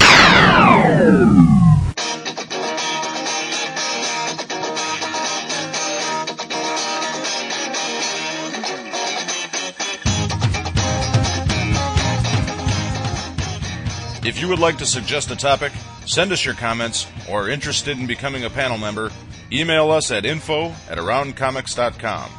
You 14.41 14.49
would 14.49 14.59
like 14.59 14.79
to 14.79 14.87
suggest 14.87 15.31
a 15.31 15.37
topic, 15.37 15.73
send 16.07 16.33
us 16.33 16.45
your 16.45 16.55
comments, 16.55 17.07
or 17.29 17.45
are 17.45 17.49
interested 17.49 17.99
in 17.99 18.07
becoming 18.07 18.45
a 18.45 18.51
panel 18.51 18.79
member, 18.79 19.11
email 19.53 19.91
us 19.91 20.11
at 20.11 20.25
info 20.25 20.69
at 20.89 20.99
aroundcomics.com 20.99 22.31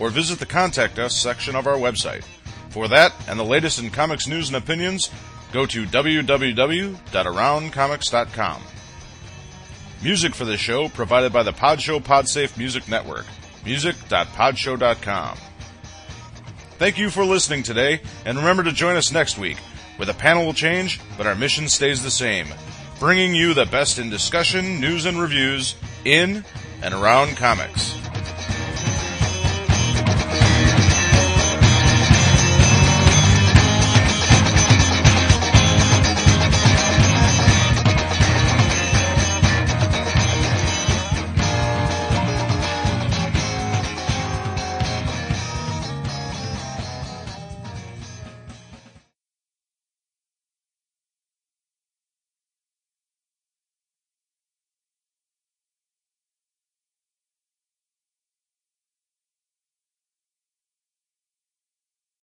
or 0.00 0.10
visit 0.10 0.38
the 0.38 0.46
Contact 0.46 0.98
Us 0.98 1.16
section 1.16 1.56
of 1.56 1.66
our 1.66 1.76
website. 1.76 2.24
For 2.70 2.88
that 2.88 3.12
and 3.28 3.38
the 3.38 3.44
latest 3.44 3.78
in 3.78 3.90
comics 3.90 4.26
news 4.26 4.48
and 4.48 4.56
opinions, 4.56 5.10
go 5.52 5.66
to 5.66 5.84
www.aroundcomics.com. 5.86 8.62
Music 10.02 10.34
for 10.34 10.44
this 10.44 10.60
show 10.60 10.88
provided 10.88 11.32
by 11.32 11.42
the 11.42 11.52
Podshow 11.52 12.00
Podsafe 12.00 12.56
Music 12.56 12.88
Network. 12.88 13.26
Music.podshow.com. 13.64 15.38
Thank 16.78 16.98
you 16.98 17.10
for 17.10 17.24
listening 17.24 17.64
today, 17.64 18.00
and 18.24 18.38
remember 18.38 18.62
to 18.62 18.70
join 18.70 18.94
us 18.94 19.10
next 19.10 19.36
week, 19.36 19.56
where 19.98 20.06
the 20.06 20.14
panel 20.14 20.46
will 20.46 20.54
change, 20.54 21.00
but 21.16 21.26
our 21.26 21.34
mission 21.34 21.68
stays 21.68 22.02
the 22.02 22.10
same 22.10 22.46
bringing 22.98 23.34
you 23.34 23.54
the 23.54 23.66
best 23.66 23.98
in 23.98 24.10
discussion, 24.10 24.80
news, 24.80 25.06
and 25.06 25.20
reviews 25.20 25.76
in 26.04 26.44
and 26.82 26.94
around 26.94 27.36
comics. 27.36 27.94